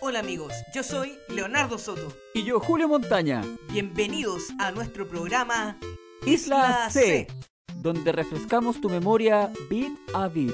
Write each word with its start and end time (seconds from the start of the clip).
Hola 0.00 0.20
amigos, 0.20 0.52
yo 0.74 0.82
soy 0.82 1.18
Leonardo 1.28 1.78
Soto. 1.78 2.12
Y 2.34 2.44
yo, 2.44 2.60
Julio 2.60 2.88
Montaña. 2.88 3.42
Bienvenidos 3.72 4.44
a 4.58 4.70
nuestro 4.70 5.08
programa 5.08 5.78
Isla 6.24 6.88
C, 6.90 7.26
donde 7.76 8.12
refrescamos 8.12 8.80
tu 8.80 8.88
memoria 8.88 9.50
bit 9.68 9.92
a 10.14 10.28
bit. 10.28 10.52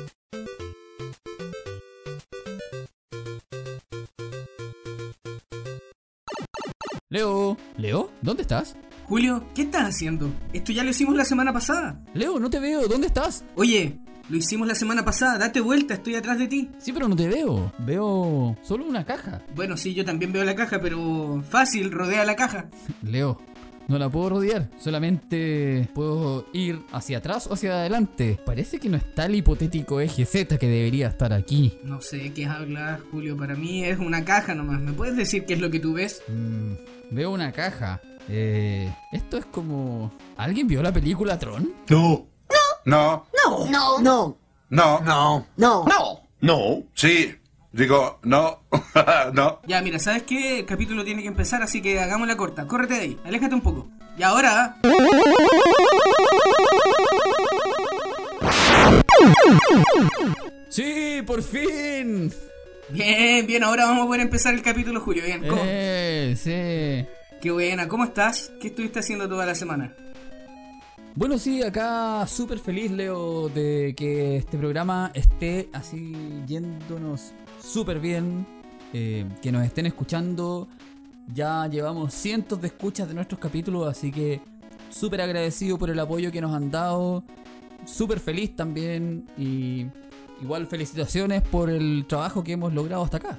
Leo, 7.09 7.57
Leo, 7.77 8.11
¿dónde 8.23 8.43
estás? 8.43 8.75
Julio, 9.05 9.45
¿qué 9.55 9.63
estás 9.63 9.83
haciendo? 9.83 10.31
Esto 10.53 10.73
ya 10.73 10.83
lo 10.83 10.91
hicimos 10.91 11.15
la 11.15 11.25
semana 11.25 11.53
pasada. 11.53 12.03
Leo, 12.15 12.39
no 12.39 12.49
te 12.49 12.59
veo, 12.59 12.89
¿dónde 12.89 13.09
estás? 13.09 13.45
Oye, 13.55 13.99
lo 14.29 14.37
hicimos 14.37 14.67
la 14.67 14.75
semana 14.75 15.05
pasada, 15.05 15.39
date 15.39 15.61
vuelta, 15.61 15.95
estoy 15.95 16.15
atrás 16.15 16.39
de 16.39 16.49
ti. 16.49 16.71
Sí, 16.79 16.93
pero 16.93 17.09
no 17.09 17.17
te 17.17 17.29
veo. 17.29 17.73
Veo 17.79 18.57
solo 18.63 18.87
una 18.87 19.05
caja. 19.05 19.43
Bueno, 19.55 19.77
sí, 19.77 19.95
yo 19.95 20.05
también 20.05 20.33
veo 20.33 20.45
la 20.45 20.55
caja, 20.55 20.81
pero 20.81 21.43
fácil, 21.49 21.91
rodea 21.91 22.25
la 22.25 22.37
caja. 22.37 22.67
Leo, 23.03 23.41
no 23.89 23.99
la 23.99 24.09
puedo 24.09 24.31
rodear, 24.31 24.71
solamente 24.79 25.89
puedo 25.95 26.47
ir 26.53 26.81
hacia 26.93 27.19
atrás 27.19 27.47
o 27.47 27.55
hacia 27.55 27.73
adelante. 27.73 28.39
Parece 28.45 28.79
que 28.79 28.89
no 28.89 28.97
está 28.97 29.27
el 29.27 29.35
hipotético 29.35 30.01
eje 30.01 30.25
Z 30.25 30.57
que 30.57 30.69
debería 30.69 31.09
estar 31.09 31.33
aquí. 31.33 31.75
No 31.85 32.01
sé 32.01 32.33
qué 32.33 32.47
hablas, 32.47 33.01
Julio, 33.11 33.37
para 33.37 33.55
mí 33.55 33.85
es 33.85 33.99
una 33.99 34.25
caja 34.25 34.55
nomás. 34.55 34.81
¿Me 34.81 34.93
puedes 34.93 35.17
decir 35.17 35.45
qué 35.45 35.55
es 35.55 35.61
lo 35.61 35.71
que 35.71 35.81
tú 35.81 35.95
ves? 35.95 36.23
Mm, 36.29 36.73
veo 37.11 37.31
una 37.31 37.53
caja. 37.53 38.01
Eh, 38.29 38.91
esto 39.11 39.37
es 39.37 39.47
como... 39.47 40.13
¿Alguien 40.37 40.69
vio 40.69 40.83
la 40.83 40.93
película 40.93 41.39
Tron? 41.39 41.73
No. 41.89 42.32
No. 42.85 43.27
No. 43.45 43.67
No. 43.71 43.99
No. 44.01 44.37
No. 44.71 45.01
No. 45.01 45.47
No. 45.57 45.85
No. 45.87 46.21
No. 46.41 46.83
Sí. 46.95 47.35
Digo, 47.73 48.19
no. 48.25 48.61
no. 49.33 49.61
Ya, 49.67 49.81
mira, 49.81 49.99
¿sabes 49.99 50.25
qué? 50.25 50.61
El 50.61 50.67
capítulo 50.67 51.05
tiene 51.05 51.23
que 51.23 51.29
empezar, 51.29 51.63
así 51.63 51.81
que 51.81 52.01
hagámosla 52.01 52.37
corta. 52.37 52.67
Córrete 52.67 52.95
de 52.95 53.01
ahí, 53.01 53.21
aléjate 53.25 53.55
un 53.55 53.63
poco. 53.63 53.89
Y 54.19 54.23
ahora... 54.23 54.77
¡Sí, 60.69 61.23
por 61.27 61.43
fin! 61.43 62.33
Bien, 62.91 63.47
bien, 63.47 63.65
ahora 63.65 63.87
vamos 63.87 64.05
a 64.05 64.07
poder 64.07 64.21
empezar 64.21 64.53
el 64.53 64.63
capítulo, 64.63 65.01
Julio. 65.01 65.25
Bien, 65.25 65.47
¿cómo? 65.49 65.63
Eh, 65.65 66.35
sí. 66.37 67.07
Qué 67.41 67.51
buena, 67.51 67.89
¿cómo 67.89 68.05
estás? 68.05 68.53
¿Qué 68.61 68.69
estuviste 68.69 68.99
haciendo 68.99 69.29
toda 69.29 69.47
la 69.47 69.55
semana? 69.55 69.95
Bueno, 71.15 71.37
sí, 71.39 71.63
acá 71.63 72.27
súper 72.27 72.59
feliz, 72.59 72.91
Leo, 72.91 73.51
de 73.51 73.95
que 73.95 74.37
este 74.37 74.57
programa 74.57 75.11
esté 75.13 75.69
así 75.75 76.17
yéndonos 76.47 77.35
súper 77.63 78.01
bien, 78.01 78.47
eh, 78.95 79.27
que 79.43 79.53
nos 79.53 79.63
estén 79.63 79.85
escuchando. 79.85 80.69
Ya 81.35 81.67
llevamos 81.67 82.15
cientos 82.15 82.63
de 82.63 82.69
escuchas 82.69 83.09
de 83.09 83.15
nuestros 83.15 83.39
capítulos, 83.39 83.87
así 83.89 84.11
que 84.11 84.41
súper 84.89 85.21
agradecido 85.21 85.77
por 85.77 85.91
el 85.91 86.01
apoyo 86.01 86.33
que 86.33 86.41
nos 86.41 86.55
han 86.55 86.71
dado. 86.71 87.23
Súper 87.85 88.19
feliz 88.19 88.57
también 88.57 89.27
y 89.37 89.89
igual 90.41 90.67
felicitaciones 90.67 91.43
por 91.43 91.69
el 91.69 92.07
trabajo 92.09 92.43
que 92.43 92.53
hemos 92.53 92.73
logrado 92.73 93.05
hasta 93.05 93.19
acá. 93.19 93.39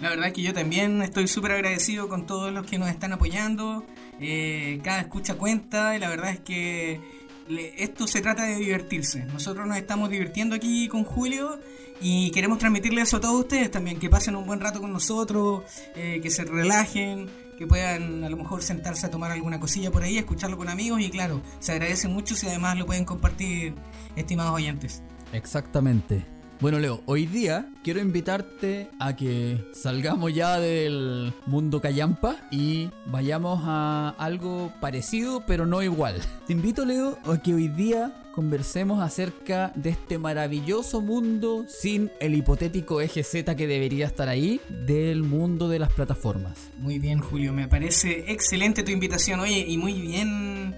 La 0.00 0.10
verdad 0.10 0.28
es 0.28 0.32
que 0.32 0.42
yo 0.42 0.52
también 0.54 1.02
estoy 1.02 1.26
súper 1.26 1.52
agradecido 1.52 2.08
con 2.08 2.24
todos 2.26 2.52
los 2.52 2.64
que 2.66 2.78
nos 2.78 2.88
están 2.88 3.12
apoyando. 3.12 3.84
Eh, 4.20 4.80
cada 4.84 5.00
escucha 5.00 5.34
cuenta 5.34 5.96
y 5.96 5.98
la 5.98 6.08
verdad 6.08 6.30
es 6.30 6.40
que 6.40 7.00
le- 7.48 7.82
esto 7.82 8.06
se 8.06 8.20
trata 8.20 8.44
de 8.44 8.56
divertirse. 8.56 9.24
Nosotros 9.24 9.66
nos 9.66 9.76
estamos 9.76 10.08
divirtiendo 10.10 10.54
aquí 10.54 10.86
con 10.88 11.02
Julio 11.04 11.58
y 12.00 12.30
queremos 12.30 12.58
transmitirle 12.58 13.02
eso 13.02 13.16
a 13.16 13.20
todos 13.20 13.40
ustedes 13.40 13.70
también, 13.72 13.98
que 13.98 14.08
pasen 14.08 14.36
un 14.36 14.46
buen 14.46 14.60
rato 14.60 14.80
con 14.80 14.92
nosotros, 14.92 15.64
eh, 15.96 16.20
que 16.22 16.30
se 16.30 16.44
relajen, 16.44 17.28
que 17.58 17.66
puedan 17.66 18.22
a 18.22 18.28
lo 18.30 18.36
mejor 18.36 18.62
sentarse 18.62 19.06
a 19.06 19.10
tomar 19.10 19.32
alguna 19.32 19.58
cosilla 19.58 19.90
por 19.90 20.04
ahí, 20.04 20.16
escucharlo 20.16 20.56
con 20.56 20.68
amigos 20.68 21.00
y 21.00 21.10
claro, 21.10 21.42
se 21.58 21.72
agradece 21.72 22.06
mucho 22.06 22.36
si 22.36 22.46
además 22.46 22.78
lo 22.78 22.86
pueden 22.86 23.04
compartir, 23.04 23.74
estimados 24.14 24.52
oyentes. 24.54 25.02
Exactamente. 25.32 26.24
Bueno, 26.60 26.80
Leo, 26.80 27.02
hoy 27.06 27.26
día 27.26 27.68
quiero 27.84 28.00
invitarte 28.00 28.88
a 28.98 29.14
que 29.14 29.64
salgamos 29.72 30.34
ya 30.34 30.58
del 30.58 31.32
mundo 31.46 31.80
callampa 31.80 32.36
y 32.50 32.90
vayamos 33.06 33.60
a 33.64 34.16
algo 34.18 34.72
parecido 34.80 35.44
pero 35.46 35.66
no 35.66 35.82
igual. 35.84 36.20
Te 36.48 36.52
invito, 36.54 36.84
Leo, 36.84 37.16
a 37.24 37.38
que 37.40 37.54
hoy 37.54 37.68
día 37.68 38.24
conversemos 38.34 39.00
acerca 39.00 39.70
de 39.76 39.90
este 39.90 40.18
maravilloso 40.18 41.00
mundo 41.00 41.64
sin 41.68 42.10
el 42.18 42.34
hipotético 42.34 43.00
eje 43.00 43.22
Z 43.22 43.54
que 43.54 43.68
debería 43.68 44.06
estar 44.06 44.28
ahí 44.28 44.60
del 44.68 45.22
mundo 45.22 45.68
de 45.68 45.78
las 45.78 45.92
plataformas. 45.92 46.70
Muy 46.78 46.98
bien, 46.98 47.20
Julio, 47.20 47.52
me 47.52 47.68
parece 47.68 48.32
excelente 48.32 48.82
tu 48.82 48.90
invitación. 48.90 49.38
Oye, 49.38 49.64
y 49.68 49.78
muy 49.78 49.92
bien, 50.00 50.74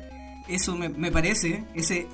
eso 0.46 0.76
me, 0.76 0.90
me 0.90 1.10
parece, 1.10 1.64
ese 1.74 2.06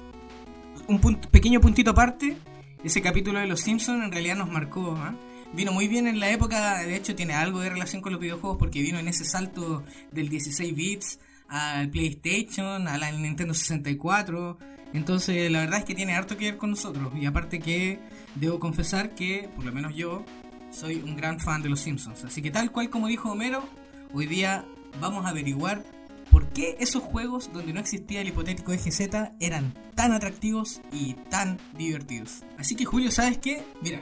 un 0.87 1.01
punto- 1.01 1.29
pequeño 1.31 1.61
puntito 1.61 1.91
aparte, 1.91 2.37
ese 2.87 3.03
capítulo 3.03 3.41
de 3.41 3.49
Los 3.49 3.63
Simpsons 3.63 4.05
en 4.05 4.13
realidad 4.13 4.37
nos 4.37 4.49
marcó. 4.49 4.95
¿ah? 4.97 5.17
Vino 5.53 5.73
muy 5.73 5.89
bien 5.89 6.07
en 6.07 6.21
la 6.21 6.31
época, 6.31 6.79
de 6.79 6.95
hecho 6.95 7.17
tiene 7.17 7.35
algo 7.35 7.59
de 7.59 7.69
relación 7.69 8.01
con 8.01 8.13
los 8.13 8.21
videojuegos 8.21 8.59
porque 8.59 8.81
vino 8.81 9.01
en 9.01 9.09
ese 9.09 9.25
salto 9.25 9.83
del 10.13 10.29
16 10.29 10.73
bits 10.73 11.19
al 11.49 11.91
PlayStation, 11.91 12.87
a 12.87 12.97
la 12.97 13.11
Nintendo 13.11 13.55
64. 13.55 14.59
Entonces 14.93 15.51
la 15.51 15.61
verdad 15.61 15.81
es 15.81 15.85
que 15.85 15.97
tiene 15.97 16.15
harto 16.15 16.37
que 16.37 16.45
ver 16.45 16.59
con 16.59 16.71
nosotros. 16.71 17.13
Y 17.21 17.27
aparte 17.27 17.59
que 17.59 17.99
debo 18.37 18.61
confesar 18.61 19.17
que, 19.17 19.51
por 19.57 19.65
lo 19.65 19.73
menos 19.73 19.97
yo, 19.97 20.25
soy 20.71 20.97
un 20.97 21.17
gran 21.17 21.41
fan 21.41 21.63
de 21.63 21.69
los 21.69 21.81
Simpsons. 21.81 22.23
Así 22.23 22.41
que 22.41 22.53
tal 22.53 22.71
cual 22.71 22.89
como 22.89 23.09
dijo 23.09 23.33
Homero, 23.33 23.69
hoy 24.13 24.27
día 24.27 24.65
vamos 25.01 25.27
a 25.27 25.31
averiguar 25.31 25.85
por 26.31 26.49
qué 26.49 26.77
esos 26.81 27.03
juegos 27.03 27.51
donde 27.53 27.73
no 27.73 27.81
existía 27.81 28.21
el 28.21 28.29
hipotético 28.29 28.73
eje 28.73 28.91
Z 28.91 29.33
eran 29.41 29.75
tan 29.95 30.13
atractivos 30.13 30.81
y 30.93 31.15
tan 31.15 31.59
divertidos. 31.77 32.43
Así 32.59 32.75
que 32.77 32.85
Julio, 32.85 33.11
¿sabes 33.11 33.39
qué? 33.39 33.63
Mira, 33.81 34.01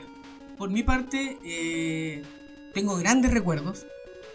por 0.57 0.69
mi 0.69 0.83
parte 0.83 1.37
eh, 1.43 2.23
tengo 2.73 2.97
grandes 2.97 3.31
recuerdos 3.31 3.85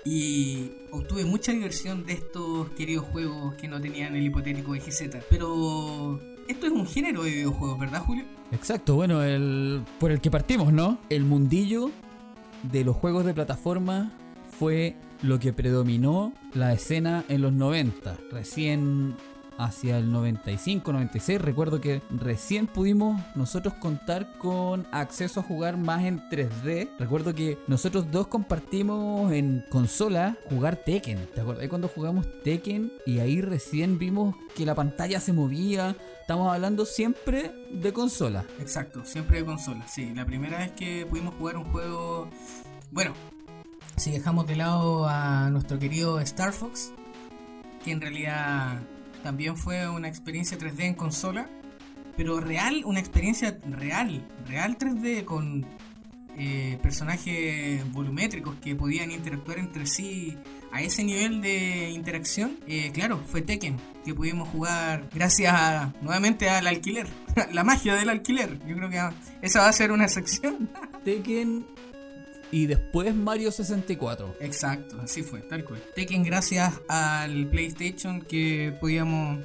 y 0.05 0.71
obtuve 0.93 1.25
mucha 1.25 1.53
diversión 1.53 2.05
de 2.07 2.15
estos 2.15 2.71
queridos 2.71 3.07
juegos 3.07 3.55
que 3.55 3.69
no 3.69 3.81
tenían 3.81 4.17
el 4.17 4.25
hipotético 4.25 4.75
eje 4.75 4.93
Z. 4.93 5.21
Pero 5.29 6.21
esto 6.49 6.67
es 6.67 6.73
un 6.73 6.87
género 6.87 7.23
de 7.23 7.31
videojuegos, 7.31 7.79
¿verdad 7.79 8.01
Julio? 8.01 8.25
Exacto, 8.53 8.95
bueno, 8.95 9.23
el 9.23 9.83
por 9.99 10.11
el 10.11 10.21
que 10.21 10.31
partimos, 10.31 10.73
¿no? 10.73 10.99
El 11.09 11.25
mundillo 11.25 11.91
de 12.63 12.85
los 12.85 12.97
juegos 12.97 13.25
de 13.25 13.35
plataforma 13.35 14.13
fue 14.59 14.97
lo 15.23 15.39
que 15.39 15.53
predominó 15.53 16.33
la 16.55 16.73
escena 16.73 17.25
en 17.29 17.43
los 17.43 17.53
90. 17.53 18.17
Recién 18.31 19.17
hacia 19.61 19.99
el 19.99 20.11
95, 20.11 20.93
96, 20.93 21.41
recuerdo 21.41 21.81
que 21.81 22.01
recién 22.11 22.67
pudimos 22.67 23.21
nosotros 23.35 23.75
contar 23.75 24.39
con 24.39 24.87
acceso 24.91 25.41
a 25.41 25.43
jugar 25.43 25.77
más 25.77 26.05
en 26.05 26.21
3D. 26.31 26.89
Recuerdo 26.99 27.35
que 27.35 27.59
nosotros 27.67 28.11
dos 28.11 28.29
compartimos 28.29 29.31
en 29.33 29.65
consola 29.69 30.39
jugar 30.49 30.77
Tekken. 30.77 31.29
¿Te 31.35 31.43
acuerdas 31.43 31.69
cuando 31.69 31.89
jugamos 31.89 32.27
Tekken? 32.43 32.91
Y 33.05 33.19
ahí 33.19 33.43
recién 33.43 33.99
vimos 33.99 34.35
que 34.57 34.65
la 34.65 34.75
pantalla 34.75 35.21
se 35.21 35.35
movía. 35.35 35.95
Estamos 36.23 36.53
hablando 36.53 36.87
siempre 36.87 37.53
de 37.71 37.93
consola. 37.93 38.47
Exacto, 38.61 39.05
siempre 39.05 39.41
de 39.41 39.45
consola. 39.45 39.87
Sí, 39.87 40.15
la 40.15 40.25
primera 40.25 40.59
vez 40.59 40.73
que 40.73 41.05
pudimos 41.05 41.35
jugar 41.35 41.59
un 41.59 41.65
juego. 41.65 42.31
Bueno, 42.93 43.15
si 44.01 44.11
dejamos 44.11 44.47
de 44.47 44.57
lado 44.57 45.07
a 45.07 45.51
nuestro 45.51 45.79
querido 45.79 46.21
Star 46.21 46.55
Fox, 46.55 46.91
que 47.85 47.93
en 47.93 48.01
realidad 48.01 48.81
también 49.23 49.59
fue 49.59 49.91
una 49.91 50.09
experiencia 50.09 50.59
3D 50.59 50.85
en 50.85 50.95
consola, 50.95 51.51
pero 52.17 52.41
real, 52.41 52.83
una 52.87 52.99
experiencia 52.99 53.59
real, 53.69 54.27
real 54.49 54.79
3D 54.79 55.27
con 55.27 55.67
eh, 56.39 56.79
personajes 56.83 57.93
volumétricos 57.93 58.55
que 58.57 58.75
podían 58.75 59.11
interactuar 59.11 59.59
entre 59.59 59.85
sí 59.85 60.39
a 60.73 60.81
ese 60.81 61.05
nivel 61.05 61.43
de 61.43 61.91
interacción. 61.91 62.57
Eh, 62.67 62.93
claro, 62.95 63.23
fue 63.27 63.43
Tekken, 63.43 63.77
que 64.03 64.15
pudimos 64.15 64.49
jugar 64.49 65.11
gracias 65.13 65.53
a, 65.55 65.93
nuevamente 66.01 66.49
al 66.49 66.67
alquiler, 66.67 67.07
la 67.53 67.65
magia 67.65 67.95
del 67.97 68.09
alquiler. 68.09 68.59
Yo 68.67 68.77
creo 68.77 68.89
que 68.89 68.99
esa 69.43 69.61
va 69.61 69.69
a 69.69 69.73
ser 69.75 69.93
una 69.93 70.09
sección. 70.09 70.71
Tekken 71.05 71.67
y 72.53 72.67
después 72.67 73.15
Mario 73.15 73.53
64. 73.53 74.37
Exacto, 74.41 75.01
así 75.03 75.23
fue, 75.23 75.41
tal 75.41 75.65
cual. 75.65 75.83
Tekken 75.95 76.25
gracias 76.25 76.75
al 76.89 77.47
PlayStation 77.47 78.21
que 78.21 78.75
podíamos... 78.81 79.41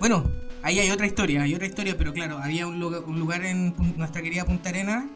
Bueno, 0.00 0.30
ahí 0.62 0.78
hay 0.78 0.90
otra 0.90 1.06
historia, 1.06 1.42
hay 1.42 1.54
otra 1.54 1.66
historia, 1.66 1.96
pero 1.96 2.12
claro, 2.12 2.38
había 2.38 2.66
un 2.66 2.78
lugar, 2.78 3.02
un 3.04 3.18
lugar 3.18 3.44
en 3.44 3.74
nuestra 3.96 4.22
querida 4.22 4.44
Punta 4.44 4.68
Arena 4.70 5.08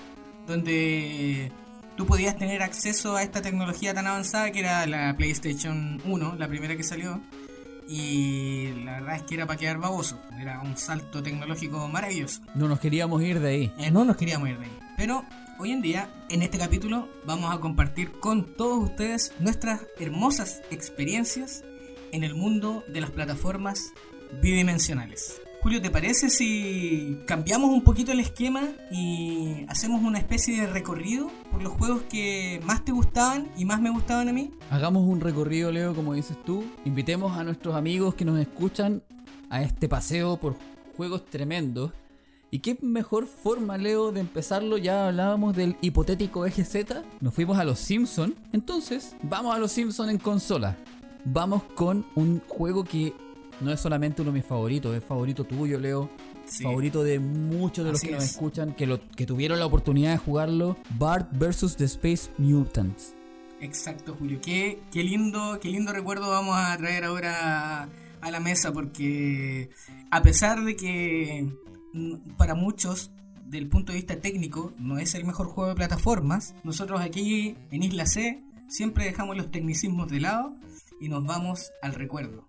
donde 0.46 1.52
tú 1.96 2.06
podías 2.06 2.36
tener 2.36 2.62
acceso 2.62 3.16
a 3.16 3.22
esta 3.22 3.42
tecnología 3.42 3.94
tan 3.94 4.06
avanzada 4.06 4.50
que 4.50 4.60
era 4.60 4.86
la 4.86 5.14
PlayStation 5.16 6.00
1, 6.04 6.36
la 6.38 6.48
primera 6.48 6.76
que 6.76 6.82
salió. 6.82 7.20
Y 7.88 8.70
la 8.84 9.00
verdad 9.00 9.16
es 9.16 9.22
que 9.22 9.34
era 9.34 9.46
para 9.46 9.58
quedar 9.58 9.78
baboso, 9.78 10.18
era 10.40 10.60
un 10.60 10.76
salto 10.76 11.22
tecnológico 11.22 11.88
maravilloso. 11.88 12.40
No 12.54 12.68
nos 12.68 12.80
queríamos 12.80 13.22
ir 13.22 13.40
de 13.40 13.48
ahí. 13.48 13.72
Eh, 13.78 13.90
no 13.90 14.04
nos 14.04 14.16
queríamos 14.16 14.48
ir 14.48 14.58
de 14.58 14.64
ahí. 14.64 14.78
Pero 14.96 15.24
hoy 15.58 15.72
en 15.72 15.82
día, 15.82 16.08
en 16.28 16.42
este 16.42 16.58
capítulo, 16.58 17.08
vamos 17.26 17.54
a 17.54 17.60
compartir 17.60 18.12
con 18.12 18.54
todos 18.56 18.82
ustedes 18.82 19.32
nuestras 19.38 19.80
hermosas 19.98 20.62
experiencias 20.70 21.64
en 22.12 22.24
el 22.24 22.34
mundo 22.34 22.84
de 22.88 23.00
las 23.00 23.10
plataformas 23.10 23.92
bidimensionales. 24.40 25.40
Julio, 25.62 25.80
¿te 25.80 25.90
parece 25.90 26.28
si 26.28 27.18
cambiamos 27.24 27.70
un 27.70 27.84
poquito 27.84 28.10
el 28.10 28.18
esquema 28.18 28.62
y 28.90 29.64
hacemos 29.68 30.02
una 30.02 30.18
especie 30.18 30.60
de 30.60 30.66
recorrido 30.66 31.30
por 31.52 31.62
los 31.62 31.72
juegos 31.74 32.02
que 32.10 32.60
más 32.64 32.84
te 32.84 32.90
gustaban 32.90 33.48
y 33.56 33.64
más 33.64 33.80
me 33.80 33.90
gustaban 33.90 34.28
a 34.28 34.32
mí? 34.32 34.50
Hagamos 34.70 35.06
un 35.06 35.20
recorrido, 35.20 35.70
Leo, 35.70 35.94
como 35.94 36.14
dices 36.14 36.36
tú. 36.44 36.64
Invitemos 36.84 37.36
a 37.36 37.44
nuestros 37.44 37.76
amigos 37.76 38.16
que 38.16 38.24
nos 38.24 38.40
escuchan 38.40 39.04
a 39.50 39.62
este 39.62 39.88
paseo 39.88 40.36
por 40.36 40.56
juegos 40.96 41.24
tremendos. 41.26 41.92
¿Y 42.54 42.58
qué 42.58 42.76
mejor 42.82 43.26
forma, 43.26 43.78
Leo, 43.78 44.12
de 44.12 44.20
empezarlo? 44.20 44.76
Ya 44.76 45.08
hablábamos 45.08 45.56
del 45.56 45.74
hipotético 45.80 46.44
eje 46.44 46.66
Z. 46.66 47.02
Nos 47.18 47.32
fuimos 47.32 47.56
a 47.56 47.64
los 47.64 47.78
Simpsons. 47.78 48.34
Entonces, 48.52 49.16
vamos 49.22 49.54
a 49.54 49.58
los 49.58 49.72
Simpsons 49.72 50.10
en 50.10 50.18
consola. 50.18 50.76
Vamos 51.24 51.62
con 51.74 52.04
un 52.14 52.42
juego 52.46 52.84
que 52.84 53.14
no 53.62 53.72
es 53.72 53.80
solamente 53.80 54.20
uno 54.20 54.32
de 54.32 54.40
mis 54.40 54.46
favoritos, 54.46 54.94
es 54.94 55.02
favorito 55.02 55.44
tuyo, 55.44 55.80
Leo. 55.80 56.10
Sí. 56.44 56.62
Favorito 56.62 57.02
de 57.02 57.18
muchos 57.20 57.86
de 57.86 57.92
los 57.92 58.00
Así 58.00 58.08
que 58.08 58.14
nos 58.16 58.24
es. 58.24 58.30
escuchan, 58.32 58.74
que, 58.74 58.86
lo, 58.86 59.00
que 59.16 59.24
tuvieron 59.24 59.58
la 59.58 59.64
oportunidad 59.64 60.10
de 60.10 60.18
jugarlo. 60.18 60.76
Bart 60.98 61.30
vs. 61.32 61.76
The 61.78 61.84
Space 61.86 62.30
Mutants. 62.36 63.14
Exacto, 63.62 64.14
Julio. 64.18 64.40
Qué, 64.42 64.78
qué 64.92 65.02
lindo, 65.02 65.58
qué 65.58 65.70
lindo 65.70 65.90
recuerdo 65.94 66.28
vamos 66.28 66.54
a 66.58 66.76
traer 66.76 67.04
ahora 67.04 67.88
a, 68.20 68.30
la 68.30 68.40
mesa 68.40 68.74
porque 68.74 69.70
a 70.10 70.20
pesar 70.20 70.62
de 70.64 70.76
que 70.76 71.48
para 72.36 72.54
muchos 72.54 73.10
del 73.44 73.68
punto 73.68 73.92
de 73.92 73.98
vista 73.98 74.20
técnico 74.20 74.72
no 74.78 74.98
es 74.98 75.14
el 75.14 75.24
mejor 75.24 75.46
juego 75.46 75.68
de 75.68 75.76
plataformas, 75.76 76.54
nosotros 76.64 77.00
aquí 77.00 77.56
en 77.70 77.82
Isla 77.82 78.06
C 78.06 78.42
siempre 78.68 79.04
dejamos 79.04 79.36
los 79.36 79.50
tecnicismos 79.50 80.10
de 80.10 80.20
lado 80.20 80.56
y 81.00 81.08
nos 81.08 81.24
vamos 81.24 81.70
al 81.82 81.94
recuerdo. 81.94 82.48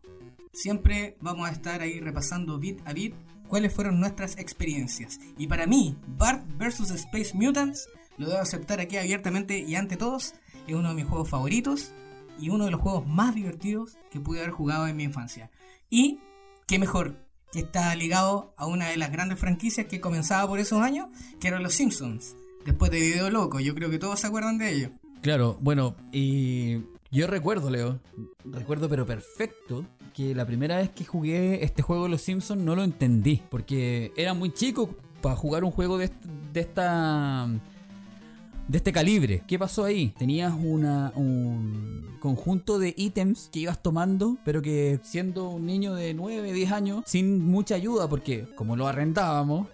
Siempre 0.54 1.18
vamos 1.20 1.50
a 1.50 1.52
estar 1.52 1.82
ahí 1.82 2.00
repasando 2.00 2.60
bit 2.60 2.80
a 2.86 2.94
bit 2.94 3.16
cuáles 3.48 3.74
fueron 3.74 4.00
nuestras 4.00 4.38
experiencias. 4.38 5.20
Y 5.38 5.48
para 5.48 5.68
mí, 5.68 5.98
Bart 6.18 6.46
vs. 6.58 6.92
Space 6.92 7.32
Mutants, 7.34 7.90
lo 8.18 8.28
debo 8.28 8.40
aceptar 8.40 8.80
aquí 8.80 8.98
abiertamente 8.98 9.60
y 9.60 9.76
ante 9.76 9.98
todos, 9.98 10.36
es 10.68 10.76
uno 10.76 10.90
de 10.90 10.96
mis 10.96 11.06
juegos 11.06 11.30
favoritos 11.30 11.92
y 12.40 12.50
uno 12.50 12.66
de 12.66 12.72
los 12.72 12.82
juegos 12.82 13.08
más 13.08 13.36
divertidos 13.36 13.98
que 14.12 14.20
pude 14.20 14.40
haber 14.40 14.52
jugado 14.52 14.88
en 14.88 14.96
mi 14.96 15.04
infancia. 15.04 15.52
Y 15.90 16.20
qué 16.68 16.80
mejor 16.80 17.23
que 17.54 17.60
está 17.60 17.96
ligado 17.96 18.52
a 18.58 18.66
una 18.66 18.90
de 18.90 18.98
las 18.98 19.12
grandes 19.12 19.38
franquicias 19.38 19.86
que 19.86 20.02
comenzaba 20.02 20.48
por 20.48 20.60
esos 20.60 20.82
años, 20.82 21.08
que 21.40 21.48
eran 21.48 21.62
los 21.62 21.76
Simpsons. 21.76 22.36
Después 22.66 22.90
de 22.90 23.00
Video 23.00 23.30
Loco, 23.30 23.60
yo 23.60 23.76
creo 23.76 23.92
que 23.92 24.00
todos 24.00 24.20
se 24.20 24.26
acuerdan 24.26 24.58
de 24.58 24.74
ello. 24.74 24.90
Claro, 25.22 25.58
bueno, 25.62 25.96
y 26.12 26.80
yo 27.12 27.28
recuerdo, 27.28 27.70
Leo, 27.70 28.00
recuerdo 28.44 28.90
pero 28.90 29.06
perfecto 29.06 29.86
que 30.16 30.34
la 30.34 30.48
primera 30.48 30.78
vez 30.78 30.90
que 30.90 31.06
jugué 31.06 31.64
este 31.64 31.84
juego 31.84 32.04
de 32.06 32.10
los 32.10 32.24
Simpsons 32.24 32.62
no 32.62 32.76
lo 32.76 32.84
entendí, 32.84 33.44
porque 33.52 34.12
era 34.18 34.34
muy 34.34 34.52
chico 34.52 34.90
para 35.22 35.36
jugar 35.36 35.64
un 35.64 35.72
juego 35.72 36.00
de, 36.00 36.10
de 36.52 36.60
esta 36.60 37.48
de 38.74 38.78
este 38.78 38.92
calibre. 38.92 39.44
¿Qué 39.48 39.60
pasó 39.60 39.86
ahí? 39.86 40.16
Tenías 40.18 40.52
un 40.56 42.18
conjunto 42.20 42.80
de 42.80 42.96
ítems 42.98 43.50
que 43.54 43.60
ibas 43.60 43.84
tomando, 43.84 44.38
pero 44.44 44.64
que 44.64 45.00
siendo 45.04 45.48
un 45.50 45.68
niño 45.68 45.94
de 45.94 46.16
9, 46.16 46.52
10 46.52 46.72
años, 46.72 47.04
sin 47.06 47.46
mucha 47.46 47.76
ayuda, 47.76 48.10
porque 48.10 48.48
como 48.56 48.76
lo 48.76 48.88
arrendábamos, 48.88 49.68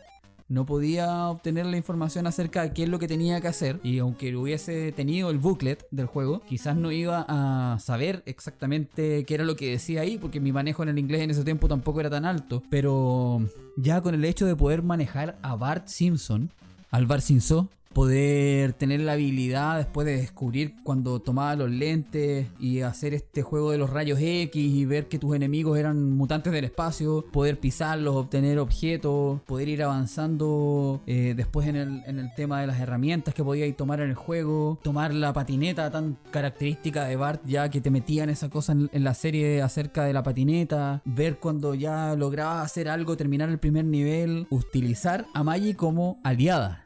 no 0.49 0.65
podía 0.65 1.29
obtener 1.29 1.65
la 1.67 1.77
información 1.77 2.27
acerca 2.27 2.63
de 2.63 2.73
qué 2.73 2.83
es 2.83 2.89
lo 2.89 2.99
que 2.99 3.07
tenía 3.07 3.39
que 3.39 3.47
hacer. 3.47 3.79
Y 3.83 3.99
aunque 3.99 4.35
hubiese 4.35 4.91
tenido 4.91 5.29
el 5.29 5.37
booklet 5.37 5.87
del 5.91 6.07
juego, 6.07 6.41
quizás 6.41 6.75
no 6.75 6.91
iba 6.91 7.25
a 7.29 7.79
saber 7.79 8.21
exactamente 8.25 9.23
qué 9.23 9.33
era 9.33 9.45
lo 9.45 9.55
que 9.55 9.71
decía 9.71 10.01
ahí, 10.01 10.17
porque 10.17 10.41
mi 10.41 10.51
manejo 10.51 10.83
en 10.83 10.89
el 10.89 10.99
inglés 10.99 11.21
en 11.21 11.31
ese 11.31 11.45
tiempo 11.45 11.69
tampoco 11.69 12.01
era 12.01 12.09
tan 12.09 12.25
alto. 12.25 12.63
Pero 12.69 13.47
ya 13.77 14.01
con 14.01 14.13
el 14.13 14.25
hecho 14.25 14.45
de 14.45 14.57
poder 14.57 14.83
manejar 14.83 15.39
a 15.41 15.55
Bart 15.55 15.87
Simpson, 15.87 16.51
al 16.91 17.05
Bart 17.05 17.23
Simpson, 17.23 17.69
poder 17.93 18.73
tener 18.73 18.99
la 19.01 19.13
habilidad 19.13 19.77
después 19.77 20.05
de 20.05 20.17
descubrir 20.17 20.75
cuando 20.83 21.19
tomaba 21.19 21.55
los 21.55 21.69
lentes 21.69 22.47
y 22.59 22.81
hacer 22.81 23.13
este 23.13 23.41
juego 23.41 23.71
de 23.71 23.77
los 23.77 23.89
rayos 23.89 24.19
X 24.21 24.55
y 24.55 24.85
ver 24.85 25.07
que 25.07 25.19
tus 25.19 25.35
enemigos 25.35 25.77
eran 25.77 26.13
mutantes 26.13 26.53
del 26.53 26.65
espacio, 26.65 27.25
poder 27.31 27.59
pisarlos, 27.59 28.15
obtener 28.15 28.59
objetos, 28.59 29.41
poder 29.41 29.69
ir 29.69 29.83
avanzando 29.83 31.01
eh, 31.07 31.33
después 31.35 31.67
en 31.67 31.75
el, 31.75 32.03
en 32.05 32.19
el 32.19 32.33
tema 32.35 32.61
de 32.61 32.67
las 32.67 32.79
herramientas 32.79 33.33
que 33.33 33.43
podíais 33.43 33.75
tomar 33.75 34.01
en 34.01 34.09
el 34.09 34.15
juego, 34.15 34.79
tomar 34.83 35.13
la 35.13 35.33
patineta 35.33 35.89
tan 35.91 36.17
característica 36.31 37.05
de 37.05 37.15
Bart 37.15 37.41
ya 37.45 37.69
que 37.69 37.81
te 37.81 37.91
metían 37.91 38.29
esa 38.29 38.49
cosa 38.49 38.73
en, 38.73 38.89
la 39.03 39.13
serie 39.13 39.61
acerca 39.61 40.03
de 40.03 40.13
la 40.13 40.23
patineta, 40.23 41.01
ver 41.05 41.39
cuando 41.39 41.73
ya 41.73 42.15
lograbas 42.15 42.65
hacer 42.65 42.89
algo, 42.89 43.17
terminar 43.17 43.49
el 43.49 43.59
primer 43.59 43.85
nivel, 43.85 44.47
utilizar 44.49 45.25
a 45.33 45.43
Maggie 45.43 45.75
como 45.75 46.19
aliada. 46.23 46.83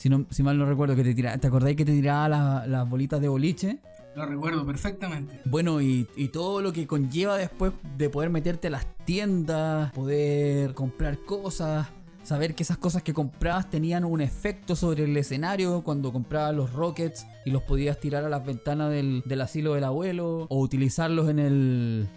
Si, 0.00 0.08
no, 0.08 0.24
si 0.30 0.42
mal 0.42 0.56
no 0.56 0.64
recuerdo, 0.64 0.96
que 0.96 1.04
te 1.04 1.14
tiraba, 1.14 1.36
¿te 1.36 1.46
acordáis 1.46 1.76
que 1.76 1.84
te 1.84 1.92
tiraba 1.92 2.26
la- 2.28 2.66
las 2.66 2.88
bolitas 2.88 3.20
de 3.20 3.28
boliche? 3.28 3.78
Lo 4.16 4.24
recuerdo 4.24 4.64
perfectamente. 4.64 5.40
Bueno, 5.44 5.82
y, 5.82 6.08
y 6.16 6.28
todo 6.28 6.62
lo 6.62 6.72
que 6.72 6.86
conlleva 6.86 7.36
después 7.36 7.72
de 7.98 8.08
poder 8.08 8.30
meterte 8.30 8.68
a 8.68 8.70
las 8.70 8.86
tiendas, 9.04 9.92
poder 9.92 10.72
comprar 10.72 11.18
cosas, 11.18 11.86
saber 12.22 12.54
que 12.54 12.62
esas 12.62 12.78
cosas 12.78 13.02
que 13.02 13.12
comprabas 13.12 13.68
tenían 13.68 14.04
un 14.06 14.22
efecto 14.22 14.74
sobre 14.74 15.04
el 15.04 15.14
escenario 15.18 15.82
cuando 15.82 16.12
comprabas 16.12 16.54
los 16.56 16.72
rockets 16.72 17.26
y 17.44 17.50
los 17.50 17.62
podías 17.62 18.00
tirar 18.00 18.24
a 18.24 18.30
las 18.30 18.44
ventanas 18.44 18.90
del, 18.90 19.22
del 19.26 19.40
asilo 19.42 19.74
del 19.74 19.84
abuelo 19.84 20.46
o 20.48 20.60
utilizarlos 20.60 21.28
en 21.28 21.38
el... 21.38 22.08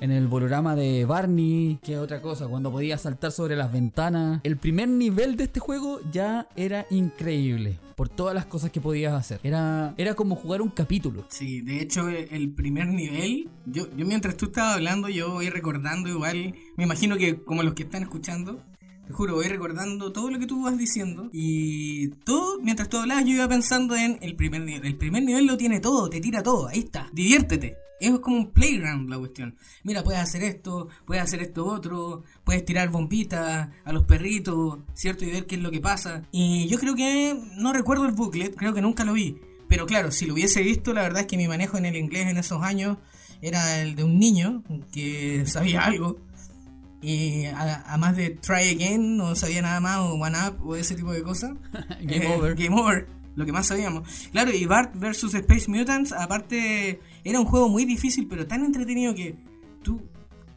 En 0.00 0.10
el 0.10 0.28
bolorama 0.28 0.76
de 0.76 1.04
Barney, 1.04 1.78
que 1.82 1.98
otra 1.98 2.20
cosa, 2.20 2.46
cuando 2.46 2.70
podías 2.70 3.02
saltar 3.02 3.32
sobre 3.32 3.56
las 3.56 3.72
ventanas. 3.72 4.40
El 4.44 4.56
primer 4.56 4.88
nivel 4.88 5.36
de 5.36 5.44
este 5.44 5.60
juego 5.60 6.00
ya 6.12 6.48
era 6.56 6.86
increíble 6.90 7.78
por 7.94 8.08
todas 8.08 8.34
las 8.34 8.46
cosas 8.46 8.70
que 8.70 8.80
podías 8.80 9.14
hacer. 9.14 9.40
Era, 9.42 9.94
era 9.96 10.14
como 10.14 10.36
jugar 10.36 10.62
un 10.62 10.70
capítulo. 10.70 11.24
Sí, 11.28 11.60
de 11.60 11.80
hecho 11.80 12.08
el 12.08 12.52
primer 12.52 12.88
nivel, 12.88 13.48
yo, 13.66 13.86
yo 13.96 14.06
mientras 14.06 14.36
tú 14.36 14.46
estabas 14.46 14.74
hablando, 14.76 15.08
yo 15.08 15.30
voy 15.30 15.48
recordando 15.48 16.08
igual, 16.08 16.54
me 16.76 16.84
imagino 16.84 17.16
que 17.16 17.42
como 17.42 17.62
los 17.62 17.74
que 17.74 17.84
están 17.84 18.02
escuchando, 18.02 18.60
te 19.06 19.12
juro, 19.12 19.34
voy 19.34 19.46
recordando 19.46 20.12
todo 20.12 20.30
lo 20.30 20.38
que 20.38 20.46
tú 20.46 20.62
vas 20.62 20.78
diciendo 20.78 21.28
y 21.32 22.08
todo, 22.24 22.60
mientras 22.62 22.88
tú 22.88 22.98
hablabas 22.98 23.24
yo 23.24 23.32
iba 23.32 23.48
pensando 23.48 23.96
en 23.96 24.18
el 24.22 24.34
primer 24.34 24.62
nivel. 24.62 24.86
El 24.86 24.96
primer 24.96 25.22
nivel 25.22 25.46
lo 25.46 25.56
tiene 25.56 25.80
todo, 25.80 26.08
te 26.08 26.20
tira 26.20 26.42
todo, 26.42 26.68
ahí 26.68 26.80
está, 26.80 27.08
diviértete. 27.12 27.76
Es 28.00 28.18
como 28.18 28.36
un 28.36 28.50
playground 28.50 29.08
la 29.08 29.18
cuestión. 29.18 29.56
Mira, 29.82 30.02
puedes 30.02 30.20
hacer 30.20 30.42
esto, 30.42 30.88
puedes 31.06 31.22
hacer 31.22 31.40
esto 31.42 31.64
otro, 31.64 32.24
puedes 32.42 32.64
tirar 32.64 32.90
bombitas 32.90 33.68
a 33.84 33.92
los 33.92 34.04
perritos, 34.04 34.80
¿cierto? 34.94 35.24
Y 35.24 35.30
ver 35.30 35.46
qué 35.46 35.54
es 35.54 35.62
lo 35.62 35.70
que 35.70 35.80
pasa. 35.80 36.22
Y 36.32 36.66
yo 36.68 36.78
creo 36.78 36.94
que, 36.94 37.38
no 37.56 37.72
recuerdo 37.72 38.04
el 38.04 38.12
booklet, 38.12 38.54
creo 38.56 38.74
que 38.74 38.82
nunca 38.82 39.04
lo 39.04 39.12
vi. 39.12 39.38
Pero 39.68 39.86
claro, 39.86 40.10
si 40.10 40.26
lo 40.26 40.34
hubiese 40.34 40.62
visto, 40.62 40.92
la 40.92 41.02
verdad 41.02 41.22
es 41.22 41.26
que 41.26 41.36
mi 41.36 41.48
manejo 41.48 41.78
en 41.78 41.86
el 41.86 41.96
inglés 41.96 42.26
en 42.26 42.36
esos 42.36 42.62
años 42.62 42.98
era 43.40 43.80
el 43.80 43.94
de 43.94 44.04
un 44.04 44.18
niño 44.18 44.62
que 44.92 45.44
sabía 45.46 45.84
algo. 45.84 46.18
Y 47.04 47.44
a, 47.46 47.82
a 47.82 47.96
más 47.98 48.16
de 48.16 48.30
try 48.30 48.70
again, 48.74 49.16
no 49.18 49.34
sabía 49.34 49.60
nada 49.60 49.78
más, 49.80 49.98
o 49.98 50.14
one 50.14 50.36
up, 50.48 50.56
o 50.66 50.74
ese 50.74 50.94
tipo 50.94 51.12
de 51.12 51.22
cosas. 51.22 51.52
Game 52.00 52.24
Eh, 52.26 52.34
over. 52.36 52.54
Game 52.54 52.74
over, 52.80 53.06
lo 53.36 53.44
que 53.44 53.52
más 53.52 53.66
sabíamos. 53.66 54.08
Claro, 54.32 54.52
y 54.52 54.64
Bart 54.64 54.94
vs 54.94 55.34
Space 55.34 55.68
Mutants, 55.70 56.12
aparte, 56.12 57.00
era 57.24 57.38
un 57.40 57.46
juego 57.46 57.68
muy 57.68 57.84
difícil, 57.84 58.26
pero 58.28 58.46
tan 58.46 58.64
entretenido 58.64 59.14
que 59.14 59.36
tú, 59.82 60.00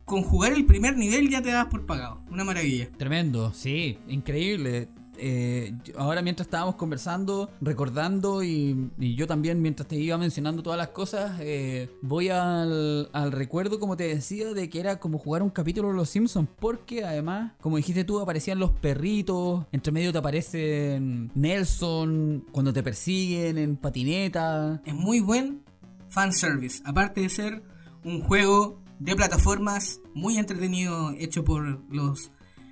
con 0.05 0.23
jugar 0.23 0.53
el 0.53 0.65
primer 0.65 0.95
nivel, 0.95 1.29
ya 1.29 1.41
te 1.41 1.51
das 1.51 1.65
por 1.65 1.85
pagado. 1.85 2.21
Una 2.31 2.45
maravilla. 2.45 2.89
Tremendo, 2.97 3.53
sí, 3.53 3.97
increíble. 4.07 4.87
Eh, 5.17 5.73
ahora 5.97 6.21
mientras 6.21 6.47
estábamos 6.47 6.75
conversando, 6.75 7.49
recordando 7.61 8.43
y, 8.43 8.89
y 8.99 9.15
yo 9.15 9.27
también 9.27 9.61
mientras 9.61 9.87
te 9.87 9.95
iba 9.95 10.17
mencionando 10.17 10.63
todas 10.63 10.77
las 10.77 10.89
cosas, 10.89 11.37
eh, 11.39 11.89
voy 12.01 12.29
al, 12.29 13.09
al 13.13 13.31
recuerdo, 13.31 13.79
como 13.79 13.97
te 13.97 14.07
decía, 14.07 14.53
de 14.53 14.69
que 14.69 14.79
era 14.79 14.99
como 14.99 15.17
jugar 15.17 15.43
un 15.43 15.49
capítulo 15.49 15.89
de 15.89 15.95
Los 15.95 16.09
Simpsons, 16.09 16.47
porque 16.59 17.03
además, 17.03 17.53
como 17.61 17.77
dijiste 17.77 18.03
tú, 18.03 18.19
aparecían 18.19 18.59
los 18.59 18.71
perritos, 18.71 19.65
entre 19.71 19.91
medio 19.91 20.11
te 20.11 20.17
aparecen 20.19 21.31
Nelson, 21.35 22.45
cuando 22.51 22.73
te 22.73 22.83
persiguen 22.83 23.57
en 23.57 23.77
patineta. 23.77 24.81
Es 24.85 24.93
muy 24.93 25.19
buen 25.19 25.63
fanservice, 26.09 26.81
aparte 26.85 27.21
de 27.21 27.29
ser 27.29 27.63
un 28.03 28.21
juego 28.21 28.81
de 28.99 29.15
plataformas 29.15 29.99
muy 30.13 30.37
entretenido, 30.37 31.11
hecho 31.17 31.43
por 31.43 31.83
los 31.93 32.31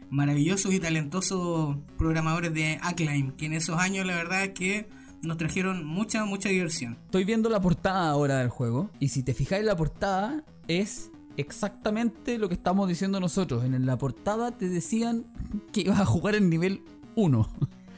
maravillosos 0.09 0.73
y 0.73 0.79
talentosos 0.79 1.77
programadores 1.97 2.53
de 2.53 2.79
Acclaim, 2.81 3.31
que 3.31 3.45
en 3.45 3.53
esos 3.53 3.77
años 3.79 4.05
la 4.05 4.15
verdad 4.15 4.43
es 4.43 4.49
que 4.51 4.87
nos 5.21 5.37
trajeron 5.37 5.85
mucha, 5.85 6.25
mucha 6.25 6.49
diversión. 6.49 6.97
Estoy 7.05 7.23
viendo 7.23 7.49
la 7.49 7.59
portada 7.61 8.09
ahora 8.09 8.39
del 8.39 8.49
juego. 8.49 8.89
Y 8.99 9.09
si 9.09 9.23
te 9.23 9.33
fijáis, 9.33 9.65
la 9.65 9.75
portada 9.75 10.43
es 10.67 11.11
exactamente 11.37 12.37
lo 12.37 12.47
que 12.47 12.55
estamos 12.55 12.87
diciendo 12.87 13.19
nosotros. 13.19 13.65
En 13.65 13.85
la 13.85 13.97
portada 13.97 14.51
te 14.51 14.69
decían 14.69 15.25
que 15.71 15.81
ibas 15.81 15.99
a 15.99 16.05
jugar 16.05 16.35
en 16.35 16.49
nivel 16.49 16.81
1. 17.15 17.49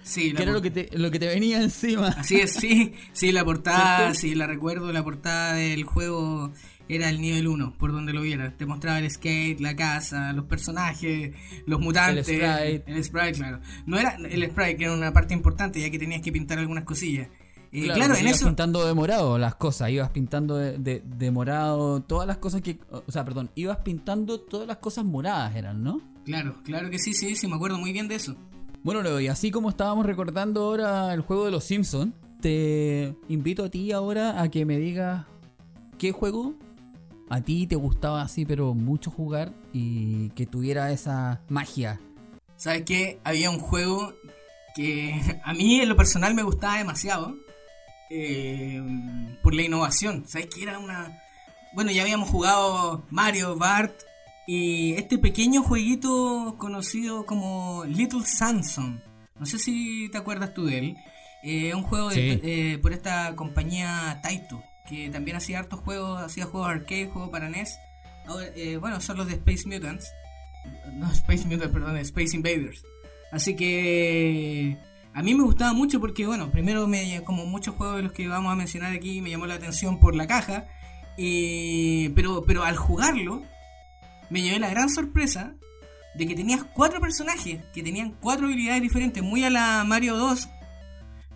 Sí, 0.04 0.32
Que 0.32 0.44
era 0.44 0.54
lo 0.54 0.62
que, 0.62 0.72
te, 0.72 0.98
lo 0.98 1.12
que 1.12 1.20
te 1.20 1.28
venía 1.28 1.62
encima. 1.62 2.08
Así 2.08 2.38
es, 2.38 2.54
sí, 2.54 2.94
sí, 3.12 3.34
la 3.34 3.44
portada, 3.44 3.98
¿Cierto? 3.98 4.14
sí, 4.20 4.36
la 4.36 4.48
recuerdo, 4.48 4.94
la 4.94 5.04
portada 5.04 5.54
del 5.56 5.84
juego 5.84 6.54
era 6.90 7.10
el 7.10 7.20
nivel 7.22 7.48
1, 7.48 7.74
por 7.78 7.92
donde 7.92 8.14
lo 8.14 8.22
vieras. 8.22 8.56
Te 8.58 8.66
mostraba 8.66 9.00
el 9.00 9.10
skate, 9.10 9.60
la 9.60 9.76
casa, 9.76 10.34
los 10.34 10.46
personajes, 10.46 11.36
los 11.66 11.80
mutantes. 11.80 12.28
El 12.30 12.36
sprite. 12.42 12.84
El 12.92 13.04
sprite, 13.04 13.34
claro. 13.34 13.60
No 13.86 13.98
era 13.98 14.16
el 14.16 14.44
sprite, 14.50 14.78
que 14.78 14.84
era 14.86 14.94
una 14.94 15.12
parte 15.14 15.34
importante, 15.34 15.80
ya 15.82 15.90
que 15.90 16.00
tenías 16.00 16.22
que 16.22 16.32
pintar 16.32 16.60
algunas 16.60 16.84
cosillas. 16.84 17.28
Eh, 17.74 17.84
claro, 17.84 18.00
porque 18.08 18.20
en 18.22 18.28
ibas 18.28 18.38
eso... 18.38 18.46
pintando 18.46 18.88
de 18.88 18.94
morado 18.94 19.38
las 19.38 19.56
cosas, 19.56 19.90
ibas 19.90 20.10
pintando 20.12 20.56
de, 20.56 20.78
de- 20.78 21.02
de 21.06 21.32
morado 21.32 22.02
todas 22.02 22.26
las 22.26 22.38
cosas 22.38 22.62
que. 22.62 22.80
O 22.90 23.12
sea, 23.12 23.26
perdón, 23.26 23.50
ibas 23.56 23.80
pintando 23.80 24.40
todas 24.40 24.66
las 24.68 24.78
cosas 24.78 25.04
moradas 25.04 25.54
eran, 25.56 25.84
¿no? 25.84 26.00
Claro, 26.24 26.56
claro 26.64 26.90
que 26.90 26.98
sí, 26.98 27.14
sí, 27.14 27.36
sí, 27.36 27.46
me 27.48 27.56
acuerdo 27.56 27.78
muy 27.78 27.92
bien 27.92 28.08
de 28.08 28.16
eso. 28.16 28.38
Bueno, 28.84 29.02
Leo, 29.02 29.20
y 29.20 29.28
así 29.28 29.52
como 29.52 29.70
estábamos 29.70 30.06
recordando 30.06 30.64
ahora 30.64 31.14
el 31.14 31.20
juego 31.20 31.44
de 31.44 31.52
los 31.52 31.66
Simpsons, 31.66 32.14
te 32.42 33.14
invito 33.28 33.66
a 33.66 33.70
ti 33.70 33.92
ahora 33.92 34.42
a 34.42 34.50
que 34.50 34.64
me 34.66 34.78
digas 34.78 35.26
qué 35.98 36.14
juego 36.14 36.56
a 37.30 37.42
ti 37.42 37.68
te 37.68 37.76
gustaba 37.76 38.22
así, 38.22 38.46
pero 38.46 38.74
mucho 38.74 39.12
jugar 39.12 39.54
y 39.74 40.30
que 40.30 40.46
tuviera 40.46 40.92
esa 40.92 41.42
magia. 41.50 42.00
¿Sabes 42.56 42.84
qué? 42.84 43.20
Había 43.24 43.50
un 43.50 43.60
juego 43.60 44.14
que 44.76 45.20
a 45.44 45.54
mí 45.54 45.80
en 45.82 45.90
lo 45.90 45.96
personal 45.96 46.34
me 46.36 46.44
gustaba 46.44 46.78
demasiado. 46.78 47.36
eh, 48.10 48.82
por 49.44 49.54
la 49.54 49.64
innovación. 49.64 50.24
¿Sabes 50.28 50.48
qué? 50.54 50.64
Era 50.64 50.80
una... 50.80 51.22
Bueno, 51.74 51.92
ya 51.92 52.04
habíamos 52.04 52.30
jugado 52.30 53.04
Mario, 53.10 53.56
Bart 53.58 53.94
y 54.48 54.94
este 54.94 55.18
pequeño 55.18 55.62
jueguito 55.62 56.56
conocido 56.58 57.26
como 57.26 57.84
Little 57.86 58.26
Samson. 58.26 59.02
No 59.40 59.46
sé 59.46 59.60
si 59.60 60.08
te 60.10 60.18
acuerdas 60.18 60.54
tú 60.54 60.66
de 60.66 60.78
él. 60.80 60.98
Eh, 61.44 61.76
un 61.76 61.84
juego 61.84 62.10
de- 62.10 62.40
eh, 62.74 62.78
por 62.80 62.94
esta 62.94 63.36
compañía 63.36 64.20
Taito, 64.24 64.64
que 64.88 65.10
también 65.10 65.38
hacía 65.38 65.60
hartos 65.60 65.80
juegos, 65.82 66.22
hacía 66.22 66.46
juegos 66.46 66.70
arcade, 66.70 67.08
juegos 67.08 67.30
para 67.30 67.50
NES. 67.50 67.78
Eh, 68.56 68.78
bueno, 68.78 69.00
son 69.02 69.18
los 69.18 69.28
de 69.28 69.34
Space 69.34 69.68
Mutants. 69.68 70.12
No, 70.94 71.12
Space 71.12 71.46
Mutants, 71.46 71.74
perdón, 71.74 71.98
Space 71.98 72.36
Invaders. 72.36 72.84
Así 73.32 73.56
que 73.56 74.78
a 75.14 75.22
mí 75.22 75.34
me 75.34 75.44
gustaba 75.44 75.74
mucho 75.74 76.00
porque, 76.00 76.26
bueno, 76.26 76.52
primero, 76.52 76.88
me, 76.88 77.22
como 77.24 77.46
muchos 77.46 77.76
juegos 77.76 77.98
de 77.98 78.04
los 78.04 78.12
que 78.12 78.28
vamos 78.28 78.52
a 78.52 78.56
mencionar 78.56 78.94
aquí, 78.94 79.22
me 79.22 79.30
llamó 79.30 79.46
la 79.48 79.56
atención 79.56 80.00
por 80.00 80.16
la 80.16 80.28
caja. 80.28 80.68
eh, 81.18 82.12
pero, 82.16 82.44
pero 82.46 82.64
al 82.64 82.78
jugarlo, 82.78 83.44
me 84.30 84.42
llevé 84.42 84.60
la 84.60 84.70
gran 84.70 84.90
sorpresa 84.90 85.56
de 86.16 86.28
que 86.28 86.36
tenías 86.36 86.64
cuatro 86.74 87.00
personajes 87.00 87.64
que 87.74 87.84
tenían 87.84 88.12
cuatro 88.12 88.48
habilidades 88.48 88.82
diferentes, 88.82 89.24
muy 89.24 89.44
a 89.44 89.50
la 89.50 89.84
Mario 89.86 90.18
2. 90.18 90.50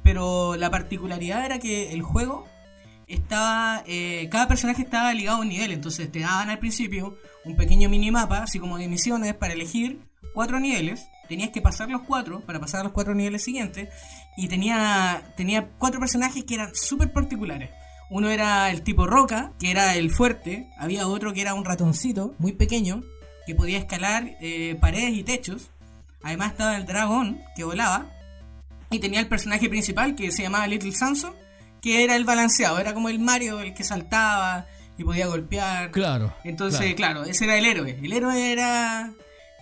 Pero 0.03 0.55
la 0.55 0.72
particularidad 0.72 1.46
era 1.46 1.60
que 1.60 1.91
el 1.93 2.01
juego 2.01 2.48
estaba. 3.13 3.84
eh, 3.88 4.27
cada 4.32 4.48
personaje 4.48 4.82
estaba 4.82 5.13
ligado 5.13 5.38
a 5.38 5.41
un 5.41 5.50
nivel. 5.50 5.72
Entonces 5.72 6.12
te 6.12 6.20
daban 6.20 6.50
al 6.50 6.60
principio 6.60 7.18
un 7.46 7.56
pequeño 7.56 7.89
minimapa, 7.89 8.44
así 8.44 8.60
como 8.60 8.77
de 8.77 8.88
misiones, 8.88 9.34
para 9.34 9.53
elegir 9.53 10.00
cuatro 10.34 10.60
niveles. 10.60 11.08
Tenías 11.27 11.51
que 11.51 11.62
pasar 11.62 11.89
los 11.89 12.01
cuatro 12.03 12.41
para 12.41 12.60
pasar 12.60 12.84
los 12.84 12.94
cuatro 12.94 13.15
niveles 13.15 13.44
siguientes. 13.44 13.89
Y 14.38 14.48
tenía, 14.48 15.34
tenía 15.38 15.70
cuatro 15.77 16.00
personajes 16.00 16.44
que 16.44 16.56
eran 16.56 16.75
súper 16.75 17.12
particulares. 17.12 17.70
Uno 18.10 18.30
era 18.30 18.70
el 18.72 18.82
tipo 18.82 19.08
roca, 19.08 19.53
que 19.58 19.72
era 19.72 19.96
el 19.96 20.12
fuerte. 20.12 20.70
Había 20.77 21.08
otro 21.08 21.34
que 21.34 21.41
era 21.41 21.53
un 21.53 21.63
ratoncito, 21.63 22.36
muy 22.39 22.51
pequeño, 22.51 23.03
que 23.46 23.56
podía 23.56 23.77
escalar 23.77 24.36
eh, 24.41 24.77
paredes 24.82 25.13
y 25.13 25.24
techos. 25.24 25.72
Además 26.22 26.51
estaba 26.51 26.75
el 26.75 26.86
dragón, 26.86 27.41
que 27.56 27.63
volaba. 27.63 28.12
Y 28.89 29.00
tenía 29.00 29.22
el 29.22 29.30
personaje 29.30 29.70
principal, 29.70 30.15
que 30.15 30.32
se 30.32 30.44
llamaba 30.44 30.68
Little 30.68 30.91
Samson, 30.91 31.34
que 31.81 32.03
era 32.03 32.15
el 32.15 32.25
balanceado. 32.25 32.79
Era 32.79 32.93
como 32.93 33.09
el 33.09 33.19
Mario, 33.19 33.59
el 33.59 33.73
que 33.73 33.83
saltaba 33.83 34.65
y 34.97 35.03
podía 35.03 35.27
golpear. 35.27 35.91
Claro. 35.91 36.33
Entonces, 36.43 36.93
claro. 36.95 37.23
ese 37.23 37.45
era 37.45 37.57
el 37.57 37.65
héroe. 37.65 38.00
El 38.01 38.13
héroe 38.13 38.51
era 38.51 39.11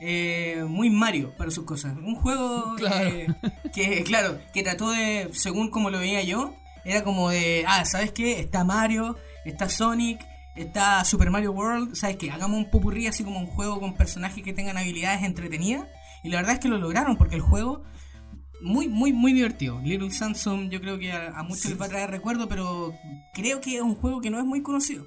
eh, 0.01 0.65
muy 0.67 0.89
Mario 0.89 1.33
para 1.37 1.51
sus 1.51 1.65
cosas. 1.65 1.95
Un 1.97 2.15
juego 2.15 2.75
Claro. 2.77 3.09
eh, 3.09 3.27
que, 3.73 4.03
claro, 4.03 4.37
que 4.53 4.63
trató 4.63 4.91
de, 4.91 5.29
según 5.33 5.69
como 5.69 5.89
lo 5.89 5.99
veía 5.99 6.21
yo, 6.23 6.55
era 6.85 7.03
como 7.03 7.29
de, 7.29 7.65
ah, 7.67 7.85
¿sabes 7.85 8.11
qué? 8.11 8.39
Está 8.39 8.63
Mario, 8.63 9.17
está 9.45 9.69
Sonic, 9.69 10.19
está 10.55 11.03
Super 11.05 11.29
Mario 11.29 11.51
World. 11.51 11.95
¿Sabes 11.95 12.17
qué? 12.17 12.31
Hagamos 12.31 12.57
un 12.57 12.69
popurrí 12.69 13.07
así 13.07 13.23
como 13.23 13.39
un 13.39 13.47
juego 13.47 13.79
con 13.79 13.95
personajes 13.95 14.43
que 14.43 14.53
tengan 14.53 14.77
habilidades 14.77 15.23
entretenidas. 15.23 15.87
Y 16.23 16.29
la 16.29 16.37
verdad 16.37 16.55
es 16.55 16.59
que 16.59 16.67
lo 16.67 16.77
lograron 16.77 17.15
porque 17.15 17.35
el 17.35 17.41
juego 17.41 17.83
muy, 18.61 18.87
muy, 18.87 19.13
muy 19.13 19.33
divertido. 19.33 19.79
Little 19.83 20.11
Samsung 20.11 20.69
yo 20.69 20.79
creo 20.81 20.97
que 20.99 21.11
a, 21.11 21.37
a 21.37 21.43
muchos 21.43 21.65
les 21.65 21.79
va 21.81 21.85
a 21.85 21.89
traer 21.89 22.09
recuerdo, 22.11 22.47
pero 22.47 22.93
creo 23.33 23.61
que 23.61 23.75
es 23.77 23.81
un 23.81 23.95
juego 23.95 24.21
que 24.21 24.29
no 24.29 24.39
es 24.39 24.45
muy 24.45 24.61
conocido. 24.61 25.05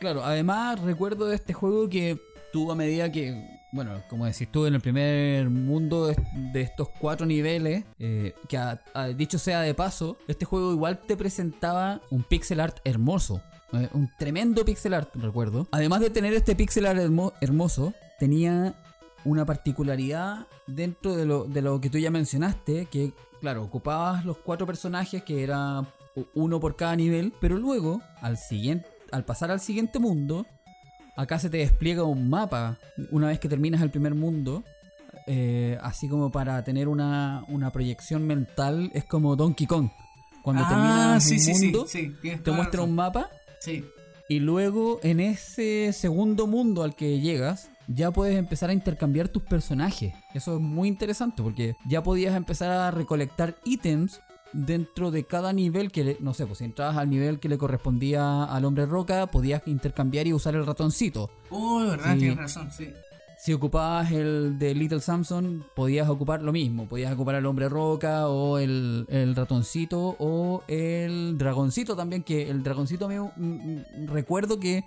Claro, 0.00 0.24
además 0.24 0.80
recuerdo 0.80 1.26
de 1.26 1.36
este 1.36 1.52
juego 1.52 1.88
que 1.88 2.18
tú 2.52 2.70
a 2.72 2.74
medida 2.74 3.10
que, 3.12 3.60
bueno, 3.72 4.02
como 4.08 4.24
decís 4.26 4.48
tú, 4.50 4.66
en 4.66 4.74
el 4.74 4.80
primer 4.80 5.50
mundo 5.50 6.06
de, 6.06 6.16
de 6.52 6.60
estos 6.62 6.88
cuatro 6.98 7.26
niveles, 7.26 7.84
eh, 7.98 8.34
que 8.48 8.56
a- 8.56 8.80
a- 8.94 9.08
dicho 9.08 9.38
sea 9.38 9.60
de 9.60 9.74
paso, 9.74 10.16
este 10.28 10.44
juego 10.44 10.72
igual 10.72 11.00
te 11.00 11.16
presentaba 11.16 12.00
un 12.10 12.22
pixel 12.22 12.60
art 12.60 12.78
hermoso. 12.84 13.42
eh, 13.74 13.88
un 13.94 14.10
tremendo 14.18 14.64
pixel 14.66 14.92
art, 14.92 15.14
recuerdo. 15.16 15.66
Además 15.72 16.00
de 16.00 16.10
tener 16.10 16.34
este 16.34 16.54
pixel 16.54 16.84
art 16.84 16.98
hermo- 17.00 17.32
hermoso, 17.40 17.94
tenía 18.18 18.74
una 19.24 19.44
particularidad 19.46 20.46
dentro 20.66 21.14
de 21.16 21.24
lo, 21.26 21.44
de 21.44 21.62
lo 21.62 21.80
que 21.80 21.90
tú 21.90 21.98
ya 21.98 22.10
mencionaste, 22.10 22.86
que 22.86 23.12
claro, 23.40 23.62
ocupabas 23.64 24.24
los 24.24 24.38
cuatro 24.38 24.66
personajes, 24.66 25.22
que 25.22 25.42
era 25.42 25.86
uno 26.34 26.60
por 26.60 26.76
cada 26.76 26.94
nivel, 26.96 27.32
pero 27.40 27.56
luego, 27.56 28.00
al 28.20 28.36
siguiente, 28.36 28.86
al 29.10 29.24
pasar 29.24 29.50
al 29.50 29.60
siguiente 29.60 29.98
mundo, 29.98 30.46
acá 31.16 31.38
se 31.38 31.50
te 31.50 31.58
despliega 31.58 32.04
un 32.04 32.28
mapa 32.30 32.78
una 33.10 33.28
vez 33.28 33.38
que 33.40 33.48
terminas 33.48 33.80
el 33.82 33.90
primer 33.90 34.14
mundo. 34.14 34.62
eh, 35.28 35.78
así 35.82 36.08
como 36.08 36.32
para 36.32 36.64
tener 36.64 36.88
una, 36.88 37.44
una 37.48 37.70
proyección 37.70 38.26
mental, 38.26 38.90
es 38.92 39.04
como 39.04 39.36
Donkey 39.36 39.66
Kong. 39.68 39.88
Cuando 40.42 40.64
Ah, 40.64 40.68
terminas 40.68 41.22
sí, 41.24 41.34
un 41.34 41.40
sí, 41.40 41.54
sí, 41.54 41.64
mundo, 41.66 41.86
sí, 41.86 42.12
te 42.42 42.50
muestra 42.50 42.82
un 42.82 42.94
mapa 42.96 43.30
Sí. 43.60 43.84
y 44.28 44.40
luego 44.40 44.98
en 45.04 45.20
ese 45.20 45.92
segundo 45.92 46.48
mundo 46.48 46.82
al 46.82 46.96
que 46.96 47.20
llegas, 47.20 47.70
ya 47.88 48.10
puedes 48.10 48.36
empezar 48.36 48.70
a 48.70 48.72
intercambiar 48.72 49.28
tus 49.28 49.42
personajes. 49.42 50.14
Eso 50.34 50.54
es 50.56 50.60
muy 50.60 50.88
interesante 50.88 51.42
porque 51.42 51.74
ya 51.88 52.02
podías 52.02 52.34
empezar 52.36 52.70
a 52.70 52.90
recolectar 52.90 53.56
ítems 53.64 54.20
dentro 54.52 55.10
de 55.10 55.24
cada 55.24 55.52
nivel 55.52 55.90
que, 55.90 56.04
le- 56.04 56.16
no 56.20 56.34
sé, 56.34 56.46
pues 56.46 56.58
si 56.58 56.64
entrabas 56.64 56.96
al 56.98 57.08
nivel 57.08 57.40
que 57.40 57.48
le 57.48 57.56
correspondía 57.58 58.44
al 58.44 58.64
hombre 58.66 58.84
roca, 58.86 59.26
podías 59.26 59.62
intercambiar 59.66 60.26
y 60.26 60.32
usar 60.34 60.54
el 60.54 60.66
ratoncito. 60.66 61.30
Oh, 61.50 61.82
de 61.82 61.90
verdad, 61.90 62.12
Sí. 62.14 62.18
tienes 62.18 62.36
razón, 62.36 62.70
sí. 62.70 62.90
Si 63.38 63.52
ocupabas 63.52 64.12
el 64.12 64.56
de 64.60 64.72
Little 64.74 65.00
Samson, 65.00 65.64
podías 65.74 66.08
ocupar 66.08 66.42
lo 66.42 66.52
mismo. 66.52 66.86
Podías 66.86 67.12
ocupar 67.12 67.34
el 67.34 67.46
hombre 67.46 67.68
roca 67.68 68.28
o 68.28 68.58
el, 68.58 69.04
el 69.08 69.34
ratoncito 69.34 70.14
o 70.20 70.62
el 70.68 71.36
dragoncito 71.38 71.96
también. 71.96 72.22
Que 72.22 72.48
el 72.50 72.62
dragoncito 72.62 73.08
me, 73.08 73.18
mm, 73.18 73.30
mm, 73.36 74.06
recuerdo 74.06 74.60
que 74.60 74.84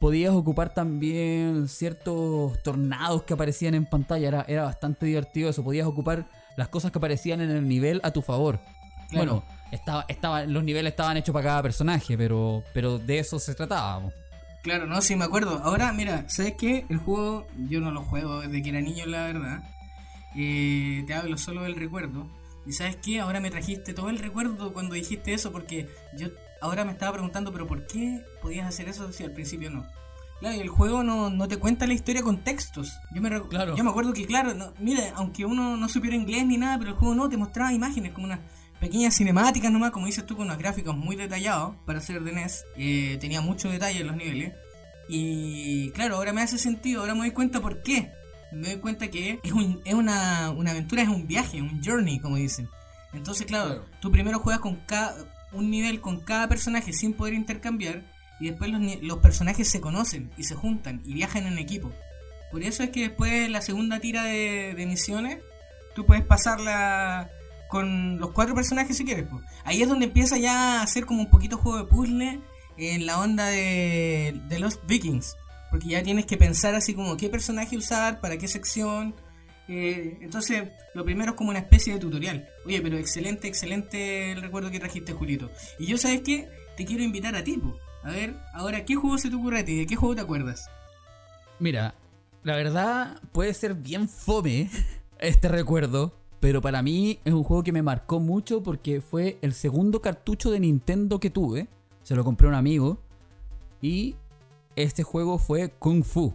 podías 0.00 0.32
ocupar 0.32 0.72
también 0.72 1.68
ciertos 1.68 2.60
tornados 2.62 3.22
que 3.22 3.34
aparecían 3.34 3.74
en 3.74 3.84
pantalla. 3.84 4.26
Era, 4.26 4.44
era 4.48 4.64
bastante 4.64 5.06
divertido 5.06 5.50
eso. 5.50 5.62
Podías 5.62 5.86
ocupar 5.86 6.26
las 6.56 6.68
cosas 6.68 6.90
que 6.90 6.98
aparecían 6.98 7.42
en 7.42 7.50
el 7.50 7.68
nivel 7.68 8.00
a 8.02 8.10
tu 8.10 8.22
favor. 8.22 8.58
Claro. 9.10 9.42
Bueno, 9.42 9.44
estaba, 9.70 10.06
estaba, 10.08 10.44
los 10.44 10.64
niveles 10.64 10.92
estaban 10.92 11.18
hechos 11.18 11.34
para 11.34 11.44
cada 11.44 11.62
personaje, 11.62 12.16
pero, 12.16 12.64
pero 12.72 12.98
de 12.98 13.18
eso 13.18 13.38
se 13.38 13.54
trataba. 13.54 14.10
Claro, 14.62 14.86
no, 14.86 15.02
sí 15.02 15.16
me 15.16 15.26
acuerdo. 15.26 15.60
Ahora, 15.62 15.92
mira, 15.92 16.24
¿sabes 16.28 16.54
qué? 16.58 16.86
El 16.88 16.96
juego, 16.96 17.46
yo 17.68 17.80
no 17.80 17.90
lo 17.90 18.02
juego 18.02 18.40
desde 18.40 18.62
que 18.62 18.70
era 18.70 18.80
niño, 18.80 19.04
la 19.04 19.26
verdad. 19.26 19.62
Eh, 20.34 21.04
te 21.06 21.12
hablo 21.12 21.36
solo 21.36 21.62
del 21.64 21.76
recuerdo. 21.76 22.26
Y 22.66 22.72
¿sabes 22.72 22.96
qué? 22.96 23.20
Ahora 23.20 23.40
me 23.40 23.50
trajiste 23.50 23.92
todo 23.92 24.08
el 24.08 24.18
recuerdo 24.18 24.72
cuando 24.72 24.94
dijiste 24.94 25.34
eso, 25.34 25.52
porque 25.52 25.88
yo 26.16 26.28
ahora 26.60 26.84
me 26.84 26.92
estaba 26.92 27.12
preguntando, 27.12 27.52
pero 27.52 27.66
¿por 27.66 27.86
qué 27.86 28.22
podías 28.42 28.66
hacer 28.68 28.88
eso 28.88 29.12
si 29.12 29.24
al 29.24 29.32
principio 29.32 29.70
no? 29.70 29.86
Claro, 30.40 30.56
y 30.56 30.60
el 30.60 30.68
juego 30.68 31.02
no, 31.02 31.28
no 31.28 31.48
te 31.48 31.58
cuenta 31.58 31.86
la 31.86 31.92
historia 31.92 32.22
con 32.22 32.38
textos. 32.42 32.92
Yo 33.14 33.20
me, 33.20 33.28
Claro. 33.48 33.76
yo 33.76 33.84
me 33.84 33.90
acuerdo 33.90 34.12
que, 34.14 34.24
claro, 34.26 34.54
no, 34.54 34.72
mira, 34.78 35.02
aunque 35.14 35.44
uno 35.44 35.76
no 35.76 35.88
supiera 35.88 36.16
inglés 36.16 36.46
ni 36.46 36.56
nada, 36.56 36.78
pero 36.78 36.90
el 36.92 36.96
juego 36.96 37.14
no, 37.14 37.28
te 37.28 37.36
mostraba 37.36 37.72
imágenes 37.74 38.12
como 38.12 38.24
unas 38.26 38.40
pequeñas 38.80 39.14
cinemáticas 39.14 39.70
nomás, 39.70 39.90
como 39.90 40.06
dices 40.06 40.24
tú, 40.24 40.36
con 40.36 40.46
unos 40.46 40.56
gráficos 40.56 40.96
muy 40.96 41.14
detallados 41.14 41.76
para 41.84 42.00
ser 42.00 42.22
de 42.22 42.32
NES. 42.32 42.64
Eh, 42.76 43.18
tenía 43.20 43.42
mucho 43.42 43.68
detalle 43.68 44.00
en 44.00 44.06
los 44.06 44.16
niveles. 44.16 44.54
Y 45.08 45.90
claro, 45.90 46.16
ahora 46.16 46.32
me 46.32 46.40
hace 46.40 46.56
sentido, 46.56 47.00
ahora 47.00 47.14
me 47.14 47.20
doy 47.20 47.32
cuenta 47.32 47.60
por 47.60 47.82
qué. 47.82 48.10
Me 48.52 48.68
doy 48.70 48.80
cuenta 48.80 49.08
que 49.10 49.40
es, 49.42 49.52
un, 49.52 49.80
es 49.84 49.94
una, 49.94 50.50
una 50.50 50.70
aventura, 50.70 51.02
es 51.02 51.08
un 51.08 51.26
viaje, 51.26 51.60
un 51.60 51.82
journey, 51.84 52.18
como 52.20 52.36
dicen. 52.36 52.68
Entonces, 53.12 53.46
claro, 53.46 53.66
Claro. 53.74 53.84
tú 54.00 54.10
primero 54.10 54.38
juegas 54.38 54.60
con 54.60 54.76
cada, 54.86 55.14
un 55.52 55.70
nivel 55.70 56.00
con 56.00 56.20
cada 56.20 56.48
personaje 56.48 56.92
sin 56.92 57.14
poder 57.14 57.34
intercambiar. 57.34 58.02
Y 58.38 58.48
después 58.48 58.70
los, 58.70 58.80
los 59.02 59.18
personajes 59.18 59.68
se 59.68 59.80
conocen 59.80 60.30
y 60.36 60.44
se 60.44 60.54
juntan 60.54 61.02
y 61.04 61.12
viajan 61.12 61.46
en 61.46 61.58
equipo. 61.58 61.92
Por 62.50 62.62
eso 62.62 62.82
es 62.82 62.90
que 62.90 63.02
después 63.02 63.48
la 63.48 63.60
segunda 63.60 64.00
tira 64.00 64.24
de, 64.24 64.74
misiones, 64.86 65.38
tú 65.94 66.04
puedes 66.04 66.24
pasarla 66.24 67.30
con 67.68 68.18
los 68.18 68.32
cuatro 68.32 68.54
personajes 68.54 68.96
si 68.96 69.04
quieres. 69.04 69.28
po. 69.28 69.40
Ahí 69.64 69.82
es 69.82 69.88
donde 69.88 70.06
empieza 70.06 70.36
ya 70.36 70.82
a 70.82 70.86
ser 70.86 71.06
como 71.06 71.20
un 71.20 71.30
poquito 71.30 71.56
juego 71.56 71.78
de 71.78 71.84
puzzle 71.84 72.40
en 72.76 73.06
la 73.06 73.20
onda 73.20 73.46
de, 73.46 74.40
de 74.48 74.58
los 74.58 74.84
Vikings. 74.86 75.36
Porque 75.70 75.88
ya 75.88 76.02
tienes 76.02 76.26
que 76.26 76.36
pensar 76.36 76.74
así 76.74 76.94
como 76.94 77.16
qué 77.16 77.28
personaje 77.28 77.76
usar, 77.76 78.20
para 78.20 78.36
qué 78.36 78.48
sección. 78.48 79.14
Eh, 79.72 80.18
entonces, 80.20 80.68
lo 80.94 81.04
primero 81.04 81.30
es 81.30 81.36
como 81.36 81.50
una 81.50 81.60
especie 81.60 81.92
de 81.92 82.00
tutorial. 82.00 82.48
Oye, 82.66 82.82
pero 82.82 82.98
excelente, 82.98 83.46
excelente 83.46 84.32
el 84.32 84.42
recuerdo 84.42 84.68
que 84.72 84.80
trajiste, 84.80 85.12
Julito. 85.12 85.48
Y 85.78 85.86
yo, 85.86 85.96
¿sabes 85.96 86.22
qué? 86.22 86.48
Te 86.76 86.84
quiero 86.84 87.04
invitar 87.04 87.36
a 87.36 87.44
ti. 87.44 87.62
A 88.02 88.10
ver, 88.10 88.34
ahora, 88.52 88.84
¿qué 88.84 88.96
juego 88.96 89.16
se 89.16 89.30
te 89.30 89.36
ocurre 89.36 89.60
a 89.60 89.64
ti? 89.64 89.78
¿De 89.78 89.86
qué 89.86 89.94
juego 89.94 90.16
te 90.16 90.22
acuerdas? 90.22 90.68
Mira, 91.60 91.94
la 92.42 92.56
verdad 92.56 93.20
puede 93.30 93.54
ser 93.54 93.74
bien 93.74 94.08
fome 94.08 94.68
este 95.20 95.46
recuerdo, 95.46 96.16
pero 96.40 96.60
para 96.60 96.82
mí 96.82 97.20
es 97.24 97.32
un 97.32 97.44
juego 97.44 97.62
que 97.62 97.70
me 97.70 97.82
marcó 97.82 98.18
mucho 98.18 98.64
porque 98.64 99.00
fue 99.00 99.38
el 99.40 99.54
segundo 99.54 100.02
cartucho 100.02 100.50
de 100.50 100.58
Nintendo 100.58 101.20
que 101.20 101.30
tuve. 101.30 101.68
Se 102.02 102.16
lo 102.16 102.24
compré 102.24 102.48
a 102.48 102.50
un 102.50 102.56
amigo 102.56 102.98
y 103.80 104.16
este 104.74 105.04
juego 105.04 105.38
fue 105.38 105.70
Kung 105.70 106.02
Fu, 106.02 106.34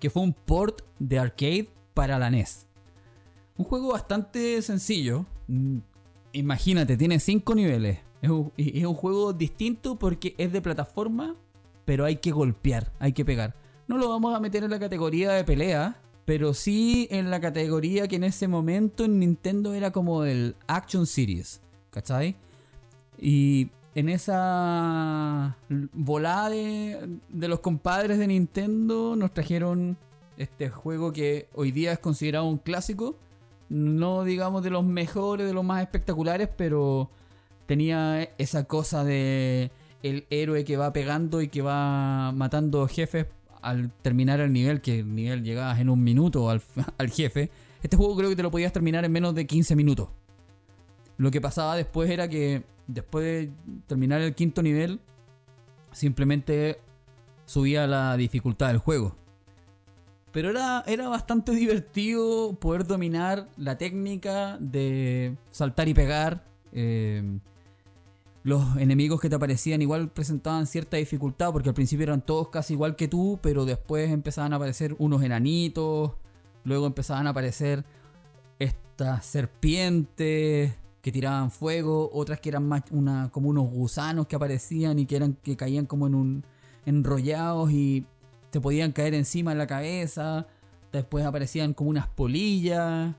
que 0.00 0.08
fue 0.08 0.22
un 0.22 0.32
port 0.32 0.80
de 0.98 1.18
arcade 1.18 1.75
para 1.96 2.18
la 2.18 2.28
NES. 2.28 2.66
Un 3.56 3.64
juego 3.64 3.92
bastante 3.92 4.60
sencillo. 4.60 5.24
Mm, 5.48 5.78
Imagínate, 6.36 6.98
tiene 6.98 7.18
5 7.18 7.54
niveles. 7.54 8.00
Es 8.20 8.28
un, 8.28 8.94
juego 8.94 9.32
distinto 9.32 9.98
porque 9.98 10.34
es 10.36 10.52
de 10.52 10.60
plataforma, 10.60 11.34
pero 11.86 12.04
hay 12.04 12.16
que 12.16 12.30
golpear, 12.30 12.92
hay 12.98 13.12
que 13.12 13.24
pegar. 13.24 13.54
No 13.88 13.96
lo 13.96 14.10
vamos 14.10 14.34
a 14.34 14.40
meter 14.40 14.62
en 14.62 14.70
la 14.70 14.78
categoría 14.78 15.32
de 15.32 15.44
pelea, 15.44 15.98
pero 16.26 16.52
sí 16.52 17.08
en 17.10 17.30
la 17.30 17.40
categoría 17.40 18.06
que 18.06 18.16
en 18.16 18.24
ese 18.24 18.48
momento 18.48 19.06
en 19.06 19.18
Nintendo 19.18 19.72
era 19.72 19.92
como 19.92 20.24
el 20.24 20.56
Action 20.66 21.06
Series, 21.06 21.62
¿cachai? 21.88 22.36
Y 23.18 23.70
en 23.94 24.10
esa 24.10 25.56
volada 25.94 26.50
de 26.50 27.48
los 27.48 27.60
compadres 27.60 28.18
de 28.18 28.26
Nintendo 28.26 29.16
nos 29.16 29.32
trajeron 29.32 29.96
este 30.36 30.68
juego 30.68 31.12
que 31.12 31.48
hoy 31.54 31.72
día 31.72 31.92
es 31.92 31.98
considerado 31.98 32.44
un 32.46 32.58
clásico. 32.58 33.16
No 33.68 34.24
digamos 34.24 34.62
de 34.62 34.70
los 34.70 34.84
mejores, 34.84 35.46
de 35.46 35.54
los 35.54 35.64
más 35.64 35.82
espectaculares, 35.82 36.48
pero 36.56 37.10
tenía 37.66 38.22
esa 38.38 38.64
cosa 38.64 39.04
de 39.04 39.70
el 40.02 40.26
héroe 40.30 40.64
que 40.64 40.76
va 40.76 40.92
pegando 40.92 41.42
y 41.42 41.48
que 41.48 41.62
va 41.62 42.32
matando 42.32 42.86
jefes 42.86 43.26
al 43.62 43.90
terminar 44.02 44.40
el 44.40 44.52
nivel, 44.52 44.80
que 44.80 45.00
el 45.00 45.14
nivel 45.14 45.42
llegabas 45.42 45.80
en 45.80 45.90
un 45.90 46.02
minuto 46.04 46.48
al, 46.48 46.62
al 46.98 47.10
jefe. 47.10 47.50
Este 47.82 47.96
juego 47.96 48.16
creo 48.16 48.30
que 48.30 48.36
te 48.36 48.42
lo 48.42 48.50
podías 48.50 48.72
terminar 48.72 49.04
en 49.04 49.12
menos 49.12 49.34
de 49.34 49.46
15 49.46 49.74
minutos. 49.74 50.08
Lo 51.18 51.30
que 51.30 51.40
pasaba 51.40 51.76
después 51.76 52.10
era 52.10 52.28
que 52.28 52.62
después 52.86 53.24
de 53.24 53.50
terminar 53.86 54.20
el 54.20 54.34
quinto 54.34 54.62
nivel, 54.62 55.00
simplemente 55.92 56.78
subía 57.46 57.86
la 57.86 58.16
dificultad 58.16 58.68
del 58.68 58.78
juego. 58.78 59.16
Pero 60.36 60.50
era, 60.50 60.84
era 60.86 61.08
bastante 61.08 61.52
divertido 61.52 62.58
poder 62.60 62.86
dominar 62.86 63.48
la 63.56 63.78
técnica 63.78 64.58
de 64.60 65.34
saltar 65.50 65.88
y 65.88 65.94
pegar. 65.94 66.44
eh, 66.74 67.38
los 68.42 68.76
enemigos 68.76 69.18
que 69.18 69.30
te 69.30 69.34
aparecían 69.34 69.80
igual 69.80 70.10
presentaban 70.10 70.66
cierta 70.66 70.98
dificultad 70.98 71.52
porque 71.52 71.70
al 71.70 71.74
principio 71.74 72.02
eran 72.02 72.20
todos 72.20 72.50
casi 72.50 72.74
igual 72.74 72.96
que 72.96 73.08
tú, 73.08 73.38
pero 73.40 73.64
después 73.64 74.10
empezaban 74.10 74.52
a 74.52 74.56
aparecer 74.56 74.94
unos 74.98 75.22
enanitos, 75.22 76.12
luego 76.64 76.86
empezaban 76.86 77.26
a 77.26 77.30
aparecer 77.30 77.86
estas 78.58 79.24
serpientes 79.24 80.74
que 81.00 81.12
tiraban 81.12 81.50
fuego, 81.50 82.10
otras 82.12 82.40
que 82.40 82.50
eran 82.50 82.68
más 82.68 82.82
una, 82.90 83.30
como 83.30 83.48
unos 83.48 83.70
gusanos 83.70 84.26
que 84.26 84.36
aparecían 84.36 84.98
y 84.98 85.06
que 85.06 85.16
eran 85.16 85.32
que 85.42 85.56
caían 85.56 85.86
como 85.86 86.06
en 86.06 86.14
un 86.14 86.44
enrollados 86.84 87.72
y 87.72 88.04
te 88.56 88.60
podían 88.62 88.92
caer 88.92 89.12
encima 89.12 89.52
en 89.52 89.58
la 89.58 89.66
cabeza. 89.66 90.46
Después 90.90 91.26
aparecían 91.26 91.74
como 91.74 91.90
unas 91.90 92.08
polillas. 92.08 93.14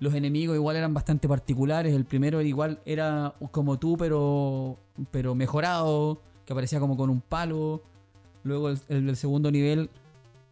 Los 0.00 0.14
enemigos 0.14 0.56
igual 0.56 0.74
eran 0.74 0.92
bastante 0.92 1.28
particulares. 1.28 1.94
El 1.94 2.04
primero 2.04 2.40
igual 2.40 2.80
era 2.84 3.36
como 3.52 3.78
tú, 3.78 3.96
pero, 3.96 4.78
pero 5.12 5.36
mejorado, 5.36 6.20
que 6.44 6.52
aparecía 6.52 6.80
como 6.80 6.96
con 6.96 7.08
un 7.08 7.20
palo. 7.20 7.84
Luego 8.42 8.70
el, 8.88 9.14
segundo 9.16 9.52
nivel, 9.52 9.90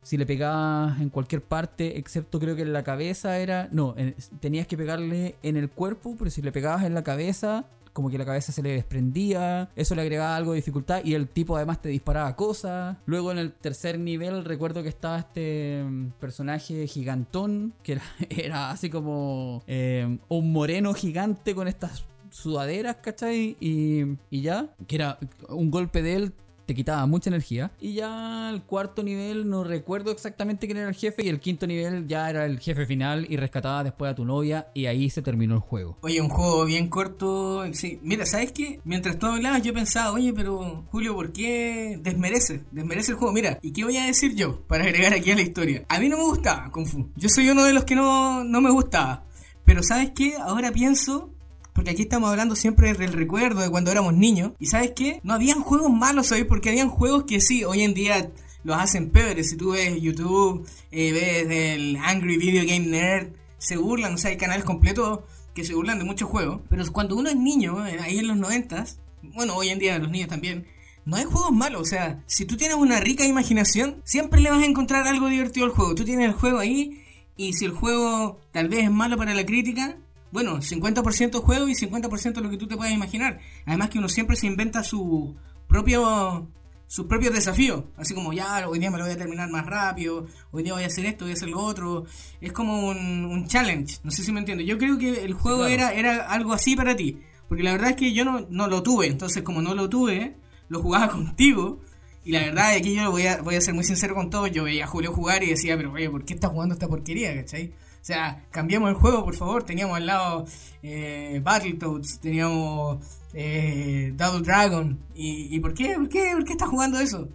si 0.02 0.16
le 0.16 0.24
pegabas 0.24 1.00
en 1.00 1.08
cualquier 1.08 1.42
parte, 1.42 1.98
excepto 1.98 2.38
creo 2.38 2.54
que 2.54 2.62
en 2.62 2.72
la 2.72 2.84
cabeza 2.84 3.38
era... 3.38 3.68
No, 3.72 3.94
en- 3.96 4.14
tenías 4.38 4.68
que 4.68 4.76
pegarle 4.76 5.34
en 5.42 5.56
el 5.56 5.68
cuerpo, 5.68 6.14
pero 6.16 6.30
si 6.30 6.42
le 6.42 6.52
pegabas 6.52 6.84
en 6.84 6.94
la 6.94 7.02
cabeza, 7.02 7.64
como 7.92 8.10
que 8.10 8.18
la 8.18 8.24
cabeza 8.24 8.52
se 8.52 8.62
le 8.62 8.70
desprendía, 8.70 9.70
eso 9.76 9.94
le 9.94 10.02
agregaba 10.02 10.36
algo 10.36 10.52
de 10.52 10.56
dificultad 10.56 11.04
y 11.04 11.14
el 11.14 11.28
tipo 11.28 11.56
además 11.56 11.80
te 11.82 11.88
disparaba 11.88 12.34
cosas. 12.36 12.96
Luego 13.06 13.32
en 13.32 13.38
el 13.38 13.52
tercer 13.52 13.98
nivel 13.98 14.44
recuerdo 14.44 14.82
que 14.82 14.88
estaba 14.88 15.18
este 15.18 15.84
mm, 15.84 16.10
personaje 16.20 16.86
gigantón, 16.86 17.74
que 17.82 17.98
era, 18.30 18.70
así 18.70 18.90
como 18.90 19.62
eh, 19.66 20.18
un 20.28 20.52
moreno 20.52 20.94
gigante 20.94 21.54
con 21.54 21.68
estas 21.68 22.04
sudaderas, 22.30 22.96
¿cachai? 22.96 23.56
Y, 23.60 24.16
y 24.30 24.42
ya, 24.42 24.68
que 24.86 24.96
era 24.96 25.18
un 25.48 25.70
golpe 25.70 26.02
de 26.02 26.14
él. 26.14 26.32
Te 26.68 26.74
quitaba 26.74 27.06
mucha 27.06 27.30
energía. 27.30 27.70
Y 27.80 27.94
ya 27.94 28.50
el 28.50 28.60
cuarto 28.60 29.02
nivel, 29.02 29.48
no 29.48 29.64
recuerdo 29.64 30.10
exactamente 30.10 30.66
quién 30.66 30.76
era 30.76 30.90
el 30.90 30.94
jefe. 30.94 31.24
Y 31.24 31.28
el 31.30 31.40
quinto 31.40 31.66
nivel 31.66 32.06
ya 32.06 32.28
era 32.28 32.44
el 32.44 32.60
jefe 32.60 32.84
final. 32.84 33.26
Y 33.26 33.38
rescataba 33.38 33.82
después 33.82 34.12
a 34.12 34.14
tu 34.14 34.26
novia. 34.26 34.68
Y 34.74 34.84
ahí 34.84 35.08
se 35.08 35.22
terminó 35.22 35.54
el 35.54 35.60
juego. 35.60 35.96
Oye, 36.02 36.20
un 36.20 36.28
juego 36.28 36.66
bien 36.66 36.90
corto. 36.90 37.64
Sí, 37.72 37.98
mira, 38.02 38.26
¿sabes 38.26 38.52
qué? 38.52 38.80
Mientras 38.84 39.18
tú 39.18 39.24
hablabas, 39.24 39.62
yo 39.62 39.72
pensaba, 39.72 40.12
oye, 40.12 40.34
pero 40.34 40.84
Julio, 40.90 41.14
¿por 41.14 41.32
qué 41.32 41.98
desmerece? 42.02 42.64
Desmerece 42.70 43.12
el 43.12 43.16
juego. 43.16 43.32
Mira, 43.32 43.58
¿y 43.62 43.72
qué 43.72 43.84
voy 43.84 43.96
a 43.96 44.04
decir 44.04 44.34
yo 44.34 44.60
para 44.66 44.84
agregar 44.84 45.14
aquí 45.14 45.30
a 45.30 45.36
la 45.36 45.40
historia? 45.40 45.86
A 45.88 45.98
mí 45.98 46.10
no 46.10 46.18
me 46.18 46.24
gustaba 46.24 46.70
Kung 46.70 46.86
Fu. 46.86 47.10
Yo 47.16 47.30
soy 47.30 47.48
uno 47.48 47.64
de 47.64 47.72
los 47.72 47.84
que 47.84 47.94
no, 47.94 48.44
no 48.44 48.60
me 48.60 48.70
gustaba. 48.70 49.24
Pero 49.64 49.82
¿sabes 49.82 50.10
qué? 50.14 50.34
Ahora 50.36 50.70
pienso. 50.70 51.32
Porque 51.78 51.92
aquí 51.92 52.02
estamos 52.02 52.28
hablando 52.28 52.56
siempre 52.56 52.92
del 52.92 53.12
recuerdo 53.12 53.60
de 53.60 53.70
cuando 53.70 53.92
éramos 53.92 54.12
niños. 54.12 54.50
Y 54.58 54.66
¿sabes 54.66 54.94
qué? 54.96 55.20
No 55.22 55.32
habían 55.32 55.60
juegos 55.60 55.92
malos, 55.92 56.26
¿sabes? 56.26 56.44
Porque 56.44 56.70
habían 56.70 56.88
juegos 56.88 57.22
que 57.22 57.40
sí, 57.40 57.62
hoy 57.62 57.82
en 57.82 57.94
día 57.94 58.32
los 58.64 58.76
hacen 58.76 59.10
peores. 59.10 59.50
Si 59.50 59.56
tú 59.56 59.70
ves 59.70 60.02
YouTube, 60.02 60.66
eh, 60.90 61.12
ves 61.12 61.46
el 61.48 61.96
Angry 61.98 62.36
Video 62.36 62.64
Game 62.66 62.88
Nerd, 62.88 63.28
se 63.58 63.76
burlan, 63.76 64.14
o 64.14 64.18
sea, 64.18 64.30
hay 64.30 64.36
canales 64.36 64.64
completos 64.64 65.20
que 65.54 65.62
se 65.62 65.72
burlan 65.72 66.00
de 66.00 66.04
muchos 66.04 66.28
juegos. 66.28 66.62
Pero 66.68 66.82
cuando 66.90 67.14
uno 67.14 67.30
es 67.30 67.36
niño, 67.36 67.86
eh, 67.86 68.00
ahí 68.00 68.18
en 68.18 68.26
los 68.26 68.36
noventas, 68.36 68.98
bueno, 69.22 69.54
hoy 69.54 69.68
en 69.68 69.78
día 69.78 70.00
los 70.00 70.10
niños 70.10 70.30
también, 70.30 70.66
no 71.04 71.14
hay 71.14 71.26
juegos 71.26 71.52
malos. 71.52 71.82
O 71.82 71.84
sea, 71.84 72.24
si 72.26 72.44
tú 72.44 72.56
tienes 72.56 72.76
una 72.76 72.98
rica 72.98 73.24
imaginación, 73.24 74.02
siempre 74.02 74.40
le 74.40 74.50
vas 74.50 74.64
a 74.64 74.66
encontrar 74.66 75.06
algo 75.06 75.28
divertido 75.28 75.64
al 75.64 75.70
juego. 75.70 75.94
Tú 75.94 76.04
tienes 76.04 76.26
el 76.26 76.32
juego 76.32 76.58
ahí 76.58 77.04
y 77.36 77.52
si 77.52 77.66
el 77.66 77.70
juego 77.70 78.40
tal 78.50 78.68
vez 78.68 78.82
es 78.82 78.90
malo 78.90 79.16
para 79.16 79.32
la 79.32 79.46
crítica, 79.46 79.96
bueno, 80.30 80.58
50% 80.58 81.40
juego 81.40 81.68
y 81.68 81.74
50% 81.74 82.40
lo 82.40 82.50
que 82.50 82.56
tú 82.56 82.66
te 82.66 82.76
puedas 82.76 82.92
imaginar. 82.92 83.40
Además 83.66 83.90
que 83.90 83.98
uno 83.98 84.08
siempre 84.08 84.36
se 84.36 84.46
inventa 84.46 84.84
su 84.84 85.36
propio 85.66 86.48
sus 86.88 87.04
propios 87.04 87.34
desafíos, 87.34 87.84
así 87.98 88.14
como 88.14 88.32
ya 88.32 88.66
hoy 88.66 88.78
día 88.78 88.90
me 88.90 88.96
lo 88.96 89.04
voy 89.04 89.12
a 89.12 89.18
terminar 89.18 89.50
más 89.50 89.66
rápido, 89.66 90.26
hoy 90.50 90.62
día 90.62 90.72
voy 90.72 90.84
a 90.84 90.86
hacer 90.86 91.04
esto, 91.04 91.26
voy 91.26 91.32
a 91.32 91.34
hacer 91.34 91.50
lo 91.50 91.60
otro, 91.60 92.06
es 92.40 92.50
como 92.50 92.88
un, 92.88 93.26
un 93.26 93.46
challenge, 93.46 93.98
no 94.04 94.10
sé 94.10 94.22
si 94.22 94.32
me 94.32 94.40
entiendes, 94.40 94.66
yo 94.66 94.78
creo 94.78 94.96
que 94.96 95.22
el 95.22 95.34
juego 95.34 95.66
claro. 95.66 95.74
era, 95.74 95.92
era 95.92 96.30
algo 96.30 96.54
así 96.54 96.76
para 96.76 96.96
ti, 96.96 97.20
porque 97.46 97.62
la 97.62 97.72
verdad 97.72 97.90
es 97.90 97.96
que 97.96 98.14
yo 98.14 98.24
no, 98.24 98.46
no 98.48 98.68
lo 98.68 98.82
tuve, 98.82 99.06
entonces 99.06 99.42
como 99.42 99.60
no 99.60 99.74
lo 99.74 99.90
tuve, 99.90 100.36
lo 100.70 100.80
jugaba 100.80 101.08
contigo, 101.12 101.82
y 102.24 102.32
la 102.32 102.40
verdad 102.40 102.74
es 102.74 102.82
que 102.82 102.94
yo 102.94 103.10
voy 103.10 103.26
a, 103.26 103.42
voy 103.42 103.56
a 103.56 103.60
ser 103.60 103.74
muy 103.74 103.84
sincero 103.84 104.14
con 104.14 104.30
todos, 104.30 104.50
yo 104.50 104.64
veía 104.64 104.84
a 104.84 104.86
Julio 104.86 105.12
jugar 105.12 105.42
y 105.42 105.50
decía, 105.50 105.76
pero 105.76 105.92
oye, 105.92 106.08
¿por 106.08 106.24
qué 106.24 106.32
estás 106.32 106.50
jugando 106.50 106.72
esta 106.72 106.88
porquería, 106.88 107.34
cachai? 107.34 107.74
O 108.00 108.04
sea, 108.08 108.44
cambiamos 108.50 108.88
el 108.90 108.94
juego, 108.96 109.24
por 109.24 109.34
favor. 109.36 109.62
Teníamos 109.64 109.96
al 109.96 110.06
lado 110.06 110.44
eh, 110.82 111.40
Battletoads, 111.42 112.20
teníamos 112.20 112.98
eh, 113.34 114.12
Double 114.16 114.42
Dragon. 114.42 114.98
¿Y, 115.14 115.58
por, 115.60 115.74
qué, 115.74 115.94
por, 115.96 116.08
qué, 116.08 116.30
por 116.34 116.44
qué 116.44 116.52
estás 116.52 116.68
jugando 116.68 116.98
eso? 117.00 117.28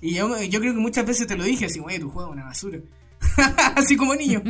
Y 0.00 0.14
yo, 0.14 0.40
yo 0.42 0.60
creo 0.60 0.74
que 0.74 0.80
muchas 0.80 1.06
veces 1.06 1.26
te 1.26 1.36
lo 1.36 1.44
dije 1.44 1.66
así, 1.66 1.80
oye, 1.80 1.98
tu 2.00 2.10
juego 2.10 2.30
es 2.30 2.34
una 2.36 2.44
basura. 2.46 2.78
así 3.76 3.96
como 3.96 4.14
niños. 4.14 4.42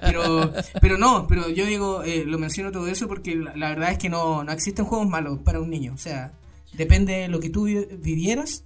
Pero, 0.00 0.52
pero 0.80 0.96
no, 0.96 1.26
pero 1.26 1.48
yo 1.50 1.66
digo, 1.66 2.02
eh, 2.04 2.24
lo 2.24 2.38
menciono 2.38 2.70
todo 2.72 2.86
eso 2.88 3.06
porque 3.08 3.34
la, 3.36 3.54
la 3.56 3.68
verdad 3.70 3.92
es 3.92 3.98
que 3.98 4.08
no, 4.08 4.44
no 4.44 4.52
existen 4.52 4.84
juegos 4.84 5.08
malos 5.08 5.40
para 5.42 5.60
un 5.60 5.70
niño. 5.70 5.92
O 5.94 5.98
sea, 5.98 6.32
depende 6.72 7.12
de 7.14 7.28
lo 7.28 7.38
que 7.40 7.50
tú 7.50 7.64
vi- 7.64 7.86
vivieras 7.98 8.64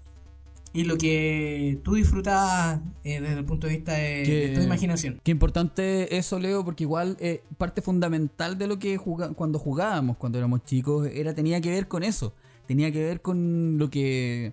y 0.77 0.85
lo 0.85 0.99
que 0.99 1.81
tú 1.83 1.95
disfrutabas 1.95 2.81
eh, 3.05 3.21
desde 3.21 3.39
el 3.39 3.45
punto 3.45 3.67
de 3.67 3.75
vista 3.77 3.93
de, 3.95 4.23
Que- 4.25 4.49
de 4.49 4.57
tu 4.57 4.63
imaginación. 4.63 5.21
Qué 5.25 5.31
importante 5.31 6.17
eso, 6.17 6.39
Leo, 6.39 6.65
porque 6.65 6.85
igual 6.85 7.17
eh, 7.21 7.43
parte 7.59 7.81
fundamental 7.83 8.59
de 8.59 8.67
lo 8.67 8.79
que 8.79 8.99
cuando 8.99 9.59
jugábamos, 9.59 10.17
cuando 10.17 10.39
éramos 10.39 10.65
chicos, 10.65 11.09
era 11.13 11.35
tenía 11.35 11.61
que 11.61 11.71
ver 11.71 11.89
con 11.89 12.03
eso. 12.03 12.35
Tenía 12.67 12.91
que 12.93 13.03
ver 13.03 13.21
con 13.23 13.79
lo 13.79 13.91
que 13.91 14.53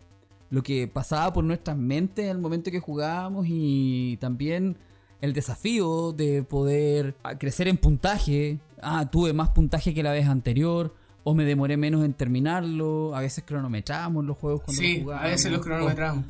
lo 0.50 0.62
que 0.62 0.88
pasaba 0.88 1.34
por 1.34 1.44
nuestras 1.44 1.76
mentes 1.78 2.26
en 2.26 2.32
el 2.32 2.38
momento 2.38 2.70
que 2.70 2.80
jugábamos 2.80 3.48
y 3.50 4.18
también 4.22 4.78
el 5.20 5.34
desafío 5.34 6.12
de 6.12 6.44
poder 6.44 7.16
ah, 7.24 7.38
crecer 7.40 7.68
en 7.68 7.78
puntaje. 7.78 8.60
Ah, 8.82 9.10
tuve 9.10 9.34
más 9.34 9.50
puntaje 9.50 9.94
que 9.96 10.04
la 10.04 10.12
vez 10.12 10.28
anterior. 10.28 10.94
O 11.24 11.34
me 11.34 11.46
demoré 11.46 11.78
menos 11.78 12.04
en 12.04 12.14
terminarlo. 12.14 13.16
A 13.16 13.22
veces 13.22 13.44
cronometramos 13.48 14.26
los 14.26 14.38
juegos 14.38 14.62
cuando 14.64 14.82
Sí, 14.82 14.96
los 14.96 15.04
jugamos. 15.04 15.24
a 15.24 15.28
veces 15.28 15.52
los 15.52 15.62
cronometramos. 15.62 16.26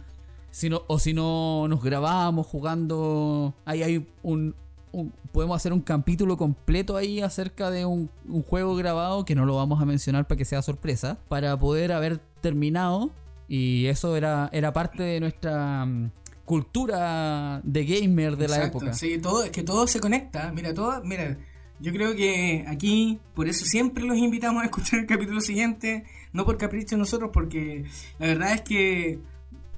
si 0.51 0.69
no- 0.69 0.83
o 0.87 0.99
si 0.99 1.13
no 1.13 1.67
nos 1.67 1.83
grabábamos 1.83 2.45
jugando. 2.45 3.55
Ahí 3.65 3.81
hay 3.83 4.07
un, 4.21 4.55
un- 4.91 5.13
Podemos 5.31 5.55
hacer 5.55 5.73
un 5.73 5.81
capítulo 5.81 6.37
completo 6.37 6.95
ahí 6.95 7.19
acerca 7.21 7.71
de 7.71 7.85
un, 7.85 8.11
un 8.29 8.43
juego 8.43 8.75
grabado 8.75 9.25
que 9.25 9.33
no 9.33 9.45
lo 9.45 9.55
vamos 9.55 9.81
a 9.81 9.85
mencionar 9.85 10.27
para 10.27 10.37
que 10.37 10.45
sea 10.45 10.61
sorpresa. 10.61 11.17
Para 11.27 11.57
poder 11.57 11.91
haber 11.91 12.19
terminado. 12.39 13.09
Y 13.47 13.87
eso 13.87 14.15
era, 14.15 14.49
era 14.53 14.71
parte 14.73 15.01
de 15.01 15.19
nuestra 15.19 15.85
mm, 15.87 16.11
cultura 16.45 17.61
de 17.63 17.85
gamer 17.85 18.37
de 18.37 18.47
la 18.47 18.63
época. 18.65 18.93
Sí, 18.93 19.17
todo, 19.19 19.43
es 19.43 19.49
que 19.51 19.63
todo 19.63 19.87
se 19.87 19.99
conecta. 19.99 20.51
Mira, 20.53 20.73
todo, 20.73 21.01
mira, 21.03 21.37
yo 21.83 21.91
creo 21.91 22.15
que 22.15 22.63
aquí, 22.67 23.19
por 23.35 23.49
eso 23.49 23.65
siempre 23.65 24.05
los 24.05 24.17
invitamos 24.17 24.63
a 24.63 24.65
escuchar 24.65 25.01
el 25.01 25.05
capítulo 25.05 25.41
siguiente, 25.41 26.05
no 26.31 26.45
por 26.45 26.57
capricho 26.57 26.95
de 26.95 26.99
nosotros, 26.99 27.31
porque 27.33 27.83
la 28.19 28.27
verdad 28.27 28.53
es 28.53 28.61
que 28.61 29.19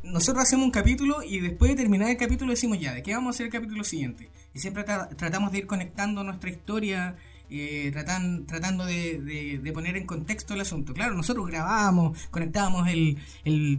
nosotros 0.03 0.43
hacemos 0.43 0.65
un 0.65 0.71
capítulo 0.71 1.23
y 1.23 1.39
después 1.39 1.71
de 1.71 1.77
terminar 1.77 2.09
el 2.11 2.17
capítulo 2.17 2.51
decimos 2.51 2.79
ya, 2.79 2.93
¿de 2.93 3.01
qué 3.01 3.13
vamos 3.15 3.27
a 3.27 3.35
hacer 3.35 3.47
el 3.47 3.51
capítulo 3.51 3.83
siguiente? 3.83 4.29
Y 4.53 4.59
siempre 4.59 4.85
tra- 4.85 5.15
tratamos 5.15 5.51
de 5.51 5.57
ir 5.57 5.65
conectando 5.65 6.23
nuestra 6.23 6.51
historia, 6.51 7.15
eh, 7.49 7.89
tratan- 7.91 8.45
tratando 8.45 8.85
de, 8.85 9.59
poner 9.73 9.97
en 9.97 10.05
contexto 10.05 10.53
el 10.53 10.61
asunto. 10.61 10.93
Claro, 10.93 11.15
nosotros 11.15 11.47
grabábamos, 11.47 12.27
conectábamos 12.29 12.87
el, 12.87 13.17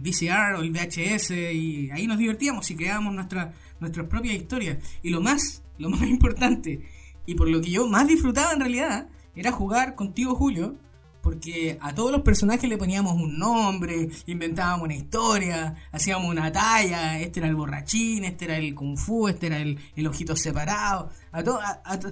VCR 0.01 0.55
o 0.57 0.61
el 0.63 0.71
VHS 0.71 1.31
y 1.53 1.89
ahí 1.91 2.07
nos 2.07 2.17
divertíamos 2.17 2.69
y 2.71 2.75
creábamos 2.75 3.15
nuestra, 3.15 3.53
nuestras 3.79 4.07
propias 4.07 4.35
historias. 4.35 4.79
Y 5.01 5.11
lo 5.11 5.21
más, 5.21 5.63
lo 5.77 5.89
más 5.89 6.01
importante, 6.09 6.81
y 7.27 7.35
por 7.35 7.47
lo 7.47 7.61
que 7.61 7.69
yo 7.69 7.87
más 7.87 8.07
disfrutaba 8.07 8.51
en 8.53 8.59
realidad, 8.61 9.07
era 9.35 9.51
jugar 9.51 9.93
contigo, 9.93 10.33
Julio, 10.33 10.75
porque 11.21 11.77
a 11.81 11.93
todos 11.93 12.11
los 12.11 12.21
personajes 12.21 12.67
le 12.69 12.77
poníamos 12.77 13.13
un 13.13 13.37
nombre, 13.37 14.09
inventábamos 14.25 14.85
una 14.85 14.95
historia, 14.95 15.75
hacíamos 15.91 16.27
una 16.31 16.51
talla, 16.51 17.19
este 17.19 17.41
era 17.41 17.49
el 17.49 17.55
borrachín, 17.55 18.23
este 18.23 18.45
era 18.45 18.57
el 18.57 18.73
kung 18.73 18.97
fu, 18.97 19.27
este 19.27 19.47
era 19.47 19.59
el, 19.59 19.77
el 19.95 20.07
ojito 20.07 20.35
separado, 20.35 21.09
a, 21.31 21.43
to- 21.43 21.59
a, 21.61 21.81
a 21.85 21.99
to- 21.99 22.07
a 22.07 22.11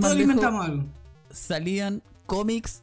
todos 0.00 0.16
le 0.16 0.22
inventamos 0.22 0.66
algo. 0.66 0.84
salían 1.30 2.02
cómics 2.26 2.82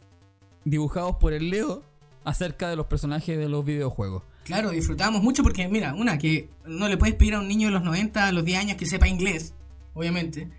dibujados 0.65 1.17
por 1.17 1.33
el 1.33 1.49
Leo 1.49 1.83
acerca 2.25 2.69
de 2.69 2.75
los 2.75 2.87
personajes 2.87 3.37
de 3.37 3.47
los 3.47 3.63
videojuegos. 3.63 4.23
Claro, 4.43 4.71
disfrutábamos 4.71 5.21
mucho 5.23 5.43
porque, 5.43 5.67
mira, 5.67 5.93
una, 5.93 6.17
que 6.17 6.49
no 6.65 6.87
le 6.87 6.97
puedes 6.97 7.15
pedir 7.15 7.35
a 7.35 7.39
un 7.39 7.47
niño 7.47 7.67
de 7.67 7.73
los 7.73 7.83
90, 7.83 8.25
a 8.27 8.31
los 8.31 8.43
10 8.43 8.59
años 8.59 8.77
que 8.77 8.85
sepa 8.85 9.07
inglés, 9.07 9.53
obviamente. 9.93 10.49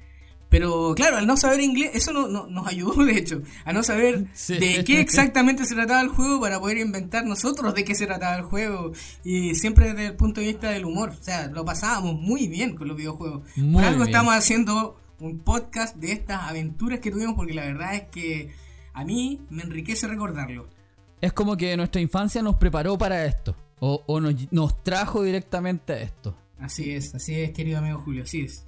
Pero 0.48 0.94
claro, 0.94 1.18
al 1.18 1.26
no 1.26 1.36
saber 1.36 1.60
inglés, 1.60 1.90
eso 1.94 2.12
no, 2.12 2.26
no- 2.26 2.46
nos 2.46 2.66
ayudó, 2.66 3.04
de 3.04 3.18
hecho, 3.18 3.42
a 3.64 3.72
no 3.72 3.82
saber 3.82 4.26
Sí. 4.34 4.58
de 4.58 4.82
qué 4.84 5.00
exactamente 5.00 5.64
se 5.66 5.74
trataba 5.74 6.00
el 6.00 6.08
juego 6.08 6.40
para 6.40 6.58
poder 6.58 6.78
inventar 6.78 7.26
nosotros 7.26 7.74
de 7.74 7.84
qué 7.84 7.94
se 7.94 8.06
trataba 8.06 8.36
el 8.36 8.42
juego. 8.44 8.92
Y 9.24 9.54
siempre 9.56 9.88
desde 9.92 10.06
el 10.06 10.16
punto 10.16 10.40
de 10.40 10.46
vista 10.46 10.70
del 10.70 10.86
humor. 10.86 11.10
O 11.10 11.22
sea, 11.22 11.48
lo 11.48 11.64
pasábamos 11.64 12.18
muy 12.20 12.48
bien 12.48 12.76
con 12.76 12.88
los 12.88 12.96
videojuegos. 12.96 13.42
Muy 13.56 13.74
Por 13.74 13.84
algo 13.84 13.98
bien. 14.04 14.08
estamos 14.08 14.34
haciendo 14.34 14.98
un 15.20 15.40
podcast 15.40 15.96
de 15.96 16.12
estas 16.12 16.42
aventuras 16.44 17.00
que 17.00 17.10
tuvimos 17.10 17.34
porque 17.34 17.52
la 17.52 17.64
verdad 17.66 17.94
es 17.96 18.02
que 18.10 18.50
a 18.94 19.04
mí 19.04 19.40
me 19.50 19.62
enriquece 19.64 20.06
recordarlo. 20.06 20.68
Es 21.20 21.32
como 21.32 21.56
que 21.56 21.76
nuestra 21.76 22.00
infancia 22.00 22.40
nos 22.42 22.56
preparó 22.56 22.96
para 22.96 23.24
esto. 23.26 23.54
O, 23.80 24.02
o 24.06 24.18
nos, 24.20 24.34
nos 24.50 24.82
trajo 24.82 25.22
directamente 25.22 25.92
a 25.92 26.00
esto. 26.00 26.36
Así 26.58 26.90
es, 26.92 27.14
así 27.14 27.34
es, 27.40 27.50
querido 27.52 27.78
amigo 27.78 27.98
Julio, 27.98 28.22
así 28.24 28.40
es. 28.42 28.64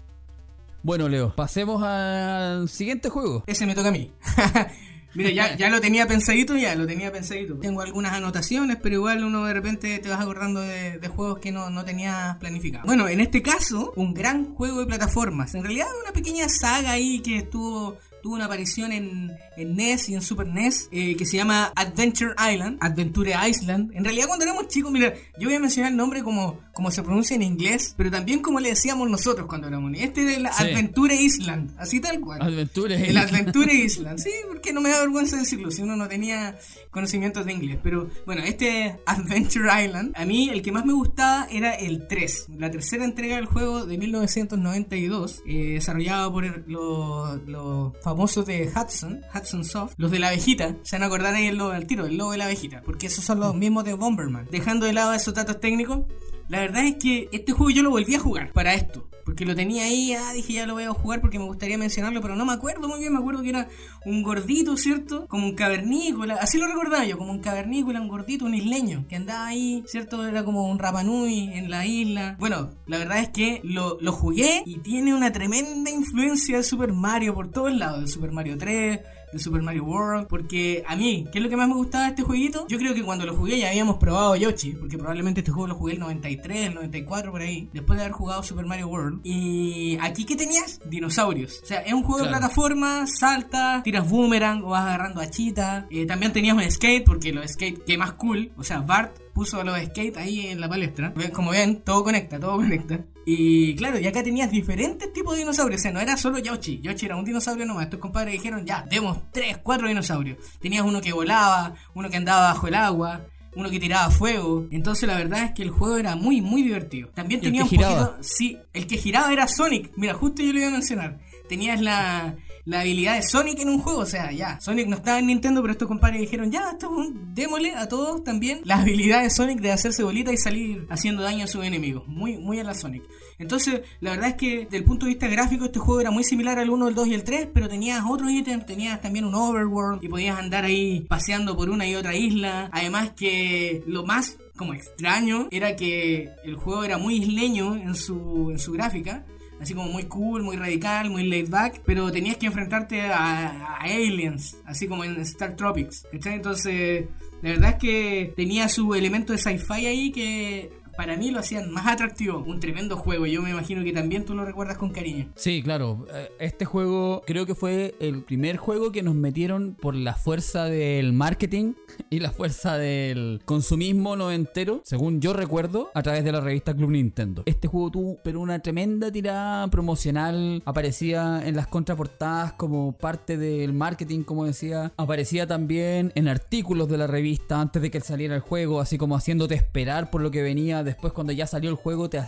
Bueno, 0.83 1.09
Leo, 1.09 1.35
pasemos 1.37 1.83
al 1.83 2.69
siguiente 2.69 3.11
juego. 3.11 3.45
Ese 3.47 3.67
me 3.67 3.75
toca 3.75 3.89
a 3.89 3.93
mí. 3.93 4.11
Mira, 5.15 5.31
ya, 5.31 5.57
ya 5.57 5.69
lo 5.71 5.81
tenía 5.81 6.07
pensadito, 6.07 6.57
ya 6.57 6.75
lo 6.77 6.87
tenía 6.87 7.11
pensadito. 7.11 7.57
Tengo 7.59 7.81
algunas 7.81 8.13
anotaciones, 8.13 8.77
pero 8.81 8.95
igual 8.95 9.25
uno 9.25 9.45
de 9.45 9.53
repente 9.53 9.99
te 9.99 10.09
vas 10.09 10.21
acordando 10.21 10.61
de, 10.61 10.99
de 10.99 11.09
juegos 11.09 11.41
que 11.41 11.51
no, 11.51 11.69
no 11.69 11.85
tenías 11.85 12.37
planificado. 12.37 12.85
Bueno, 12.87 13.09
en 13.09 13.21
este 13.21 13.43
caso, 13.43 13.93
un 13.97 14.15
gran 14.15 14.55
juego 14.55 14.81
de 14.81 14.87
plataformas. 14.87 15.55
En 15.55 15.65
realidad, 15.65 15.89
una 16.03 16.13
pequeña 16.13 16.49
saga 16.49 16.93
ahí 16.93 17.21
que 17.21 17.39
estuvo 17.39 17.97
tuvo 18.23 18.35
una 18.35 18.47
aparición 18.47 18.93
en, 18.93 19.33
en 19.57 19.77
NES 19.77 20.09
y 20.09 20.15
en 20.15 20.23
Super 20.23 20.47
NES 20.47 20.89
eh, 20.93 21.17
que 21.17 21.27
se 21.27 21.37
llama 21.37 21.73
Adventure 21.75 22.35
Island, 22.53 22.79
Adventure 22.81 23.33
Island. 23.49 23.93
En 23.95 24.05
realidad, 24.05 24.27
cuando 24.27 24.45
éramos 24.45 24.69
chicos, 24.69 24.91
mira, 24.93 25.13
yo 25.39 25.49
voy 25.49 25.55
a 25.55 25.61
mencionar 25.61 25.91
el 25.93 25.97
nombre 25.97 26.23
como, 26.23 26.61
como 26.73 26.91
se 26.91 27.03
pronuncia 27.03 27.35
en 27.37 27.43
inglés, 27.43 27.95
pero 27.97 28.11
también 28.11 28.41
como 28.41 28.61
le 28.61 28.71
decíamos 28.71 29.09
nosotros 29.09 29.47
cuando 29.47 29.69
éramos 29.69 29.91
niños. 29.91 30.09
Este 30.09 30.25
es 30.25 30.37
el 30.39 30.47
Sí. 30.51 30.65
Adventure 30.65 31.15
Island, 31.15 31.71
así 31.79 32.01
tal 32.01 32.21
cual. 32.21 32.43
Adventures. 32.43 33.01
El 33.01 33.17
Adventure 33.17 33.73
Island, 33.85 34.19
sí, 34.19 34.31
porque 34.49 34.73
no 34.73 34.81
me 34.81 34.91
da 34.91 35.01
vergüenza 35.01 35.37
decirlo 35.37 35.71
si 35.71 35.83
uno 35.83 35.97
no 35.97 36.09
tenía 36.09 36.59
conocimientos 36.91 37.47
de 37.47 37.53
inglés. 37.53 37.79
Pero 37.83 38.09
bueno, 38.27 38.43
este 38.43 38.99
Adventure 39.07 39.85
Island, 39.85 40.13
a 40.17 40.25
mí 40.25 40.51
el 40.51 40.63
que 40.63 40.73
más 40.73 40.85
me 40.85 40.93
gustaba 40.93 41.47
era 41.51 41.75
el 41.75 42.07
3, 42.09 42.49
la 42.59 42.71
tercera 42.71 43.05
entrega 43.05 43.37
del 43.37 43.47
juego 43.47 43.87
de 43.87 43.97
1992, 43.99 45.43
eh, 45.47 45.75
desarrollado 45.75 46.33
por 46.33 46.69
los 46.69 47.41
los 47.47 47.97
famosos 48.11 48.45
de 48.45 48.69
Hudson, 48.75 49.21
Hudson 49.33 49.65
Soft, 49.65 49.95
los 49.97 50.11
de 50.11 50.19
la 50.19 50.29
abejita, 50.29 50.75
se 50.83 50.97
van 50.97 51.05
a 51.05 51.07
acordar 51.07 51.33
ahí 51.33 51.47
el 51.47 51.57
logo 51.57 51.71
al 51.71 51.87
tiro, 51.87 52.07
el 52.07 52.17
logo 52.17 52.33
de 52.33 52.39
la 52.39 52.47
abejita, 52.47 52.83
porque 52.83 53.07
esos 53.07 53.25
son 53.25 53.39
los 53.39 53.55
mismos 53.55 53.85
de 53.85 53.95
Bomberman. 53.95 54.49
Dejando 54.51 54.87
de 54.87 54.93
lado 54.93 55.15
esos 55.15 55.33
datos 55.33 55.61
técnicos, 55.61 56.07
la 56.51 56.59
verdad 56.59 56.85
es 56.85 56.97
que 56.97 57.29
este 57.31 57.53
juego 57.53 57.71
yo 57.71 57.83
lo 57.85 57.91
volví 57.91 58.17
a 58.17 58.19
jugar 58.19 58.53
para 58.53 58.75
esto. 58.75 59.07
Porque 59.25 59.45
lo 59.45 59.55
tenía 59.55 59.85
ahí, 59.85 60.13
ah, 60.15 60.33
dije 60.33 60.55
ya 60.55 60.67
lo 60.67 60.75
voy 60.75 60.83
a 60.83 60.91
jugar 60.91 61.21
porque 61.21 61.39
me 61.39 61.45
gustaría 61.45 61.79
mencionarlo, 61.79 62.21
pero 62.21 62.35
no 62.35 62.45
me 62.45 62.53
acuerdo 62.53 62.89
muy 62.89 62.99
bien, 62.99 63.13
me 63.13 63.21
acuerdo 63.21 63.43
que 63.43 63.51
era 63.51 63.69
un 64.05 64.25
gordito, 64.25 64.77
¿cierto? 64.77 65.29
Como 65.29 65.47
un 65.47 65.55
cavernícola, 65.55 66.35
así 66.35 66.59
lo 66.59 66.67
recordaba 66.67 67.05
yo, 67.05 67.17
como 67.17 67.31
un 67.31 67.39
cavernícola, 67.39 68.01
un 68.01 68.09
gordito, 68.09 68.47
un 68.47 68.55
isleño, 68.55 69.07
que 69.09 69.15
andaba 69.15 69.47
ahí, 69.47 69.85
¿cierto? 69.87 70.27
Era 70.27 70.45
como 70.45 70.69
un 70.69 70.81
Rapanui 70.81 71.51
en 71.53 71.71
la 71.71 71.87
isla. 71.87 72.35
Bueno, 72.41 72.71
la 72.87 72.99
verdad 72.99 73.21
es 73.21 73.29
que 73.29 73.61
lo, 73.63 73.99
lo 74.01 74.11
jugué 74.11 74.65
y 74.67 74.79
tiene 74.79 75.15
una 75.15 75.31
tremenda 75.31 75.91
influencia 75.91 76.57
de 76.57 76.65
Super 76.65 76.93
Mario 76.93 77.33
por 77.33 77.53
todos 77.53 77.73
lados, 77.73 78.01
de 78.01 78.09
Super 78.09 78.33
Mario 78.33 78.59
3, 78.59 78.99
de 79.33 79.39
Super 79.39 79.63
Mario 79.63 79.85
World, 79.85 80.27
porque 80.27 80.85
a 80.87 80.97
mí, 80.97 81.27
¿qué 81.33 81.39
es 81.39 81.45
lo 81.45 81.51
que 81.51 81.57
más 81.57 81.69
me 81.69 81.75
gustaba 81.75 82.05
de 82.05 82.11
este 82.11 82.23
jueguito? 82.23 82.67
Yo 82.69 82.79
creo 82.79 82.95
que 82.95 83.03
cuando 83.03 83.27
lo 83.27 83.37
jugué 83.37 83.59
ya 83.59 83.69
habíamos 83.69 83.97
probado 83.97 84.37
Yoshi, 84.37 84.73
porque 84.73 84.99
probablemente 84.99 85.41
este 85.41 85.53
juego 85.53 85.69
lo 85.69 85.75
jugué 85.75 85.95
el 85.95 86.01
93, 86.01 86.69
el 86.69 86.75
94 86.75 87.31
por 87.31 87.43
ahí, 87.43 87.69
después 87.73 87.99
de 87.99 88.05
haber 88.05 88.13
jugado 88.13 88.43
Super 88.43 88.67
Mario 88.67 88.89
World. 88.89 89.21
Y 89.25 89.99
aquí, 90.01 90.25
¿qué 90.25 90.37
tenías? 90.37 90.81
Dinosaurios. 90.85 91.61
O 91.63 91.67
sea, 91.67 91.81
es 91.81 91.93
un 91.93 92.03
juego 92.03 92.23
de 92.25 92.29
plataforma, 92.29 93.07
salta, 93.07 93.83
tiras 93.83 94.09
boomerang 94.09 94.65
o 94.65 94.71
vas 94.71 94.85
agarrando 94.87 95.21
a 95.21 95.31
chita. 95.31 95.87
Eh, 95.91 96.07
también 96.07 96.33
tenías 96.33 96.57
un 96.57 96.71
skate, 96.71 97.05
porque 97.05 97.33
los 97.33 97.51
skate, 97.51 97.85
que 97.85 97.99
más 97.99 98.13
cool, 98.13 98.53
o 98.57 98.65
sea, 98.65 98.81
Bart 98.81 99.17
puso 99.33 99.63
los 99.65 99.79
skate 99.79 100.17
ahí 100.17 100.49
en 100.49 100.61
la 100.61 100.69
palestra. 100.69 101.13
Como 101.33 101.51
ven, 101.51 101.83
todo 101.83 102.05
conecta, 102.05 102.39
todo 102.39 102.57
conecta. 102.57 103.01
Y 103.27 103.77
claro, 103.77 103.99
y 103.99 104.07
acá 104.07 104.23
tenías 104.23 104.51
diferentes 104.51 105.13
tipos 105.13 105.35
de 105.35 105.41
dinosaurios. 105.41 105.81
O 105.81 105.83
sea, 105.83 105.93
no 105.93 106.01
era 106.01 106.17
solo 106.17 106.39
Yoshi. 106.39 106.81
Yoshi 106.81 107.07
era 107.07 107.17
un 107.17 107.25
dinosaurio 107.25 107.67
nomás. 107.67 107.85
Estos 107.85 108.01
compadres 108.01 108.33
dijeron, 108.33 108.65
ya, 108.67 108.85
demos 108.91 109.19
3, 109.33 109.59
4 109.63 109.89
dinosaurios. 109.89 110.39
Tenías 110.61 110.85
uno 110.85 111.01
que 111.01 111.13
volaba, 111.13 111.75
uno 111.95 112.09
que 112.11 112.17
andaba 112.17 112.53
bajo 112.53 112.69
el 112.69 112.75
agua. 112.75 113.21
Uno 113.55 113.69
que 113.69 113.81
tiraba 113.81 114.11
fuego. 114.11 114.67
Entonces 114.71 115.09
la 115.09 115.17
verdad 115.17 115.43
es 115.43 115.53
que 115.53 115.63
el 115.63 115.71
juego 115.71 115.97
era 115.97 116.15
muy, 116.15 116.41
muy 116.41 116.63
divertido. 116.63 117.09
También 117.09 117.41
¿Y 117.43 117.47
el 117.47 117.53
tenía 117.53 117.61
que 117.63 117.65
un 117.65 117.71
giraba? 117.71 118.07
poquito... 118.07 118.23
Sí, 118.23 118.57
el 118.73 118.87
que 118.87 118.97
giraba 118.97 119.33
era 119.33 119.49
Sonic. 119.49 119.91
Mira, 119.97 120.15
justo 120.15 120.43
yo 120.43 120.53
lo 120.53 120.61
iba 120.61 120.69
a 120.69 120.73
mencionar. 120.73 121.19
Tenías 121.49 121.81
la, 121.81 122.37
la 122.65 122.81
habilidad 122.81 123.17
de 123.17 123.23
Sonic 123.23 123.59
en 123.61 123.69
un 123.69 123.79
juego. 123.81 124.01
O 124.01 124.07
sea, 124.07 124.31
ya. 124.33 124.61
Sonic 124.61 124.87
no 124.89 124.97
estaba 124.97 125.19
en 125.19 125.27
Nintendo, 125.27 125.61
pero 125.63 125.73
estos 125.73 125.89
compadres 125.89 126.21
dijeron, 126.21 126.51
ya, 126.51 126.71
esto 126.73 126.87
es 126.87 126.93
un- 127.07 127.35
démosle 127.35 127.75
a 127.75 127.89
todos 127.89 128.23
también 128.25 128.61
la 128.65 128.77
habilidad 128.81 129.23
de 129.23 129.31
Sonic 129.31 129.61
de 129.61 129.73
hacerse 129.73 130.03
bolita 130.03 130.33
y 130.33 130.37
salir 130.37 130.87
haciendo 130.91 131.23
daño 131.23 131.45
a 131.45 131.49
sus 131.49 131.65
enemigos. 131.65 132.07
Muy, 132.09 132.37
muy 132.39 132.59
a 132.59 132.65
la 132.65 132.75
Sonic. 132.75 133.03
Entonces, 133.39 133.81
la 134.01 134.11
verdad 134.11 134.29
es 134.31 134.35
que 134.37 134.65
desde 134.65 134.77
el 134.77 134.85
punto 134.85 135.07
de 135.07 135.11
vista 135.13 135.27
gráfico, 135.29 135.65
este 135.65 135.79
juego 135.79 136.01
era 136.01 136.11
muy 136.11 136.25
similar 136.25 136.59
al 136.59 136.69
1, 136.71 136.89
el 136.89 136.95
2 136.95 137.09
y 137.09 137.15
el 137.15 137.25
3, 137.25 137.49
pero 137.55 137.69
tenías 137.69 138.05
otros 138.09 138.31
ítems, 138.31 138.67
tenías 138.67 139.01
también 139.01 139.25
un 139.25 139.35
overworld 139.35 140.05
y 140.05 140.09
podías 140.09 140.39
andar 140.39 140.65
ahí 140.65 141.07
paseando 141.09 141.57
por 141.57 141.71
una 141.71 141.87
y 141.87 141.95
otra 141.95 142.15
isla. 142.15 142.69
Además 142.73 143.13
que 143.17 143.83
lo 143.87 144.05
más 144.05 144.37
como 144.57 144.75
extraño 144.75 145.49
era 145.51 145.75
que 145.75 146.29
el 146.45 146.55
juego 146.57 146.85
era 146.85 146.99
muy 146.99 147.17
isleño 147.17 147.77
en 147.77 147.95
su, 147.95 148.51
en 148.51 148.59
su 148.59 148.73
gráfica. 148.73 149.25
Así 149.61 149.75
como 149.75 149.91
muy 149.91 150.05
cool, 150.05 150.43
muy 150.43 150.57
radical, 150.57 151.11
muy 151.11 151.29
laid 151.29 151.51
back, 151.51 151.83
pero 151.85 152.11
tenías 152.11 152.39
que 152.39 152.47
enfrentarte 152.47 153.03
a, 153.03 153.77
aliens, 153.77 154.57
así 154.65 154.89
como 154.89 155.05
en 155.05 155.21
Star 155.21 155.55
Tropics. 155.55 156.07
¿cachai? 156.11 156.35
Entonces, 156.35 157.07
la 157.43 157.51
verdad 157.51 157.71
es 157.71 157.77
que 157.77 158.33
tenía 158.35 158.69
su 158.71 158.95
elemento 158.95 159.33
de 159.35 159.39
sci-fi 159.39 159.87
ahí 159.87 160.13
que 160.13 160.73
para 161.01 161.17
mí 161.17 161.31
lo 161.31 161.39
hacían 161.41 161.71
más 161.71 161.87
atractivo. 161.87 162.45
Un 162.47 162.61
tremendo 162.61 162.95
juego. 162.95 163.25
Yo 163.25 163.41
me 163.41 163.49
imagino 163.49 163.83
que 163.83 163.91
también 163.91 164.27
tú 164.27 164.35
lo 164.35 164.45
recuerdas 164.45 164.77
con 164.77 164.91
cariño. 164.91 165.29
Sí, 165.35 165.63
claro. 165.63 166.07
Eh, 166.13 166.29
Este 166.39 166.67
juego 166.67 167.23
creo 167.27 167.47
que 167.47 167.55
fue 167.55 167.95
el 168.01 168.23
primer 168.23 168.59
juego 168.59 168.93
que 168.93 169.03
nos 169.03 169.15
metieron 169.15 169.79
por 169.81 169.95
la 169.95 170.15
fuerza 170.15 170.67
del 170.67 171.15
marketing 171.15 171.73
y 172.11 172.19
la 172.21 172.33
fuerza 172.33 172.77
del 172.77 173.41
consumismo 173.47 174.15
noventero, 174.15 174.83
según 174.85 175.23
yo 175.23 175.33
recuerdo, 175.33 175.91
a 175.95 176.03
través 176.03 176.23
de 176.23 176.33
la 176.33 176.43
revista 176.43 176.75
Club 176.75 176.91
Nintendo. 176.91 177.45
Este 177.47 177.67
juego 177.67 177.91
tuvo 177.91 178.19
una 178.35 178.59
tremenda 178.59 179.11
tirada 179.11 179.69
promocional, 179.69 180.63
aparecía 180.67 181.41
en 181.47 181.57
las 181.57 181.67
contraportadas 181.67 182.53
como 182.53 182.93
parte 182.93 183.39
del 183.39 183.73
marketing, 183.73 184.23
como 184.23 184.45
decía, 184.45 184.93
aparecía 184.99 185.47
también 185.47 186.13
en 186.15 186.29
artículos 186.29 186.91
de 186.91 186.99
la 186.99 187.07
revista 187.07 187.59
antes 187.59 187.81
de 187.81 187.91
que 187.91 188.03
saliera 188.03 188.35
el 188.35 188.43
juego, 188.43 188.81
así 188.83 188.99
como 188.99 189.17
haciéndote 189.17 189.55
esperar 189.55 190.11
por 190.11 190.21
lo 190.21 190.31
que 190.31 190.43
venía. 190.43 190.85
Después 190.91 191.13
cuando 191.13 191.33
ya 191.33 191.47
salió 191.47 191.71
el 191.71 191.77
juego 191.77 192.11
te, 192.11 192.21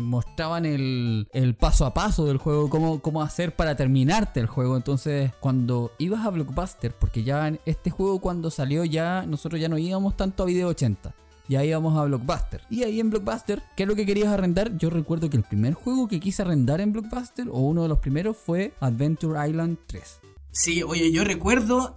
mostraban 0.00 0.66
el, 0.66 1.56
paso 1.56 1.86
a 1.86 1.94
paso 1.94 2.26
del 2.26 2.38
juego, 2.38 2.68
cómo, 2.68 3.22
hacer 3.22 3.54
para 3.54 3.76
terminarte 3.76 4.40
el 4.40 4.48
juego. 4.48 4.76
Entonces 4.76 5.30
cuando 5.38 5.92
ibas 5.98 6.26
a 6.26 6.30
Blockbuster, 6.30 6.92
porque 6.92 7.22
ya 7.22 7.46
en 7.46 7.60
este 7.64 7.90
juego 7.90 8.20
cuando 8.20 8.50
salió 8.50 8.84
ya 8.84 9.24
nosotros 9.24 9.60
ya 9.60 9.68
no 9.68 9.78
íbamos 9.78 10.16
tanto 10.16 10.42
a 10.42 10.46
Video 10.46 10.66
80. 10.66 11.14
Ya 11.48 11.64
íbamos 11.64 11.96
a 11.96 12.06
Blockbuster. 12.06 12.62
Y 12.68 12.82
ahí 12.82 12.98
en 12.98 13.10
Blockbuster, 13.10 13.62
¿qué 13.76 13.84
es 13.84 13.88
lo 13.88 13.94
que 13.94 14.04
querías 14.04 14.32
arrendar? 14.32 14.76
Yo 14.76 14.90
recuerdo 14.90 15.30
que 15.30 15.36
el 15.36 15.44
primer 15.44 15.74
juego 15.74 16.08
que 16.08 16.18
quise 16.18 16.42
arrendar 16.42 16.80
en 16.80 16.92
Blockbuster, 16.92 17.48
o 17.48 17.60
uno 17.60 17.82
de 17.84 17.88
los 17.88 18.00
primeros, 18.00 18.36
fue 18.36 18.74
Adventure 18.80 19.48
Island 19.48 19.78
3. 19.86 20.20
Sí, 20.50 20.82
oye, 20.82 21.12
yo 21.12 21.22
recuerdo 21.22 21.94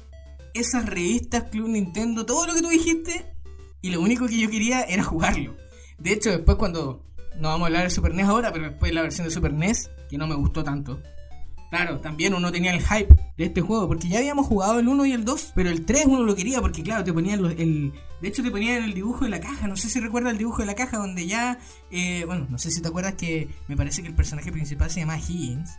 esas 0.54 0.86
revistas 0.86 1.46
Club 1.46 1.70
Nintendo, 1.70 2.28
todo 2.28 2.46
lo 2.46 2.54
que 2.54 2.62
tú 2.62 2.70
dijiste, 2.70 3.26
y 3.82 3.90
lo 3.90 4.02
único 4.02 4.28
que 4.28 4.40
yo 4.40 4.52
quería 4.52 4.84
era 4.84 5.04
jugarlo. 5.04 5.56
De 6.02 6.14
hecho, 6.14 6.32
después 6.32 6.58
cuando... 6.58 7.06
No 7.40 7.48
vamos 7.48 7.64
a 7.64 7.68
hablar 7.68 7.84
de 7.84 7.90
Super 7.90 8.14
NES 8.14 8.28
ahora, 8.28 8.52
pero 8.52 8.66
después 8.66 8.94
la 8.94 9.02
versión 9.02 9.26
de 9.26 9.32
Super 9.32 9.54
NES, 9.54 9.90
que 10.10 10.18
no 10.18 10.28
me 10.28 10.36
gustó 10.36 10.64
tanto. 10.64 11.02
Claro, 11.70 12.00
también 12.00 12.34
uno 12.34 12.52
tenía 12.52 12.74
el 12.74 12.82
hype 12.82 13.16
de 13.38 13.46
este 13.46 13.62
juego, 13.62 13.88
porque 13.88 14.10
ya 14.10 14.20
habíamos 14.20 14.46
jugado 14.46 14.80
el 14.80 14.88
1 14.88 15.06
y 15.06 15.14
el 15.14 15.24
2, 15.24 15.54
pero 15.56 15.70
el 15.70 15.86
3 15.86 16.06
uno 16.08 16.24
lo 16.24 16.36
quería, 16.36 16.60
porque 16.60 16.84
claro, 16.84 17.06
te 17.06 17.14
ponían 17.14 17.46
el... 17.46 17.94
De 18.22 18.28
hecho 18.28 18.44
te 18.44 18.52
ponían 18.52 18.84
el 18.84 18.94
dibujo 18.94 19.24
de 19.24 19.32
la 19.32 19.40
caja, 19.40 19.68
no 19.68 19.78
sé 19.78 19.90
si 19.90 20.02
recuerdas 20.02 20.34
el 20.34 20.38
dibujo 20.40 20.62
de 20.62 20.66
la 20.66 20.76
caja, 20.76 20.98
donde 20.98 21.26
ya... 21.26 21.58
eh, 21.90 22.26
bueno, 22.26 22.48
no 22.50 22.58
sé 22.58 22.70
si 22.72 22.82
te 22.82 22.90
acuerdas 22.90 23.14
que 23.14 23.48
me 23.70 23.78
parece 23.78 24.02
que 24.02 24.10
el 24.10 24.16
personaje 24.16 24.52
principal 24.52 24.92
se 24.92 25.00
llama 25.00 25.18
Higgins. 25.18 25.72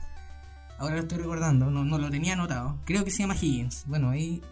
Ahora 0.78 0.96
lo 0.96 1.02
estoy 1.02 1.18
recordando, 1.18 1.70
no 1.70 1.98
lo 1.98 2.10
tenía 2.10 2.32
anotado. 2.32 2.78
Creo 2.86 3.04
que 3.04 3.10
se 3.10 3.18
llama 3.18 3.36
Higgins. 3.36 3.84
Bueno, 3.86 4.08
ahí 4.08 4.42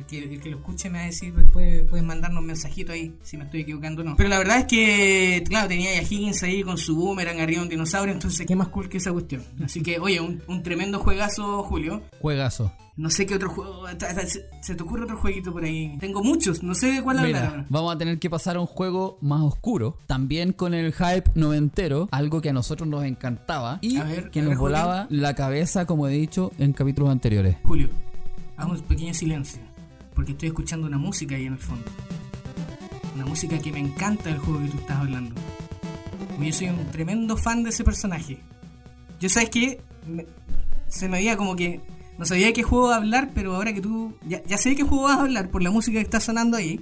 el 0.00 0.06
que, 0.06 0.18
el 0.18 0.40
que 0.40 0.50
lo 0.50 0.56
escuche 0.58 0.90
me 0.90 0.98
va 0.98 1.04
a 1.04 1.06
decir 1.06 1.34
después, 1.34 1.84
pueden 1.88 2.06
mandarnos 2.06 2.40
un 2.40 2.46
mensajito 2.46 2.92
ahí 2.92 3.14
si 3.22 3.36
me 3.36 3.44
estoy 3.44 3.60
equivocando 3.62 4.02
o 4.02 4.04
no. 4.04 4.16
Pero 4.16 4.28
la 4.28 4.38
verdad 4.38 4.58
es 4.58 4.64
que, 4.66 5.44
claro, 5.48 5.68
tenía 5.68 5.90
a 5.98 6.02
Higgins 6.02 6.42
ahí 6.42 6.62
con 6.62 6.78
su 6.78 6.96
boomerang 6.96 7.40
arriba 7.40 7.58
de 7.60 7.64
un 7.64 7.68
dinosaurio, 7.70 8.12
entonces 8.14 8.46
qué 8.46 8.56
más 8.56 8.68
cool 8.68 8.88
que 8.88 8.98
esa 8.98 9.12
cuestión. 9.12 9.42
Así 9.64 9.82
que, 9.82 9.98
oye, 9.98 10.20
un, 10.20 10.42
un 10.48 10.62
tremendo 10.62 10.98
juegazo, 10.98 11.62
Julio. 11.64 12.02
Juegazo. 12.20 12.72
No 12.96 13.10
sé 13.10 13.26
qué 13.26 13.34
otro 13.34 13.50
juego. 13.50 13.86
¿Se 14.62 14.74
te 14.76 14.82
ocurre 14.84 15.02
otro 15.02 15.16
jueguito 15.16 15.52
por 15.52 15.64
ahí? 15.64 15.96
Tengo 15.98 16.22
muchos, 16.22 16.62
no 16.62 16.76
sé 16.76 16.92
de 16.92 17.02
cuál 17.02 17.18
hablar 17.18 17.32
Mira, 17.34 17.48
ahora. 17.50 17.66
vamos 17.68 17.92
a 17.92 17.98
tener 17.98 18.20
que 18.20 18.30
pasar 18.30 18.54
a 18.54 18.60
un 18.60 18.66
juego 18.66 19.18
más 19.20 19.42
oscuro, 19.42 19.98
también 20.06 20.52
con 20.52 20.74
el 20.74 20.92
hype 20.92 21.24
noventero, 21.34 22.08
algo 22.12 22.40
que 22.40 22.50
a 22.50 22.52
nosotros 22.52 22.88
nos 22.88 23.02
encantaba 23.04 23.78
y 23.80 23.98
ver, 23.98 24.30
que 24.30 24.40
nos 24.42 24.50
ver, 24.50 24.58
Julio. 24.58 24.58
volaba 24.60 25.06
la 25.10 25.34
cabeza, 25.34 25.86
como 25.86 26.06
he 26.06 26.12
dicho 26.12 26.52
en 26.58 26.72
capítulos 26.72 27.10
anteriores. 27.10 27.56
Julio, 27.64 27.88
hagamos 28.56 28.80
un 28.82 28.86
pequeño 28.86 29.12
silencio, 29.12 29.60
porque 30.14 30.32
estoy 30.32 30.48
escuchando 30.48 30.86
una 30.86 30.98
música 30.98 31.34
ahí 31.34 31.46
en 31.46 31.54
el 31.54 31.58
fondo. 31.58 31.84
Una 33.14 33.26
música 33.26 33.58
que 33.58 33.72
me 33.72 33.80
encanta 33.80 34.30
del 34.30 34.38
juego 34.38 34.60
que 34.60 34.68
tú 34.68 34.78
estás 34.78 34.98
hablando. 34.98 35.34
Yo 36.40 36.52
soy 36.52 36.68
un 36.68 36.84
tremendo 36.90 37.36
fan 37.36 37.62
de 37.62 37.70
ese 37.70 37.84
personaje. 37.84 38.38
Yo 39.20 39.28
sabes 39.28 39.50
que 39.50 39.80
se 40.88 41.08
me 41.08 41.18
veía 41.18 41.36
como 41.36 41.56
que 41.56 41.80
no 42.18 42.24
sabía 42.24 42.52
qué 42.52 42.62
juego 42.62 42.92
hablar, 42.92 43.30
pero 43.34 43.56
ahora 43.56 43.72
que 43.72 43.80
tú 43.80 44.16
ya, 44.26 44.42
ya 44.44 44.58
sé 44.58 44.74
qué 44.76 44.82
juego 44.82 45.04
vas 45.04 45.18
a 45.18 45.22
hablar 45.22 45.50
por 45.50 45.62
la 45.62 45.70
música 45.70 45.98
que 45.98 46.04
está 46.04 46.20
sonando 46.20 46.56
ahí. 46.56 46.80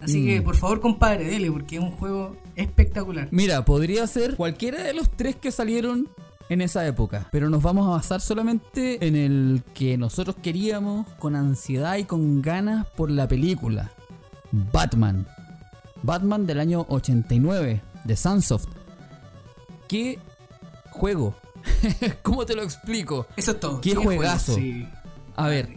Así 0.00 0.24
que 0.24 0.42
por 0.42 0.54
favor, 0.54 0.80
compadre, 0.80 1.24
dele, 1.24 1.50
porque 1.50 1.76
es 1.76 1.82
un 1.82 1.90
juego 1.90 2.36
espectacular. 2.54 3.28
Mira, 3.32 3.64
podría 3.64 4.06
ser 4.06 4.36
cualquiera 4.36 4.82
de 4.82 4.94
los 4.94 5.10
tres 5.10 5.34
que 5.34 5.50
salieron 5.50 6.08
en 6.48 6.60
esa 6.60 6.86
época, 6.86 7.28
pero 7.30 7.50
nos 7.50 7.62
vamos 7.62 7.86
a 7.86 7.90
basar 7.90 8.20
solamente 8.20 9.06
en 9.06 9.16
el 9.16 9.62
que 9.74 9.98
nosotros 9.98 10.36
queríamos 10.42 11.06
con 11.18 11.36
ansiedad 11.36 11.96
y 11.96 12.04
con 12.04 12.40
ganas 12.42 12.86
por 12.86 13.10
la 13.10 13.28
película. 13.28 13.90
Batman. 14.50 15.26
Batman 16.02 16.46
del 16.46 16.60
año 16.60 16.86
89 16.88 17.82
de 18.04 18.16
Sunsoft. 18.16 18.68
¿Qué 19.88 20.18
juego? 20.90 21.34
¿Cómo 22.22 22.46
te 22.46 22.54
lo 22.54 22.62
explico? 22.62 23.26
Eso 23.36 23.52
es 23.52 23.60
todo. 23.60 23.80
Qué 23.80 23.94
juegazo. 23.94 24.54
sí. 24.54 24.88
A 25.36 25.48
ver, 25.48 25.76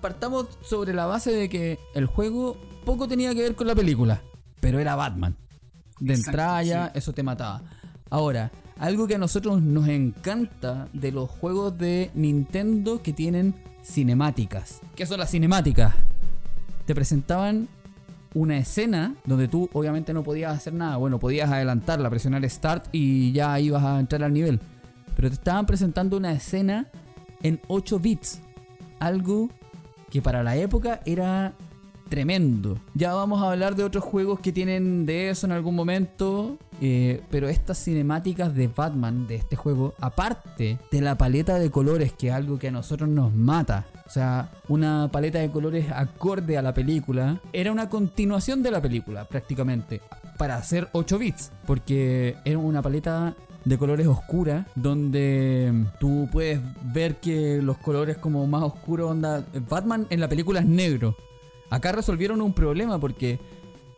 partamos 0.00 0.46
sobre 0.62 0.92
la 0.92 1.06
base 1.06 1.32
de 1.32 1.48
que 1.48 1.78
el 1.94 2.06
juego 2.06 2.56
poco 2.84 3.08
tenía 3.08 3.34
que 3.34 3.42
ver 3.42 3.54
con 3.54 3.66
la 3.66 3.74
película, 3.74 4.22
pero 4.60 4.78
era 4.80 4.96
Batman. 4.96 5.36
De 6.00 6.14
Exacto, 6.14 6.30
entrada 6.30 6.62
ya 6.62 6.86
eso 6.94 7.12
te 7.12 7.22
mataba. 7.22 7.62
Ahora, 8.10 8.50
algo 8.78 9.06
que 9.06 9.16
a 9.16 9.18
nosotros 9.18 9.60
nos 9.62 9.88
encanta 9.88 10.88
de 10.92 11.12
los 11.12 11.28
juegos 11.28 11.76
de 11.78 12.10
Nintendo 12.14 13.02
que 13.02 13.12
tienen 13.12 13.54
cinemáticas. 13.84 14.80
¿Qué 14.94 15.06
son 15.06 15.18
las 15.18 15.30
cinemáticas? 15.30 15.94
Te 16.86 16.94
presentaban 16.94 17.68
una 18.34 18.58
escena 18.58 19.14
donde 19.24 19.48
tú 19.48 19.68
obviamente 19.72 20.14
no 20.14 20.22
podías 20.22 20.56
hacer 20.56 20.74
nada. 20.74 20.96
Bueno, 20.96 21.18
podías 21.18 21.50
adelantarla, 21.50 22.08
presionar 22.10 22.48
Start 22.48 22.86
y 22.92 23.32
ya 23.32 23.58
ibas 23.58 23.82
a 23.84 23.98
entrar 23.98 24.22
al 24.22 24.32
nivel. 24.32 24.60
Pero 25.16 25.28
te 25.28 25.34
estaban 25.34 25.66
presentando 25.66 26.16
una 26.16 26.32
escena 26.32 26.86
en 27.42 27.60
8 27.66 27.98
bits. 27.98 28.40
Algo 29.00 29.48
que 30.10 30.22
para 30.22 30.42
la 30.42 30.56
época 30.56 31.00
era 31.04 31.54
tremendo. 32.08 32.78
Ya 32.94 33.14
vamos 33.14 33.42
a 33.42 33.50
hablar 33.50 33.74
de 33.74 33.84
otros 33.84 34.04
juegos 34.04 34.40
que 34.40 34.52
tienen 34.52 35.04
de 35.04 35.30
eso 35.30 35.46
en 35.46 35.52
algún 35.52 35.74
momento. 35.74 36.58
Eh, 36.80 37.22
pero 37.30 37.48
estas 37.48 37.78
cinemáticas 37.78 38.54
de 38.54 38.68
Batman 38.68 39.26
de 39.26 39.36
este 39.36 39.56
juego, 39.56 39.94
aparte 40.00 40.78
de 40.90 41.00
la 41.00 41.16
paleta 41.16 41.58
de 41.58 41.70
colores, 41.70 42.12
que 42.12 42.28
es 42.28 42.34
algo 42.34 42.58
que 42.58 42.68
a 42.68 42.72
nosotros 42.72 43.08
nos 43.08 43.34
mata. 43.34 43.86
O 44.06 44.10
sea, 44.10 44.50
una 44.68 45.10
paleta 45.12 45.38
de 45.38 45.50
colores 45.50 45.90
acorde 45.92 46.56
a 46.56 46.62
la 46.62 46.72
película. 46.72 47.40
Era 47.52 47.72
una 47.72 47.88
continuación 47.88 48.62
de 48.62 48.70
la 48.70 48.80
película, 48.80 49.24
prácticamente. 49.26 50.00
Para 50.38 50.56
hacer 50.56 50.88
8 50.92 51.18
bits. 51.18 51.52
Porque 51.66 52.36
era 52.44 52.58
una 52.58 52.80
paleta 52.80 53.34
de 53.64 53.76
colores 53.76 54.06
oscura, 54.06 54.66
donde 54.76 55.84
tú 56.00 56.28
puedes 56.32 56.60
ver 56.94 57.16
que 57.16 57.60
los 57.60 57.76
colores 57.78 58.16
como 58.16 58.46
más 58.46 58.62
oscuros, 58.62 59.10
onda... 59.10 59.44
Batman 59.68 60.06
en 60.08 60.20
la 60.20 60.28
película 60.28 60.60
es 60.60 60.66
negro. 60.66 61.16
Acá 61.68 61.92
resolvieron 61.92 62.40
un 62.40 62.54
problema 62.54 62.98
porque 62.98 63.38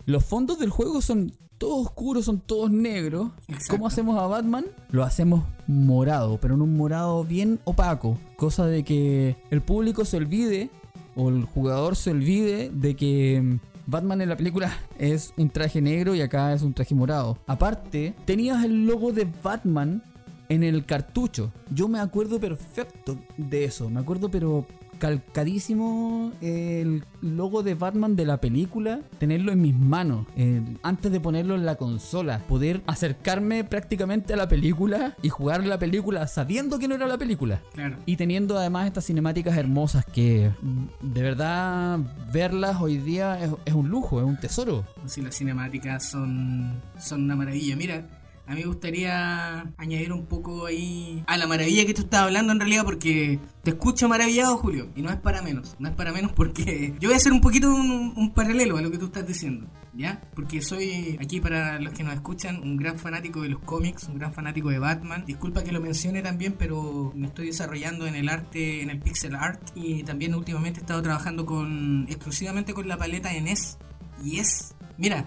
los 0.07 0.25
fondos 0.25 0.59
del 0.59 0.71
juego 0.71 1.01
son 1.03 1.33
todos 1.61 1.87
oscuros, 1.87 2.25
son 2.25 2.41
todos 2.41 2.71
negros. 2.71 3.29
Exacto. 3.47 3.75
¿Cómo 3.75 3.87
hacemos 3.87 4.19
a 4.19 4.27
Batman? 4.27 4.65
Lo 4.91 5.05
hacemos 5.05 5.45
morado, 5.67 6.39
pero 6.41 6.55
en 6.55 6.63
un 6.63 6.75
morado 6.75 7.23
bien 7.23 7.61
opaco. 7.65 8.19
Cosa 8.37 8.65
de 8.67 8.83
que 8.83 9.37
el 9.51 9.61
público 9.61 10.07
se 10.07 10.17
olvide, 10.17 10.71
o 11.15 11.29
el 11.29 11.45
jugador 11.45 11.97
se 11.97 12.13
olvide, 12.13 12.71
de 12.71 12.97
que 12.97 13.43
mm, 13.43 13.59
Batman 13.87 14.23
en 14.23 14.31
la 14.31 14.39
película 14.39 14.73
es 14.99 15.35
un 15.37 15.51
traje 15.51 15.83
negro 15.83 16.15
y 16.15 16.23
acá 16.23 16.55
es 16.55 16.63
un 16.63 16.73
traje 16.73 16.95
morado. 16.95 17.37
Aparte, 17.47 18.15
tenías 18.25 18.65
el 18.65 18.87
logo 18.87 19.13
de 19.13 19.29
Batman 19.43 20.03
en 20.49 20.65
el 20.65 20.87
cartucho. 20.87 21.53
Yo 21.75 21.89
me 21.89 22.01
acuerdo 22.01 22.41
perfecto 22.41 23.19
de 23.37 23.65
eso. 23.65 23.91
Me 23.91 24.01
acuerdo 24.01 24.31
pero 24.31 24.67
calcadísimo 25.01 26.33
el 26.41 27.05
logo 27.21 27.65
de 27.65 27.75
Batman 27.75 28.15
de 28.15 28.25
la 28.25 28.41
película, 28.41 29.01
tenerlo 29.19 29.51
en 29.51 29.61
mis 29.61 29.75
manos, 29.75 30.27
eh, 30.37 30.63
antes 30.83 31.11
de 31.11 31.19
ponerlo 31.19 31.57
en 31.57 31.67
la 31.67 31.75
consola, 31.75 32.39
poder 32.47 32.83
acercarme 32.87 33.65
prácticamente 33.65 34.35
a 34.35 34.37
la 34.37 34.47
película 34.47 35.17
y 35.23 35.29
jugar 35.31 35.67
la 35.67 35.79
película 35.79 36.27
sabiendo 36.29 36.79
que 36.79 36.87
no 36.87 36.95
era 36.95 37.09
la 37.09 37.19
película. 37.19 37.63
Claro. 37.73 37.97
Y 38.07 38.17
teniendo 38.17 38.57
además 38.57 38.87
estas 38.87 39.07
cinemáticas 39.07 39.57
hermosas 39.57 40.05
que 40.05 40.53
mm, 40.63 41.13
de 41.13 41.23
verdad 41.23 41.99
verlas 42.33 42.81
hoy 42.81 42.99
día 42.99 43.43
es, 43.43 43.51
es 43.65 43.75
un 43.75 43.89
lujo, 43.89 44.21
es 44.21 44.27
un 44.27 44.39
tesoro. 44.39 44.85
Sí, 45.07 45.23
las 45.23 45.37
cinemáticas 45.37 46.05
son, 46.11 46.81
son 47.01 47.25
una 47.25 47.37
maravilla. 47.37 47.75
Mira, 47.75 48.05
a 48.51 48.55
mí 48.55 48.63
me 48.63 48.67
gustaría 48.67 49.61
añadir 49.77 50.13
un 50.13 50.27
poco 50.27 50.67
ahí 50.67 51.23
a 51.29 51.39
la 51.39 51.47
maravilla 51.47 51.87
que 51.87 51.95
tú 51.95 52.03
estás 52.03 52.23
hablando 52.23 52.53
en 52.53 52.59
realidad 52.59 52.85
porque 52.85 53.39
te 53.63 53.71
escucho 53.71 54.09
maravillado, 54.09 54.57
Julio, 54.57 54.89
y 54.97 55.03
no 55.03 55.11
es 55.11 55.17
para 55.19 55.41
menos, 55.41 55.77
no 55.79 55.89
es 55.89 55.95
para 55.95 56.13
menos 56.13 56.33
porque 56.33 56.93
yo 57.01 57.11
voy 57.11 57.15
a 57.15 57.19
hacer 57.19 57.31
un 57.31 57.41
poquito 57.41 57.73
un, 57.73 58.33
paralelo 58.35 58.77
a 58.77 58.83
lo 58.83 58.91
que 58.91 58.99
tú 58.99 59.05
estás 59.07 59.25
diciendo, 59.25 59.69
¿ya? 59.95 60.21
Porque 60.35 60.63
soy 60.63 61.17
aquí 61.21 61.41
para 61.41 61.79
los 61.79 61.93
que 61.95 62.03
nos 62.03 62.13
escuchan 62.13 62.61
un 62.61 62.77
gran 62.77 62.99
fanático 62.99 63.43
de 63.43 63.51
los 63.51 63.61
cómics, 63.61 64.09
un 64.09 64.19
gran 64.19 64.33
fanático 64.33 64.71
de 64.71 64.81
Batman. 64.81 65.25
Disculpa 65.27 65.63
que 65.63 65.71
lo 65.71 65.81
mencione 65.81 66.21
también, 66.21 66.57
pero 66.59 67.13
me 67.15 67.29
estoy 67.29 67.47
desarrollando 67.47 68.09
en 68.09 68.17
el 68.17 68.29
arte, 68.29 68.83
en 68.83 68.91
el 68.91 68.99
pixel 68.99 69.37
art 69.37 69.63
y 69.77 70.03
también 70.03 70.35
últimamente 70.35 70.81
he 70.81 70.83
estado 70.83 71.03
trabajando 71.03 71.47
con 71.47 72.07
exclusivamente 72.09 72.75
con 72.75 72.89
la 72.89 72.97
paleta 72.97 73.29
de 73.29 73.43
NES 73.43 73.79
y 74.25 74.41
es, 74.41 74.75
mira, 74.99 75.25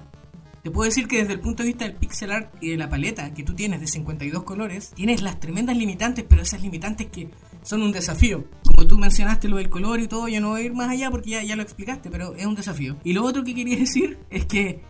te 0.63 0.71
puedo 0.71 0.85
decir 0.85 1.09
que 1.09 1.17
desde 1.17 1.33
el 1.33 1.41
punto 1.41 1.61
de 1.61 1.67
vista 1.67 1.83
del 1.83 1.95
pixel 1.95 2.31
art 2.31 2.55
y 2.61 2.69
de 2.69 2.77
la 2.77 2.89
paleta 2.89 3.33
que 3.33 3.43
tú 3.43 3.53
tienes 3.53 3.81
de 3.81 3.87
52 3.87 4.43
colores, 4.43 4.91
tienes 4.95 5.21
las 5.21 5.39
tremendas 5.41 5.75
limitantes, 5.75 6.23
pero 6.27 6.41
esas 6.41 6.61
limitantes 6.61 7.07
que 7.07 7.29
son 7.63 7.81
un 7.81 7.91
desafío. 7.91 8.45
Como 8.63 8.87
tú 8.87 8.97
mencionaste 8.97 9.49
lo 9.49 9.57
del 9.57 9.69
color 9.69 9.99
y 9.99 10.07
todo, 10.07 10.29
yo 10.29 10.39
no 10.39 10.51
voy 10.51 10.61
a 10.61 10.63
ir 10.63 10.73
más 10.73 10.89
allá 10.89 11.11
porque 11.11 11.31
ya, 11.31 11.43
ya 11.43 11.57
lo 11.57 11.63
explicaste, 11.63 12.09
pero 12.09 12.33
es 12.35 12.45
un 12.45 12.55
desafío. 12.55 12.95
Y 13.03 13.11
lo 13.11 13.25
otro 13.25 13.43
que 13.43 13.53
quería 13.53 13.75
decir 13.79 14.19
es 14.29 14.45
que 14.45 14.81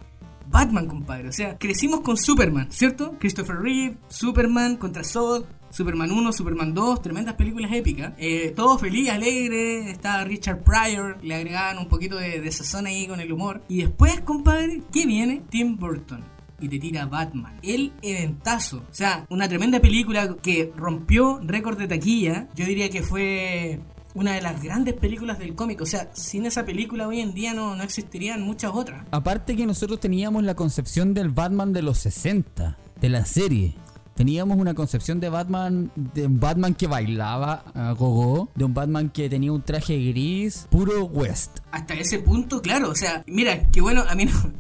Batman, 0.48 0.88
compadre. 0.88 1.30
O 1.30 1.34
sea, 1.34 1.58
crecimos 1.58 2.02
con 2.02 2.18
Superman, 2.18 2.72
¿cierto? 2.72 3.16
Christopher 3.20 3.56
Reeve, 3.56 3.98
Superman 4.10 4.78
contra 4.78 5.04
Zod, 5.04 5.46
Superman 5.74 6.12
1, 6.12 6.32
Superman 6.34 6.74
2, 6.76 7.02
tremendas 7.02 7.34
películas 7.34 7.72
épicas. 7.74 8.14
Eh, 8.20 8.54
todo 8.56 8.78
feliz, 8.78 9.10
alegre. 9.10 9.90
Estaba 9.90 10.24
Richard 10.24 10.64
Pryor, 10.64 11.18
le 11.24 11.34
agregaban 11.34 11.80
un 11.80 11.90
poquito 11.90 12.16
de, 12.18 12.40
de 12.40 12.52
sazón 12.52 12.86
ahí 12.86 13.08
con 13.08 13.20
el 13.20 13.32
humor. 13.32 13.64
Y 13.68 13.82
después, 13.82 14.22
compadre, 14.22 14.84
¿qué 14.92 15.08
viene? 15.08 15.42
Tim 15.50 15.78
Burton 15.78 16.24
y 16.60 16.70
te 16.70 16.78
tira 16.78 17.08
Batman. 17.08 17.60
El 17.64 17.92
eventazo. 18.04 18.78
O 18.78 18.94
sea, 18.94 19.26
una 19.30 19.50
tremenda 19.50 19.80
película 19.80 20.38
que 20.42 20.72
rompió 20.78 21.40
récord 21.44 21.80
de 21.80 21.88
taquilla. 21.88 22.48
Yo 22.56 22.66
diría 22.66 22.92
que 22.92 23.02
fue 23.02 23.80
una 24.14 24.34
de 24.34 24.42
las 24.42 24.62
grandes 24.62 24.94
películas 24.94 25.40
del 25.40 25.56
cómic. 25.56 25.82
O 25.82 25.88
sea, 25.88 26.12
sin 26.14 26.46
esa 26.46 26.66
película 26.66 27.08
hoy 27.08 27.20
en 27.20 27.34
día 27.34 27.54
no, 27.56 27.76
no 27.76 27.84
existirían 27.84 28.44
muchas 28.44 28.72
otras. 28.74 29.06
Aparte 29.10 29.56
que 29.56 29.66
nosotros 29.66 30.00
teníamos 30.00 30.44
la 30.44 30.56
concepción 30.56 31.16
del 31.16 31.30
Batman 31.30 31.74
de 31.74 31.82
los 31.82 31.98
60, 31.98 32.78
de 33.02 33.10
la 33.10 33.26
serie. 33.26 33.76
Teníamos 34.16 34.58
una 34.58 34.76
concepción 34.76 35.20
de 35.20 35.30
Batman, 35.30 35.92
de 35.96 36.28
un 36.28 36.40
Batman 36.40 36.76
que 36.76 36.86
bailaba 36.86 37.64
a 37.74 37.94
gogo, 37.94 38.50
de 38.54 38.64
un 38.64 38.74
Batman 38.74 39.10
que 39.10 39.28
tenía 39.28 39.52
un 39.52 39.64
traje 39.64 39.98
gris, 39.98 40.68
puro 40.70 41.06
West. 41.06 41.60
Hasta 41.72 41.96
ese 41.96 42.20
punto, 42.20 42.62
claro. 42.62 42.90
O 42.90 42.96
sea, 42.96 43.24
mira, 43.26 43.70
qué 43.72 43.82
bueno, 43.82 44.04
a 44.08 44.14
mí 44.14 44.26
no, 44.26 44.32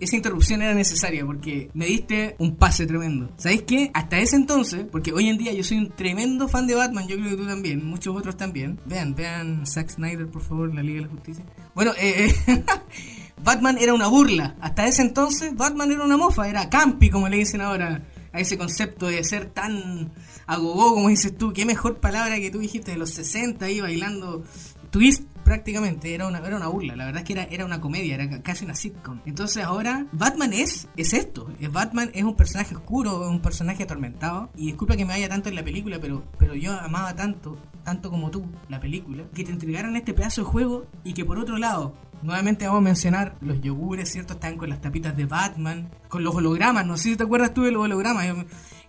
esa 0.00 0.16
interrupción 0.16 0.62
era 0.62 0.74
necesaria 0.74 1.24
porque 1.24 1.70
me 1.74 1.86
diste 1.86 2.34
un 2.38 2.56
pase 2.56 2.86
tremendo. 2.86 3.30
¿Sabéis 3.36 3.62
qué? 3.62 3.90
Hasta 3.94 4.18
ese 4.18 4.34
entonces, 4.34 4.84
porque 4.90 5.12
hoy 5.12 5.28
en 5.28 5.38
día 5.38 5.52
yo 5.52 5.62
soy 5.62 5.78
un 5.78 5.90
tremendo 5.90 6.48
fan 6.48 6.66
de 6.66 6.74
Batman, 6.74 7.06
yo 7.06 7.16
creo 7.16 7.30
que 7.30 7.36
tú 7.36 7.46
también, 7.46 7.84
muchos 7.84 8.16
otros 8.16 8.36
también. 8.36 8.80
Vean, 8.84 9.14
vean 9.14 9.64
Zack 9.64 9.90
Snyder, 9.90 10.26
por 10.26 10.42
favor, 10.42 10.74
la 10.74 10.82
Liga 10.82 10.96
de 10.96 11.06
la 11.06 11.12
Justicia. 11.12 11.44
Bueno, 11.74 11.92
eh, 12.00 12.34
eh 12.48 12.64
Batman 13.44 13.78
era 13.78 13.94
una 13.94 14.08
burla. 14.08 14.56
Hasta 14.60 14.88
ese 14.88 15.02
entonces, 15.02 15.54
Batman 15.54 15.92
era 15.92 16.04
una 16.04 16.16
mofa, 16.16 16.48
era 16.48 16.68
campi, 16.68 17.10
como 17.10 17.28
le 17.28 17.36
dicen 17.36 17.60
ahora 17.60 18.02
a 18.32 18.40
ese 18.40 18.58
concepto 18.58 19.06
de 19.06 19.22
ser 19.24 19.46
tan 19.46 20.12
agogó, 20.46 20.94
como 20.94 21.08
dices 21.08 21.36
tú. 21.36 21.52
Qué 21.52 21.64
mejor 21.64 21.98
palabra 21.98 22.36
que 22.36 22.50
tú 22.50 22.58
dijiste 22.58 22.92
de 22.92 22.98
los 22.98 23.10
60 23.10 23.64
ahí 23.64 23.80
bailando 23.80 24.42
twist 24.90 25.24
prácticamente 25.48 26.14
era 26.14 26.26
una, 26.26 26.40
era 26.40 26.56
una 26.56 26.68
burla, 26.68 26.94
la 26.94 27.06
verdad 27.06 27.22
es 27.22 27.26
que 27.26 27.32
era, 27.32 27.44
era 27.44 27.64
una 27.64 27.80
comedia, 27.80 28.16
era 28.16 28.42
casi 28.42 28.66
una 28.66 28.74
sitcom. 28.74 29.20
Entonces 29.24 29.64
ahora 29.64 30.06
Batman 30.12 30.52
es, 30.52 30.88
es 30.98 31.14
esto, 31.14 31.50
es 31.58 31.72
Batman 31.72 32.10
es 32.12 32.24
un 32.24 32.36
personaje 32.36 32.74
oscuro, 32.74 33.26
un 33.30 33.40
personaje 33.40 33.84
atormentado. 33.84 34.50
Y 34.56 34.66
disculpa 34.66 34.96
que 34.96 35.06
me 35.06 35.14
vaya 35.14 35.26
tanto 35.28 35.48
en 35.48 35.54
la 35.54 35.64
película, 35.64 35.98
pero, 36.00 36.22
pero 36.38 36.54
yo 36.54 36.78
amaba 36.78 37.16
tanto, 37.16 37.58
tanto 37.82 38.10
como 38.10 38.30
tú, 38.30 38.44
la 38.68 38.78
película, 38.78 39.24
que 39.34 39.42
te 39.42 39.50
entregaran 39.50 39.96
este 39.96 40.12
pedazo 40.12 40.42
de 40.42 40.48
juego 40.48 40.86
y 41.02 41.14
que 41.14 41.24
por 41.24 41.38
otro 41.38 41.56
lado 41.56 41.94
Nuevamente 42.22 42.66
vamos 42.66 42.80
a 42.80 42.82
mencionar 42.82 43.36
los 43.40 43.60
yogures, 43.60 44.10
¿cierto? 44.10 44.34
Están 44.34 44.56
con 44.56 44.68
las 44.68 44.80
tapitas 44.80 45.16
de 45.16 45.26
Batman, 45.26 45.90
con 46.08 46.24
los 46.24 46.34
hologramas. 46.34 46.86
No 46.86 46.96
sé 46.96 47.10
si 47.10 47.16
te 47.16 47.24
acuerdas 47.24 47.54
tú 47.54 47.62
de 47.62 47.72
los 47.72 47.84
hologramas. 47.84 48.26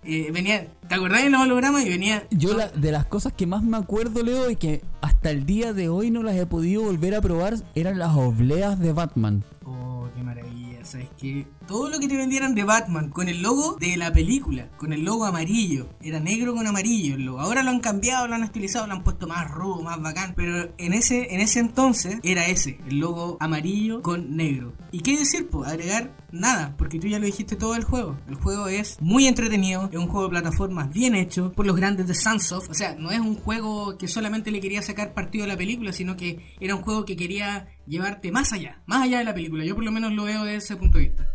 Eh, 0.03 0.31
venía, 0.31 0.67
¿Te 0.87 0.95
acordás 0.95 1.23
de 1.23 1.29
los 1.29 1.41
hologramas? 1.41 1.85
Y 1.85 1.89
venía. 1.89 2.23
Yo, 2.31 2.55
la, 2.55 2.67
de 2.69 2.91
las 2.91 3.05
cosas 3.05 3.33
que 3.33 3.45
más 3.45 3.63
me 3.63 3.77
acuerdo, 3.77 4.23
Leo, 4.23 4.49
y 4.49 4.55
que 4.55 4.81
hasta 5.01 5.29
el 5.29 5.45
día 5.45 5.73
de 5.73 5.89
hoy 5.89 6.09
no 6.09 6.23
las 6.23 6.35
he 6.35 6.45
podido 6.45 6.83
volver 6.83 7.15
a 7.15 7.21
probar, 7.21 7.55
eran 7.75 7.99
las 7.99 8.15
obleas 8.15 8.79
de 8.79 8.93
Batman. 8.93 9.43
Oh, 9.65 10.07
qué 10.15 10.23
maravilla. 10.23 10.83
¿Sabes 10.83 11.09
que 11.19 11.45
Todo 11.69 11.87
lo 11.87 11.99
que 11.99 12.07
te 12.07 12.17
vendieran 12.17 12.55
de 12.55 12.63
Batman 12.63 13.11
con 13.11 13.29
el 13.29 13.43
logo 13.43 13.77
de 13.79 13.95
la 13.95 14.11
película, 14.11 14.69
con 14.77 14.91
el 14.91 15.03
logo 15.03 15.25
amarillo. 15.25 15.87
Era 16.01 16.19
negro 16.19 16.55
con 16.55 16.65
amarillo 16.65 17.13
el 17.13 17.25
logo. 17.25 17.41
Ahora 17.41 17.61
lo 17.61 17.69
han 17.69 17.79
cambiado, 17.79 18.27
lo 18.27 18.33
han 18.33 18.43
estilizado, 18.43 18.87
lo 18.87 18.93
han 18.93 19.03
puesto 19.03 19.27
más 19.27 19.51
rudo, 19.51 19.83
más 19.83 20.01
bacán. 20.01 20.33
Pero 20.35 20.73
en 20.79 20.93
ese, 20.93 21.31
en 21.31 21.41
ese 21.41 21.59
entonces 21.59 22.17
era 22.23 22.47
ese, 22.47 22.79
el 22.87 22.97
logo 22.97 23.37
amarillo 23.39 24.01
con 24.01 24.35
negro. 24.35 24.73
¿Y 24.91 25.01
qué 25.01 25.15
decir? 25.15 25.47
Pues 25.47 25.69
agregar 25.69 26.11
nada, 26.31 26.73
porque 26.75 26.97
tú 26.97 27.05
ya 27.05 27.19
lo 27.19 27.27
dijiste 27.27 27.55
todo 27.55 27.75
el 27.75 27.83
juego. 27.83 28.17
El 28.27 28.33
juego 28.33 28.67
es 28.67 28.97
muy 28.99 29.27
entretenido, 29.27 29.89
es 29.91 29.99
un 29.99 30.07
juego 30.07 30.23
de 30.23 30.31
plataformas 30.31 30.91
bien 30.91 31.13
hecho 31.13 31.51
por 31.51 31.67
los 31.67 31.75
grandes 31.75 32.07
de 32.07 32.15
Sunsoft. 32.15 32.71
O 32.71 32.73
sea, 32.73 32.95
no 32.95 33.11
es 33.11 33.19
un 33.19 33.35
juego 33.35 33.95
que 33.95 34.07
solamente 34.07 34.49
le 34.49 34.59
quería 34.59 34.81
sacar 34.81 35.13
partido 35.13 35.43
a 35.43 35.47
la 35.47 35.55
película, 35.55 35.93
sino 35.93 36.17
que 36.17 36.55
era 36.59 36.73
un 36.73 36.81
juego 36.81 37.05
que 37.05 37.15
quería 37.15 37.67
llevarte 37.85 38.31
más 38.31 38.53
allá, 38.53 38.81
más 38.87 39.03
allá 39.03 39.19
de 39.19 39.25
la 39.25 39.35
película. 39.35 39.63
Yo 39.63 39.75
por 39.75 39.83
lo 39.83 39.91
menos 39.91 40.13
lo 40.13 40.23
veo 40.23 40.45
desde 40.45 40.57
ese 40.57 40.75
punto 40.75 40.97
de 40.97 41.03
vista. 41.03 41.27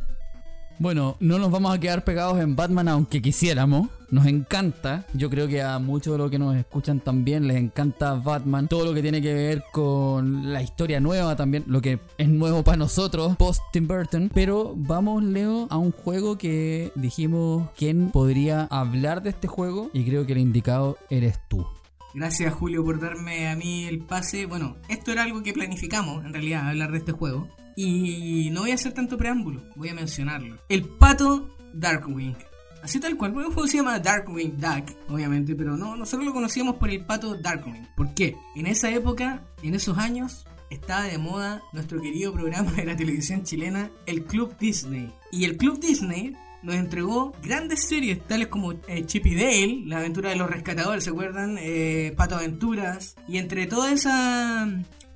Bueno, 0.78 1.16
no 1.20 1.38
nos 1.38 1.50
vamos 1.50 1.74
a 1.74 1.78
quedar 1.78 2.04
pegados 2.04 2.40
en 2.40 2.56
Batman 2.56 2.88
aunque 2.88 3.22
quisiéramos. 3.22 3.88
Nos 4.10 4.26
encanta. 4.26 5.06
Yo 5.14 5.30
creo 5.30 5.48
que 5.48 5.62
a 5.62 5.78
muchos 5.78 6.12
de 6.14 6.18
los 6.18 6.30
que 6.30 6.38
nos 6.38 6.56
escuchan 6.56 7.00
también 7.00 7.46
les 7.46 7.56
encanta 7.56 8.14
Batman. 8.14 8.68
Todo 8.68 8.84
lo 8.84 8.94
que 8.94 9.02
tiene 9.02 9.22
que 9.22 9.32
ver 9.32 9.64
con 9.72 10.52
la 10.52 10.62
historia 10.62 11.00
nueva 11.00 11.36
también. 11.36 11.64
Lo 11.66 11.80
que 11.80 12.00
es 12.18 12.28
nuevo 12.28 12.62
para 12.62 12.76
nosotros, 12.76 13.36
post 13.36 13.62
Tim 13.72 13.86
Burton. 13.86 14.30
Pero 14.34 14.74
vamos, 14.76 15.22
Leo, 15.22 15.66
a 15.70 15.78
un 15.78 15.92
juego 15.92 16.38
que 16.38 16.92
dijimos 16.96 17.68
quién 17.76 18.10
podría 18.10 18.64
hablar 18.64 19.22
de 19.22 19.30
este 19.30 19.48
juego. 19.48 19.90
Y 19.92 20.04
creo 20.04 20.26
que 20.26 20.32
el 20.32 20.38
indicado 20.38 20.98
eres 21.10 21.38
tú. 21.48 21.66
Gracias 22.14 22.54
Julio 22.54 22.84
por 22.84 23.00
darme 23.00 23.48
a 23.48 23.56
mí 23.56 23.84
el 23.84 23.98
pase. 23.98 24.46
Bueno, 24.46 24.76
esto 24.88 25.10
era 25.10 25.24
algo 25.24 25.42
que 25.42 25.52
planificamos 25.52 26.24
en 26.24 26.32
realidad, 26.32 26.68
hablar 26.68 26.92
de 26.92 26.98
este 26.98 27.12
juego. 27.12 27.48
Y 27.76 28.50
no 28.52 28.62
voy 28.62 28.70
a 28.70 28.74
hacer 28.74 28.92
tanto 28.92 29.16
preámbulo, 29.16 29.62
voy 29.76 29.88
a 29.88 29.94
mencionarlo. 29.94 30.58
El 30.68 30.84
pato 30.84 31.56
Darkwing. 31.72 32.36
Así 32.82 33.00
tal 33.00 33.16
cual, 33.16 33.30
el 33.30 33.46
juego 33.46 33.66
se 33.66 33.78
llama 33.78 33.98
Darkwing 33.98 34.58
Duck, 34.58 34.94
obviamente, 35.08 35.54
pero 35.54 35.76
no, 35.76 35.96
nosotros 35.96 36.26
lo 36.26 36.34
conocíamos 36.34 36.76
por 36.76 36.90
el 36.90 37.04
pato 37.04 37.34
Darkwing. 37.34 37.88
¿Por 37.96 38.12
qué? 38.12 38.36
En 38.54 38.66
esa 38.66 38.90
época, 38.90 39.42
en 39.62 39.74
esos 39.74 39.96
años, 39.96 40.44
estaba 40.68 41.04
de 41.04 41.16
moda 41.16 41.62
nuestro 41.72 42.00
querido 42.00 42.32
programa 42.32 42.72
de 42.72 42.84
la 42.84 42.96
televisión 42.96 43.42
chilena, 43.42 43.90
el 44.04 44.24
Club 44.24 44.56
Disney. 44.58 45.12
Y 45.32 45.44
el 45.44 45.56
Club 45.56 45.80
Disney 45.80 46.36
nos 46.62 46.74
entregó 46.76 47.32
grandes 47.42 47.86
series 47.88 48.20
tales 48.26 48.48
como 48.48 48.72
eh, 48.72 49.04
Chip 49.06 49.26
y 49.26 49.34
Dale, 49.34 49.82
La 49.86 49.98
aventura 49.98 50.30
de 50.30 50.36
los 50.36 50.50
rescatadores, 50.50 51.04
¿se 51.04 51.10
acuerdan? 51.10 51.56
Eh, 51.58 52.12
Pato 52.16 52.36
Aventuras. 52.36 53.16
Y 53.28 53.38
entre 53.38 53.66
toda 53.66 53.92
esa 53.92 54.68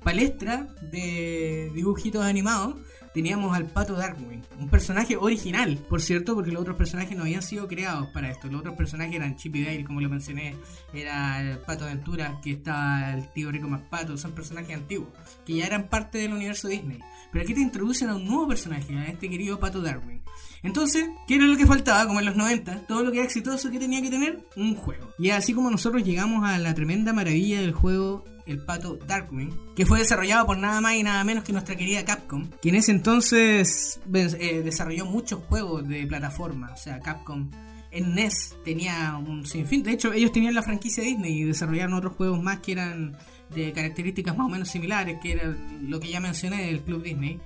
palestra 0.03 0.67
de 0.81 1.71
dibujitos 1.73 2.23
animados 2.23 2.75
teníamos 3.13 3.55
al 3.55 3.65
pato 3.65 3.95
Darkwing, 3.95 4.43
un 4.59 4.69
personaje 4.69 5.17
original, 5.17 5.77
por 5.89 6.01
cierto, 6.01 6.35
porque 6.35 6.51
los 6.51 6.61
otros 6.61 6.77
personajes 6.77 7.17
no 7.17 7.23
habían 7.23 7.41
sido 7.41 7.67
creados 7.67 8.07
para 8.13 8.29
esto. 8.29 8.47
Los 8.47 8.61
otros 8.61 8.75
personajes 8.75 9.15
eran 9.15 9.35
Chip 9.35 9.55
y 9.55 9.63
Dale, 9.63 9.83
como 9.83 10.01
lo 10.01 10.09
mencioné, 10.09 10.55
era 10.93 11.41
el 11.41 11.57
pato 11.59 11.85
Aventura, 11.85 12.39
que 12.43 12.51
estaba 12.51 13.13
el 13.13 13.27
tío 13.33 13.51
Rico 13.51 13.69
Pato, 13.89 14.17
son 14.17 14.31
personajes 14.33 14.75
antiguos, 14.75 15.09
que 15.45 15.55
ya 15.55 15.65
eran 15.65 15.89
parte 15.89 16.17
del 16.19 16.33
universo 16.33 16.67
Disney. 16.67 16.99
Pero 17.31 17.43
aquí 17.43 17.53
te 17.53 17.61
introducen 17.61 18.09
a 18.09 18.15
un 18.15 18.25
nuevo 18.25 18.47
personaje, 18.47 18.95
a 18.97 19.07
este 19.07 19.29
querido 19.29 19.59
pato 19.59 19.81
Darwin. 19.81 20.21
Entonces, 20.61 21.09
¿qué 21.27 21.35
era 21.35 21.45
lo 21.45 21.57
que 21.57 21.65
faltaba? 21.65 22.05
Como 22.05 22.19
en 22.19 22.25
los 22.25 22.35
90, 22.35 22.87
todo 22.87 23.03
lo 23.03 23.11
que 23.11 23.17
era 23.17 23.25
exitoso 23.25 23.71
que 23.71 23.79
tenía 23.79 24.01
que 24.01 24.09
tener, 24.09 24.45
un 24.55 24.75
juego. 24.75 25.09
Y 25.17 25.29
así 25.29 25.53
como 25.53 25.71
nosotros 25.71 26.03
llegamos 26.03 26.43
a 26.43 26.57
la 26.57 26.73
tremenda 26.73 27.13
maravilla 27.13 27.61
del 27.61 27.71
juego 27.71 28.25
el 28.45 28.65
pato 28.65 28.97
Darkwing, 28.97 29.55
que 29.75 29.85
fue 29.85 29.99
desarrollado 29.99 30.47
por 30.47 30.57
nada 30.57 30.81
más 30.81 30.95
y 30.95 31.03
nada 31.03 31.23
menos 31.23 31.43
que 31.43 31.53
nuestra 31.53 31.75
querida 31.75 32.03
Capcom, 32.03 32.49
que 32.61 32.69
en 32.69 32.75
ese 32.75 32.91
entonces 32.91 34.01
eh, 34.11 34.61
desarrolló 34.63 35.05
muchos 35.05 35.43
juegos 35.43 35.87
de 35.87 36.07
plataforma, 36.07 36.71
o 36.73 36.77
sea, 36.77 36.99
Capcom 36.99 37.51
en 37.91 38.13
NES 38.13 38.57
tenía 38.63 39.17
un 39.17 39.45
sinfín, 39.45 39.83
de 39.83 39.91
hecho 39.91 40.13
ellos 40.13 40.31
tenían 40.31 40.53
la 40.53 40.63
franquicia 40.63 41.03
Disney 41.03 41.41
y 41.41 41.43
desarrollaron 41.43 41.93
otros 41.93 42.15
juegos 42.15 42.41
más 42.41 42.59
que 42.59 42.73
eran 42.73 43.17
de 43.53 43.71
características 43.71 44.37
más 44.37 44.47
o 44.47 44.49
menos 44.49 44.69
similares, 44.69 45.17
que 45.21 45.33
era 45.33 45.55
lo 45.81 45.99
que 45.99 46.09
ya 46.09 46.19
mencioné 46.19 46.67
del 46.67 46.81
Club 46.81 47.03
Disney. 47.03 47.39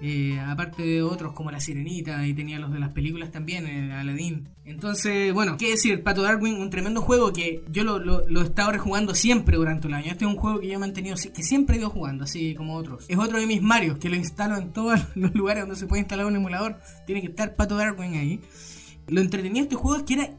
Eh, 0.00 0.38
aparte 0.40 0.82
de 0.82 1.02
otros 1.02 1.32
como 1.34 1.50
La 1.50 1.60
Sirenita 1.60 2.26
y 2.26 2.34
tenía 2.34 2.58
los 2.58 2.72
de 2.72 2.80
las 2.80 2.90
películas 2.90 3.30
también, 3.30 3.66
el 3.66 3.90
eh, 3.90 3.94
Aladdin. 3.94 4.48
Entonces, 4.64 5.32
bueno, 5.32 5.56
qué 5.56 5.70
decir, 5.70 6.02
Pato 6.02 6.22
Darwin, 6.22 6.56
un 6.56 6.70
tremendo 6.70 7.00
juego 7.00 7.32
que 7.32 7.62
yo 7.70 7.84
lo, 7.84 7.98
lo, 7.98 8.40
he 8.40 8.44
estado 8.44 8.72
rejugando 8.72 9.14
siempre 9.14 9.56
durante 9.56 9.86
el 9.88 9.94
año. 9.94 10.10
Este 10.10 10.24
es 10.24 10.30
un 10.30 10.36
juego 10.36 10.60
que 10.60 10.68
yo 10.68 10.74
he 10.74 10.78
mantenido, 10.78 11.16
que 11.16 11.42
siempre 11.42 11.76
he 11.76 11.78
ido 11.78 11.90
jugando, 11.90 12.24
así 12.24 12.54
como 12.54 12.74
otros. 12.74 13.04
Es 13.08 13.18
otro 13.18 13.38
de 13.38 13.46
mis 13.46 13.62
Marios, 13.62 13.98
que 13.98 14.08
lo 14.08 14.16
instalo 14.16 14.56
en 14.56 14.72
todos 14.72 15.00
los 15.14 15.34
lugares 15.34 15.62
donde 15.62 15.76
se 15.76 15.86
puede 15.86 16.00
instalar 16.00 16.26
un 16.26 16.36
emulador. 16.36 16.78
Tiene 17.06 17.20
que 17.20 17.28
estar 17.28 17.54
Pato 17.54 17.76
Darwin 17.76 18.14
ahí. 18.14 18.40
Lo 19.06 19.20
entretenido 19.20 19.56
de 19.56 19.62
este 19.62 19.76
juego 19.76 19.98
es 19.98 20.02
que 20.04 20.14
era 20.14 20.30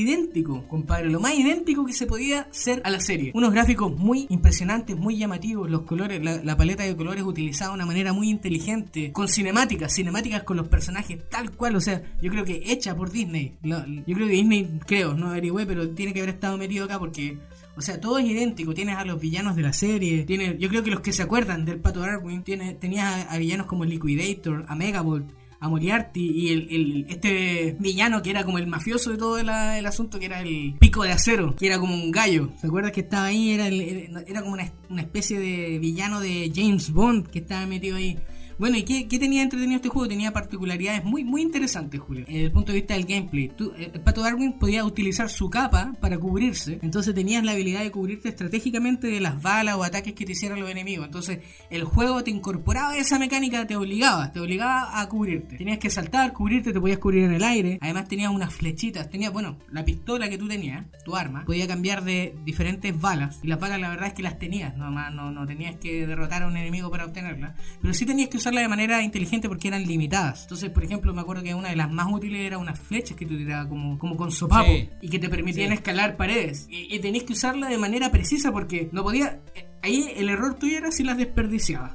idéntico, 0.00 0.66
compadre, 0.66 1.08
lo 1.08 1.20
más 1.20 1.34
idéntico 1.34 1.86
que 1.86 1.92
se 1.92 2.06
podía 2.06 2.42
hacer 2.42 2.82
a 2.84 2.90
la 2.90 3.00
serie. 3.00 3.30
Unos 3.34 3.52
gráficos 3.52 3.96
muy 3.96 4.26
impresionantes, 4.28 4.96
muy 4.96 5.16
llamativos, 5.16 5.70
los 5.70 5.82
colores, 5.82 6.22
la, 6.22 6.56
paleta 6.56 6.82
de 6.82 6.96
colores 6.96 7.24
utilizada 7.24 7.70
de 7.70 7.76
una 7.76 7.86
manera 7.86 8.12
muy 8.12 8.30
inteligente, 8.30 9.12
con 9.12 9.28
cinemáticas, 9.28 9.94
cinemáticas 9.94 10.42
con 10.42 10.56
los 10.56 10.68
personajes 10.68 11.18
tal 11.28 11.52
cual, 11.52 11.76
o 11.76 11.80
sea, 11.80 12.02
yo 12.20 12.30
creo 12.30 12.44
que 12.44 12.62
hecha 12.66 12.96
por 12.96 13.10
Disney. 13.10 13.54
yo 13.62 14.14
creo 14.14 14.26
que 14.26 14.34
Disney, 14.34 14.78
creo, 14.86 15.14
no 15.14 15.30
averigüé, 15.30 15.66
pero 15.66 15.88
tiene 15.90 16.12
que 16.12 16.20
haber 16.20 16.34
estado 16.34 16.58
metido 16.58 16.84
acá 16.84 16.98
porque 16.98 17.38
o 17.76 17.82
sea, 17.82 18.00
todo 18.00 18.18
es 18.18 18.26
idéntico. 18.26 18.72
Tienes 18.72 18.96
a 18.96 19.04
los 19.04 19.20
villanos 19.20 19.56
de 19.56 19.62
la 19.62 19.72
serie. 19.72 20.24
Tienes, 20.24 20.58
yo 20.58 20.68
creo 20.68 20.82
que 20.82 20.90
los 20.90 21.00
que 21.00 21.12
se 21.12 21.22
acuerdan 21.22 21.64
del 21.64 21.80
Pato 21.80 22.00
Darwin, 22.00 22.42
tiene, 22.42 22.74
tenías 22.74 23.26
a, 23.28 23.36
villanos 23.38 23.66
como 23.66 23.84
Liquidator, 23.84 24.64
a 24.68 24.74
Megabolt, 24.76 25.28
a 25.64 25.68
Moriarty 25.68 26.20
y 26.30 26.48
el, 26.52 26.68
el- 26.70 27.06
este 27.08 27.76
villano 27.80 28.22
que 28.22 28.30
era 28.30 28.44
como 28.44 28.58
el 28.58 28.66
mafioso 28.66 29.10
de 29.10 29.16
todo 29.16 29.38
el 29.38 29.48
asunto, 29.86 30.18
que 30.18 30.26
era 30.26 30.40
el 30.42 30.74
pico 30.78 31.02
de 31.04 31.12
acero, 31.12 31.56
que 31.56 31.66
era 31.66 31.78
como 31.78 31.94
un 31.94 32.10
gallo. 32.10 32.50
¿Se 32.60 32.66
acuerdas 32.66 32.92
que 32.92 33.00
estaba 33.00 33.26
ahí? 33.26 33.50
Era, 33.52 33.68
era 33.68 34.42
como 34.42 34.52
una, 34.54 34.70
una 34.90 35.02
especie 35.02 35.38
de 35.38 35.78
villano 35.78 36.20
de 36.20 36.52
James 36.54 36.90
Bond 36.92 37.28
que 37.28 37.38
estaba 37.38 37.64
metido 37.66 37.96
ahí. 37.96 38.18
Bueno, 38.58 38.76
¿y 38.76 38.84
qué, 38.84 39.08
qué 39.08 39.18
tenía 39.18 39.42
entretenido 39.42 39.76
este 39.76 39.88
juego? 39.88 40.08
Tenía 40.08 40.32
particularidades 40.32 41.04
muy, 41.04 41.24
muy 41.24 41.42
interesantes, 41.42 42.00
Julio. 42.00 42.24
Desde 42.26 42.44
el 42.44 42.52
punto 42.52 42.72
de 42.72 42.78
vista 42.78 42.94
del 42.94 43.04
gameplay. 43.04 43.50
Eh, 43.78 43.98
Pato 44.04 44.22
Darwin 44.22 44.52
podía 44.58 44.84
utilizar 44.84 45.28
su 45.28 45.50
capa 45.50 45.94
para 46.00 46.18
cubrirse. 46.18 46.78
Entonces 46.82 47.14
tenías 47.14 47.44
la 47.44 47.52
habilidad 47.52 47.82
de 47.82 47.90
cubrirte 47.90 48.28
estratégicamente 48.28 49.08
de 49.08 49.20
las 49.20 49.42
balas 49.42 49.76
o 49.76 49.82
ataques 49.82 50.14
que 50.14 50.24
te 50.24 50.32
hicieran 50.32 50.60
los 50.60 50.70
enemigos. 50.70 51.06
Entonces 51.06 51.40
el 51.70 51.84
juego 51.84 52.22
te 52.22 52.30
incorporaba 52.30 52.96
esa 52.96 53.18
mecánica, 53.18 53.66
te 53.66 53.76
obligaba, 53.76 54.30
te 54.32 54.40
obligaba 54.40 55.00
a 55.00 55.08
cubrirte. 55.08 55.56
Tenías 55.56 55.78
que 55.78 55.90
saltar, 55.90 56.32
cubrirte, 56.32 56.72
te 56.72 56.80
podías 56.80 56.98
cubrir 56.98 57.24
en 57.24 57.32
el 57.32 57.42
aire. 57.42 57.78
Además 57.80 58.08
tenías 58.08 58.30
unas 58.30 58.54
flechitas. 58.54 59.08
Tenías, 59.08 59.32
bueno, 59.32 59.58
la 59.70 59.84
pistola 59.84 60.28
que 60.28 60.38
tú 60.38 60.48
tenías, 60.48 60.86
tu 61.04 61.16
arma, 61.16 61.44
podía 61.44 61.66
cambiar 61.66 62.04
de 62.04 62.36
diferentes 62.44 62.98
balas. 63.00 63.40
Y 63.42 63.48
las 63.48 63.58
balas 63.58 63.80
la 63.80 63.88
verdad 63.88 64.08
es 64.08 64.14
que 64.14 64.22
las 64.22 64.38
tenías, 64.38 64.76
no, 64.76 64.90
no, 64.90 65.30
no 65.30 65.46
tenías 65.46 65.76
que 65.76 66.06
derrotar 66.06 66.44
a 66.44 66.46
un 66.46 66.56
enemigo 66.56 66.90
para 66.90 67.04
obtenerlas. 67.04 67.58
Pero 67.80 67.92
sí 67.94 68.06
tenías 68.06 68.28
que 68.28 68.38
usarla 68.44 68.60
de 68.60 68.68
manera 68.68 69.02
inteligente 69.02 69.48
porque 69.48 69.68
eran 69.68 69.86
limitadas. 69.86 70.42
Entonces, 70.42 70.70
por 70.70 70.84
ejemplo, 70.84 71.12
me 71.14 71.20
acuerdo 71.22 71.42
que 71.42 71.54
una 71.54 71.70
de 71.70 71.76
las 71.76 71.90
más 71.90 72.06
útiles 72.12 72.40
era 72.46 72.58
unas 72.58 72.78
flechas 72.78 73.16
que 73.16 73.24
tú 73.26 73.36
tirabas 73.36 73.66
como, 73.68 73.98
como 73.98 74.16
con 74.16 74.30
sopapo 74.30 74.70
Sí. 74.70 74.88
y 75.00 75.08
que 75.08 75.18
te 75.18 75.28
permitían 75.28 75.68
Sí. 75.68 75.74
escalar 75.74 76.16
paredes. 76.16 76.66
Y, 76.70 76.94
y 76.94 76.98
tenías 77.00 77.24
que 77.24 77.32
usarla 77.32 77.68
de 77.68 77.78
manera 77.78 78.10
precisa 78.10 78.52
porque 78.52 78.88
no 78.92 79.02
podía. 79.02 79.40
eh, 79.54 79.66
Ahí 79.82 80.08
el 80.16 80.28
error 80.30 80.54
tuyo 80.58 80.78
era 80.78 80.90
si 80.90 81.04
las 81.04 81.16
desperdiciabas. 81.18 81.92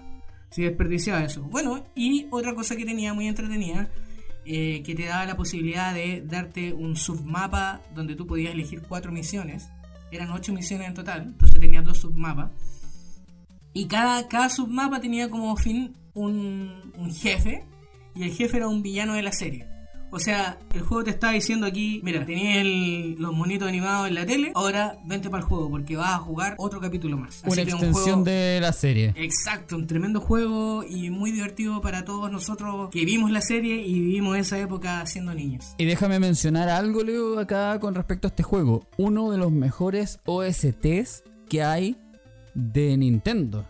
Si 0.52 0.62
desperdiciaba 0.64 1.24
eso. 1.24 1.42
Bueno, 1.44 1.84
y 1.96 2.28
otra 2.32 2.54
cosa 2.56 2.76
que 2.76 2.86
tenía 2.86 3.14
muy 3.14 3.28
entretenida, 3.28 3.90
eh, 4.46 4.82
que 4.84 4.96
te 4.96 5.06
daba 5.06 5.26
la 5.26 5.36
posibilidad 5.36 5.94
de 5.94 6.22
darte 6.26 6.74
un 6.74 6.96
submapa 6.96 7.82
donde 7.96 8.16
tú 8.16 8.26
podías 8.28 8.54
elegir 8.54 8.82
cuatro 8.88 9.12
misiones. 9.12 9.70
Eran 10.12 10.32
ocho 10.32 10.54
misiones 10.54 10.88
en 10.88 10.94
total, 10.96 11.22
entonces 11.24 11.60
tenías 11.60 11.84
dos 11.86 12.00
submapas. 12.00 12.50
Y 13.74 13.86
cada, 13.86 14.28
cada 14.28 14.50
submapa 14.50 15.00
tenía 15.00 15.30
como 15.30 15.56
fin 15.56 15.96
un, 16.24 16.92
un 16.98 17.14
jefe, 17.14 17.66
y 18.16 18.24
el 18.24 18.32
jefe 18.32 18.58
era 18.58 18.68
un 18.68 18.82
villano 18.82 19.14
de 19.14 19.22
la 19.22 19.32
serie. 19.32 19.68
O 20.12 20.18
sea, 20.18 20.58
el 20.74 20.82
juego 20.82 21.04
te 21.04 21.12
está 21.12 21.30
diciendo 21.30 21.68
aquí, 21.68 22.02
mira, 22.04 22.26
tenías 22.26 22.66
los 23.20 23.32
monitos 23.32 23.68
animados 23.68 24.08
en 24.08 24.16
la 24.16 24.26
tele, 24.26 24.52
ahora 24.56 24.98
vente 25.06 25.30
para 25.30 25.44
el 25.44 25.48
juego 25.48 25.70
porque 25.70 25.96
vas 25.98 26.16
a 26.16 26.18
jugar 26.18 26.56
otro 26.58 26.82
capítulo 26.82 27.16
más. 27.16 27.44
Una 27.44 27.54
Así 27.54 27.66
que 27.66 27.74
un 27.74 27.78
extensión 27.78 28.06
juego- 28.06 28.24
de 28.24 28.58
la 28.60 28.74
serie. 28.74 29.14
Exacto, 29.16 29.76
un 29.76 29.86
tremendo 29.86 30.20
juego 30.20 30.84
y 30.84 31.12
muy 31.12 31.32
divertido 31.32 31.80
para 31.80 32.06
todos 32.06 32.32
nosotros 32.32 32.90
que 32.90 33.06
vimos 33.06 33.30
la 33.30 33.42
serie 33.42 33.86
y 33.86 34.00
vivimos 34.00 34.36
esa 34.36 34.58
época 34.58 35.06
siendo 35.06 35.36
niños. 35.36 35.76
Y 35.78 35.86
déjame 35.86 36.18
mencionar 36.20 36.70
algo, 36.70 37.04
Leo, 37.04 37.38
acá 37.38 37.80
con 37.80 37.94
respecto 37.94 38.26
a 38.28 38.30
este 38.30 38.42
juego. 38.42 38.88
Uno 38.98 39.30
de 39.30 39.38
los 39.38 39.52
mejores 39.52 40.20
OSTs 40.26 41.24
que 41.48 41.62
hay 41.62 41.98
de 42.56 42.98
Nintendo. 42.98 43.64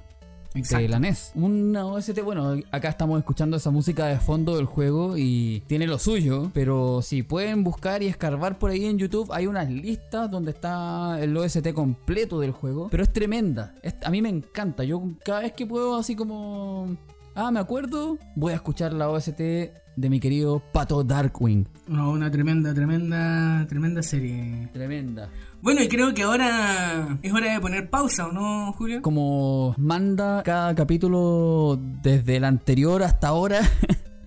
De 0.77 0.87
la 0.87 0.99
NES. 0.99 1.31
Una 1.35 1.85
OST, 1.85 2.21
bueno, 2.23 2.55
acá 2.71 2.89
estamos 2.89 3.17
escuchando 3.19 3.57
esa 3.57 3.71
música 3.71 4.05
de 4.07 4.17
fondo 4.19 4.55
del 4.55 4.65
juego 4.65 5.17
y 5.17 5.63
tiene 5.67 5.87
lo 5.87 5.99
suyo, 5.99 6.51
pero 6.53 7.01
si 7.01 7.23
pueden 7.23 7.63
buscar 7.63 8.03
y 8.03 8.07
escarbar 8.07 8.59
por 8.59 8.71
ahí 8.71 8.85
en 8.85 8.97
YouTube, 8.97 9.29
hay 9.31 9.47
unas 9.47 9.69
listas 9.69 10.29
donde 10.29 10.51
está 10.51 11.17
el 11.21 11.35
OST 11.35 11.73
completo 11.73 12.39
del 12.39 12.51
juego, 12.51 12.87
pero 12.91 13.03
es 13.03 13.11
tremenda. 13.13 13.73
Es- 13.81 13.95
a 14.03 14.09
mí 14.09 14.21
me 14.21 14.29
encanta. 14.29 14.83
Yo 14.83 15.01
cada 15.23 15.41
vez 15.41 15.53
que 15.53 15.65
puedo 15.65 15.95
así 15.95 16.15
como... 16.15 16.97
Ah, 17.41 17.51
me 17.51 17.61
acuerdo, 17.61 18.17
voy 18.35 18.51
a 18.51 18.55
escuchar 18.55 18.91
la 18.91 19.07
OST 19.07 19.39
de 19.39 20.09
mi 20.09 20.19
querido 20.19 20.61
Pato 20.73 21.05
Darkwing. 21.05 21.69
No, 21.87 22.11
una 22.11 22.29
tremenda, 22.29 22.73
tremenda, 22.73 23.65
tremenda 23.65 24.03
serie. 24.03 24.67
Tremenda. 24.73 25.29
Bueno, 25.61 25.81
y 25.81 25.87
creo 25.87 26.13
que 26.13 26.23
ahora 26.23 27.17
es 27.23 27.31
hora 27.31 27.53
de 27.53 27.61
poner 27.61 27.89
pausa, 27.89 28.27
¿o 28.27 28.33
no, 28.33 28.73
Julio? 28.73 29.01
Como 29.01 29.73
manda 29.77 30.43
cada 30.43 30.75
capítulo 30.75 31.79
desde 31.79 32.35
el 32.35 32.43
anterior 32.43 33.03
hasta 33.03 33.29
ahora, 33.29 33.61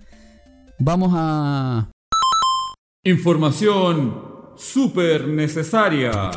vamos 0.79 1.11
a... 1.15 1.91
Información 3.03 4.21
súper 4.55 5.27
necesaria. 5.27 6.31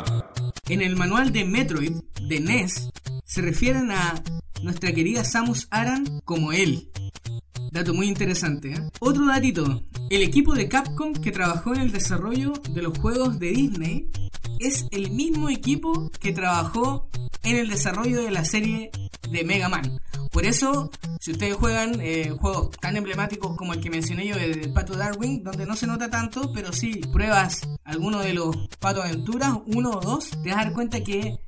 En 0.69 0.83
el 0.83 0.95
manual 0.95 1.31
de 1.31 1.43
Metroid 1.43 1.93
de 2.21 2.39
NES 2.39 2.91
se 3.25 3.41
refieren 3.41 3.89
a 3.89 4.13
nuestra 4.61 4.91
querida 4.91 5.23
Samus 5.23 5.67
Aran 5.71 6.21
como 6.25 6.51
él. 6.51 6.89
Dato 7.71 7.93
muy 7.93 8.07
interesante. 8.07 8.73
¿eh? 8.73 8.89
Otro 8.99 9.25
datito. 9.25 9.83
El 10.09 10.23
equipo 10.23 10.53
de 10.55 10.67
Capcom 10.67 11.13
que 11.13 11.31
trabajó 11.31 11.73
en 11.73 11.81
el 11.81 11.91
desarrollo 11.91 12.53
de 12.69 12.81
los 12.81 12.97
juegos 12.97 13.39
de 13.39 13.49
Disney 13.49 14.09
es 14.59 14.85
el 14.91 15.11
mismo 15.11 15.49
equipo 15.49 16.09
que 16.19 16.31
trabajó 16.31 17.09
en 17.43 17.57
el 17.57 17.69
desarrollo 17.69 18.21
de 18.21 18.31
la 18.31 18.45
serie 18.45 18.91
de 19.29 19.43
Mega 19.43 19.69
Man. 19.69 19.99
Por 20.31 20.45
eso, 20.45 20.91
si 21.19 21.31
ustedes 21.31 21.55
juegan 21.55 21.99
eh, 22.01 22.31
juegos 22.37 22.71
tan 22.79 22.97
emblemáticos 22.97 23.55
como 23.55 23.73
el 23.73 23.79
que 23.79 23.89
mencioné 23.89 24.27
yo 24.27 24.35
de 24.35 24.69
Pato 24.69 24.95
Darwin, 24.95 25.43
donde 25.43 25.65
no 25.65 25.75
se 25.75 25.87
nota 25.87 26.09
tanto, 26.09 26.51
pero 26.53 26.73
si 26.73 26.95
pruebas 26.95 27.61
alguno 27.83 28.19
de 28.19 28.33
los 28.33 28.55
Pato 28.79 29.01
Aventuras, 29.01 29.53
uno 29.65 29.91
o 29.91 30.01
dos, 30.01 30.29
te 30.43 30.49
vas 30.49 30.59
a 30.59 30.63
dar 30.65 30.73
cuenta 30.73 31.03
que 31.03 31.39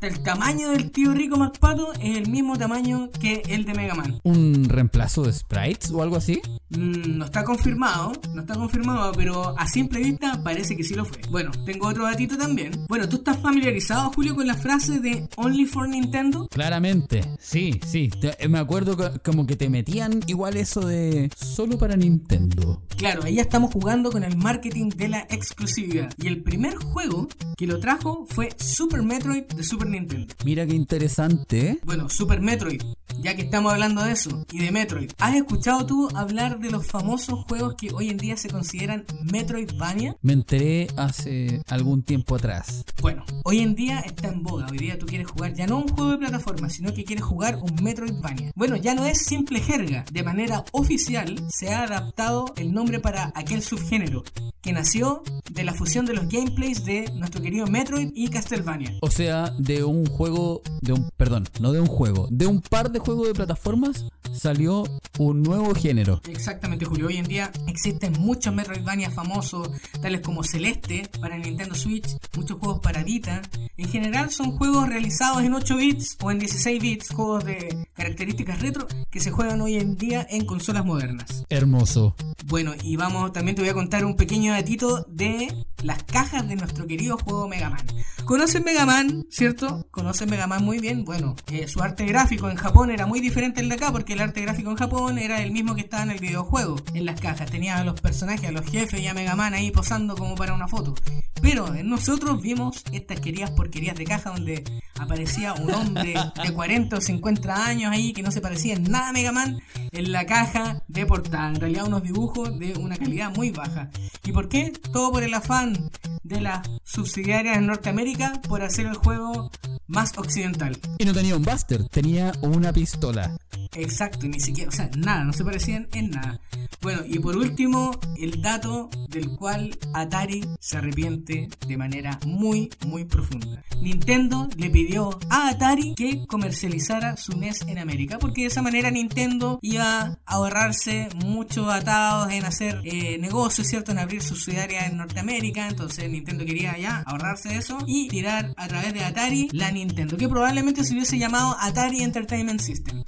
el 0.00 0.22
tamaño 0.22 0.70
del 0.70 0.90
tío 0.90 1.12
Rico 1.12 1.36
McPato 1.36 1.92
es 2.00 2.16
el 2.16 2.28
mismo 2.30 2.56
tamaño 2.58 3.10
que 3.20 3.42
el 3.48 3.64
de 3.64 3.74
Mega 3.74 3.94
Man. 3.94 4.18
¿Un 4.24 4.64
reemplazo 4.68 5.22
de 5.22 5.32
sprites 5.32 5.90
o 5.90 6.02
algo 6.02 6.16
así? 6.16 6.40
Mm, 6.70 7.18
no 7.18 7.24
está 7.26 7.44
confirmado, 7.44 8.12
no 8.34 8.40
está 8.40 8.54
confirmado, 8.54 9.12
pero 9.12 9.58
a 9.58 9.66
simple 9.66 10.00
vista 10.00 10.42
parece 10.42 10.76
que 10.76 10.84
sí 10.84 10.94
lo 10.94 11.04
fue. 11.04 11.18
Bueno, 11.30 11.50
tengo 11.66 11.88
otro 11.88 12.04
datito 12.04 12.36
también. 12.38 12.72
Bueno, 12.88 13.08
¿tú 13.08 13.16
estás 13.16 13.38
familiarizado, 13.40 14.10
Julio, 14.14 14.34
con 14.34 14.46
la 14.46 14.54
frase 14.54 15.00
de 15.00 15.28
Only 15.36 15.66
for 15.66 15.88
Nintendo? 15.88 16.46
Claramente, 16.50 17.22
sí, 17.38 17.78
sí. 17.86 18.08
Te- 18.20 18.48
Me 18.48 18.58
acuerdo 18.58 18.96
co- 18.96 19.10
como 19.24 19.46
que 19.46 19.56
te 19.56 19.68
metían 19.68 20.20
igual 20.26 20.56
eso 20.56 20.80
de 20.80 21.30
solo 21.36 21.76
para 21.78 21.96
Nintendo. 21.96 22.82
Claro, 22.96 23.22
ahí 23.24 23.34
ya 23.36 23.42
estamos 23.42 23.72
jugando 23.72 24.10
con 24.10 24.24
el 24.24 24.36
marketing 24.36 24.90
de 24.90 25.08
la 25.08 25.20
exclusividad. 25.30 26.12
Y 26.18 26.26
el 26.28 26.42
primer 26.42 26.76
juego 26.76 27.28
que 27.56 27.66
lo 27.66 27.80
trajo 27.80 28.26
fue 28.30 28.50
Super 28.58 29.02
Metroid 29.02 29.44
de 29.44 29.62
Super 29.62 29.88
Nintendo. 29.90 30.34
Mira 30.44 30.66
qué 30.66 30.74
interesante, 30.74 31.70
¿eh? 31.70 31.80
Bueno, 31.84 32.08
Super 32.08 32.40
Metroid, 32.40 32.82
ya 33.20 33.34
que 33.34 33.42
estamos 33.42 33.72
hablando 33.72 34.02
de 34.02 34.12
eso 34.12 34.44
y 34.52 34.58
de 34.58 34.70
Metroid. 34.70 35.10
¿Has 35.18 35.34
escuchado 35.34 35.86
tú 35.86 36.08
hablar 36.14 36.58
de 36.58 36.70
los 36.70 36.86
famosos 36.86 37.44
juegos 37.48 37.74
que 37.76 37.92
hoy 37.92 38.10
en 38.10 38.16
día 38.16 38.36
se 38.36 38.48
consideran 38.48 39.04
Metroidvania? 39.30 40.16
Me 40.22 40.32
enteré 40.32 40.88
hace 40.96 41.62
algún 41.68 42.02
tiempo 42.02 42.36
atrás. 42.36 42.84
Bueno, 43.00 43.24
hoy 43.44 43.60
en 43.60 43.74
día 43.74 44.00
está 44.00 44.28
en 44.28 44.42
boga. 44.42 44.66
Hoy 44.70 44.78
día 44.78 44.98
tú 44.98 45.06
quieres 45.06 45.30
jugar 45.30 45.54
ya 45.54 45.66
no 45.66 45.78
un 45.78 45.88
juego 45.88 46.12
de 46.12 46.18
plataforma, 46.18 46.68
sino 46.70 46.92
que 46.94 47.04
quieres 47.04 47.24
jugar 47.24 47.58
un 47.60 47.82
Metroidvania. 47.82 48.52
Bueno, 48.54 48.76
ya 48.76 48.94
no 48.94 49.04
es 49.04 49.24
simple 49.24 49.60
jerga. 49.60 50.04
De 50.10 50.22
manera 50.22 50.64
oficial 50.72 51.36
se 51.50 51.72
ha 51.72 51.84
adaptado 51.84 52.46
el 52.56 52.72
nombre 52.72 53.00
para 53.00 53.32
aquel 53.34 53.62
subgénero 53.62 54.22
que 54.60 54.72
nació 54.72 55.22
de 55.50 55.64
la 55.64 55.72
fusión 55.72 56.04
de 56.06 56.14
los 56.14 56.28
gameplays 56.28 56.84
de 56.84 57.10
nuestro 57.14 57.40
querido 57.40 57.66
Metroid 57.66 58.10
y 58.14 58.28
Castlevania. 58.28 58.98
O 59.00 59.10
sea, 59.10 59.50
de 59.58 59.79
un 59.84 60.06
juego, 60.06 60.62
de 60.80 60.92
un, 60.92 61.10
perdón, 61.16 61.48
no 61.60 61.72
de 61.72 61.80
un 61.80 61.86
juego, 61.86 62.28
de 62.30 62.46
un 62.46 62.60
par 62.60 62.90
de 62.90 62.98
juegos 62.98 63.28
de 63.28 63.34
plataformas 63.34 64.06
salió 64.32 64.84
un 65.18 65.42
nuevo 65.42 65.74
género. 65.74 66.20
Exactamente, 66.28 66.84
Julio. 66.84 67.08
Hoy 67.08 67.16
en 67.16 67.26
día 67.26 67.50
existen 67.66 68.12
muchos 68.18 68.54
Metroidvania 68.54 69.10
famosos, 69.10 69.68
tales 70.00 70.20
como 70.20 70.44
Celeste 70.44 71.10
para 71.20 71.36
Nintendo 71.36 71.74
Switch, 71.74 72.06
muchos 72.36 72.58
juegos 72.58 72.80
para 72.80 73.02
Vita. 73.02 73.42
En 73.76 73.88
general 73.88 74.30
son 74.30 74.52
juegos 74.52 74.88
realizados 74.88 75.42
en 75.42 75.54
8 75.54 75.76
bits 75.76 76.16
o 76.22 76.30
en 76.30 76.38
16 76.38 76.82
bits, 76.82 77.08
juegos 77.10 77.44
de 77.44 77.86
características 77.94 78.60
retro 78.60 78.86
que 79.10 79.20
se 79.20 79.30
juegan 79.30 79.60
hoy 79.60 79.76
en 79.76 79.96
día 79.96 80.26
en 80.30 80.46
consolas 80.46 80.84
modernas. 80.84 81.44
Hermoso. 81.48 82.14
Bueno, 82.46 82.72
y 82.82 82.96
vamos, 82.96 83.32
también 83.32 83.56
te 83.56 83.62
voy 83.62 83.70
a 83.70 83.74
contar 83.74 84.04
un 84.04 84.16
pequeño 84.16 84.52
datito 84.52 85.04
de 85.08 85.48
las 85.82 86.02
cajas 86.04 86.48
de 86.48 86.56
nuestro 86.56 86.86
querido 86.86 87.16
juego 87.18 87.48
Mega 87.48 87.70
Man. 87.70 87.86
¿Conocen 88.24 88.64
Mega 88.64 88.86
Man, 88.86 89.24
cierto? 89.30 89.69
¿Conocen 89.90 90.30
Mega 90.30 90.46
Man 90.46 90.64
muy 90.64 90.78
bien? 90.78 91.04
Bueno, 91.04 91.36
su 91.66 91.82
arte 91.82 92.04
gráfico 92.06 92.50
en 92.50 92.56
Japón 92.56 92.90
era 92.90 93.06
muy 93.06 93.20
diferente 93.20 93.60
al 93.60 93.68
de 93.68 93.74
acá, 93.74 93.92
porque 93.92 94.12
el 94.14 94.20
arte 94.20 94.40
gráfico 94.42 94.70
en 94.70 94.76
Japón 94.76 95.18
era 95.18 95.42
el 95.42 95.52
mismo 95.52 95.74
que 95.74 95.82
estaba 95.82 96.02
en 96.02 96.10
el 96.10 96.18
videojuego, 96.18 96.76
en 96.94 97.04
las 97.04 97.20
cajas. 97.20 97.50
Tenía 97.50 97.78
a 97.78 97.84
los 97.84 98.00
personajes, 98.00 98.48
a 98.48 98.52
los 98.52 98.64
jefes 98.66 99.00
y 99.00 99.06
a 99.06 99.14
Mega 99.14 99.36
Man 99.36 99.54
ahí 99.54 99.70
posando 99.70 100.16
como 100.16 100.34
para 100.34 100.54
una 100.54 100.68
foto. 100.68 100.94
Pero 101.42 101.74
en 101.74 101.88
nosotros 101.88 102.40
vimos 102.42 102.82
estas 102.92 103.20
queridas 103.20 103.50
porquerías 103.50 103.96
de 103.96 104.04
caja 104.04 104.30
donde 104.30 104.64
aparecía 104.98 105.54
un 105.54 105.72
hombre 105.72 106.14
de 106.42 106.52
40 106.52 106.96
o 106.96 107.00
50 107.00 107.66
años 107.66 107.92
ahí 107.92 108.12
que 108.12 108.22
no 108.22 108.30
se 108.30 108.40
parecía 108.40 108.74
en 108.74 108.84
nada 108.84 109.08
a 109.08 109.12
Mega 109.12 109.32
Man 109.32 109.60
en 109.92 110.12
la 110.12 110.26
caja 110.26 110.82
de 110.88 111.06
portada. 111.06 111.48
En 111.48 111.60
realidad 111.60 111.86
unos 111.86 112.02
dibujos 112.02 112.58
de 112.58 112.74
una 112.74 112.96
calidad 112.96 113.34
muy 113.34 113.50
baja. 113.50 113.90
¿Y 114.24 114.32
por 114.32 114.48
qué? 114.48 114.72
Todo 114.92 115.12
por 115.12 115.22
el 115.22 115.34
afán 115.34 115.90
de 116.22 116.40
las 116.40 116.68
subsidiarias 116.84 117.56
en 117.56 117.66
Norteamérica 117.66 118.40
por 118.48 118.62
hacer 118.62 118.86
el 118.86 118.94
juego 118.94 119.50
más 119.86 120.16
occidental. 120.16 120.78
Y 120.98 121.04
no 121.04 121.12
tenía 121.12 121.36
un 121.36 121.42
Buster, 121.42 121.88
tenía 121.88 122.32
una 122.42 122.72
pistola. 122.72 123.36
Exacto, 123.74 124.26
y 124.26 124.28
ni 124.28 124.40
siquiera, 124.40 124.68
o 124.68 124.72
sea, 124.72 124.90
nada, 124.96 125.24
no 125.24 125.32
se 125.32 125.44
parecían 125.44 125.88
en 125.92 126.10
nada. 126.10 126.40
Bueno, 126.82 127.02
y 127.06 127.18
por 127.18 127.36
último, 127.36 127.90
el 128.16 128.40
dato 128.40 128.88
del 129.10 129.36
cual 129.36 129.78
Atari 129.92 130.46
se 130.60 130.78
arrepiente 130.78 131.50
de 131.66 131.76
manera 131.76 132.18
muy, 132.24 132.70
muy 132.86 133.04
profunda. 133.04 133.62
Nintendo 133.82 134.48
le 134.56 134.70
pidió 134.70 135.18
a 135.28 135.48
Atari 135.48 135.94
que 135.94 136.26
comercializara 136.26 137.18
su 137.18 137.36
NES 137.36 137.66
en 137.66 137.78
América, 137.78 138.18
porque 138.18 138.42
de 138.42 138.46
esa 138.46 138.62
manera 138.62 138.90
Nintendo 138.90 139.58
iba 139.60 140.00
a 140.00 140.18
ahorrarse 140.24 141.08
muchos 141.16 141.68
atados 141.68 142.32
en 142.32 142.46
hacer 142.46 142.80
eh, 142.84 143.18
negocios, 143.18 143.66
¿cierto? 143.66 143.92
En 143.92 143.98
abrir 143.98 144.22
subsidiarias 144.22 144.88
en 144.88 144.96
Norteamérica. 144.96 145.68
Entonces 145.68 146.08
Nintendo 146.10 146.46
quería 146.46 146.78
ya 146.78 147.02
ahorrarse 147.06 147.56
eso 147.56 147.76
y 147.86 148.08
tirar 148.08 148.54
a 148.56 148.68
través 148.68 148.94
de 148.94 149.04
Atari 149.04 149.48
la 149.52 149.70
Nintendo, 149.70 150.16
que 150.16 150.28
probablemente 150.28 150.84
se 150.84 150.94
hubiese 150.94 151.18
llamado 151.18 151.56
Atari 151.60 152.00
Entertainment 152.00 152.60
System. 152.60 153.02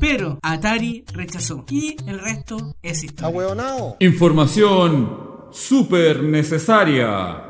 Pero 0.00 0.38
Atari 0.42 1.04
rechazó. 1.12 1.64
Y 1.68 1.96
el 2.06 2.18
resto 2.18 2.74
es 2.82 3.04
historia. 3.04 3.96
Información 4.00 5.48
súper 5.52 6.22
necesaria. 6.22 7.49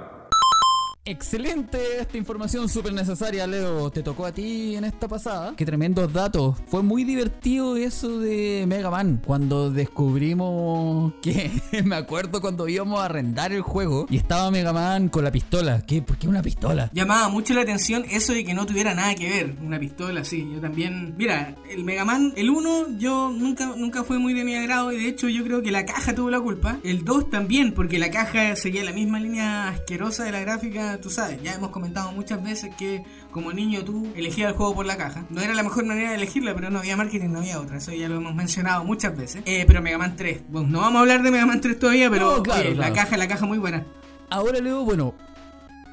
Excelente 1.10 1.98
esta 1.98 2.16
información 2.16 2.68
súper 2.68 2.92
necesaria, 2.92 3.44
Leo. 3.44 3.90
Te 3.90 4.00
tocó 4.00 4.26
a 4.26 4.32
ti 4.32 4.76
en 4.76 4.84
esta 4.84 5.08
pasada. 5.08 5.54
Qué 5.56 5.66
tremendos 5.66 6.12
datos. 6.12 6.56
Fue 6.68 6.84
muy 6.84 7.02
divertido 7.02 7.76
eso 7.76 8.20
de 8.20 8.64
Mega 8.68 8.92
Man. 8.92 9.20
Cuando 9.26 9.72
descubrimos 9.72 11.12
que 11.20 11.50
me 11.84 11.96
acuerdo 11.96 12.40
cuando 12.40 12.68
íbamos 12.68 13.00
a 13.00 13.06
arrendar 13.06 13.50
el 13.50 13.62
juego 13.62 14.06
y 14.08 14.18
estaba 14.18 14.52
Mega 14.52 14.72
Man 14.72 15.08
con 15.08 15.24
la 15.24 15.32
pistola. 15.32 15.82
¿Qué? 15.84 16.00
¿Por 16.00 16.16
qué 16.16 16.28
una 16.28 16.42
pistola? 16.42 16.88
Llamaba 16.92 17.28
mucho 17.28 17.54
la 17.54 17.62
atención 17.62 18.04
eso 18.08 18.32
de 18.32 18.44
que 18.44 18.54
no 18.54 18.64
tuviera 18.64 18.94
nada 18.94 19.12
que 19.16 19.28
ver. 19.28 19.56
Una 19.60 19.80
pistola, 19.80 20.22
sí. 20.22 20.48
Yo 20.54 20.60
también. 20.60 21.16
Mira, 21.18 21.56
el 21.68 21.82
Mega 21.82 22.04
Man, 22.04 22.34
el 22.36 22.50
1, 22.50 22.98
yo 22.98 23.32
nunca, 23.36 23.66
nunca 23.76 24.04
fue 24.04 24.20
muy 24.20 24.32
de 24.32 24.44
mi 24.44 24.54
agrado. 24.54 24.92
Y 24.92 25.02
de 25.02 25.08
hecho, 25.08 25.28
yo 25.28 25.42
creo 25.42 25.60
que 25.60 25.72
la 25.72 25.84
caja 25.84 26.14
tuvo 26.14 26.30
la 26.30 26.40
culpa. 26.40 26.78
El 26.84 27.04
2 27.04 27.30
también, 27.30 27.72
porque 27.74 27.98
la 27.98 28.12
caja 28.12 28.54
seguía 28.54 28.84
la 28.84 28.92
misma 28.92 29.18
línea 29.18 29.70
asquerosa 29.70 30.22
de 30.22 30.30
la 30.30 30.38
gráfica 30.38 30.99
tú 31.00 31.10
sabes, 31.10 31.42
ya 31.42 31.54
hemos 31.54 31.70
comentado 31.70 32.12
muchas 32.12 32.42
veces 32.42 32.74
que 32.76 33.04
como 33.30 33.52
niño 33.52 33.84
tú 33.84 34.06
elegías 34.14 34.50
el 34.50 34.56
juego 34.56 34.74
por 34.74 34.86
la 34.86 34.96
caja. 34.96 35.24
No 35.30 35.40
era 35.40 35.54
la 35.54 35.62
mejor 35.62 35.84
manera 35.84 36.10
de 36.10 36.16
elegirla, 36.16 36.54
pero 36.54 36.70
no 36.70 36.78
había 36.78 36.96
marketing, 36.96 37.30
no 37.30 37.38
había 37.38 37.60
otra. 37.60 37.78
Eso 37.78 37.92
ya 37.92 38.08
lo 38.08 38.16
hemos 38.16 38.34
mencionado 38.34 38.84
muchas 38.84 39.16
veces. 39.16 39.42
Eh, 39.46 39.64
pero 39.66 39.82
Mega 39.82 39.98
Man 39.98 40.16
3, 40.16 40.42
bueno, 40.48 40.68
no 40.68 40.80
vamos 40.80 40.96
a 40.96 41.00
hablar 41.00 41.22
de 41.22 41.30
Mega 41.30 41.46
Man 41.46 41.60
3 41.60 41.78
todavía, 41.78 42.10
pero 42.10 42.36
No, 42.36 42.42
claro, 42.42 42.68
oye, 42.68 42.74
la 42.74 42.92
caja, 42.92 43.16
la 43.16 43.28
caja 43.28 43.46
muy 43.46 43.58
buena. 43.58 43.84
Ahora, 44.28 44.60
Leo, 44.60 44.84
bueno, 44.84 45.14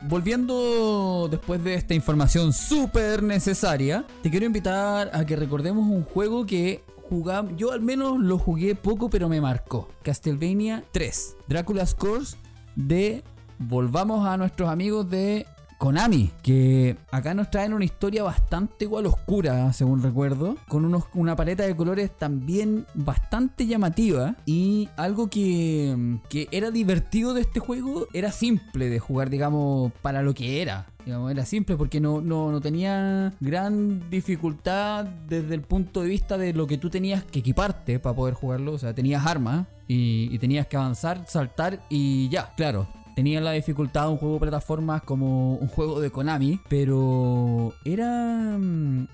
volviendo 0.03 1.27
después 1.29 1.63
de 1.63 1.75
esta 1.75 1.93
información 1.93 2.53
súper 2.53 3.23
necesaria, 3.23 4.05
te 4.21 4.29
quiero 4.29 4.45
invitar 4.45 5.09
a 5.13 5.25
que 5.25 5.35
recordemos 5.35 5.87
un 5.87 6.03
juego 6.03 6.45
que 6.45 6.83
jugamos. 7.09 7.53
Yo 7.57 7.71
al 7.71 7.81
menos 7.81 8.19
lo 8.19 8.37
jugué 8.37 8.75
poco, 8.75 9.09
pero 9.09 9.29
me 9.29 9.41
marcó. 9.41 9.89
Castlevania 10.03 10.83
3, 10.91 11.35
Drácula's 11.47 11.95
Curse 11.95 12.37
de. 12.75 13.23
Volvamos 13.59 14.25
a 14.27 14.37
nuestros 14.37 14.69
amigos 14.69 15.09
de 15.09 15.45
Konami, 15.77 16.31
que 16.41 16.97
acá 17.11 17.33
nos 17.33 17.51
traen 17.51 17.73
una 17.73 17.85
historia 17.85 18.23
bastante 18.23 18.85
igual 18.85 19.05
oscura, 19.05 19.71
según 19.73 20.01
recuerdo, 20.01 20.57
con 20.67 20.85
unos, 20.85 21.05
una 21.13 21.35
paleta 21.35 21.63
de 21.63 21.75
colores 21.75 22.11
también 22.17 22.85
bastante 22.95 23.67
llamativa 23.67 24.35
y 24.45 24.89
algo 24.97 25.29
que, 25.29 26.17
que 26.29 26.47
era 26.51 26.71
divertido 26.71 27.33
de 27.33 27.41
este 27.41 27.59
juego 27.59 28.07
era 28.13 28.31
simple 28.31 28.89
de 28.89 28.99
jugar, 28.99 29.29
digamos, 29.29 29.91
para 30.01 30.23
lo 30.23 30.33
que 30.33 30.61
era. 30.61 30.87
Digamos, 31.05 31.31
era 31.31 31.45
simple 31.45 31.77
porque 31.77 32.01
no, 32.01 32.21
no, 32.21 32.51
no 32.51 32.59
tenía 32.59 33.33
gran 33.39 34.09
dificultad 34.09 35.05
desde 35.05 35.55
el 35.55 35.61
punto 35.61 36.01
de 36.01 36.09
vista 36.09 36.37
de 36.37 36.53
lo 36.53 36.67
que 36.67 36.77
tú 36.77 36.89
tenías 36.89 37.23
que 37.23 37.39
equiparte 37.39 37.97
para 37.99 38.15
poder 38.15 38.33
jugarlo. 38.33 38.73
O 38.73 38.77
sea, 38.77 38.93
tenías 38.93 39.25
armas 39.25 39.67
y, 39.87 40.27
y 40.31 40.39
tenías 40.39 40.67
que 40.67 40.75
avanzar, 40.75 41.23
saltar 41.27 41.79
y 41.89 42.27
ya. 42.27 42.53
Claro, 42.57 42.89
tenía 43.17 43.41
la 43.41 43.53
dificultad 43.53 44.03
de 44.03 44.11
un 44.11 44.17
juego 44.17 44.35
de 44.35 44.41
plataformas 44.41 45.01
como 45.01 45.55
un 45.55 45.67
juego 45.69 45.99
de 45.99 46.11
Konami, 46.11 46.59
pero 46.69 47.73
era 47.83 48.59
mm, 48.59 49.07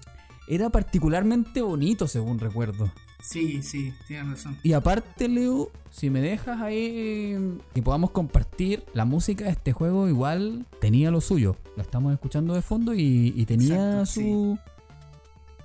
era 0.49 0.69
particularmente 0.69 1.61
bonito 1.61 2.05
según 2.09 2.37
recuerdo. 2.37 2.91
Sí, 3.21 3.63
sí, 3.63 3.93
tienes 4.05 4.29
razón. 4.29 4.57
Y 4.61 4.73
aparte, 4.73 5.29
Leo, 5.29 5.71
si 5.89 6.09
me 6.09 6.19
dejas 6.19 6.59
ahí 6.59 7.57
que 7.73 7.81
podamos 7.81 8.11
compartir 8.11 8.83
la 8.93 9.05
música 9.05 9.45
de 9.45 9.51
este 9.51 9.71
juego, 9.71 10.09
igual 10.09 10.65
tenía 10.81 11.09
lo 11.09 11.21
suyo. 11.21 11.55
La 11.77 11.83
estamos 11.83 12.11
escuchando 12.11 12.55
de 12.55 12.61
fondo 12.61 12.93
y, 12.93 13.31
y 13.33 13.45
tenía 13.45 14.01
Exacto, 14.01 14.05
su... 14.05 14.59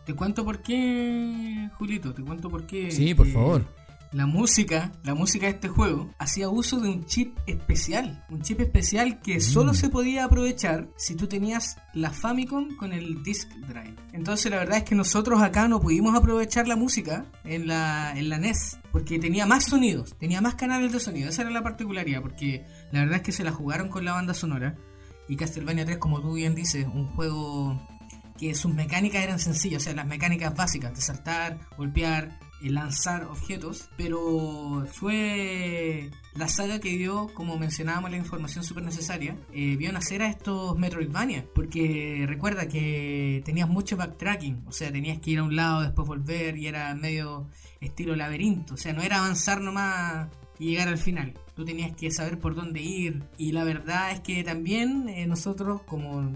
Te 0.07 0.15
cuento 0.15 0.45
por 0.45 0.63
qué, 0.63 1.69
Julito, 1.77 2.15
te 2.15 2.23
cuento 2.23 2.49
por 2.49 2.69
qué. 2.69 2.93
Sí, 2.93 3.15
por 3.17 3.27
eh, 3.27 3.33
favor. 3.33 3.78
La 4.11 4.25
música, 4.25 4.93
la 5.05 5.15
música 5.15 5.47
de 5.47 5.53
este 5.53 5.69
juego, 5.69 6.15
hacía 6.19 6.49
uso 6.49 6.81
de 6.81 6.89
un 6.89 7.05
chip 7.05 7.37
especial. 7.47 8.25
Un 8.31 8.41
chip 8.41 8.59
especial 8.61 9.21
que 9.21 9.39
solo 9.41 9.75
se 9.75 9.91
podía 9.91 10.25
aprovechar 10.25 10.89
si 10.97 11.15
tú 11.15 11.27
tenías 11.27 11.77
la 11.93 12.11
Famicom 12.11 12.75
con 12.77 12.95
el 12.95 13.23
Disk 13.23 13.51
Drive. 13.67 13.97
Entonces 14.15 14.51
la 14.51 14.57
verdad 14.57 14.79
es 14.79 14.85
que 14.85 14.95
nosotros 14.95 15.43
acá 15.43 15.69
no 15.69 15.81
pudimos 15.81 16.17
aprovechar 16.17 16.67
la 16.67 16.77
música 16.77 17.27
en 17.45 17.67
la, 17.67 18.15
en 18.17 18.31
la 18.31 18.39
NES. 18.39 18.79
Porque 18.93 19.19
tenía 19.19 19.45
más 19.45 19.65
sonidos, 19.65 20.17
tenía 20.17 20.41
más 20.41 20.55
canales 20.55 20.91
de 20.91 21.01
sonido. 21.01 21.29
Esa 21.29 21.43
era 21.43 21.51
la 21.51 21.63
particularidad. 21.63 22.23
Porque 22.23 22.65
la 22.91 23.01
verdad 23.01 23.17
es 23.17 23.23
que 23.23 23.33
se 23.33 23.45
la 23.45 23.53
jugaron 23.53 23.91
con 23.91 24.07
la 24.07 24.13
banda 24.13 24.33
sonora. 24.33 24.75
Y 25.29 25.37
Castlevania 25.37 25.85
3, 25.85 25.99
como 25.99 26.23
tú 26.23 26.33
bien 26.33 26.55
dices, 26.55 26.87
un 26.87 27.09
juego 27.09 27.79
que 28.39 28.55
sus 28.55 28.73
mecánicas 28.73 29.23
eran 29.23 29.39
sencillas, 29.39 29.83
o 29.83 29.85
sea, 29.85 29.95
las 29.95 30.07
mecánicas 30.07 30.55
básicas 30.55 30.95
de 30.95 31.01
saltar, 31.03 31.59
golpear, 31.77 32.39
lanzar 32.61 33.25
objetos, 33.25 33.89
pero 33.97 34.87
fue 34.93 36.11
la 36.35 36.49
saga 36.49 36.81
que 36.81 36.97
dio, 36.97 37.29
como 37.35 37.59
mencionábamos, 37.59 38.11
la 38.11 38.17
información 38.17 38.65
súper 38.65 38.85
necesaria, 38.85 39.37
eh, 39.53 39.77
vio 39.77 39.93
nacer 39.93 40.23
a 40.23 40.29
estos 40.29 40.79
Metroidvania, 40.79 41.45
porque 41.55 42.25
recuerda 42.27 42.69
que 42.69 43.43
tenías 43.45 43.69
mucho 43.69 43.97
backtracking, 43.97 44.65
o 44.67 44.73
sea, 44.73 44.93
tenías 44.93 45.21
que 45.21 45.33
ir 45.33 45.39
a 45.39 45.45
un 45.45 45.57
lado, 45.57 45.83
después 45.83 46.07
volver, 46.07 46.57
y 46.57 46.67
era 46.67 46.95
medio 46.95 47.49
estilo 47.81 48.17
laberinto, 48.17 48.75
o 48.75 48.77
sea, 48.77 48.93
no 48.93 49.03
era 49.03 49.19
avanzar 49.19 49.61
nomás 49.61 50.29
y 50.59 50.71
llegar 50.71 50.89
al 50.89 50.99
final. 50.99 51.35
Tú 51.55 51.65
tenías 51.65 51.95
que 51.97 52.11
saber 52.11 52.39
por 52.39 52.55
dónde 52.55 52.81
ir. 52.81 53.23
Y 53.37 53.53
la 53.53 53.65
verdad 53.65 54.13
es 54.13 54.21
que 54.21 54.43
también 54.45 55.09
eh, 55.09 55.27
nosotros, 55.27 55.83
como 55.83 56.33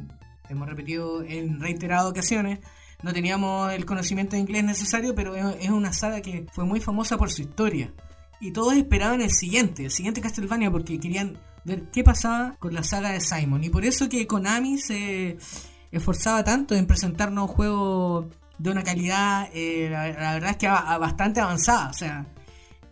hemos 0.48 0.68
repetido 0.68 1.22
en 1.22 1.60
reiteradas 1.60 2.06
ocasiones, 2.06 2.60
no 3.02 3.12
teníamos 3.12 3.72
el 3.72 3.84
conocimiento 3.84 4.36
de 4.36 4.42
inglés 4.42 4.64
necesario, 4.64 5.14
pero 5.14 5.34
es 5.34 5.70
una 5.70 5.92
saga 5.92 6.20
que 6.20 6.46
fue 6.52 6.64
muy 6.64 6.80
famosa 6.80 7.18
por 7.18 7.30
su 7.30 7.42
historia. 7.42 7.92
Y 8.40 8.52
todos 8.52 8.74
esperaban 8.74 9.20
el 9.20 9.30
siguiente, 9.30 9.84
el 9.84 9.90
siguiente 9.90 10.20
Castlevania, 10.20 10.70
porque 10.70 10.98
querían 10.98 11.38
ver 11.64 11.90
qué 11.92 12.02
pasaba 12.02 12.56
con 12.58 12.74
la 12.74 12.82
saga 12.82 13.10
de 13.10 13.20
Simon. 13.20 13.62
Y 13.64 13.70
por 13.70 13.84
eso 13.84 14.08
que 14.08 14.26
Konami 14.26 14.78
se 14.78 15.36
esforzaba 15.90 16.42
tanto 16.42 16.74
en 16.74 16.86
presentarnos 16.86 17.50
juegos 17.50 18.26
de 18.58 18.70
una 18.70 18.82
calidad, 18.82 19.48
eh, 19.52 19.88
la, 19.90 20.08
la 20.08 20.34
verdad 20.34 20.50
es 20.50 20.56
que 20.56 20.68
bastante 20.68 21.40
avanzada. 21.40 21.90
O 21.90 21.94
sea, 21.94 22.26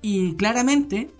y 0.02 0.34
claramente 0.34 1.10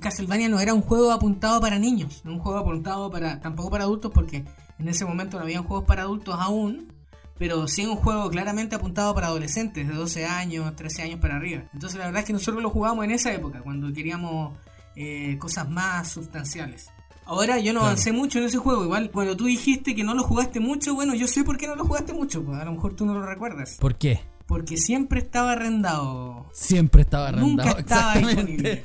Castlevania 0.00 0.48
no 0.48 0.60
era 0.60 0.74
un 0.74 0.82
juego 0.82 1.10
apuntado 1.12 1.60
para 1.60 1.78
niños, 1.78 2.22
un 2.24 2.38
juego 2.38 2.58
apuntado 2.58 3.10
para 3.10 3.40
tampoco 3.40 3.70
para 3.70 3.84
adultos 3.84 4.12
porque 4.12 4.44
en 4.78 4.88
ese 4.88 5.04
momento 5.04 5.38
no 5.38 5.44
habían 5.44 5.64
juegos 5.64 5.86
para 5.86 6.02
adultos 6.02 6.36
aún, 6.38 6.92
pero 7.38 7.68
sí 7.68 7.84
un 7.86 7.96
juego 7.96 8.30
claramente 8.30 8.74
apuntado 8.76 9.14
para 9.14 9.26
adolescentes 9.28 9.86
de 9.88 9.94
12 9.94 10.26
años, 10.26 10.74
13 10.76 11.02
años 11.02 11.20
para 11.20 11.36
arriba. 11.36 11.64
Entonces 11.74 11.98
la 11.98 12.06
verdad 12.06 12.20
es 12.20 12.26
que 12.26 12.32
nosotros 12.32 12.62
lo 12.62 12.70
jugábamos 12.70 13.04
en 13.04 13.10
esa 13.12 13.32
época, 13.32 13.60
cuando 13.60 13.92
queríamos 13.92 14.56
eh, 14.94 15.36
cosas 15.38 15.68
más 15.68 16.08
sustanciales. 16.08 16.86
Ahora 17.26 17.58
yo 17.58 17.72
no 17.72 17.80
Claro. 17.80 17.86
avancé 17.92 18.12
mucho 18.12 18.38
en 18.38 18.44
ese 18.44 18.56
juego, 18.58 18.84
igual 18.84 19.10
cuando 19.10 19.36
tú 19.36 19.46
dijiste 19.46 19.94
que 19.94 20.04
no 20.04 20.14
lo 20.14 20.22
jugaste 20.22 20.60
mucho, 20.60 20.94
bueno, 20.94 21.14
yo 21.14 21.26
sé 21.26 21.42
por 21.44 21.58
qué 21.58 21.66
no 21.66 21.74
lo 21.74 21.84
jugaste 21.84 22.12
mucho, 22.12 22.42
pues 22.44 22.58
a 22.58 22.64
lo 22.64 22.72
mejor 22.72 22.94
tú 22.94 23.04
no 23.04 23.14
lo 23.14 23.26
recuerdas. 23.26 23.76
¿Por 23.80 23.96
qué? 23.96 24.20
Porque 24.46 24.76
siempre 24.76 25.18
estaba 25.18 25.52
arrendado. 25.52 26.48
Siempre 26.54 27.02
estaba 27.02 27.28
arrendado. 27.28 27.68
Nunca 27.68 27.80
estaba 27.80 28.14
disponible. 28.18 28.84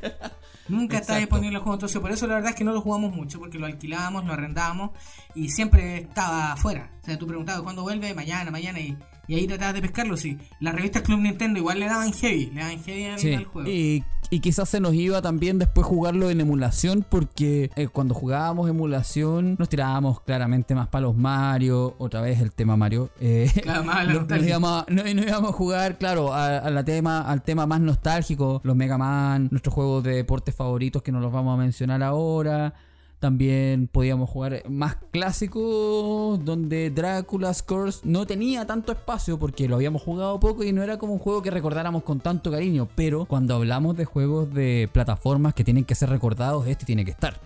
Nunca 0.67 0.97
estaba 0.97 1.19
Exacto. 1.19 1.35
disponible 1.35 1.57
el 1.57 1.63
juego, 1.63 1.75
entonces 1.75 2.01
por 2.01 2.11
eso 2.11 2.27
la 2.27 2.35
verdad 2.35 2.51
es 2.51 2.55
que 2.55 2.63
no 2.63 2.71
lo 2.71 2.81
jugamos 2.81 3.13
mucho, 3.13 3.39
porque 3.39 3.57
lo 3.59 3.65
alquilábamos, 3.65 4.25
lo 4.25 4.33
arrendábamos 4.33 4.91
y 5.35 5.49
siempre 5.49 5.97
estaba 6.01 6.53
afuera. 6.53 6.91
O 7.01 7.05
sea, 7.05 7.17
tú 7.17 7.27
preguntabas 7.27 7.61
cuándo 7.63 7.81
vuelve, 7.81 8.13
mañana, 8.13 8.51
mañana, 8.51 8.79
y, 8.79 8.97
y 9.31 9.35
ahí 9.35 9.47
tratabas 9.47 9.75
de 9.75 9.81
pescarlo. 9.81 10.17
Sí, 10.17 10.37
las 10.59 10.75
revistas 10.75 11.03
Club 11.03 11.19
Nintendo 11.19 11.57
igual 11.59 11.79
le 11.79 11.85
daban 11.87 12.11
heavy, 12.13 12.47
le 12.47 12.61
daban 12.61 12.83
heavy 12.83 13.05
al, 13.05 13.19
Sí, 13.19 13.33
al 13.33 13.45
juego. 13.45 13.69
y, 13.69 14.03
y 14.29 14.39
quizás 14.39 14.67
se 14.69 14.79
nos 14.79 14.93
iba 14.93 15.21
también 15.21 15.57
después 15.59 15.85
jugarlo 15.87 16.29
en 16.29 16.41
emulación 16.41 17.05
porque 17.09 17.69
eh, 17.75 17.87
cuando 17.87 18.13
jugábamos 18.13 18.69
emulación 18.69 19.55
nos 19.59 19.69
tirábamos 19.69 20.21
claramente 20.21 20.75
más 20.75 20.87
para 20.89 21.03
los 21.03 21.15
Mario, 21.17 21.95
otra 21.97 22.21
vez 22.21 22.39
el 22.41 22.51
tema 22.51 22.75
Mario. 22.77 23.09
eh, 23.19 23.49
Claro, 23.63 23.83
más 23.83 24.07
nos, 24.13 24.27
nos 24.27 24.43
íbamos, 24.47 24.71
a- 24.71 24.85
no- 24.89 25.03
nos 25.03 25.25
íbamos 25.25 25.49
a 25.51 25.53
jugar, 25.53 25.97
claro, 25.97 26.33
a, 26.33 26.57
a 26.57 26.69
la 26.69 26.83
tema, 26.83 27.21
al 27.21 27.41
tema 27.41 27.65
más 27.65 27.79
nostálgico, 27.81 28.59
los 28.63 28.75
Mega 28.75 28.97
Man, 28.97 29.47
nuestros 29.51 29.73
juegos 29.73 30.03
de 30.03 30.15
deportes 30.15 30.55
favoritos 30.55 31.01
que 31.01 31.11
no 31.11 31.19
los 31.19 31.31
vamos 31.31 31.53
a 31.53 31.57
mencionar 31.61 32.03
ahora. 32.03 32.73
También 33.21 33.87
podíamos 33.87 34.31
jugar 34.31 34.63
más 34.67 34.97
clásicos 35.11 36.43
donde 36.43 36.89
Drácula's 36.89 37.61
Curse 37.61 37.99
no 38.03 38.25
tenía 38.25 38.65
tanto 38.65 38.91
espacio 38.91 39.37
porque 39.37 39.67
lo 39.69 39.75
habíamos 39.75 40.01
jugado 40.01 40.39
poco 40.39 40.63
y 40.63 40.73
no 40.73 40.81
era 40.81 40.97
como 40.97 41.13
un 41.13 41.19
juego 41.19 41.43
que 41.43 41.51
recordáramos 41.51 42.01
con 42.01 42.19
tanto 42.19 42.49
cariño. 42.49 42.87
Pero 42.95 43.25
cuando 43.25 43.53
hablamos 43.55 43.95
de 43.95 44.05
juegos 44.05 44.51
de 44.51 44.89
plataformas 44.91 45.53
que 45.53 45.63
tienen 45.63 45.85
que 45.85 45.93
ser 45.93 46.09
recordados, 46.09 46.65
este 46.65 46.83
tiene 46.83 47.05
que 47.05 47.11
estar. 47.11 47.39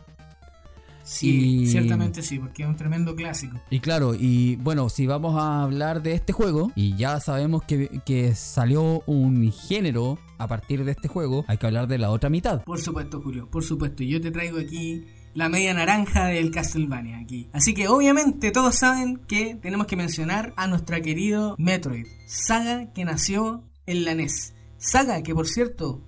Sí, 1.04 1.64
Y- 1.64 1.68
ciertamente 1.68 2.22
sí, 2.24 2.40
porque 2.40 2.64
es 2.64 2.70
un 2.70 2.78
tremendo 2.78 3.14
clásico. 3.14 3.60
Y 3.70 3.82
claro, 3.82 4.16
y 4.16 4.56
bueno, 4.56 4.88
si 4.88 5.06
vamos 5.06 5.36
a 5.38 5.62
hablar 5.62 6.02
de 6.02 6.14
este 6.14 6.32
juego, 6.32 6.72
y 6.74 6.96
ya 6.96 7.20
sabemos 7.20 7.64
que, 7.64 8.02
que 8.06 8.34
salió 8.34 9.04
un 9.08 9.52
género 9.52 10.18
a 10.38 10.48
partir 10.48 10.86
de 10.86 10.92
este 10.92 11.10
juego, 11.10 11.44
hay 11.50 11.58
que 11.58 11.66
hablar 11.68 11.88
de 11.88 11.98
la 11.98 12.10
otra 12.12 12.30
mitad. 12.30 12.64
Por 12.64 12.80
supuesto, 12.80 13.22
Julio, 13.22 13.48
por 13.52 13.64
supuesto. 13.64 14.04
Yo 14.04 14.20
te 14.22 14.32
traigo 14.32 14.58
aquí 14.58 15.06
la 15.36 15.50
media 15.50 15.74
naranja 15.74 16.28
del 16.28 16.50
Castlevania 16.50 17.20
aquí. 17.20 17.50
Así 17.52 17.74
que 17.74 17.90
obviamente 17.90 18.52
todos 18.52 18.76
saben 18.76 19.18
que 19.28 19.56
tenemos 19.56 19.86
que 19.86 19.98
mencionar 19.98 20.54
a 20.56 20.66
nuestra 20.66 21.02
querido 21.02 21.56
Metroid, 21.60 22.08
saga 22.26 22.92
que 22.94 23.04
nació 23.04 23.64
en 23.86 24.06
la 24.06 24.16
NES. 24.16 24.56
Saga 24.78 25.22
que 25.22 25.36
por 25.36 25.48
cierto 25.48 26.02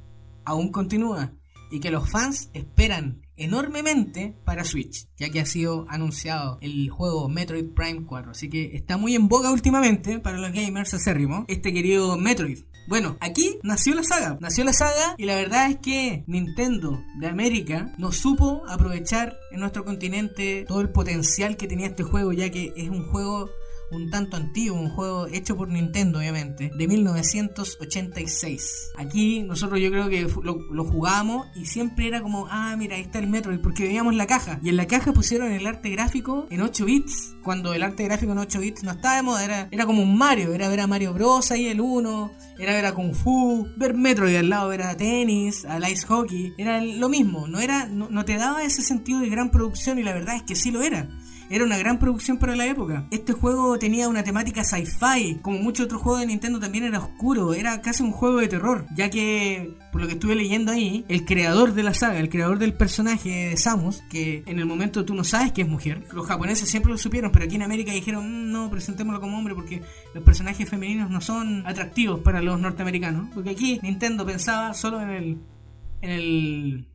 aún 0.46 0.72
continúa 0.72 1.34
y 1.70 1.82
que 1.82 1.92
los 1.92 2.10
fans 2.10 2.50
esperan 2.54 3.22
enormemente 3.36 4.34
para 4.46 4.64
Switch, 4.64 5.06
ya 5.18 5.30
que 5.30 5.42
ha 5.42 5.46
sido 5.46 5.86
anunciado 5.90 6.58
el 6.62 6.90
juego 6.90 7.28
Metroid 7.28 7.74
Prime 7.74 8.06
4. 8.06 8.32
Así 8.32 8.50
que 8.50 8.78
está 8.78 8.96
muy 8.96 9.14
en 9.14 9.28
boga 9.28 9.52
últimamente 9.52 10.20
para 10.20 10.38
los 10.38 10.54
gamers 10.54 10.94
acérrimos 10.94 11.44
este 11.50 11.74
querido 11.74 12.18
Metroid. 12.18 12.60
Bueno, 12.88 13.18
aquí 13.20 13.60
nació 13.64 13.96
la 13.96 14.04
saga, 14.04 14.38
nació 14.40 14.64
la 14.64 14.72
saga 14.72 15.16
y 15.18 15.26
la 15.26 15.36
verdad 15.36 15.70
es 15.70 15.78
que 15.80 16.24
Nintendo 16.26 17.04
de 17.20 17.28
América 17.28 17.94
no 17.98 18.14
supo 18.14 18.64
aprovechar 18.66 19.38
en 19.52 19.60
nuestro 19.60 19.84
continente 19.84 20.64
todo 20.66 20.80
el 20.80 20.90
potencial 20.90 21.58
que 21.58 21.68
tenía 21.68 21.88
este 21.88 22.04
juego, 22.04 22.32
ya 22.32 22.50
que 22.50 22.72
es 22.78 22.90
un 22.90 23.06
juego 23.12 23.50
un 23.92 24.10
tanto 24.10 24.38
antiguo, 24.38 24.80
un 24.80 24.90
juego 24.90 25.28
hecho 25.28 25.56
por 25.56 25.70
Nintendo 25.70 26.20
obviamente, 26.20 26.72
de 26.76 26.88
1986. 26.88 28.92
Aquí 28.98 29.44
nosotros 29.44 29.80
yo 29.80 29.92
creo 29.92 30.10
que 30.10 30.28
lo, 30.44 30.58
lo 30.72 30.86
jugábamos 30.86 31.48
y 31.56 31.66
siempre 31.66 32.08
era 32.08 32.22
como, 32.22 32.48
ah, 32.50 32.76
mira, 32.78 32.96
ahí 32.96 33.02
está 33.02 33.20
el 33.20 33.28
Metroid, 33.28 33.60
porque 33.60 33.84
veíamos 33.84 34.16
la 34.16 34.28
caja. 34.28 34.60
Y 34.64 34.70
en 34.70 34.78
la 34.78 34.88
caja 34.88 35.14
pusieron 35.14 35.52
el 35.52 35.68
arte 35.68 35.90
gráfico 35.90 36.48
en 36.50 36.62
8 36.62 36.86
bits, 36.86 37.36
cuando 37.44 37.74
el 37.74 37.84
arte 37.84 38.04
gráfico 38.04 38.32
en 38.32 38.38
8 38.40 38.60
bits 38.60 38.84
no 38.84 38.92
estaba 38.92 39.16
de 39.16 39.24
moda, 39.24 39.44
era, 39.44 39.68
era 39.72 39.86
como 39.86 40.04
un 40.04 40.18
Mario, 40.18 40.54
era 40.54 40.70
ver 40.70 40.82
a 40.82 40.88
Mario 40.88 41.14
Bros. 41.14 41.52
ahí 41.52 41.68
el 41.68 41.82
1, 41.82 42.32
era 42.60 42.74
ver 42.74 42.86
a 42.86 42.94
Kung 42.94 43.14
Fu, 43.14 43.68
ver 43.78 43.94
Metroid 43.94 44.36
al 44.36 44.50
lado, 44.50 44.70
ver 44.70 44.84
a 44.84 44.98
tenis, 44.98 45.66
al 45.66 45.90
ice 45.90 46.06
hockey, 46.06 46.54
era 46.58 46.82
lo 46.82 47.10
mismo, 47.10 47.48
no, 47.48 47.60
era, 47.60 47.88
no, 47.88 48.10
no 48.10 48.26
te 48.26 48.38
daba 48.38 48.64
ese 48.64 48.82
sentido 48.82 49.20
de 49.20 49.30
gran 49.30 49.52
producción 49.52 50.00
y 50.00 50.04
la 50.04 50.14
verdad 50.14 50.36
es 50.36 50.44
que 50.44 50.56
sí 50.56 50.72
lo 50.72 50.82
era. 50.82 51.08
Era 51.50 51.64
una 51.64 51.78
gran 51.78 52.00
producción 52.00 52.38
para 52.38 52.56
la 52.56 52.66
época. 52.66 53.06
Este 53.12 53.34
juego 53.34 53.80
tenía 53.80 54.10
una 54.10 54.24
temática 54.24 54.64
sci-fi, 54.64 55.40
como 55.42 55.60
muchos 55.60 55.86
otros 55.86 56.02
juegos 56.02 56.22
de 56.22 56.28
Nintendo 56.28 56.60
también 56.60 56.84
era 56.84 57.00
oscuro, 57.00 57.54
era 57.54 57.82
casi 57.82 58.04
un 58.04 58.12
juego 58.12 58.40
de 58.40 58.48
terror, 58.48 58.86
ya 58.96 59.10
que, 59.10 59.74
por 59.92 60.02
lo 60.02 60.08
que 60.08 60.14
estuve 60.14 60.36
leyendo 60.36 60.72
ahí, 60.72 61.06
el 61.08 61.26
creador 61.26 61.74
de 61.74 61.84
la 61.84 61.94
saga, 61.94 62.20
el 62.20 62.30
creador 62.30 62.60
del 62.60 62.74
personaje 62.74 63.50
de 63.50 63.58
Samus, 63.58 64.04
que 64.10 64.44
en 64.46 64.60
el 64.60 64.66
momento 64.66 65.06
tú 65.06 65.14
no 65.16 65.24
sabes 65.24 65.52
que 65.52 65.62
es 65.62 65.68
mujer, 65.68 66.06
los 66.14 66.26
japoneses 66.28 66.70
siempre 66.70 66.92
lo 66.92 66.98
supieron, 66.98 67.32
pero 67.32 67.46
aquí 67.46 67.56
en 67.56 67.64
América 67.64 67.92
dijeron, 67.92 68.50
"Mm, 68.50 68.52
no, 68.52 68.70
presentémoslo 68.70 69.22
como 69.22 69.38
hombre 69.38 69.56
porque 69.56 69.82
los 70.14 70.24
personajes 70.24 70.70
femeninos 70.70 71.10
no 71.10 71.22
son 71.22 71.66
atractivos 71.66 72.20
para 72.22 72.42
los 72.42 72.60
norteamericanos, 72.60 73.30
porque 73.34 73.52
aquí 73.52 73.80
Nintendo 73.82 74.26
pensaba 74.26 74.74
solo 74.74 75.02
en 75.02 75.10
el... 75.10 75.38
En 76.02 76.12
el 76.12 76.88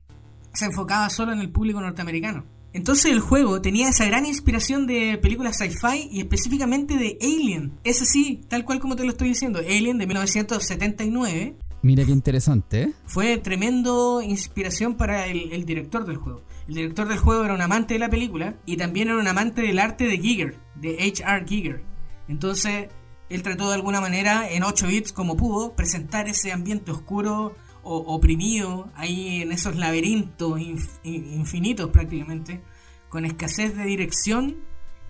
se 0.53 0.67
enfocaba 0.67 1.09
solo 1.09 1.33
en 1.33 1.41
el 1.41 1.51
público 1.51 1.81
norteamericano. 1.81 2.45
Entonces 2.73 3.13
el 3.13 3.21
juego 3.21 3.61
tenía 3.61 3.89
esa 3.89 4.07
gran 4.07 4.25
inspiración 4.25 4.87
de 4.87 5.19
películas 5.19 5.59
sci-fi 5.59 6.09
y 6.11 6.21
específicamente 6.21 6.97
de 6.97 7.19
Alien. 7.21 7.79
Es 7.85 8.01
así, 8.01 8.41
tal 8.49 8.65
cual 8.65 8.81
como 8.81 8.97
te 8.97 9.05
lo 9.05 9.11
estoy 9.11 9.29
diciendo. 9.29 9.59
Alien 9.59 9.99
de 9.99 10.07
1979 10.07 11.57
Mira 11.85 12.05
qué 12.05 12.13
interesante, 12.13 12.83
¿eh? 12.83 12.93
fue 13.07 13.39
tremendo 13.39 14.23
inspiración 14.23 14.97
para 14.97 15.27
el, 15.27 15.53
el 15.53 15.65
director 15.65 16.07
del 16.07 16.17
juego. 16.17 16.45
El 16.69 16.75
director 16.75 17.09
del 17.09 17.19
juego 17.19 17.45
era 17.45 17.55
un 17.55 17.61
amante 17.61 17.95
de 17.95 18.01
la 18.01 18.09
película 18.09 18.57
y 18.67 18.77
también 18.77 19.09
era 19.09 19.19
un 19.19 19.27
amante 19.27 19.63
del 19.63 19.81
arte 19.81 20.05
de 20.05 20.17
Giger, 20.19 20.61
de 20.77 20.95
H.R. 21.03 21.45
Giger. 21.45 21.85
Entonces, 22.29 22.89
él 23.29 23.43
trató 23.43 23.69
de 23.69 23.75
alguna 23.75 24.01
manera, 24.01 24.49
en 24.49 24.63
8 24.63 24.87
bits 24.87 25.13
como 25.13 25.37
pudo, 25.37 25.75
presentar 25.75 26.29
ese 26.29 26.53
ambiente 26.53 26.93
oscuro 26.93 27.57
o 27.83 27.97
oprimido, 28.15 28.91
ahí 28.95 29.43
en 29.43 29.53
esos 29.53 29.77
laberintos 29.77 30.61
inf- 30.61 30.99
in- 31.03 31.33
infinitos 31.35 31.91
prácticamente, 31.91 32.61
con 33.09 33.25
escasez 33.25 33.77
de 33.77 33.85
dirección 33.85 34.57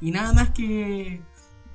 y 0.01 0.11
nada 0.11 0.33
más 0.33 0.51
que 0.51 1.21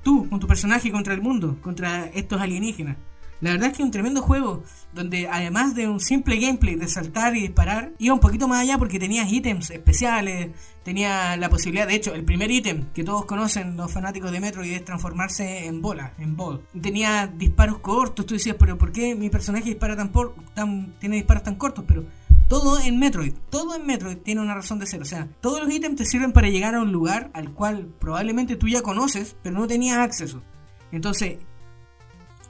tú, 0.02 0.28
con 0.28 0.40
tu 0.40 0.46
personaje 0.46 0.90
contra 0.90 1.14
el 1.14 1.22
mundo, 1.22 1.58
contra 1.62 2.06
estos 2.06 2.40
alienígenas. 2.40 2.96
La 3.40 3.52
verdad 3.52 3.68
es 3.68 3.76
que 3.76 3.82
es 3.82 3.86
un 3.86 3.92
tremendo 3.92 4.20
juego, 4.22 4.64
donde 4.92 5.28
además 5.28 5.74
de 5.74 5.86
un 5.86 6.00
simple 6.00 6.38
gameplay 6.38 6.74
de 6.74 6.88
saltar 6.88 7.36
y 7.36 7.42
disparar, 7.42 7.92
iba 7.98 8.14
un 8.14 8.20
poquito 8.20 8.48
más 8.48 8.62
allá 8.62 8.78
porque 8.78 8.98
tenías 8.98 9.30
ítems 9.30 9.70
especiales, 9.70 10.50
tenía 10.82 11.36
la 11.36 11.48
posibilidad, 11.48 11.86
de 11.86 11.94
hecho, 11.94 12.14
el 12.14 12.24
primer 12.24 12.50
ítem 12.50 12.86
que 12.92 13.04
todos 13.04 13.26
conocen 13.26 13.76
los 13.76 13.92
fanáticos 13.92 14.32
de 14.32 14.40
Metroid 14.40 14.72
es 14.72 14.84
transformarse 14.84 15.66
en 15.66 15.80
bola, 15.80 16.14
en 16.18 16.36
ball. 16.36 16.62
Tenía 16.80 17.26
disparos 17.26 17.78
cortos, 17.78 18.26
tú 18.26 18.34
decías, 18.34 18.56
pero 18.58 18.76
¿por 18.76 18.90
qué 18.90 19.14
mi 19.14 19.30
personaje 19.30 19.66
dispara 19.66 19.94
tan, 19.94 20.08
por, 20.08 20.34
tan 20.54 20.94
tiene 20.98 21.16
disparos 21.16 21.44
tan 21.44 21.54
cortos? 21.54 21.84
Pero 21.86 22.06
todo 22.48 22.80
en 22.80 22.98
Metroid, 22.98 23.34
todo 23.50 23.76
en 23.76 23.86
Metroid 23.86 24.16
tiene 24.16 24.40
una 24.40 24.54
razón 24.54 24.78
de 24.78 24.86
ser. 24.86 25.02
O 25.02 25.04
sea, 25.04 25.28
todos 25.40 25.60
los 25.62 25.72
ítems 25.72 25.96
te 25.96 26.06
sirven 26.06 26.32
para 26.32 26.48
llegar 26.48 26.74
a 26.74 26.80
un 26.80 26.90
lugar 26.90 27.30
al 27.34 27.52
cual 27.52 27.88
probablemente 28.00 28.56
tú 28.56 28.66
ya 28.66 28.82
conoces, 28.82 29.36
pero 29.42 29.58
no 29.58 29.66
tenías 29.66 29.98
acceso. 29.98 30.42
Entonces, 30.90 31.38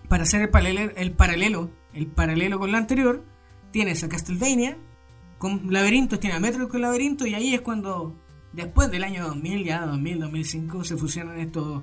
para 0.08 0.22
hacer 0.24 0.42
el 0.42 0.48
paralelo, 0.50 0.92
el 0.96 1.12
paralelo, 1.12 1.70
el 1.92 2.06
paralelo 2.06 2.58
con 2.58 2.72
lo 2.72 2.78
anterior, 2.78 3.24
tienes 3.70 4.02
a 4.02 4.08
Castlevania 4.08 4.76
con 5.38 5.72
laberintos, 5.72 6.18
tiene 6.18 6.36
a 6.36 6.40
Metroid 6.40 6.68
con 6.68 6.80
laberinto 6.80 7.26
y 7.26 7.34
ahí 7.34 7.54
es 7.54 7.60
cuando, 7.60 8.14
después 8.52 8.90
del 8.90 9.04
año 9.04 9.26
2000, 9.28 9.64
ya 9.64 9.86
2000, 9.86 10.20
2005, 10.20 10.84
se 10.84 10.96
fusionan 10.96 11.38
estos 11.38 11.82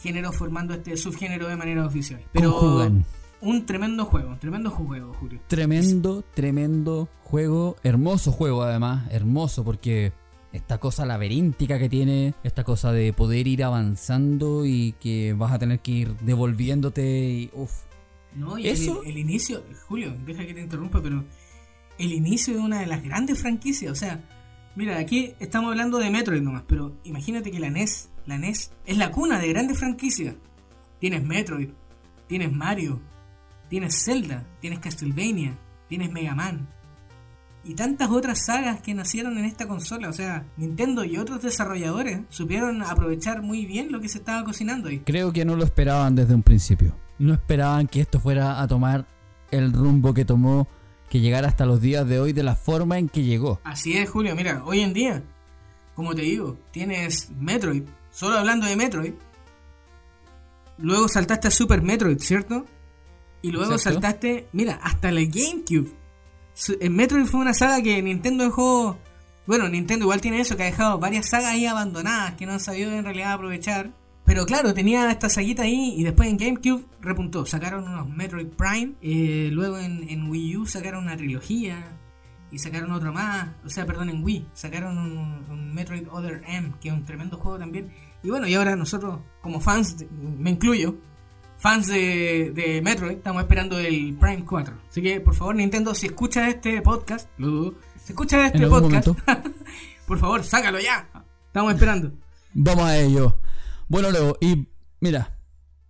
géneros 0.00 0.34
formando 0.36 0.74
este 0.74 0.96
subgénero 0.96 1.48
de 1.48 1.56
manera 1.56 1.84
oficial. 1.86 2.24
Pero 2.32 2.52
Conjugan. 2.52 3.04
un 3.40 3.66
tremendo 3.66 4.04
juego, 4.04 4.30
un 4.30 4.38
tremendo 4.38 4.70
juego, 4.70 5.12
Julio. 5.14 5.40
Tremendo, 5.48 6.24
tremendo 6.34 7.08
juego. 7.22 7.76
Hermoso 7.82 8.32
juego, 8.32 8.62
además. 8.62 9.06
Hermoso 9.10 9.64
porque 9.64 10.12
esta 10.54 10.78
cosa 10.78 11.04
laberíntica 11.04 11.78
que 11.78 11.88
tiene, 11.88 12.34
esta 12.44 12.64
cosa 12.64 12.92
de 12.92 13.12
poder 13.12 13.46
ir 13.48 13.64
avanzando 13.64 14.64
y 14.64 14.92
que 15.00 15.34
vas 15.34 15.52
a 15.52 15.58
tener 15.58 15.80
que 15.80 15.90
ir 15.92 16.16
devolviéndote 16.18 17.02
y 17.30 17.50
uff. 17.52 17.72
No, 18.34 18.56
y 18.58 18.68
Eso- 18.68 19.02
el, 19.02 19.10
el 19.10 19.18
inicio, 19.18 19.62
Julio, 19.88 20.14
deja 20.24 20.46
que 20.46 20.54
te 20.54 20.60
interrumpa, 20.60 21.02
pero 21.02 21.24
el 21.98 22.12
inicio 22.12 22.54
de 22.54 22.60
una 22.60 22.80
de 22.80 22.86
las 22.86 23.02
grandes 23.02 23.40
franquicias, 23.40 23.92
o 23.92 23.94
sea, 23.94 24.22
mira, 24.76 24.98
aquí 24.98 25.34
estamos 25.40 25.70
hablando 25.70 25.98
de 25.98 26.10
Metroid 26.10 26.40
nomás, 26.40 26.62
pero 26.66 26.92
imagínate 27.04 27.50
que 27.50 27.58
la 27.60 27.70
NES, 27.70 28.10
la 28.26 28.38
NES 28.38 28.70
es 28.86 28.96
la 28.96 29.10
cuna 29.10 29.38
de 29.40 29.48
grandes 29.48 29.78
franquicias. 29.78 30.34
Tienes 31.00 31.22
Metroid, 31.24 31.68
tienes 32.28 32.52
Mario, 32.52 33.00
tienes 33.68 34.04
Zelda, 34.04 34.46
tienes 34.60 34.78
Castlevania, 34.78 35.58
tienes 35.88 36.10
Mega 36.12 36.34
Man. 36.34 36.68
Y 37.66 37.74
tantas 37.74 38.10
otras 38.10 38.44
sagas 38.44 38.82
que 38.82 38.92
nacieron 38.92 39.38
en 39.38 39.46
esta 39.46 39.66
consola, 39.66 40.10
o 40.10 40.12
sea, 40.12 40.44
Nintendo 40.58 41.04
y 41.04 41.16
otros 41.16 41.40
desarrolladores 41.42 42.20
supieron 42.28 42.82
aprovechar 42.82 43.40
muy 43.40 43.64
bien 43.64 43.90
lo 43.90 44.00
que 44.00 44.08
se 44.08 44.18
estaba 44.18 44.44
cocinando 44.44 44.90
ahí. 44.90 45.00
Creo 45.00 45.32
que 45.32 45.46
no 45.46 45.56
lo 45.56 45.64
esperaban 45.64 46.14
desde 46.14 46.34
un 46.34 46.42
principio. 46.42 46.94
No 47.18 47.32
esperaban 47.32 47.86
que 47.86 48.00
esto 48.00 48.20
fuera 48.20 48.60
a 48.60 48.68
tomar 48.68 49.06
el 49.50 49.72
rumbo 49.72 50.12
que 50.12 50.26
tomó, 50.26 50.68
que 51.08 51.20
llegara 51.20 51.48
hasta 51.48 51.64
los 51.64 51.80
días 51.80 52.06
de 52.06 52.20
hoy 52.20 52.32
de 52.32 52.42
la 52.42 52.54
forma 52.54 52.98
en 52.98 53.08
que 53.08 53.22
llegó. 53.22 53.60
Así 53.64 53.96
es, 53.96 54.10
Julio. 54.10 54.36
Mira, 54.36 54.62
hoy 54.64 54.80
en 54.80 54.92
día, 54.92 55.22
como 55.94 56.14
te 56.14 56.22
digo, 56.22 56.58
tienes 56.70 57.30
Metroid. 57.30 57.84
Solo 58.10 58.36
hablando 58.36 58.66
de 58.66 58.76
Metroid. 58.76 59.14
Luego 60.76 61.08
saltaste 61.08 61.48
a 61.48 61.50
Super 61.50 61.82
Metroid, 61.82 62.18
¿cierto? 62.18 62.66
Y 63.42 63.52
luego 63.52 63.78
saltaste, 63.78 64.48
mira, 64.52 64.80
hasta 64.82 65.10
la 65.12 65.20
GameCube. 65.20 66.03
En 66.80 66.94
Metroid 66.94 67.26
fue 67.26 67.40
una 67.40 67.54
saga 67.54 67.82
que 67.82 68.00
Nintendo 68.02 68.44
dejó. 68.44 68.98
Bueno, 69.46 69.68
Nintendo 69.68 70.04
igual 70.04 70.20
tiene 70.20 70.40
eso, 70.40 70.56
que 70.56 70.62
ha 70.62 70.66
dejado 70.66 70.98
varias 70.98 71.28
sagas 71.28 71.52
ahí 71.52 71.66
abandonadas 71.66 72.34
que 72.34 72.46
no 72.46 72.52
han 72.52 72.60
sabido 72.60 72.92
en 72.92 73.04
realidad 73.04 73.32
aprovechar. 73.32 73.90
Pero 74.24 74.46
claro, 74.46 74.72
tenía 74.72 75.10
esta 75.10 75.28
saguita 75.28 75.64
ahí 75.64 75.94
y 75.98 76.02
después 76.02 76.28
en 76.30 76.38
GameCube 76.38 76.86
repuntó. 77.00 77.44
Sacaron 77.44 77.86
unos 77.86 78.08
Metroid 78.08 78.48
Prime. 78.48 78.94
eh, 79.02 79.50
luego 79.52 79.78
en, 79.78 80.30
Wii 80.30 80.56
U 80.56 80.66
sacaron 80.66 81.04
una 81.04 81.16
trilogía. 81.16 81.98
Y 82.50 82.58
sacaron 82.58 82.92
otro 82.92 83.12
más. 83.12 83.48
O 83.66 83.68
sea, 83.68 83.84
perdón, 83.84 84.10
en 84.10 84.24
Wii. 84.24 84.46
Sacaron 84.54 84.96
un, 84.96 85.74
Metroid 85.74 86.06
Other 86.08 86.42
M, 86.46 86.72
que 86.80 86.88
es 86.88 86.94
un 86.94 87.04
tremendo 87.04 87.36
juego 87.36 87.58
también. 87.58 87.90
Y 88.22 88.30
bueno, 88.30 88.46
y 88.46 88.54
ahora 88.54 88.76
nosotros, 88.76 89.18
como 89.42 89.60
fans, 89.60 90.06
me 90.38 90.50
incluyo, 90.50 90.96
fans 91.64 91.86
de, 91.86 92.52
de 92.54 92.82
Metroid, 92.82 93.16
estamos 93.16 93.40
esperando 93.40 93.78
el 93.78 94.14
Prime 94.20 94.44
4. 94.44 94.74
Así 94.90 95.00
que, 95.00 95.18
por 95.18 95.34
favor, 95.34 95.54
Nintendo, 95.54 95.94
si 95.94 96.08
escuchas 96.08 96.48
este 96.48 96.82
podcast, 96.82 97.26
lo 97.38 97.46
dudo, 97.46 97.74
si 98.04 98.12
escuchas 98.12 98.52
este 98.52 98.66
podcast. 98.66 99.08
Por 100.06 100.18
favor, 100.18 100.44
sácalo 100.44 100.78
ya. 100.78 101.08
Estamos 101.46 101.72
esperando. 101.72 102.12
Vamos 102.52 102.84
a 102.84 102.98
ello. 102.98 103.38
Bueno, 103.88 104.10
luego, 104.10 104.36
y 104.42 104.68
mira, 105.00 105.30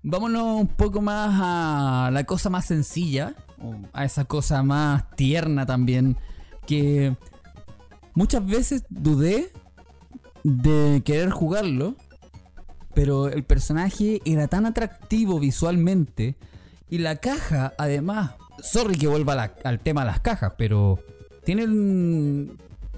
vámonos 0.05 0.61
un 0.61 0.69
poco 0.69 1.03
más 1.03 1.41
a 1.43 2.11
la 2.13 2.23
cosa 2.23 2.51
más 2.51 2.67
sencilla, 2.67 3.35
a 3.93 4.05
esa 4.05 4.27
cosa 4.27 4.63
más 4.63 5.11
tierna 5.17 5.67
también, 5.67 6.17
que 6.69 7.17
muchas 8.15 8.47
veces 8.47 8.85
dudé 8.91 9.51
de 10.45 11.03
querer 11.05 11.31
jugarlo, 11.31 11.97
pero 12.95 13.29
el 13.29 13.45
personaje 13.45 14.21
era 14.25 14.49
tan 14.49 14.67
atractivo 14.67 15.41
visualmente 15.41 16.37
y 16.89 16.99
la 16.99 17.17
caja, 17.17 17.75
además, 17.79 18.33
sorry 18.63 18.97
que 18.97 19.07
vuelva 19.07 19.55
al 19.65 19.81
tema 19.81 20.03
de 20.03 20.07
las 20.07 20.21
cajas, 20.21 20.53
pero 20.57 20.99
tienen 21.45 22.57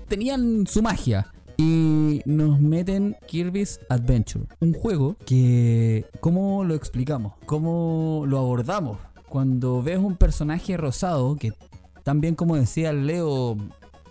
tenían 0.08 0.66
su 0.66 0.82
magia. 0.82 1.32
Y 1.58 2.20
nos 2.26 2.60
meten 2.60 3.16
Kirby's 3.26 3.80
Adventure. 3.88 4.44
Un 4.60 4.74
juego 4.74 5.16
que... 5.24 6.04
¿Cómo 6.20 6.64
lo 6.64 6.74
explicamos? 6.74 7.32
¿Cómo 7.46 8.24
lo 8.26 8.38
abordamos? 8.38 8.98
Cuando 9.30 9.82
ves 9.82 9.98
un 9.98 10.16
personaje 10.16 10.76
rosado, 10.76 11.36
que 11.36 11.54
también 12.02 12.34
como 12.34 12.56
decía 12.56 12.92
Leo 12.92 13.56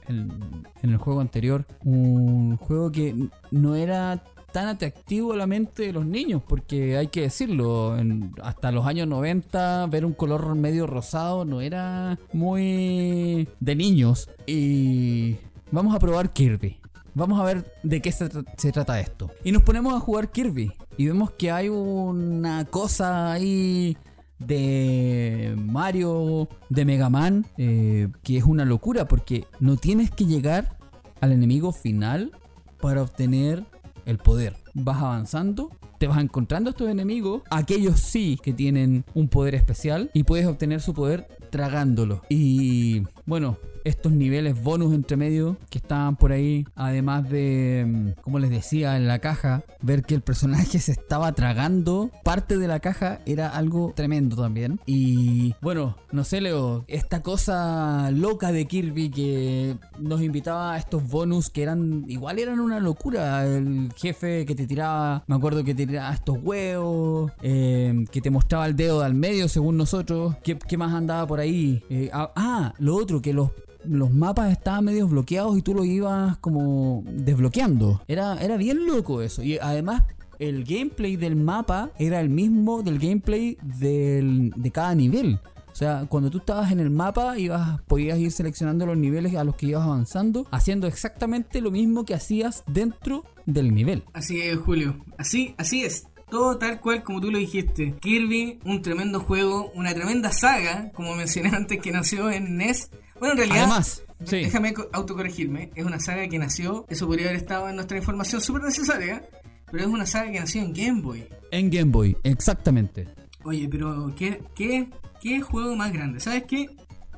en, 0.07 0.65
el 0.81 0.97
juego 0.97 1.21
anterior, 1.21 1.65
un 1.83 2.57
juego 2.57 2.91
que 2.91 3.15
no 3.51 3.75
era 3.75 4.23
tan 4.55 4.69
atractivo 4.69 5.33
a 5.33 5.35
la 5.35 5.47
mente 5.47 5.83
de 5.83 5.91
los 5.91 6.05
niños, 6.05 6.41
porque 6.47 6.95
hay 6.95 7.07
que 7.07 7.23
decirlo, 7.23 7.93
hasta 8.41 8.71
los 8.71 8.87
años 8.87 9.05
90 9.05 9.85
ver 9.87 10.05
un 10.05 10.13
color 10.13 10.55
medio 10.55 10.87
rosado 10.87 11.43
no 11.43 11.59
era 11.59 12.17
muy 12.31 13.49
de 13.59 13.75
niños. 13.75 14.29
Y 14.45 15.35
vamos 15.71 15.93
a 15.93 15.99
probar 15.99 16.31
Kirby. 16.31 16.79
Vamos 17.15 17.37
a 17.37 17.43
ver 17.43 17.69
de 17.83 18.01
qué 18.01 18.13
se 18.13 18.71
trata 18.71 18.97
esto. 19.01 19.29
Y 19.43 19.51
nos 19.51 19.61
ponemos 19.63 19.93
a 19.93 19.99
jugar 19.99 20.31
Kirby. 20.31 20.71
Y 20.95 21.07
vemos 21.07 21.31
que 21.31 21.51
hay 21.51 21.67
una 21.67 22.63
cosa 22.63 23.33
ahí 23.33 23.97
de 24.39 25.53
Mario, 25.57 26.47
de 26.69 26.85
Mega 26.85 27.09
Man, 27.09 27.45
eh, 27.57 28.07
que 28.23 28.37
es 28.37 28.45
una 28.45 28.63
locura 28.63 29.05
porque 29.05 29.47
no 29.59 29.75
tienes 29.75 30.11
que 30.11 30.25
llegar 30.25 30.77
al 31.19 31.33
enemigo 31.33 31.73
final 31.73 32.31
para 32.79 33.01
obtener 33.01 33.65
el 34.05 34.17
poder. 34.17 34.55
Vas 34.73 35.01
avanzando, 35.01 35.71
te 35.97 36.07
vas 36.07 36.19
encontrando 36.19 36.69
estos 36.69 36.89
enemigos, 36.89 37.41
aquellos 37.49 37.99
sí 37.99 38.39
que 38.41 38.53
tienen 38.53 39.05
un 39.13 39.27
poder 39.27 39.55
especial 39.55 40.09
y 40.13 40.23
puedes 40.23 40.45
obtener 40.47 40.81
su 40.81 40.93
poder 40.93 41.27
tragándolo. 41.49 42.21
Y 42.29 43.03
bueno, 43.25 43.57
estos 43.85 44.11
niveles 44.11 44.61
bonus 44.61 44.93
entre 44.93 45.15
medio 45.15 45.57
que 45.69 45.77
estaban 45.77 46.15
por 46.17 46.31
ahí, 46.31 46.65
además 46.75 47.29
de, 47.29 47.85
mm, 47.87 48.21
como 48.21 48.39
les 48.39 48.49
decía 48.49 48.97
en 48.97 49.07
la 49.07 49.19
caja, 49.19 49.63
ver 49.81 50.03
que 50.03 50.15
el 50.15 50.21
personaje 50.21 50.79
se 50.79 50.91
estaba 50.91 51.31
tragando 51.33 52.09
parte 52.23 52.57
de 52.57 52.67
la 52.67 52.79
caja 52.79 53.19
era 53.25 53.49
algo 53.49 53.93
tremendo 53.95 54.35
también. 54.35 54.79
Y 54.85 55.53
bueno, 55.61 55.95
no 56.11 56.23
sé, 56.23 56.41
Leo, 56.41 56.83
esta 56.87 57.21
cosa 57.21 58.09
loca 58.11 58.51
de 58.51 58.65
Kirby 58.65 59.11
que 59.11 59.77
nos 59.99 60.21
invitaba 60.21 60.73
a 60.73 60.77
estos 60.77 61.07
bonus 61.07 61.49
que 61.49 61.61
eran, 61.63 62.05
igual 62.07 62.39
eran 62.39 62.59
una 62.59 62.79
locura. 62.79 63.45
El 63.45 63.93
jefe 63.95 64.45
que 64.45 64.55
te 64.55 64.65
tiraba, 64.65 65.23
me 65.27 65.35
acuerdo 65.35 65.63
que 65.63 65.75
te 65.75 65.84
tiraba 65.85 66.13
estos 66.13 66.37
huevos, 66.41 67.31
eh, 67.41 68.05
que 68.11 68.21
te 68.21 68.29
mostraba 68.29 68.65
el 68.67 68.75
dedo 68.75 69.01
al 69.01 69.13
medio 69.13 69.47
según 69.47 69.77
nosotros. 69.77 70.35
¿Qué, 70.43 70.57
qué 70.57 70.77
más 70.77 70.93
andaba 70.93 71.25
por 71.27 71.39
ahí? 71.39 71.83
Eh, 71.89 72.09
ah, 72.13 72.31
ah, 72.35 72.73
lo 72.79 72.95
otro, 72.95 73.21
que 73.21 73.33
los 73.33 73.49
los 73.87 74.11
mapas 74.11 74.51
estaban 74.51 74.83
medio 74.85 75.07
bloqueados 75.07 75.55
y 75.59 75.61
tú 75.61 75.75
los 75.75 75.85
ibas 75.85 76.37
como 76.39 77.03
desbloqueando. 77.05 78.01
Era, 78.07 78.35
era 78.41 78.57
bien 78.57 78.87
loco 78.87 79.21
eso. 79.21 79.43
Y 79.43 79.59
además 79.59 80.01
el 80.39 80.63
gameplay 80.63 81.17
del 81.17 81.35
mapa 81.35 81.91
era 81.99 82.19
el 82.19 82.29
mismo 82.29 82.81
del 82.81 82.97
gameplay 82.97 83.57
del- 83.61 84.51
de 84.55 84.71
cada 84.71 84.95
nivel. 84.95 85.39
O 85.75 85.77
sea, 85.77 86.05
cuando 86.07 86.29
tú 86.31 86.37
estabas 86.37 86.71
en 86.71 86.79
el 86.79 86.89
mapa, 86.89 87.37
ibas, 87.37 87.81
podías 87.81 88.17
ir 88.17 88.31
seleccionando 88.31 88.85
los 88.85 88.95
niveles 88.95 89.35
a 89.35 89.43
los 89.43 89.55
que 89.57 89.65
ibas 89.65 89.83
avanzando, 89.83 90.47
haciendo 90.49 90.87
exactamente 90.87 91.59
lo 91.59 91.69
mismo 91.69 92.05
que 92.05 92.13
hacías 92.13 92.63
dentro 92.65 93.25
del 93.45 93.73
nivel. 93.75 94.05
Así 94.13 94.39
es, 94.39 94.57
Julio. 94.57 94.95
Así, 95.17 95.53
así 95.57 95.83
es. 95.83 96.07
Todo 96.29 96.57
tal 96.59 96.79
cual 96.79 97.03
como 97.03 97.19
tú 97.19 97.29
lo 97.29 97.37
dijiste. 97.39 97.93
Kirby, 97.99 98.59
un 98.63 98.81
tremendo 98.81 99.19
juego, 99.19 99.69
una 99.75 99.93
tremenda 99.93 100.31
saga, 100.31 100.91
como 100.93 101.13
mencioné 101.13 101.49
antes, 101.53 101.81
que 101.81 101.91
nació 101.91 102.31
en 102.31 102.55
NES. 102.55 102.89
Bueno, 103.19 103.33
en 103.33 103.37
realidad, 103.39 103.63
Además, 103.65 104.01
sí. 104.23 104.37
déjame 104.37 104.73
co- 104.73 104.87
autocorregirme, 104.93 105.71
es 105.75 105.83
una 105.83 105.99
saga 105.99 106.25
que 106.29 106.39
nació, 106.39 106.85
eso 106.87 107.05
podría 107.05 107.25
haber 107.25 107.35
estado 107.41 107.67
en 107.67 107.75
nuestra 107.75 107.97
información 107.97 108.39
súper 108.39 108.63
necesaria, 108.63 109.27
pero 109.69 109.83
es 109.83 109.89
una 109.89 110.05
saga 110.05 110.31
que 110.31 110.39
nació 110.39 110.61
en 110.61 110.71
Game 110.73 111.01
Boy. 111.01 111.25
En 111.51 111.69
Game 111.69 111.91
Boy, 111.91 112.15
exactamente. 112.23 113.09
Oye, 113.43 113.67
pero 113.69 114.13
¿qué, 114.17 114.41
qué, 114.55 114.89
qué 115.25 115.41
juego 115.41 115.75
más 115.75 115.91
grande? 115.91 116.19
¿Sabes 116.19 116.43
qué? 116.47 116.69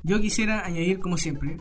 Yo 0.01 0.22
quisiera 0.22 0.66
añadir, 0.66 0.99
como 0.99 1.18
siempre, 1.18 1.58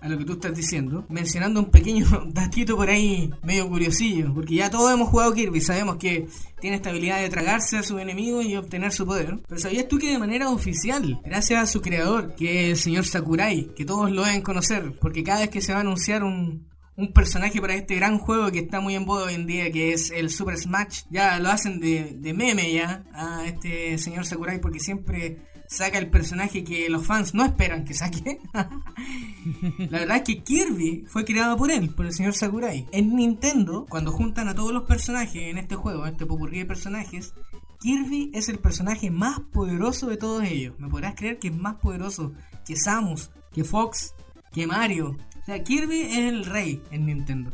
a 0.00 0.08
lo 0.08 0.16
que 0.16 0.24
tú 0.24 0.32
estás 0.32 0.56
diciendo, 0.56 1.04
mencionando 1.10 1.60
un 1.60 1.70
pequeño 1.70 2.06
datito 2.32 2.74
por 2.74 2.88
ahí, 2.88 3.30
medio 3.42 3.68
curiosillo, 3.68 4.32
porque 4.32 4.54
ya 4.54 4.70
todos 4.70 4.90
hemos 4.94 5.10
jugado 5.10 5.34
Kirby, 5.34 5.60
sabemos 5.60 5.96
que 5.96 6.26
tiene 6.58 6.76
esta 6.76 6.88
habilidad 6.88 7.20
de 7.20 7.28
tragarse 7.28 7.76
a 7.76 7.82
sus 7.82 8.00
enemigos 8.00 8.46
y 8.46 8.56
obtener 8.56 8.92
su 8.92 9.04
poder. 9.04 9.40
Pero 9.46 9.60
¿sabías 9.60 9.86
tú 9.86 9.98
que 9.98 10.10
de 10.10 10.18
manera 10.18 10.48
oficial, 10.48 11.20
gracias 11.22 11.62
a 11.62 11.66
su 11.66 11.82
creador, 11.82 12.34
que 12.34 12.70
es 12.70 12.70
el 12.70 12.76
señor 12.78 13.04
Sakurai, 13.04 13.66
que 13.76 13.84
todos 13.84 14.10
lo 14.10 14.24
deben 14.24 14.40
conocer, 14.40 14.92
porque 15.02 15.22
cada 15.22 15.40
vez 15.40 15.50
que 15.50 15.60
se 15.60 15.72
va 15.72 15.78
a 15.78 15.82
anunciar 15.82 16.24
un, 16.24 16.66
un 16.96 17.12
personaje 17.12 17.60
para 17.60 17.74
este 17.74 17.96
gran 17.96 18.18
juego 18.18 18.50
que 18.50 18.60
está 18.60 18.80
muy 18.80 18.94
en 18.94 19.04
boda 19.04 19.26
hoy 19.26 19.34
en 19.34 19.46
día, 19.46 19.70
que 19.70 19.92
es 19.92 20.10
el 20.10 20.30
Super 20.30 20.56
Smash. 20.56 21.02
Ya 21.10 21.38
lo 21.40 21.50
hacen 21.50 21.78
de, 21.78 22.16
de 22.16 22.32
meme 22.32 22.72
ya 22.72 23.04
a 23.12 23.46
este 23.46 23.98
señor 23.98 24.24
Sakurai 24.24 24.62
porque 24.62 24.80
siempre 24.80 25.52
saca 25.74 25.98
el 25.98 26.08
personaje 26.08 26.64
que 26.64 26.88
los 26.88 27.06
fans 27.06 27.34
no 27.34 27.44
esperan 27.44 27.84
que 27.84 27.94
saque. 27.94 28.40
La 28.52 29.98
verdad 29.98 30.16
es 30.18 30.22
que 30.22 30.42
Kirby 30.42 31.04
fue 31.08 31.24
creado 31.24 31.56
por 31.56 31.70
él, 31.70 31.90
por 31.90 32.06
el 32.06 32.12
señor 32.12 32.34
Sakurai. 32.34 32.86
En 32.92 33.14
Nintendo, 33.14 33.86
cuando 33.88 34.12
juntan 34.12 34.48
a 34.48 34.54
todos 34.54 34.72
los 34.72 34.84
personajes 34.84 35.42
en 35.42 35.58
este 35.58 35.76
juego, 35.76 36.06
este 36.06 36.26
popurrí 36.26 36.58
de 36.58 36.66
personajes, 36.66 37.34
Kirby 37.80 38.30
es 38.32 38.48
el 38.48 38.58
personaje 38.58 39.10
más 39.10 39.40
poderoso 39.40 40.08
de 40.08 40.16
todos 40.16 40.44
ellos. 40.44 40.74
¿Me 40.78 40.88
podrás 40.88 41.14
creer 41.14 41.38
que 41.38 41.48
es 41.48 41.54
más 41.54 41.76
poderoso 41.76 42.32
que 42.64 42.76
Samus, 42.76 43.30
que 43.52 43.64
Fox, 43.64 44.14
que 44.52 44.66
Mario? 44.66 45.16
O 45.42 45.44
sea, 45.44 45.62
Kirby 45.62 46.00
es 46.00 46.18
el 46.18 46.46
rey 46.46 46.82
en 46.90 47.06
Nintendo. 47.06 47.50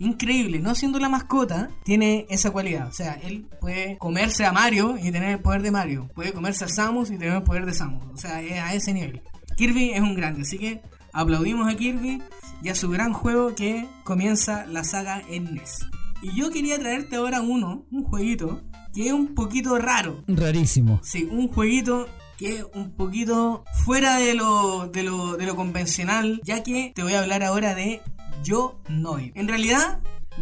Increíble, 0.00 0.60
no 0.60 0.74
siendo 0.74 0.98
la 0.98 1.08
mascota, 1.08 1.70
tiene 1.84 2.26
esa 2.30 2.50
cualidad. 2.50 2.88
O 2.88 2.92
sea, 2.92 3.14
él 3.14 3.46
puede 3.60 3.98
comerse 3.98 4.44
a 4.44 4.52
Mario 4.52 4.96
y 4.96 5.10
tener 5.10 5.30
el 5.30 5.40
poder 5.40 5.62
de 5.62 5.70
Mario. 5.70 6.08
Puede 6.14 6.32
comerse 6.32 6.64
a 6.64 6.68
Samus 6.68 7.10
y 7.10 7.18
tener 7.18 7.34
el 7.34 7.42
poder 7.42 7.66
de 7.66 7.74
Samus. 7.74 8.04
O 8.12 8.16
sea, 8.16 8.40
es 8.40 8.60
a 8.60 8.74
ese 8.74 8.92
nivel. 8.92 9.22
Kirby 9.56 9.90
es 9.90 10.00
un 10.00 10.14
grande, 10.14 10.42
así 10.42 10.56
que 10.56 10.80
aplaudimos 11.12 11.72
a 11.72 11.76
Kirby 11.76 12.22
y 12.62 12.68
a 12.68 12.74
su 12.74 12.90
gran 12.90 13.12
juego 13.12 13.54
que 13.54 13.88
comienza 14.04 14.66
la 14.66 14.84
saga 14.84 15.22
en 15.28 15.54
NES. 15.54 15.86
Y 16.22 16.32
yo 16.34 16.50
quería 16.50 16.78
traerte 16.78 17.16
ahora 17.16 17.40
uno, 17.40 17.84
un 17.90 18.04
jueguito, 18.04 18.62
que 18.94 19.08
es 19.08 19.12
un 19.12 19.34
poquito 19.34 19.78
raro. 19.78 20.24
Rarísimo. 20.28 21.00
Sí, 21.02 21.28
un 21.30 21.48
jueguito 21.48 22.08
que 22.36 22.58
es 22.58 22.66
un 22.72 22.92
poquito 22.92 23.64
fuera 23.84 24.16
de 24.18 24.34
lo, 24.34 24.88
de 24.88 25.02
lo, 25.02 25.36
de 25.36 25.44
lo 25.44 25.56
convencional, 25.56 26.40
ya 26.44 26.62
que 26.62 26.92
te 26.94 27.02
voy 27.02 27.14
a 27.14 27.20
hablar 27.20 27.42
ahora 27.42 27.74
de 27.74 28.00
Yo 28.42 28.78
Noid. 28.88 29.32
En 29.34 29.48
realidad, 29.48 30.00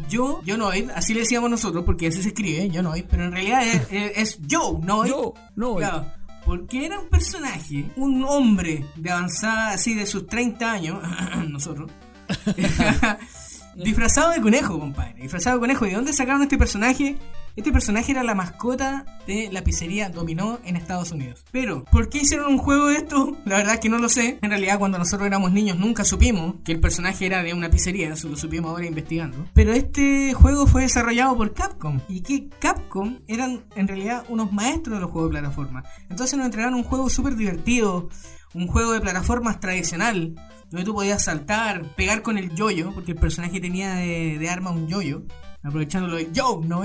Yo, 0.08 0.42
Yo 0.44 0.56
Noid, 0.56 0.90
así 0.90 1.14
le 1.14 1.20
decíamos 1.20 1.50
nosotros, 1.50 1.84
porque 1.84 2.08
así 2.08 2.22
se 2.22 2.28
escribe, 2.28 2.68
Yo 2.70 2.82
Noid, 2.82 3.04
pero 3.08 3.24
en 3.24 3.32
realidad 3.32 3.66
es, 3.66 3.86
es, 3.90 4.12
es 4.16 4.38
Joe 4.50 4.80
Noid. 4.82 5.10
Yo, 5.10 5.34
no. 5.54 5.76
Claro, 5.76 6.06
porque 6.46 6.86
era 6.86 7.00
un 7.00 7.08
personaje, 7.08 7.90
un 7.96 8.24
hombre 8.24 8.86
de 8.94 9.10
avanzada, 9.10 9.72
así 9.72 9.94
de 9.94 10.06
sus 10.06 10.26
30 10.28 10.72
años, 10.72 11.02
nosotros, 11.48 11.90
disfrazado 13.74 14.30
de 14.30 14.40
conejo, 14.40 14.78
compadre. 14.78 15.14
Disfrazado 15.22 15.56
de 15.56 15.60
conejo. 15.60 15.86
¿Y 15.86 15.90
de 15.90 15.96
dónde 15.96 16.12
sacaron 16.12 16.42
este 16.42 16.56
personaje? 16.56 17.18
Este 17.56 17.72
personaje 17.72 18.12
era 18.12 18.22
la 18.22 18.34
mascota 18.34 19.06
de 19.26 19.48
la 19.50 19.64
pizzería 19.64 20.10
Dominó 20.10 20.58
en 20.64 20.76
Estados 20.76 21.10
Unidos. 21.10 21.42
Pero, 21.50 21.84
¿por 21.84 22.10
qué 22.10 22.18
hicieron 22.18 22.52
un 22.52 22.58
juego 22.58 22.88
de 22.88 22.96
esto? 22.96 23.34
La 23.46 23.56
verdad 23.56 23.74
es 23.74 23.80
que 23.80 23.88
no 23.88 23.96
lo 23.96 24.10
sé. 24.10 24.38
En 24.42 24.50
realidad, 24.50 24.78
cuando 24.78 24.98
nosotros 24.98 25.26
éramos 25.26 25.52
niños 25.52 25.78
nunca 25.78 26.04
supimos 26.04 26.56
que 26.64 26.72
el 26.72 26.80
personaje 26.80 27.24
era 27.24 27.42
de 27.42 27.54
una 27.54 27.70
pizzería. 27.70 28.12
Eso 28.12 28.28
lo 28.28 28.36
supimos 28.36 28.70
ahora 28.70 28.84
investigando. 28.84 29.48
Pero 29.54 29.72
este 29.72 30.34
juego 30.34 30.66
fue 30.66 30.82
desarrollado 30.82 31.34
por 31.34 31.54
Capcom. 31.54 32.00
Y 32.10 32.20
que 32.20 32.50
Capcom 32.60 33.20
eran 33.26 33.64
en 33.74 33.88
realidad 33.88 34.26
unos 34.28 34.52
maestros 34.52 34.96
de 34.96 35.00
los 35.00 35.10
juegos 35.10 35.30
de 35.30 35.38
plataforma. 35.38 35.82
Entonces 36.10 36.36
nos 36.36 36.44
entregaron 36.44 36.74
un 36.74 36.84
juego 36.84 37.08
súper 37.08 37.36
divertido. 37.36 38.10
Un 38.52 38.66
juego 38.66 38.92
de 38.92 39.00
plataformas 39.00 39.60
tradicional 39.60 40.34
donde 40.70 40.84
tú 40.84 40.92
podías 40.92 41.24
saltar, 41.24 41.94
pegar 41.94 42.20
con 42.20 42.36
el 42.36 42.54
yoyo, 42.54 42.92
porque 42.92 43.12
el 43.12 43.18
personaje 43.18 43.60
tenía 43.60 43.94
de, 43.94 44.48
arma 44.50 44.72
un 44.72 44.88
yoyo, 44.88 45.22
aprovechándolo 45.62 46.16
de 46.16 46.30
yo, 46.32 46.60
¿no? 46.64 46.82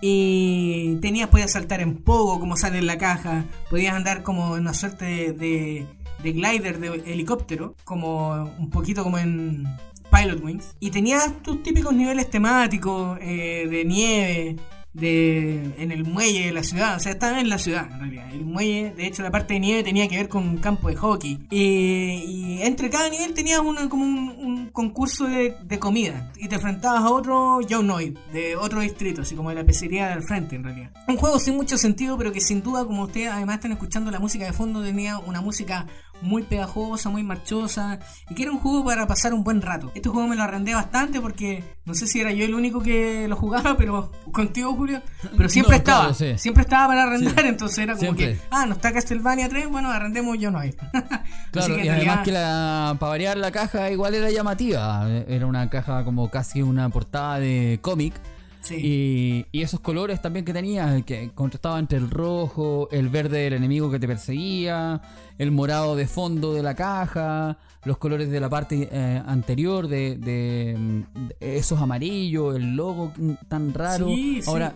Y 0.00 0.96
tenías, 0.96 1.28
podías 1.28 1.52
saltar 1.52 1.80
en 1.80 1.96
pogo, 1.96 2.40
como 2.40 2.56
sale 2.56 2.78
en 2.78 2.86
la 2.86 2.98
caja, 2.98 3.44
podías 3.68 3.94
andar 3.94 4.22
como 4.22 4.56
en 4.56 4.62
una 4.62 4.74
suerte 4.74 5.04
de, 5.04 5.32
de, 5.32 5.86
de 6.22 6.32
glider 6.32 6.78
de 6.78 7.12
helicóptero, 7.12 7.74
como 7.84 8.50
un 8.58 8.70
poquito 8.70 9.02
como 9.02 9.18
en, 9.18 9.66
Pilot 10.10 10.42
Wings. 10.42 10.76
Y 10.80 10.90
tenías 10.90 11.42
tus 11.42 11.62
típicos 11.62 11.94
niveles 11.94 12.28
temáticos 12.28 13.18
eh, 13.22 13.66
de 13.70 13.84
nieve, 13.84 14.56
de 14.92 15.72
en 15.78 15.92
el 15.92 16.04
muelle 16.04 16.46
de 16.46 16.52
la 16.52 16.64
ciudad, 16.64 16.96
o 16.96 17.00
sea, 17.00 17.12
estaba 17.12 17.40
en 17.40 17.48
la 17.48 17.58
ciudad 17.58 17.88
en 17.92 18.00
realidad. 18.00 18.32
El 18.32 18.44
muelle, 18.44 18.92
de 18.96 19.06
hecho, 19.06 19.22
la 19.22 19.30
parte 19.30 19.54
de 19.54 19.60
nieve 19.60 19.82
tenía 19.82 20.08
que 20.08 20.16
ver 20.16 20.28
con 20.28 20.46
un 20.46 20.58
campo 20.58 20.88
de 20.88 20.96
hockey. 20.96 21.46
Y, 21.50 22.24
y 22.26 22.62
entre 22.62 22.90
cada 22.90 23.08
nivel 23.08 23.32
tenías 23.34 23.60
una, 23.60 23.88
como 23.88 24.04
un, 24.04 24.70
concurso 24.72 25.26
de, 25.26 25.56
de 25.64 25.78
comida 25.78 26.30
y 26.36 26.48
te 26.48 26.54
enfrentabas 26.56 27.02
a 27.02 27.10
otro 27.10 27.60
Noid 27.82 28.16
de 28.32 28.56
otro 28.56 28.80
distrito, 28.80 29.22
así 29.22 29.34
como 29.34 29.48
de 29.48 29.56
la 29.56 29.64
pizzería 29.64 30.08
del 30.08 30.22
frente 30.22 30.56
en 30.56 30.64
realidad. 30.64 30.90
Un 31.08 31.16
juego 31.16 31.38
sin 31.38 31.56
mucho 31.56 31.76
sentido, 31.76 32.16
pero 32.16 32.32
que 32.32 32.40
sin 32.40 32.62
duda, 32.62 32.84
como 32.84 33.04
ustedes 33.04 33.28
además 33.28 33.56
están 33.56 33.72
escuchando 33.72 34.10
la 34.10 34.18
música 34.18 34.44
de 34.44 34.52
fondo, 34.52 34.82
tenía 34.82 35.18
una 35.18 35.40
música 35.40 35.86
muy 36.22 36.42
pegajosa, 36.42 37.08
muy 37.08 37.22
marchosa 37.22 37.98
y 38.28 38.34
que 38.34 38.42
era 38.42 38.52
un 38.52 38.58
juego 38.58 38.84
para 38.84 39.06
pasar 39.06 39.32
un 39.34 39.42
buen 39.44 39.62
rato. 39.62 39.90
Este 39.94 40.08
juego 40.08 40.28
me 40.28 40.36
lo 40.36 40.42
arrendé 40.42 40.74
bastante 40.74 41.20
porque 41.20 41.64
no 41.84 41.94
sé 41.94 42.06
si 42.06 42.20
era 42.20 42.32
yo 42.32 42.44
el 42.44 42.54
único 42.54 42.82
que 42.82 43.26
lo 43.28 43.36
jugaba, 43.36 43.76
pero 43.76 44.12
contigo 44.32 44.74
Julio, 44.74 45.02
pero 45.36 45.48
siempre 45.48 45.72
No, 45.76 45.78
estaba, 45.78 46.00
claro, 46.00 46.14
sí. 46.14 46.38
siempre 46.38 46.62
estaba 46.62 46.88
para 46.88 47.02
arrendar, 47.04 47.44
entonces 47.46 47.78
era 47.78 47.94
como 47.94 48.02
Siempre. 48.14 48.34
que, 48.36 48.40
ah, 48.50 48.66
no 48.66 48.74
está 48.74 48.92
Castlevania 48.92 49.48
3, 49.48 49.68
bueno, 49.68 49.90
arrendemos 49.90 50.38
yo 50.38 50.50
no 50.50 50.58
hay. 50.58 50.74
Claro, 51.52 51.78
y 51.82 51.88
además 51.88 52.20
que 52.24 52.30
la, 52.32 52.96
para 53.00 53.10
variar 53.10 53.36
la 53.36 53.50
caja 53.50 53.90
igual 53.90 54.14
era 54.14 54.30
llamativa. 54.30 55.08
Era 55.26 55.46
una 55.46 55.68
caja 55.68 56.04
como 56.04 56.30
casi 56.30 56.62
una 56.62 56.88
portada 56.90 57.40
de 57.40 57.78
cómic. 57.82 58.14
Sí. 58.60 58.76
Y, 58.76 59.46
y 59.52 59.62
esos 59.62 59.80
colores 59.80 60.20
también 60.20 60.44
que 60.44 60.52
tenía, 60.52 61.00
que 61.02 61.30
contrastaba 61.34 61.78
entre 61.78 61.98
el 61.98 62.10
rojo, 62.10 62.88
el 62.90 63.08
verde 63.08 63.38
del 63.38 63.54
enemigo 63.54 63.90
que 63.90 63.98
te 63.98 64.06
perseguía, 64.06 65.00
el 65.38 65.50
morado 65.50 65.96
de 65.96 66.06
fondo 66.06 66.52
de 66.52 66.62
la 66.62 66.74
caja, 66.74 67.58
los 67.84 67.96
colores 67.96 68.30
de 68.30 68.40
la 68.40 68.50
parte 68.50 68.88
eh, 68.92 69.22
anterior 69.26 69.88
de, 69.88 70.16
de, 70.16 71.04
de 71.40 71.56
esos 71.56 71.80
amarillos, 71.80 72.54
el 72.56 72.76
logo 72.76 73.12
tan 73.48 73.72
raro. 73.72 74.06
Sí, 74.08 74.42
sí. 74.42 74.50
Ahora, 74.50 74.74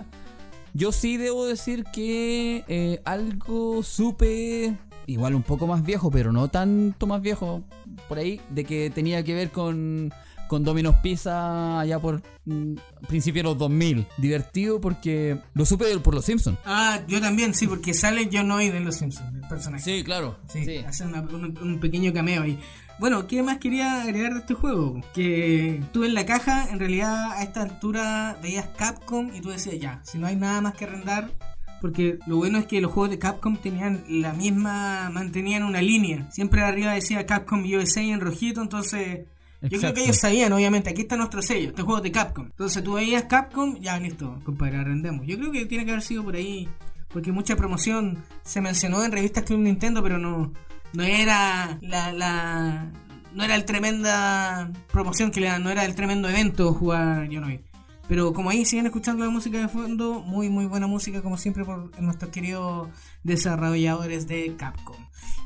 yo 0.72 0.91
sí 0.91 1.18
debo 1.18 1.47
decir 1.47 1.85
que 1.93 2.64
eh, 2.66 3.01
algo 3.05 3.82
supe, 3.82 4.76
igual 5.07 5.35
un 5.35 5.43
poco 5.43 5.66
más 5.66 5.85
viejo, 5.85 6.11
pero 6.11 6.32
no 6.32 6.49
tanto 6.49 7.07
más 7.07 7.20
viejo 7.20 7.62
por 8.09 8.18
ahí, 8.18 8.41
de 8.51 8.64
que 8.64 8.91
tenía 8.91 9.22
que 9.22 9.35
ver 9.35 9.51
con, 9.51 10.12
con 10.55 10.62
Domino's 10.62 10.94
Pizza 11.02 11.80
allá 11.80 11.98
por 11.98 12.22
mm, 12.44 12.74
principio 13.09 13.40
de 13.42 13.48
los 13.48 13.59
2000. 13.59 14.07
Divertido 14.18 14.80
porque 14.80 15.36
lo 15.52 15.66
supe 15.66 15.86
por 15.98 16.14
los 16.14 16.24
Simpsons. 16.24 16.57
Ah, 16.64 17.00
yo 17.09 17.20
también, 17.20 17.55
sí, 17.55 17.66
porque 17.66 17.92
sale 17.92 18.30
John 18.32 18.46
Noid 18.46 18.72
en 18.72 18.84
Los 18.84 18.98
Simpsons, 18.98 19.34
el 19.34 19.48
personaje. 19.48 19.82
Sí, 19.82 20.05
claro. 20.05 20.38
Sí, 20.48 20.76
hace 20.86 21.05
una- 21.07 21.22
un, 21.22 21.59
un 21.61 21.80
pequeño 21.80 22.12
cameo 22.12 22.42
ahí. 22.42 22.57
Bueno, 23.00 23.26
¿qué 23.26 23.42
más 23.42 23.59
quería 23.59 24.02
agregar 24.02 24.34
de 24.34 24.38
este 24.40 24.55
juego? 24.55 25.00
Que 25.12 25.82
tú 25.92 26.05
en 26.05 26.14
la 26.14 26.24
caja, 26.24 26.68
en 26.70 26.78
realidad 26.78 27.32
a 27.32 27.42
esta 27.42 27.62
altura 27.62 28.38
veías 28.40 28.68
Capcom 28.76 29.34
y 29.34 29.40
tú 29.40 29.48
decías 29.48 29.80
ya, 29.80 30.00
si 30.05 30.18
no 30.18 30.28
hay 30.28 30.36
nada 30.36 30.61
más 30.61 30.74
que 30.74 30.84
arrendar, 30.84 31.32
porque 31.80 32.20
lo 32.28 32.36
bueno 32.36 32.59
es 32.59 32.66
que 32.66 32.80
los 32.80 32.92
juegos 32.92 33.11
de 33.11 33.18
Capcom 33.18 33.57
tenían 33.57 34.05
la 34.09 34.32
misma, 34.34 35.11
mantenían 35.12 35.64
una 35.64 35.82
línea. 35.82 36.30
Siempre 36.30 36.62
arriba 36.62 36.92
decía 36.92 37.26
Capcom 37.26 37.64
USA 37.64 38.00
en 38.02 38.20
rojito, 38.20 38.62
entonces... 38.62 39.22
Yo 39.70 39.78
creo 39.78 39.94
que 39.94 40.04
ellos 40.04 40.16
sabían, 40.18 40.52
obviamente, 40.52 40.90
aquí 40.90 41.02
está 41.02 41.16
nuestro 41.16 41.42
sello, 41.42 41.70
este 41.70 41.82
juego 41.82 42.00
de 42.00 42.12
Capcom. 42.12 42.46
Entonces 42.46 42.82
tú 42.82 42.94
veías 42.94 43.24
Capcom, 43.24 43.78
ya 43.80 43.98
listo, 43.98 44.38
compadre, 44.44 44.78
arrendemos. 44.78 45.26
Yo 45.26 45.38
creo 45.38 45.52
que 45.52 45.66
tiene 45.66 45.84
que 45.84 45.92
haber 45.92 46.02
sido 46.02 46.22
por 46.22 46.36
ahí, 46.36 46.68
porque 47.08 47.32
mucha 47.32 47.56
promoción 47.56 48.22
se 48.42 48.60
mencionó 48.60 49.02
en 49.04 49.12
revistas 49.12 49.44
Club 49.44 49.60
Nintendo, 49.60 50.02
pero 50.02 50.18
no, 50.18 50.52
no 50.92 51.02
era 51.02 51.78
la, 51.80 52.12
la 52.12 52.90
no 53.32 53.44
era 53.44 53.56
el 53.56 53.64
tremenda 53.64 54.70
promoción 54.92 55.30
que 55.30 55.40
le 55.40 55.48
dan, 55.48 55.62
no 55.62 55.70
era 55.70 55.84
el 55.84 55.94
tremendo 55.94 56.28
evento 56.28 56.72
jugar 56.72 57.28
Yonoid. 57.28 57.60
Pero 58.06 58.32
como 58.32 58.50
ahí 58.50 58.64
siguen 58.64 58.86
escuchando 58.86 59.24
la 59.24 59.30
música 59.30 59.58
de 59.58 59.68
fondo, 59.68 60.20
muy 60.20 60.50
muy 60.50 60.66
buena 60.66 60.86
música 60.86 61.22
como 61.22 61.38
siempre 61.38 61.64
por 61.64 61.98
nuestros 62.00 62.30
queridos 62.30 62.88
desarrolladores 63.25 64.29
de 64.29 64.55
Capcom. 64.57 64.97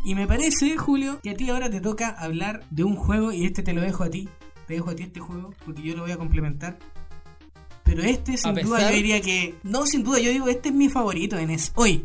Y 0.04 0.14
me 0.14 0.26
parece, 0.26 0.76
Julio, 0.76 1.20
que 1.22 1.30
a 1.30 1.34
ti 1.34 1.48
ahora 1.50 1.70
te 1.70 1.80
toca 1.80 2.08
hablar 2.10 2.64
de 2.70 2.84
un 2.84 2.94
juego 2.94 3.32
y 3.32 3.46
este 3.46 3.62
te 3.62 3.72
lo 3.72 3.80
dejo 3.80 4.04
a 4.04 4.10
ti. 4.10 4.28
Te 4.66 4.74
dejo 4.74 4.90
a 4.90 4.94
ti 4.94 5.04
este 5.04 5.20
juego 5.20 5.54
porque 5.64 5.82
yo 5.82 5.96
lo 5.96 6.02
voy 6.02 6.12
a 6.12 6.16
complementar. 6.16 6.78
Pero 7.84 8.02
este 8.02 8.36
sin 8.36 8.54
duda 8.54 8.90
yo 8.90 8.96
diría 8.96 9.20
que... 9.20 9.54
No, 9.62 9.86
sin 9.86 10.04
duda, 10.04 10.18
yo 10.20 10.30
digo, 10.30 10.48
este 10.48 10.68
es 10.68 10.74
mi 10.74 10.88
favorito 10.88 11.36
de 11.36 11.46
NES. 11.46 11.72
Hoy. 11.74 12.04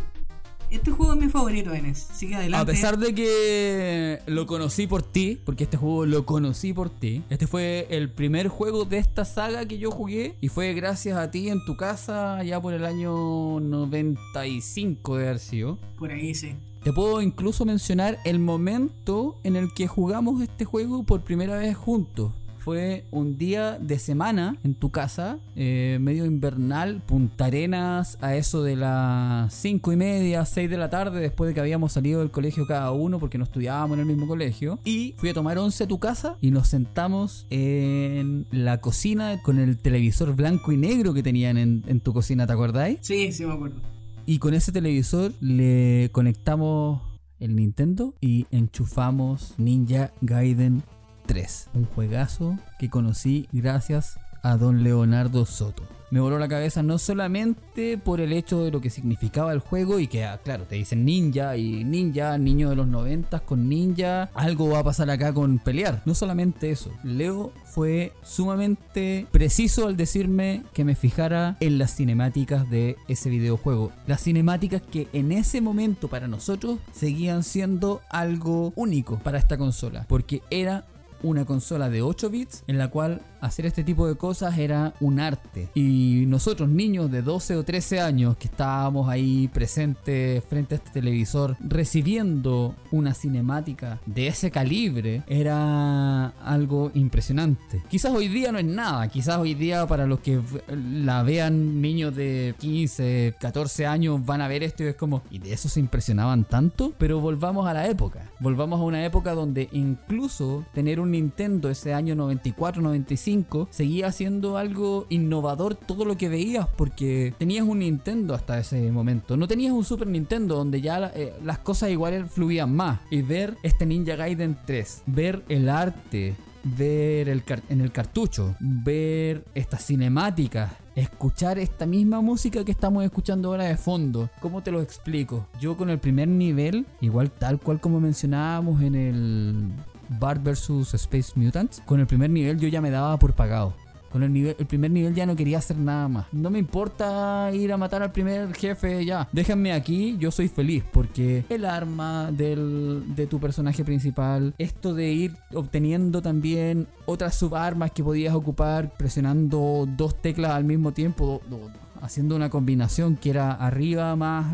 Este 0.73 0.89
juego 0.89 1.13
es 1.13 1.19
mi 1.19 1.29
favorito 1.29 1.69
de 1.69 1.83
NES. 1.83 2.09
Así 2.09 2.27
que 2.27 2.35
adelante. 2.35 2.71
A 2.71 2.73
pesar 2.73 2.97
de 2.97 3.13
que 3.13 4.19
lo 4.25 4.47
conocí 4.47 4.87
por 4.87 5.03
ti, 5.03 5.39
porque 5.45 5.65
este 5.65 5.77
juego 5.77 6.07
lo 6.07 6.25
conocí 6.25 6.73
por 6.73 6.89
ti, 6.89 7.21
este 7.29 7.45
fue 7.45 7.85
el 7.91 8.09
primer 8.09 8.47
juego 8.47 8.83
de 8.83 8.97
esta 8.97 9.23
saga 9.23 9.67
que 9.67 9.77
yo 9.77 9.91
jugué 9.91 10.35
y 10.41 10.47
fue 10.47 10.73
gracias 10.73 11.15
a 11.15 11.29
ti 11.29 11.49
en 11.49 11.63
tu 11.63 11.77
casa 11.77 12.43
ya 12.43 12.59
por 12.59 12.73
el 12.73 12.85
año 12.85 13.59
95 13.59 15.17
de 15.17 15.23
haber 15.27 15.39
sido. 15.39 15.77
Por 15.95 16.11
ahí 16.11 16.33
sí. 16.33 16.55
Te 16.83 16.91
puedo 16.91 17.21
incluso 17.21 17.65
mencionar 17.65 18.17
el 18.25 18.39
momento 18.39 19.35
en 19.43 19.55
el 19.55 19.71
que 19.75 19.87
jugamos 19.87 20.41
este 20.41 20.65
juego 20.65 21.03
por 21.03 21.21
primera 21.21 21.55
vez 21.55 21.77
juntos. 21.77 22.31
Fue 22.63 23.03
un 23.11 23.37
día 23.37 23.77
de 23.77 23.99
semana 23.99 24.55
en 24.63 24.73
tu 24.73 24.89
casa, 24.89 25.37
eh, 25.57 25.97
medio 25.99 26.25
invernal, 26.25 27.01
Punta 27.05 27.47
Arenas, 27.47 28.17
a 28.21 28.37
eso 28.37 28.63
de 28.63 28.77
las 28.77 29.53
5 29.53 29.91
y 29.91 29.97
media, 29.97 30.45
6 30.45 30.69
de 30.69 30.77
la 30.77 30.89
tarde, 30.89 31.19
después 31.19 31.49
de 31.49 31.53
que 31.53 31.59
habíamos 31.59 31.91
salido 31.91 32.21
del 32.21 32.31
colegio 32.31 32.65
cada 32.65 32.93
uno, 32.93 33.19
porque 33.19 33.37
no 33.37 33.43
estudiábamos 33.43 33.95
en 33.95 33.99
el 33.99 34.05
mismo 34.05 34.29
colegio. 34.29 34.79
Y 34.85 35.13
fui 35.17 35.27
a 35.27 35.33
tomar 35.33 35.57
once 35.57 35.83
a 35.83 35.87
tu 35.87 35.99
casa 35.99 36.37
y 36.39 36.51
nos 36.51 36.69
sentamos 36.69 37.47
en 37.49 38.47
la 38.51 38.79
cocina 38.79 39.41
con 39.41 39.59
el 39.59 39.77
televisor 39.77 40.33
blanco 40.33 40.71
y 40.71 40.77
negro 40.77 41.13
que 41.13 41.21
tenían 41.21 41.57
en, 41.57 41.83
en 41.87 41.99
tu 41.99 42.13
cocina, 42.13 42.47
¿te 42.47 42.53
acordáis? 42.53 42.99
Sí, 43.01 43.33
sí 43.33 43.45
me 43.45 43.55
acuerdo. 43.55 43.81
Y 44.25 44.39
con 44.39 44.53
ese 44.53 44.71
televisor 44.71 45.33
le 45.41 46.07
conectamos 46.13 47.01
el 47.41 47.57
Nintendo 47.57 48.13
y 48.21 48.45
enchufamos 48.51 49.53
Ninja 49.57 50.13
Gaiden 50.21 50.81
3. 51.25 51.69
Un 51.73 51.85
juegazo 51.85 52.57
que 52.79 52.89
conocí 52.89 53.47
gracias 53.51 54.19
a 54.41 54.57
don 54.57 54.83
Leonardo 54.83 55.45
Soto. 55.45 55.83
Me 56.13 56.19
voló 56.19 56.37
la 56.37 56.47
cabeza 56.47 56.83
no 56.83 56.99
solamente 56.99 57.97
por 57.97 58.21
el 58.21 58.33
hecho 58.33 58.63
de 58.63 58.69
lo 58.69 58.81
que 58.81 58.91
significaba 58.91 59.51
el 59.51 59.57
juego 59.57 59.97
y 59.97 60.05
que, 60.05 60.25
ah, 60.25 60.39
claro, 60.43 60.65
te 60.65 60.75
dicen 60.75 61.05
ninja 61.05 61.57
y 61.57 61.83
ninja, 61.83 62.37
niño 62.37 62.69
de 62.69 62.75
los 62.75 62.85
noventas 62.85 63.41
con 63.41 63.67
ninja, 63.67 64.29
algo 64.35 64.69
va 64.69 64.79
a 64.79 64.83
pasar 64.83 65.09
acá 65.09 65.33
con 65.33 65.57
pelear. 65.57 66.03
No 66.05 66.13
solamente 66.13 66.69
eso, 66.69 66.91
Leo 67.03 67.51
fue 67.63 68.11
sumamente 68.21 69.25
preciso 69.31 69.87
al 69.87 69.97
decirme 69.97 70.61
que 70.73 70.85
me 70.85 70.93
fijara 70.93 71.57
en 71.59 71.79
las 71.79 71.95
cinemáticas 71.95 72.69
de 72.69 72.95
ese 73.07 73.31
videojuego. 73.31 73.91
Las 74.05 74.21
cinemáticas 74.21 74.83
que 74.83 75.07
en 75.13 75.31
ese 75.31 75.61
momento 75.61 76.09
para 76.09 76.27
nosotros 76.27 76.77
seguían 76.91 77.41
siendo 77.41 78.01
algo 78.11 78.71
único 78.75 79.17
para 79.17 79.39
esta 79.39 79.57
consola, 79.57 80.05
porque 80.07 80.43
era 80.51 80.85
una 81.23 81.45
consola 81.45 81.89
de 81.89 82.01
8 82.01 82.29
bits 82.29 82.63
en 82.67 82.77
la 82.77 82.89
cual 82.89 83.21
hacer 83.43 83.65
este 83.65 83.83
tipo 83.83 84.07
de 84.07 84.15
cosas 84.15 84.57
era 84.57 84.93
un 84.99 85.19
arte. 85.19 85.69
Y 85.75 86.23
nosotros 86.27 86.69
niños 86.69 87.11
de 87.11 87.21
12 87.21 87.57
o 87.57 87.63
13 87.63 87.99
años 87.99 88.37
que 88.37 88.47
estábamos 88.47 89.09
ahí 89.09 89.49
presentes 89.49 90.43
frente 90.45 90.75
a 90.75 90.77
este 90.77 90.91
televisor 90.91 91.57
recibiendo 91.59 92.75
una 92.91 93.13
cinemática 93.13 93.99
de 94.05 94.27
ese 94.27 94.49
calibre 94.49 95.23
era 95.27 96.27
algo 96.27 96.91
impresionante. 96.93 97.83
Quizás 97.89 98.13
hoy 98.13 98.29
día 98.29 98.51
no 98.51 98.59
es 98.59 98.65
nada, 98.65 99.07
quizás 99.09 99.37
hoy 99.37 99.53
día 99.53 99.85
para 99.87 100.07
los 100.07 100.19
que 100.21 100.39
la 100.69 101.23
vean 101.23 101.81
niños 101.81 102.15
de 102.15 102.55
15, 102.59 103.35
14 103.39 103.85
años 103.85 104.25
van 104.25 104.41
a 104.41 104.47
ver 104.47 104.63
esto 104.63 104.83
y 104.83 104.87
es 104.87 104.95
como, 104.95 105.21
¿y 105.29 105.39
de 105.39 105.53
eso 105.53 105.67
se 105.67 105.79
impresionaban 105.79 106.45
tanto? 106.45 106.93
Pero 106.97 107.19
volvamos 107.19 107.67
a 107.67 107.73
la 107.73 107.87
época, 107.87 108.31
volvamos 108.39 108.79
a 108.79 108.83
una 108.83 109.05
época 109.05 109.33
donde 109.33 109.67
incluso 109.73 110.65
tener 110.73 110.99
un 110.99 111.11
Nintendo 111.11 111.69
ese 111.69 111.93
año 111.93 112.15
94-95 112.15 113.32
seguía 113.71 114.11
siendo 114.11 114.57
algo 114.57 115.05
innovador 115.09 115.75
todo 115.75 116.05
lo 116.05 116.17
que 116.17 116.29
veías 116.29 116.67
porque 116.67 117.33
tenías 117.37 117.65
un 117.65 117.79
Nintendo 117.79 118.33
hasta 118.33 118.59
ese 118.59 118.91
momento, 118.91 119.37
no 119.37 119.47
tenías 119.47 119.73
un 119.73 119.83
Super 119.83 120.07
Nintendo 120.07 120.55
donde 120.55 120.81
ya 120.81 121.11
eh, 121.15 121.33
las 121.43 121.59
cosas 121.59 121.89
igual 121.89 122.27
fluían 122.29 122.75
más 122.75 122.99
y 123.09 123.21
ver 123.21 123.57
este 123.63 123.85
Ninja 123.85 124.15
Gaiden 124.15 124.57
3, 124.65 125.03
ver 125.07 125.43
el 125.49 125.69
arte, 125.69 126.35
ver 126.63 127.29
el 127.29 127.43
en 127.69 127.81
el 127.81 127.91
cartucho, 127.91 128.55
ver 128.59 129.43
estas 129.53 129.85
cinemáticas, 129.85 130.71
escuchar 130.95 131.59
esta 131.59 131.85
misma 131.85 132.21
música 132.21 132.63
que 132.63 132.71
estamos 132.71 133.03
escuchando 133.03 133.49
ahora 133.49 133.65
de 133.65 133.77
fondo. 133.77 134.29
¿Cómo 134.39 134.61
te 134.61 134.71
lo 134.71 134.81
explico? 134.81 135.47
Yo 135.59 135.75
con 135.75 135.89
el 135.89 135.99
primer 135.99 136.27
nivel, 136.27 136.85
igual 137.01 137.31
tal 137.31 137.59
cual 137.59 137.79
como 137.79 137.99
mencionábamos 137.99 138.81
en 138.81 138.95
el 138.95 139.71
Bart 140.19 140.43
vs 140.43 140.93
Space 140.93 141.31
Mutants, 141.35 141.81
con 141.85 141.99
el 141.99 142.07
primer 142.07 142.29
nivel 142.29 142.59
yo 142.59 142.67
ya 142.67 142.81
me 142.81 142.89
daba 142.91 143.17
por 143.17 143.33
pagado. 143.33 143.73
Con 144.11 144.21
el, 144.21 144.31
nivel, 144.31 144.55
el 144.59 144.67
primer 144.67 144.91
nivel 144.91 145.15
ya 145.15 145.25
no 145.25 145.35
quería 145.35 145.57
hacer 145.57 145.75
nada 145.75 146.07
más. 146.07 146.27
No 146.31 146.51
me 146.51 146.59
importa 146.59 147.49
ir 147.51 147.73
a 147.73 147.77
matar 147.77 148.03
al 148.03 148.11
primer 148.11 148.53
jefe 148.53 149.03
ya. 149.03 149.27
Déjenme 149.31 149.73
aquí, 149.73 150.17
yo 150.19 150.29
soy 150.29 150.49
feliz 150.49 150.83
porque 150.93 151.45
el 151.49 151.65
arma 151.65 152.29
del, 152.31 153.15
de 153.15 153.25
tu 153.25 153.39
personaje 153.39 153.83
principal, 153.83 154.53
esto 154.59 154.93
de 154.93 155.11
ir 155.11 155.35
obteniendo 155.55 156.21
también 156.21 156.85
otras 157.07 157.33
subarmas 157.33 157.89
que 157.91 158.03
podías 158.03 158.35
ocupar 158.35 158.93
presionando 158.95 159.87
dos 159.97 160.21
teclas 160.21 160.51
al 160.51 160.63
mismo 160.65 160.91
tiempo, 160.91 161.41
do- 161.49 161.57
do- 161.57 161.71
haciendo 162.03 162.35
una 162.35 162.51
combinación 162.51 163.15
que 163.15 163.31
era 163.31 163.53
arriba 163.53 164.15
más 164.15 164.45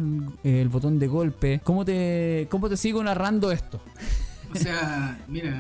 el 0.46 0.70
botón 0.70 1.00
de 1.00 1.08
golpe. 1.08 1.60
¿Cómo 1.66 1.84
te, 1.84 2.48
cómo 2.50 2.70
te 2.70 2.78
sigo 2.78 3.04
narrando 3.04 3.52
esto? 3.52 3.82
O 4.54 4.58
sea, 4.58 5.20
mira, 5.28 5.58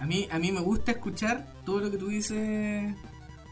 a 0.00 0.06
mí, 0.06 0.28
a 0.30 0.38
mí 0.38 0.52
me 0.52 0.60
gusta 0.60 0.92
escuchar 0.92 1.46
todo 1.64 1.80
lo 1.80 1.90
que 1.90 1.98
tú 1.98 2.08
dices. 2.08 2.94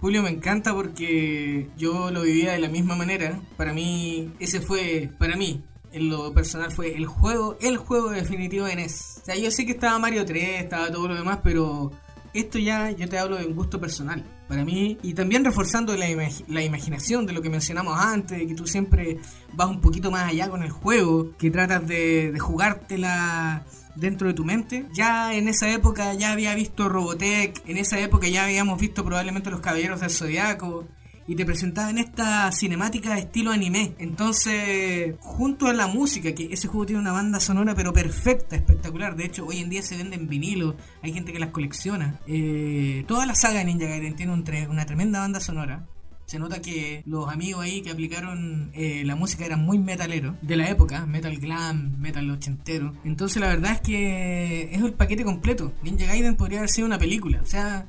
Julio 0.00 0.22
me 0.22 0.30
encanta 0.30 0.74
porque 0.74 1.68
yo 1.76 2.10
lo 2.10 2.22
vivía 2.22 2.52
de 2.52 2.58
la 2.58 2.68
misma 2.68 2.96
manera. 2.96 3.40
Para 3.56 3.72
mí, 3.72 4.32
ese 4.40 4.60
fue, 4.60 5.10
para 5.18 5.36
mí, 5.36 5.62
en 5.92 6.08
lo 6.08 6.32
personal 6.32 6.72
fue 6.72 6.96
el 6.96 7.06
juego, 7.06 7.56
el 7.60 7.76
juego 7.76 8.10
definitivo 8.10 8.66
de 8.66 8.76
NES. 8.76 9.20
O 9.22 9.24
sea, 9.26 9.36
yo 9.36 9.50
sé 9.50 9.64
que 9.64 9.72
estaba 9.72 9.98
Mario 9.98 10.24
3, 10.24 10.62
estaba 10.62 10.90
todo 10.90 11.08
lo 11.08 11.14
demás, 11.14 11.38
pero 11.44 11.92
esto 12.34 12.58
ya 12.58 12.90
yo 12.90 13.08
te 13.08 13.18
hablo 13.18 13.36
de 13.36 13.46
un 13.46 13.54
gusto 13.54 13.80
personal. 13.80 14.24
Para 14.48 14.64
mí, 14.64 14.98
y 15.02 15.14
también 15.14 15.44
reforzando 15.44 15.96
la, 15.96 16.06
la 16.48 16.62
imaginación 16.62 17.24
de 17.24 17.32
lo 17.32 17.40
que 17.40 17.48
mencionamos 17.48 17.98
antes, 17.98 18.38
de 18.38 18.46
que 18.46 18.54
tú 18.54 18.66
siempre 18.66 19.18
vas 19.54 19.68
un 19.68 19.80
poquito 19.80 20.10
más 20.10 20.28
allá 20.28 20.50
con 20.50 20.62
el 20.62 20.70
juego, 20.70 21.30
que 21.38 21.50
tratas 21.50 21.86
de, 21.86 22.32
de 22.32 22.38
jugártela 22.38 23.64
dentro 23.96 24.28
de 24.28 24.34
tu 24.34 24.44
mente. 24.44 24.86
Ya 24.94 25.34
en 25.34 25.48
esa 25.48 25.70
época 25.70 26.14
ya 26.14 26.32
había 26.32 26.54
visto 26.54 26.88
Robotech, 26.88 27.60
en 27.66 27.76
esa 27.76 27.98
época 28.00 28.28
ya 28.28 28.44
habíamos 28.44 28.80
visto 28.80 29.04
probablemente 29.04 29.50
Los 29.50 29.60
Caballeros 29.60 30.00
del 30.00 30.10
Zodiaco. 30.10 30.88
Y 31.24 31.36
te 31.36 31.46
presentaban 31.46 31.98
esta 31.98 32.50
cinemática 32.50 33.14
de 33.14 33.20
estilo 33.20 33.52
anime. 33.52 33.94
Entonces, 33.98 35.14
junto 35.20 35.68
a 35.68 35.72
la 35.72 35.86
música, 35.86 36.34
que 36.34 36.48
ese 36.52 36.66
juego 36.66 36.84
tiene 36.84 37.00
una 37.00 37.12
banda 37.12 37.38
sonora 37.38 37.76
pero 37.76 37.92
perfecta, 37.92 38.56
espectacular. 38.56 39.14
De 39.14 39.26
hecho, 39.26 39.46
hoy 39.46 39.58
en 39.58 39.70
día 39.70 39.82
se 39.82 39.96
venden 39.96 40.28
vinilo, 40.28 40.74
hay 41.00 41.12
gente 41.12 41.32
que 41.32 41.38
las 41.38 41.50
colecciona. 41.50 42.18
Eh, 42.26 43.04
toda 43.06 43.24
la 43.24 43.36
saga 43.36 43.60
de 43.60 43.66
Ninja 43.66 43.86
Gaiden 43.86 44.16
tiene 44.16 44.32
un 44.32 44.42
tre- 44.44 44.68
una 44.68 44.84
tremenda 44.84 45.20
banda 45.20 45.38
sonora. 45.38 45.86
Se 46.32 46.38
nota 46.38 46.62
que 46.62 47.02
los 47.04 47.28
amigos 47.28 47.62
ahí 47.62 47.82
que 47.82 47.90
aplicaron 47.90 48.70
eh, 48.72 49.02
la 49.04 49.16
música 49.16 49.44
eran 49.44 49.66
muy 49.66 49.78
metaleros 49.78 50.34
de 50.40 50.56
la 50.56 50.70
época, 50.70 51.04
metal 51.04 51.36
glam, 51.36 52.00
metal 52.00 52.30
ochentero. 52.30 52.94
Entonces 53.04 53.38
la 53.38 53.48
verdad 53.48 53.72
es 53.72 53.80
que 53.82 54.70
es 54.72 54.80
el 54.80 54.94
paquete 54.94 55.24
completo. 55.24 55.74
Ninja 55.82 56.06
Gaiden 56.06 56.36
podría 56.36 56.60
haber 56.60 56.70
sido 56.70 56.86
una 56.86 56.98
película. 56.98 57.42
O 57.42 57.44
sea, 57.44 57.86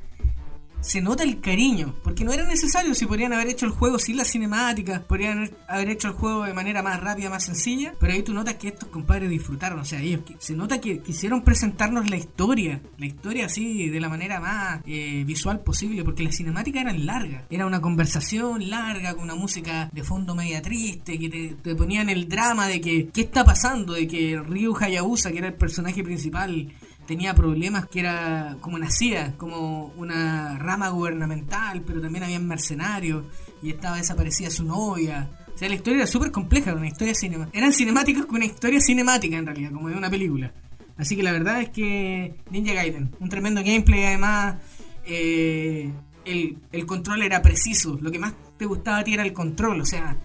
se 0.84 1.02
nota 1.02 1.24
el 1.24 1.40
cariño, 1.40 1.96
porque 2.04 2.24
no 2.24 2.32
era 2.34 2.46
necesario 2.46 2.94
si 2.94 3.06
podrían 3.06 3.34
haber 3.34 3.48
hecho 3.48 3.66
el 3.66 3.72
juego 3.72 3.98
sin 3.98 4.18
las 4.18 4.28
cinemáticas, 4.30 5.00
podrían 5.02 5.50
haber- 5.68 5.90
hecho 5.90 6.08
el 6.10 6.14
juego 6.14 6.44
de 6.44 6.54
manera 6.54 6.82
más 6.84 7.00
rápida, 7.00 7.30
más 7.30 7.46
sencilla, 7.46 7.94
pero 8.00 8.14
ahí 8.14 8.24
tú 8.24 8.34
notas 8.34 8.56
que 8.56 8.68
estos 8.70 8.90
compadres 8.90 9.30
disfrutaron, 9.30 9.80
o 9.80 9.86
sea, 9.86 10.02
ellos 10.02 10.22
se 10.40 10.56
nota 10.56 10.80
que 10.82 11.00
quisieron 11.02 11.44
presentarnos 11.44 12.10
la 12.10 12.18
historia, 12.18 12.82
la 12.98 13.06
historia 13.06 13.46
así 13.48 13.90
de 13.90 14.00
la 14.00 14.10
manera 14.10 14.40
más 14.40 14.82
eh, 14.86 15.24
visual 15.26 15.62
posible, 15.62 16.04
porque 16.04 16.24
las 16.24 16.36
cinemáticas 16.36 16.82
eran 16.84 17.06
largas, 17.06 17.44
era 17.50 17.66
una 17.66 17.82
conversación 17.82 18.70
larga 18.70 19.14
con 19.14 19.24
una 19.24 19.36
música 19.36 19.90
de 19.94 20.04
fondo 20.04 20.36
media 20.36 20.62
triste, 20.62 21.18
que 21.18 21.30
te, 21.30 21.56
te 21.62 21.76
ponían 21.76 22.10
el 22.10 22.28
drama 22.28 22.68
de 22.68 22.82
que 22.82 23.10
qué 23.14 23.22
está 23.22 23.44
pasando, 23.46 23.94
de 23.94 24.08
que 24.08 24.38
Ryu 24.40 24.76
Hayabusa, 24.78 25.32
que 25.32 25.38
era 25.40 25.48
el 25.48 25.54
personaje 25.56 26.04
principal, 26.04 26.70
tenía 27.06 27.34
problemas 27.36 27.88
que 27.88 28.00
era 28.00 28.58
como 28.62 28.78
nacía, 28.80 29.34
como 29.38 29.88
una 29.98 30.58
rama 30.58 30.90
gubernamental, 30.90 31.82
pero 31.82 32.02
también 32.02 32.24
habían 32.24 32.48
mercenarios 32.48 33.26
y 33.62 33.70
estaba 33.72 33.98
desaparecida 33.98 34.50
su 34.50 34.64
novia. 34.64 35.30
O 35.54 35.58
sea, 35.58 35.70
la 35.70 35.76
historia 35.76 36.00
era 36.00 36.08
súper 36.08 36.32
compleja, 36.32 36.74
una 36.74 36.88
historia 36.88 37.14
cinema. 37.14 37.50
Eran 37.54 37.74
cinemáticas 37.74 38.26
con 38.26 38.38
una 38.38 38.46
historia 38.46 38.80
cinemática 38.82 39.38
en 39.38 39.46
realidad, 39.46 39.72
como 39.72 39.90
de 39.90 39.96
una 39.96 40.10
película. 40.10 40.52
Así 40.98 41.16
que 41.16 41.24
la 41.24 41.32
verdad 41.32 41.62
es 41.62 41.70
que 41.70 42.36
Ninja 42.50 42.74
Gaiden, 42.74 43.16
un 43.20 43.30
tremendo 43.30 43.62
gameplay 43.64 44.06
además. 44.06 44.56
eh, 45.06 45.92
el, 46.26 46.58
el 46.72 46.86
control 46.86 47.22
era 47.24 47.42
preciso. 47.42 47.98
Lo 48.02 48.12
que 48.12 48.20
más 48.20 48.34
te 48.58 48.66
gustaba 48.66 49.00
a 49.00 49.04
ti 49.04 49.14
era 49.14 49.24
el 49.24 49.34
control. 49.34 49.82
O 49.82 49.86
sea, 49.86 50.18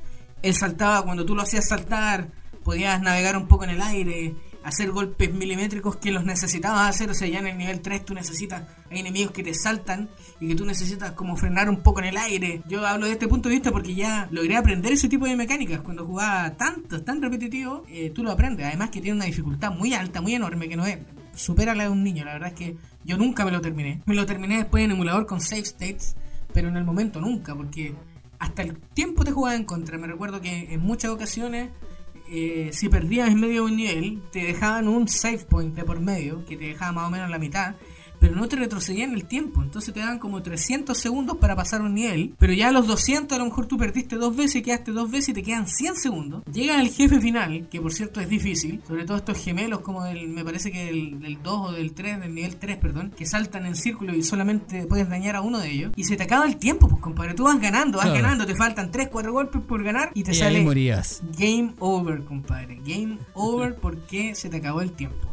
él 0.43 0.55
saltaba 0.55 1.03
cuando 1.05 1.27
tú 1.27 1.35
lo 1.35 1.43
hacías 1.43 1.69
saltar, 1.69 2.29
podías 2.63 3.01
navegar 3.03 3.37
un 3.37 3.49
poco 3.49 3.65
en 3.65 3.71
el 3.71 3.83
aire, 3.83 4.35
hacer 4.69 4.91
golpes 4.91 5.33
milimétricos 5.33 5.97
que 5.97 6.11
los 6.11 6.25
necesitabas 6.25 6.89
hacer. 6.89 7.11
O 7.11 7.15
sea, 7.15 7.29
ya 7.29 7.41
en 7.41 7.49
el 7.49 7.59
nivel 7.59 7.81
3 7.81 8.05
tú 8.05 8.15
necesitas, 8.15 8.63
hay 8.91 9.01
enemigos 9.01 9.33
que 9.33 9.43
te 9.43 9.55
saltan 9.55 10.09
y 10.41 10.49
que 10.49 10.55
tú 10.55 10.65
necesitas 10.65 11.13
como 11.13 11.37
frenar 11.37 11.69
un 11.69 11.83
poco 11.83 12.01
en 12.01 12.07
el 12.07 12.17
aire. 12.17 12.63
Yo 12.69 12.87
hablo 12.87 13.07
de 13.07 13.13
este 13.13 13.29
punto 13.29 13.49
de 13.49 13.57
vista 13.57 13.73
porque 13.73 13.95
ya 13.95 14.29
logré 14.31 14.57
aprender 14.57 14.93
ese 14.93 15.09
tipo 15.09 15.27
de 15.27 15.37
mecánicas. 15.37 15.81
Cuando 15.81 16.07
jugaba 16.07 16.57
tanto, 16.57 17.03
tan 17.03 17.21
repetitivo, 17.21 17.85
eh, 17.89 18.11
tú 18.11 18.23
lo 18.23 18.31
aprendes. 18.31 18.67
Además 18.67 18.91
que 18.91 19.01
tiene 19.01 19.17
una 19.17 19.27
dificultad 19.27 19.73
muy 19.73 19.95
alta, 19.95 20.21
muy 20.21 20.35
enorme, 20.35 20.69
que 20.69 20.77
no 20.77 20.87
es... 20.87 20.99
Supera 21.35 21.73
la 21.77 21.85
de 21.85 21.91
un 21.91 22.03
niño, 22.03 22.25
la 22.25 22.33
verdad 22.33 22.49
es 22.49 22.55
que 22.55 22.77
yo 23.05 23.17
nunca 23.17 23.45
me 23.45 23.53
lo 23.53 23.61
terminé. 23.61 24.03
Me 24.07 24.17
lo 24.17 24.27
terminé 24.27 24.57
después 24.57 24.85
en 24.85 24.91
emulador 24.91 25.27
con 25.27 25.41
save 25.41 25.63
states, 25.63 26.17
pero 26.53 26.69
en 26.69 26.77
el 26.77 26.85
momento 26.85 27.21
nunca, 27.21 27.55
porque 27.55 27.95
hasta 28.39 28.63
el 28.63 28.77
tiempo 28.77 29.25
te 29.25 29.31
jugaba 29.31 29.57
en 29.57 29.65
contra. 29.65 29.99
Me 29.99 30.07
recuerdo 30.07 30.41
que 30.41 30.73
en 30.73 30.81
muchas 30.81 31.11
ocasiones, 31.11 31.71
eh, 32.31 32.71
si 32.73 32.89
perdías 32.89 33.31
en 33.31 33.41
medio 33.41 33.65
de 33.65 33.71
un 33.71 33.77
nivel, 33.77 34.23
te 34.31 34.45
dejaban 34.45 34.89
un 34.89 35.09
save 35.09 35.39
point 35.49 35.75
de 35.75 35.85
por 35.85 36.01
medio, 36.01 36.45
que 36.45 36.57
te 36.57 36.67
dejaba 36.67 36.93
más 36.93 37.09
o 37.09 37.11
menos 37.11 37.31
la 37.31 37.39
mitad, 37.39 37.75
pero 38.21 38.35
no 38.35 38.49
te 38.49 38.57
retrocedían 38.57 39.13
el 39.15 39.25
tiempo. 39.27 39.63
Entonces 39.63 39.93
te 39.95 40.01
daban 40.01 40.19
como 40.19 40.43
300 40.43 40.97
segundos 40.97 41.37
para 41.39 41.57
pasar 41.57 41.83
un 41.83 41.95
nivel, 41.95 42.35
pero 42.39 42.53
ya 42.53 42.69
a 42.69 42.73
los 42.73 42.87
200 42.87 43.37
a 43.37 43.39
lo 43.39 43.45
mejor 43.47 43.67
tú 43.67 43.77
perdiste 43.77 44.17
dos 44.17 44.35
veces 44.37 44.57
y 44.57 44.63
quedaste 44.63 44.93
dos 44.93 45.11
veces 45.11 45.31
y 45.31 45.33
te 45.35 45.43
quedan 45.43 45.67
100 45.69 45.97
segundos. 45.97 46.43
Llegas 46.53 46.79
al 46.79 46.89
jefe 46.89 47.21
final, 47.21 47.69
que 47.71 47.81
por 47.81 47.93
cierto 47.93 48.21
es 48.21 48.29
difícil, 48.29 48.81
sobre 48.87 49.05
todo 49.05 49.17
estos 49.17 49.39
gemelos 49.39 49.81
como 49.81 50.05
del, 50.05 50.29
me 50.29 50.45
parece 50.45 50.71
que 50.73 50.87
del, 50.87 51.21
del 51.21 51.43
2 51.43 51.69
o 51.69 51.73
del 51.73 51.93
3, 51.93 52.21
del 52.21 52.35
nivel 52.35 52.57
3, 52.57 52.77
perdón, 52.79 53.13
que 53.17 53.27
saltan 53.27 53.67
en 53.67 53.75
círculo 53.77 54.15
y 54.15 54.23
solamente 54.23 54.87
puedes 54.87 55.09
dañar 55.09 55.37
a 55.37 55.41
uno 55.41 55.59
de 55.59 55.71
ellos. 55.71 55.93
Y 55.97 56.05
se 56.05 56.17
te 56.17 56.25
acaba 56.25 56.47
el 56.47 56.57
tiempo, 56.57 56.89
pues 56.89 57.01
compadre, 57.01 57.35
tú 57.35 57.45
vas 57.45 57.61
ganando, 57.61 57.99
vas 57.99 58.07
Claro. 58.09 58.23
ganando, 58.23 58.47
te 58.47 58.55
faltan 58.55 58.91
3, 58.91 59.09
4 59.13 59.33
golpes 59.33 59.61
por 59.63 59.83
ganar 59.83 60.11
y 60.15 60.23
te 60.23 60.31
Y 60.33 60.35
ahí 60.35 60.41
sale 60.41 60.63
morías. 60.63 61.23
Game 61.39 61.75
over, 61.79 62.25
compadre. 62.25 62.81
Game 62.85 63.19
over 63.35 63.77
porque 63.77 64.35
se 64.35 64.49
te 64.49 64.57
acabó 64.59 64.81
el 64.81 64.93
tiempo. 64.93 65.29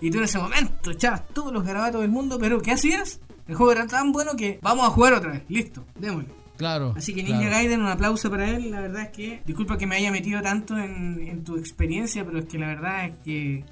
Y 0.00 0.10
tú 0.10 0.18
en 0.18 0.24
ese 0.24 0.38
momento 0.38 0.90
echabas 0.90 1.26
todos 1.28 1.52
los 1.52 1.64
garabatos 1.64 2.00
del 2.00 2.10
mundo, 2.10 2.38
pero 2.38 2.60
¿qué 2.60 2.72
hacías? 2.72 3.20
El 3.46 3.54
juego 3.54 3.72
era 3.72 3.86
tan 3.86 4.12
bueno 4.12 4.36
que 4.36 4.58
vamos 4.62 4.86
a 4.86 4.90
jugar 4.90 5.14
otra 5.14 5.32
vez. 5.32 5.42
Listo, 5.48 5.84
démosle. 5.98 6.28
Claro. 6.56 6.94
Así 6.96 7.14
que 7.14 7.22
Ninja 7.22 7.38
claro. 7.38 7.54
Gaiden, 7.54 7.80
un 7.80 7.86
aplauso 7.86 8.28
para 8.30 8.50
él. 8.50 8.70
La 8.70 8.80
verdad 8.80 9.02
es 9.02 9.10
que, 9.10 9.42
disculpa 9.46 9.78
que 9.78 9.86
me 9.86 9.96
haya 9.96 10.10
metido 10.10 10.42
tanto 10.42 10.76
en, 10.76 11.20
en 11.20 11.44
tu 11.44 11.56
experiencia, 11.56 12.24
pero 12.24 12.40
es 12.40 12.46
que 12.46 12.58
la 12.58 12.66
verdad 12.66 13.06
es 13.06 13.14
que 13.24 13.64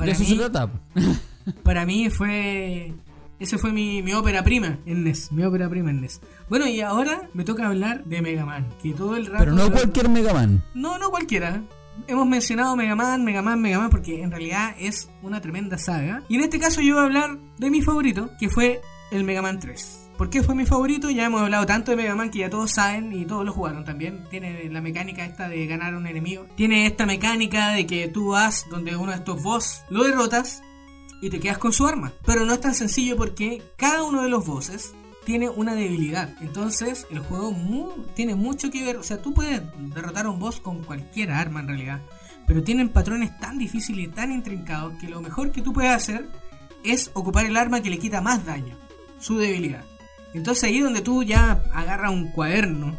para 0.00 0.12
De 0.12 0.12
eso 0.12 0.30
mí, 0.30 0.38
trata. 0.38 0.70
para 1.62 1.84
mí 1.84 2.08
fue... 2.08 2.94
Ese 3.38 3.58
fue 3.58 3.72
mi, 3.72 4.02
mi 4.02 4.12
ópera 4.12 4.42
prima 4.44 4.78
en 4.86 5.04
NES. 5.04 5.32
Mi 5.32 5.44
ópera 5.44 5.68
prima 5.68 5.90
en 5.90 6.00
NES. 6.02 6.20
Bueno, 6.48 6.66
y 6.66 6.80
ahora 6.80 7.28
me 7.34 7.44
toca 7.44 7.66
hablar 7.66 8.04
de 8.04 8.22
Mega 8.22 8.46
Man. 8.46 8.66
Que 8.82 8.92
todo 8.92 9.16
el 9.16 9.26
rato... 9.26 9.38
Pero 9.38 9.52
no 9.52 9.70
cualquier 9.70 10.08
Mega 10.08 10.32
Man. 10.32 10.62
no, 10.74 10.98
no 10.98 11.10
cualquiera. 11.10 11.62
Hemos 12.06 12.26
mencionado 12.26 12.76
Mega 12.76 12.94
Man, 12.94 13.24
Mega 13.24 13.42
Man, 13.42 13.60
Mega 13.60 13.78
Man, 13.78 13.90
porque 13.90 14.22
en 14.22 14.30
realidad 14.30 14.74
es 14.78 15.08
una 15.22 15.40
tremenda 15.40 15.78
saga. 15.78 16.22
Y 16.28 16.36
en 16.36 16.42
este 16.42 16.58
caso 16.58 16.80
yo 16.80 16.94
voy 16.94 17.02
a 17.02 17.06
hablar 17.06 17.38
de 17.58 17.70
mi 17.70 17.82
favorito, 17.82 18.30
que 18.38 18.48
fue 18.48 18.80
el 19.10 19.24
Mega 19.24 19.42
Man 19.42 19.58
3. 19.58 20.10
¿Por 20.16 20.28
qué 20.28 20.42
fue 20.42 20.54
mi 20.54 20.66
favorito? 20.66 21.08
Ya 21.08 21.24
hemos 21.24 21.40
hablado 21.40 21.64
tanto 21.64 21.90
de 21.92 21.96
Mega 21.96 22.14
Man 22.14 22.30
que 22.30 22.40
ya 22.40 22.50
todos 22.50 22.72
saben 22.72 23.12
y 23.12 23.24
todos 23.24 23.44
lo 23.44 23.52
jugaron 23.52 23.84
también. 23.84 24.24
Tiene 24.28 24.68
la 24.68 24.82
mecánica 24.82 25.24
esta 25.24 25.48
de 25.48 25.66
ganar 25.66 25.94
a 25.94 25.96
un 25.96 26.06
enemigo. 26.06 26.46
Tiene 26.56 26.86
esta 26.86 27.06
mecánica 27.06 27.70
de 27.70 27.86
que 27.86 28.08
tú 28.08 28.32
vas 28.32 28.66
donde 28.70 28.96
uno 28.96 29.12
de 29.12 29.18
estos 29.18 29.42
boss 29.42 29.82
lo 29.88 30.04
derrotas 30.04 30.62
y 31.22 31.30
te 31.30 31.40
quedas 31.40 31.58
con 31.58 31.72
su 31.72 31.86
arma. 31.86 32.12
Pero 32.26 32.44
no 32.44 32.52
es 32.52 32.60
tan 32.60 32.74
sencillo 32.74 33.16
porque 33.16 33.62
cada 33.76 34.02
uno 34.02 34.22
de 34.22 34.28
los 34.28 34.44
bosses 34.44 34.94
tiene 35.24 35.48
una 35.48 35.74
debilidad. 35.74 36.34
Entonces 36.40 37.06
el 37.10 37.20
juego 37.20 37.54
tiene 38.14 38.34
mucho 38.34 38.70
que 38.70 38.84
ver. 38.84 38.96
O 38.96 39.02
sea, 39.02 39.20
tú 39.20 39.34
puedes 39.34 39.62
derrotar 39.94 40.26
a 40.26 40.30
un 40.30 40.38
boss 40.38 40.60
con 40.60 40.82
cualquier 40.82 41.30
arma 41.30 41.60
en 41.60 41.68
realidad. 41.68 42.00
Pero 42.46 42.62
tienen 42.62 42.88
patrones 42.88 43.38
tan 43.38 43.58
difíciles 43.58 44.06
y 44.06 44.08
tan 44.08 44.32
intrincados 44.32 44.94
que 45.00 45.08
lo 45.08 45.20
mejor 45.20 45.52
que 45.52 45.62
tú 45.62 45.72
puedes 45.72 45.92
hacer 45.92 46.28
es 46.84 47.10
ocupar 47.14 47.46
el 47.46 47.56
arma 47.56 47.82
que 47.82 47.90
le 47.90 47.98
quita 47.98 48.20
más 48.20 48.44
daño. 48.44 48.76
Su 49.18 49.38
debilidad. 49.38 49.84
Entonces 50.32 50.64
ahí 50.64 50.80
donde 50.80 51.02
tú 51.02 51.22
ya 51.22 51.62
agarras 51.72 52.12
un 52.12 52.30
cuaderno 52.32 52.96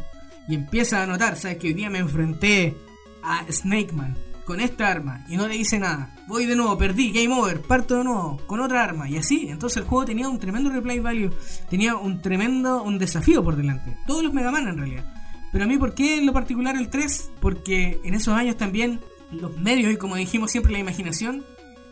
y 0.48 0.54
empiezas 0.54 1.00
a 1.00 1.02
anotar, 1.04 1.36
sabes 1.36 1.58
que 1.58 1.68
hoy 1.68 1.74
día 1.74 1.90
me 1.90 1.98
enfrenté 1.98 2.76
a 3.22 3.44
Snake 3.50 3.92
Man 3.92 4.16
con 4.44 4.60
esta 4.60 4.88
arma 4.88 5.24
y 5.28 5.36
no 5.36 5.48
le 5.48 5.56
hice 5.56 5.78
nada. 5.78 6.14
Voy 6.26 6.46
de 6.46 6.56
nuevo, 6.56 6.76
perdí, 6.76 7.12
game 7.12 7.34
over, 7.34 7.60
parto 7.60 7.98
de 7.98 8.04
nuevo 8.04 8.40
con 8.46 8.60
otra 8.60 8.82
arma 8.82 9.08
y 9.08 9.16
así. 9.16 9.48
Entonces 9.48 9.78
el 9.78 9.84
juego 9.84 10.04
tenía 10.04 10.28
un 10.28 10.38
tremendo 10.38 10.70
replay 10.70 11.00
value, 11.00 11.30
tenía 11.68 11.96
un 11.96 12.20
tremendo 12.20 12.82
un 12.82 12.98
desafío 12.98 13.42
por 13.42 13.56
delante. 13.56 13.96
Todos 14.06 14.22
los 14.22 14.32
Mega 14.32 14.50
Man 14.50 14.68
en 14.68 14.78
realidad. 14.78 15.04
Pero 15.52 15.64
a 15.64 15.66
mí, 15.66 15.76
¿por 15.76 15.94
qué 15.94 16.16
en 16.16 16.26
lo 16.26 16.32
particular 16.32 16.76
el 16.76 16.88
3? 16.88 17.32
Porque 17.40 18.00
en 18.04 18.14
esos 18.14 18.34
años 18.34 18.56
también 18.56 19.00
los 19.30 19.56
medios 19.58 19.92
y 19.92 19.96
como 19.96 20.16
dijimos 20.16 20.50
siempre 20.50 20.72
la 20.72 20.78
imaginación 20.78 21.44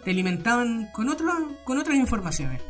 te 0.05 0.11
alimentaban 0.11 0.89
con, 0.93 1.09
otro, 1.09 1.31
con 1.65 1.79
otras 1.79 1.97
informaciones. 1.97 2.63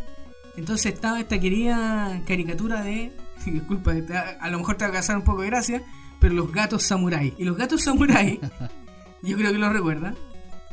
Entonces 0.57 0.95
estaba 0.95 1.21
esta 1.21 1.39
querida 1.39 2.23
caricatura 2.27 2.83
de 2.83 3.13
disculpa, 3.47 3.93
a 4.41 4.51
lo 4.51 4.59
mejor 4.59 4.77
te 4.77 4.85
va 4.85 4.91
a 4.91 4.93
causar 4.95 5.17
un 5.17 5.25
poco 5.25 5.43
de 5.43 5.49
gracia, 5.49 5.83
pero 6.19 6.35
los 6.35 6.53
gatos 6.53 6.83
samurai. 6.83 7.35
Y 7.39 7.45
los 7.45 7.57
gatos 7.57 7.83
samurai, 7.83 8.41
yo 9.23 9.37
creo 9.37 9.53
que 9.53 9.59
lo 9.59 9.71
recuerda, 9.73 10.15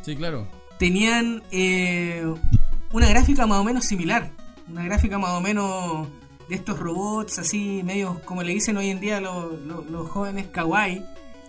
Sí, 0.02 0.16
claro. 0.16 0.48
tenían 0.80 1.44
eh, 1.52 2.24
una 2.92 3.10
gráfica 3.10 3.46
más 3.48 3.60
o 3.60 3.64
menos 3.64 3.86
similar. 3.86 4.30
Una 4.70 4.84
gráfica 4.84 5.18
más 5.18 5.32
o 5.32 5.42
menos 5.42 6.08
de 6.50 6.56
estos 6.56 6.80
robots 6.80 7.40
así, 7.40 7.82
medios 7.84 8.20
como 8.22 8.44
le 8.44 8.54
dicen 8.54 8.78
hoy 8.78 8.90
en 8.90 9.00
día 9.00 9.20
los, 9.22 9.60
los- 9.62 9.86
los 9.90 10.10
jóvenes 10.10 10.48
kawaii. 10.48 11.04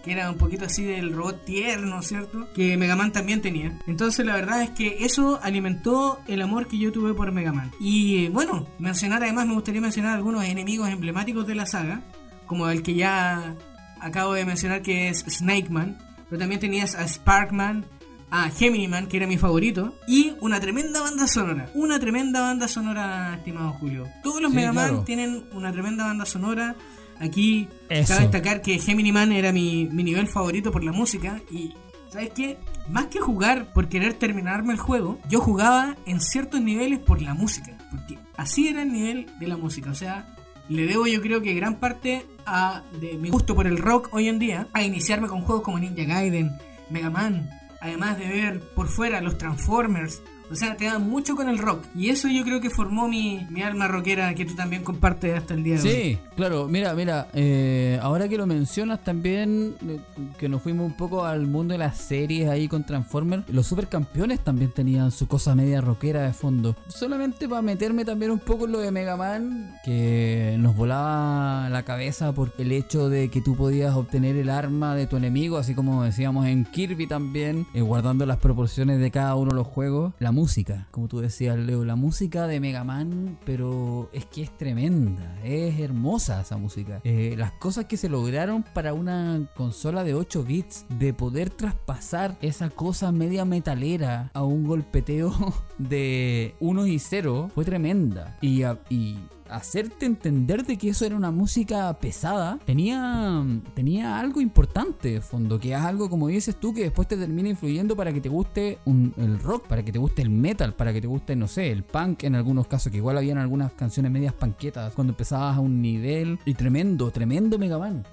Que 0.04 0.12
era 0.12 0.30
un 0.30 0.38
poquito 0.38 0.64
así 0.64 0.84
del 0.84 1.12
robot 1.12 1.44
tierno, 1.44 2.00
¿cierto? 2.02 2.46
Que 2.54 2.76
Mega 2.76 2.94
Man 2.94 3.10
también 3.12 3.42
tenía. 3.42 3.76
Entonces 3.88 4.24
la 4.24 4.36
verdad 4.36 4.62
es 4.62 4.70
que 4.70 5.04
eso 5.04 5.40
alimentó 5.42 6.20
el 6.28 6.40
amor 6.40 6.68
que 6.68 6.78
yo 6.78 6.92
tuve 6.92 7.14
por 7.14 7.32
Mega 7.32 7.52
Man. 7.52 7.72
Y 7.80 8.26
eh, 8.26 8.28
bueno, 8.30 8.68
mencionar 8.78 9.22
además, 9.24 9.46
me 9.46 9.54
gustaría 9.54 9.80
mencionar 9.80 10.14
algunos 10.14 10.44
enemigos 10.44 10.88
emblemáticos 10.88 11.46
de 11.48 11.56
la 11.56 11.66
saga. 11.66 12.00
Como 12.46 12.68
el 12.70 12.82
que 12.82 12.94
ya 12.94 13.56
acabo 14.00 14.34
de 14.34 14.44
mencionar 14.46 14.82
que 14.82 15.08
es 15.08 15.18
Snake 15.28 15.68
Man. 15.68 15.98
Pero 16.28 16.38
también 16.40 16.60
tenías 16.60 16.94
a 16.94 17.06
Sparkman, 17.06 17.84
a 18.30 18.50
Gemini 18.50 18.88
Man, 18.88 19.06
que 19.06 19.16
era 19.16 19.26
mi 19.26 19.38
favorito, 19.38 19.94
y 20.06 20.34
una 20.40 20.60
tremenda 20.60 21.00
banda 21.00 21.26
sonora. 21.26 21.70
Una 21.74 21.98
tremenda 21.98 22.40
banda 22.42 22.68
sonora, 22.68 23.34
estimado 23.36 23.72
Julio. 23.72 24.06
Todos 24.22 24.42
los 24.42 24.50
Sí, 24.50 24.56
Mega 24.56 24.72
Man 24.72 24.88
claro. 24.88 25.04
tienen 25.04 25.44
una 25.52 25.72
tremenda 25.72 26.04
banda 26.04 26.26
sonora. 26.26 26.76
Aquí 27.20 27.68
Eso. 27.88 28.08
cabe 28.12 28.22
destacar 28.22 28.62
que 28.62 28.78
Gemini 28.78 29.12
Man 29.12 29.32
era 29.32 29.52
mi, 29.52 29.88
mi 29.90 30.04
nivel 30.04 30.28
favorito 30.28 30.70
por 30.70 30.84
la 30.84 30.92
música. 30.92 31.40
Y, 31.50 31.74
¿sabes 32.10 32.30
qué? 32.34 32.58
Más 32.90 33.06
que 33.06 33.18
jugar 33.20 33.72
por 33.72 33.88
querer 33.88 34.14
terminarme 34.14 34.72
el 34.74 34.78
juego, 34.78 35.18
yo 35.28 35.40
jugaba 35.40 35.96
en 36.06 36.20
ciertos 36.20 36.60
niveles 36.60 36.98
por 37.00 37.20
la 37.22 37.34
música. 37.34 37.76
Porque 37.90 38.18
así 38.36 38.68
era 38.68 38.82
el 38.82 38.92
nivel 38.92 39.26
de 39.40 39.48
la 39.48 39.56
música. 39.56 39.90
O 39.90 39.94
sea, 39.94 40.28
le 40.68 40.86
debo 40.86 41.06
yo 41.06 41.20
creo 41.20 41.42
que 41.42 41.54
gran 41.54 41.76
parte 41.76 42.26
a, 42.46 42.82
de 43.00 43.14
mi 43.14 43.30
gusto 43.30 43.54
por 43.54 43.66
el 43.66 43.78
rock 43.78 44.08
hoy 44.12 44.28
en 44.28 44.38
día 44.38 44.68
a 44.72 44.82
iniciarme 44.82 45.28
con 45.28 45.42
juegos 45.42 45.64
como 45.64 45.78
Ninja 45.78 46.04
Gaiden, 46.04 46.58
Mega 46.90 47.10
Man, 47.10 47.50
además 47.80 48.18
de 48.18 48.28
ver 48.28 48.60
por 48.74 48.88
fuera 48.88 49.20
los 49.20 49.38
Transformers. 49.38 50.22
O 50.50 50.54
sea, 50.54 50.76
te 50.76 50.86
dan 50.86 51.08
mucho 51.08 51.36
con 51.36 51.48
el 51.48 51.58
rock. 51.58 51.84
Y 51.94 52.10
eso 52.10 52.28
yo 52.28 52.44
creo 52.44 52.60
que 52.60 52.70
formó 52.70 53.08
mi, 53.08 53.46
mi 53.50 53.62
alma 53.62 53.88
rockera 53.88 54.34
que 54.34 54.44
tú 54.44 54.54
también 54.54 54.82
compartes 54.82 55.36
hasta 55.36 55.54
el 55.54 55.62
día 55.62 55.76
de 55.76 55.82
hoy. 55.82 55.88
Sí, 55.88 56.18
claro, 56.36 56.68
mira, 56.68 56.94
mira, 56.94 57.28
eh, 57.34 57.98
ahora 58.02 58.28
que 58.28 58.36
lo 58.36 58.46
mencionas 58.46 59.02
también, 59.04 59.74
eh, 59.86 59.98
que 60.38 60.48
nos 60.48 60.62
fuimos 60.62 60.86
un 60.86 60.96
poco 60.96 61.24
al 61.24 61.46
mundo 61.46 61.72
de 61.72 61.78
las 61.78 61.98
series 61.98 62.48
ahí 62.48 62.68
con 62.68 62.84
Transformers, 62.84 63.48
los 63.48 63.66
supercampeones 63.66 64.40
también 64.40 64.70
tenían 64.70 65.10
su 65.10 65.26
cosa 65.26 65.54
media 65.54 65.80
rockera 65.80 66.22
de 66.22 66.32
fondo. 66.32 66.76
Solamente 66.88 67.48
para 67.48 67.62
meterme 67.62 68.04
también 68.04 68.30
un 68.30 68.38
poco 68.38 68.64
en 68.64 68.72
lo 68.72 68.78
de 68.78 68.90
Mega 68.90 69.16
Man, 69.16 69.78
que 69.84 70.56
nos 70.58 70.76
volaba 70.76 71.68
la 71.70 71.82
cabeza 71.82 72.32
por 72.32 72.52
el 72.58 72.72
hecho 72.72 73.08
de 73.08 73.28
que 73.30 73.40
tú 73.40 73.56
podías 73.56 73.94
obtener 73.94 74.36
el 74.36 74.50
arma 74.50 74.94
de 74.94 75.06
tu 75.06 75.16
enemigo, 75.16 75.58
así 75.58 75.74
como 75.74 76.04
decíamos 76.04 76.46
en 76.46 76.64
Kirby 76.64 77.06
también, 77.06 77.66
eh, 77.74 77.80
guardando 77.80 78.26
las 78.26 78.38
proporciones 78.38 79.00
de 79.00 79.10
cada 79.10 79.34
uno 79.34 79.50
de 79.50 79.56
los 79.56 79.66
juegos. 79.66 80.14
Música, 80.38 80.86
como 80.92 81.08
tú 81.08 81.18
decías, 81.18 81.58
Leo, 81.58 81.84
la 81.84 81.96
música 81.96 82.46
de 82.46 82.60
Mega 82.60 82.84
Man, 82.84 83.40
pero 83.44 84.08
es 84.12 84.24
que 84.24 84.42
es 84.42 84.56
tremenda, 84.56 85.36
es 85.42 85.80
hermosa 85.80 86.42
esa 86.42 86.56
música. 86.56 87.00
Eh, 87.02 87.34
las 87.36 87.50
cosas 87.50 87.86
que 87.86 87.96
se 87.96 88.08
lograron 88.08 88.62
para 88.62 88.94
una 88.94 89.50
consola 89.56 90.04
de 90.04 90.14
8 90.14 90.44
bits, 90.44 90.86
de 90.90 91.12
poder 91.12 91.50
traspasar 91.50 92.38
esa 92.40 92.70
cosa 92.70 93.10
media 93.10 93.44
metalera 93.44 94.30
a 94.32 94.44
un 94.44 94.64
golpeteo 94.64 95.34
de 95.78 96.54
1 96.60 96.86
y 96.86 97.00
0, 97.00 97.50
fue 97.52 97.64
tremenda. 97.64 98.38
Y, 98.40 98.62
y 98.90 99.18
hacerte 99.50 100.06
entender 100.06 100.64
de 100.64 100.76
que 100.78 100.90
eso 100.90 101.04
era 101.04 101.16
una 101.16 101.30
música 101.30 101.92
pesada 101.98 102.58
tenía, 102.64 103.44
tenía 103.74 104.18
algo 104.18 104.40
importante 104.40 105.12
de 105.12 105.20
fondo, 105.20 105.58
que 105.58 105.72
es 105.74 105.80
algo 105.80 106.08
como 106.10 106.28
dices 106.28 106.56
tú 106.58 106.72
que 106.74 106.82
después 106.82 107.08
te 107.08 107.16
termina 107.16 107.48
influyendo 107.48 107.96
para 107.96 108.12
que 108.12 108.20
te 108.20 108.28
guste 108.28 108.78
un- 108.84 109.12
el 109.16 109.38
rock, 109.38 109.66
para 109.66 109.82
que 109.82 109.92
te 109.92 109.98
guste 109.98 110.22
el 110.22 110.30
metal, 110.30 110.74
para 110.74 110.92
que 110.92 111.00
te 111.00 111.06
guste, 111.06 111.36
no 111.36 111.48
sé, 111.48 111.70
el 111.70 111.82
punk 111.84 112.24
en 112.24 112.34
algunos 112.34 112.66
casos, 112.66 112.90
que 112.90 112.98
igual 112.98 113.18
habían 113.18 113.38
algunas 113.38 113.72
canciones 113.72 114.12
medias 114.12 114.34
panquetas 114.34 114.92
cuando 114.94 115.12
empezabas 115.12 115.56
a 115.56 115.60
un 115.60 115.80
nivel 115.82 116.38
y 116.44 116.54
tremendo, 116.54 117.10
tremendo 117.10 117.58
Mega 117.58 117.78
Man. 117.78 118.04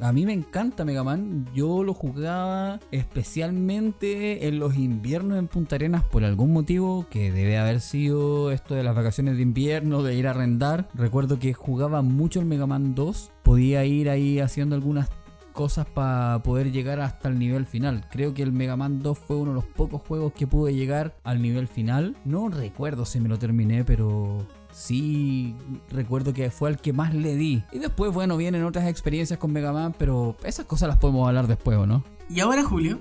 A 0.00 0.12
mí 0.12 0.26
me 0.26 0.32
encanta 0.32 0.84
Mega 0.84 1.04
Man. 1.04 1.46
Yo 1.54 1.82
lo 1.82 1.94
jugaba 1.94 2.80
especialmente 2.90 4.46
en 4.46 4.58
los 4.58 4.76
inviernos 4.76 5.38
en 5.38 5.48
Punta 5.48 5.76
Arenas 5.76 6.04
por 6.04 6.24
algún 6.24 6.52
motivo 6.52 7.06
que 7.10 7.32
debe 7.32 7.58
haber 7.58 7.80
sido 7.80 8.50
esto 8.50 8.74
de 8.74 8.82
las 8.82 8.94
vacaciones 8.94 9.36
de 9.36 9.42
invierno, 9.42 10.02
de 10.02 10.14
ir 10.14 10.26
a 10.26 10.30
arrendar. 10.30 10.88
Recuerdo 10.94 11.38
que 11.38 11.54
jugaba 11.54 12.02
mucho 12.02 12.40
el 12.40 12.46
Mega 12.46 12.66
Man 12.66 12.94
2. 12.94 13.32
Podía 13.42 13.84
ir 13.84 14.10
ahí 14.10 14.40
haciendo 14.40 14.74
algunas 14.74 15.08
cosas 15.52 15.86
para 15.86 16.42
poder 16.42 16.72
llegar 16.72 17.00
hasta 17.00 17.28
el 17.28 17.38
nivel 17.38 17.66
final. 17.66 18.06
Creo 18.10 18.34
que 18.34 18.42
el 18.42 18.52
Mega 18.52 18.76
Man 18.76 19.02
2 19.02 19.18
fue 19.18 19.36
uno 19.36 19.50
de 19.50 19.56
los 19.56 19.66
pocos 19.66 20.02
juegos 20.02 20.32
que 20.32 20.46
pude 20.46 20.74
llegar 20.74 21.16
al 21.24 21.42
nivel 21.42 21.68
final. 21.68 22.16
No 22.24 22.48
recuerdo 22.48 23.04
si 23.04 23.20
me 23.20 23.28
lo 23.28 23.38
terminé, 23.38 23.84
pero 23.84 24.46
sí 24.72 25.54
recuerdo 25.90 26.32
que 26.32 26.50
fue 26.50 26.70
al 26.70 26.80
que 26.80 26.92
más 26.92 27.14
le 27.14 27.34
di. 27.36 27.64
Y 27.72 27.78
después, 27.78 28.12
bueno, 28.12 28.36
vienen 28.36 28.64
otras 28.64 28.88
experiencias 28.88 29.38
con 29.38 29.52
Mega 29.52 29.72
Man, 29.72 29.94
pero 29.98 30.36
esas 30.44 30.66
cosas 30.66 30.88
las 30.88 30.98
podemos 30.98 31.26
hablar 31.26 31.46
después, 31.46 31.76
¿o 31.78 31.86
no? 31.86 32.04
Y 32.28 32.40
ahora, 32.40 32.62
Julio. 32.64 33.00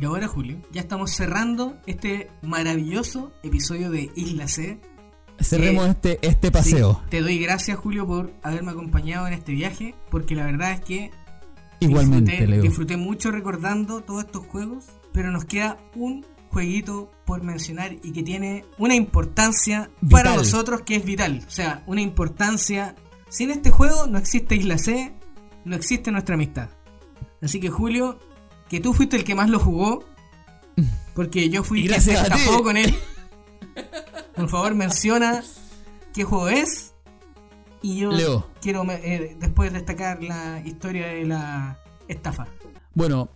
Y 0.00 0.04
ahora, 0.04 0.26
Julio. 0.26 0.58
Ya 0.72 0.80
estamos 0.80 1.12
cerrando 1.12 1.76
este 1.86 2.28
maravilloso 2.42 3.32
episodio 3.42 3.90
de 3.90 4.10
Isla 4.16 4.48
C. 4.48 4.80
Cerremos 5.40 5.88
este, 5.88 6.18
este 6.22 6.50
paseo. 6.50 7.00
Sí, 7.04 7.10
te 7.10 7.20
doy 7.20 7.38
gracias, 7.38 7.78
Julio, 7.78 8.06
por 8.06 8.32
haberme 8.42 8.72
acompañado 8.72 9.26
en 9.26 9.34
este 9.34 9.52
viaje. 9.52 9.94
Porque 10.10 10.34
la 10.34 10.46
verdad 10.46 10.72
es 10.72 10.80
que 10.80 11.10
Igualmente, 11.80 12.32
disfruté, 12.32 12.50
Leo. 12.50 12.62
disfruté 12.62 12.96
mucho 12.96 13.30
recordando 13.30 14.00
todos 14.00 14.24
estos 14.24 14.46
juegos. 14.46 14.86
Pero 15.12 15.30
nos 15.30 15.44
queda 15.44 15.78
un 15.94 16.24
jueguito 16.54 17.10
por 17.26 17.42
mencionar 17.42 17.96
y 18.00 18.12
que 18.12 18.22
tiene 18.22 18.64
una 18.78 18.94
importancia 18.94 19.90
para 20.08 20.36
nosotros 20.36 20.82
que 20.82 20.94
es 20.94 21.04
vital. 21.04 21.42
O 21.46 21.50
sea, 21.50 21.82
una 21.86 22.00
importancia. 22.00 22.94
Sin 23.28 23.50
este 23.50 23.70
juego 23.70 24.06
no 24.06 24.18
existe 24.18 24.54
Isla 24.54 24.78
C, 24.78 25.12
no 25.64 25.74
existe 25.74 26.12
nuestra 26.12 26.36
amistad. 26.36 26.68
Así 27.42 27.58
que 27.58 27.70
Julio, 27.70 28.20
que 28.68 28.78
tú 28.78 28.94
fuiste 28.94 29.16
el 29.16 29.24
que 29.24 29.34
más 29.34 29.50
lo 29.50 29.58
jugó, 29.58 30.04
porque 31.16 31.50
yo 31.50 31.64
fui 31.64 31.80
Y 31.84 31.88
quien 31.88 32.00
se 32.00 32.12
escapó 32.12 32.62
con 32.62 32.76
él. 32.76 32.94
Por 34.36 34.48
favor, 34.48 34.76
menciona 34.76 35.42
qué 36.12 36.22
juego 36.22 36.48
es. 36.48 36.94
Y 37.82 37.98
yo 37.98 38.12
Leo. 38.12 38.48
quiero 38.62 38.84
eh, 38.88 39.36
después 39.40 39.72
destacar 39.72 40.22
la 40.22 40.62
historia 40.64 41.08
de 41.08 41.24
la 41.24 41.80
estafa. 42.06 42.46
Bueno, 42.94 43.28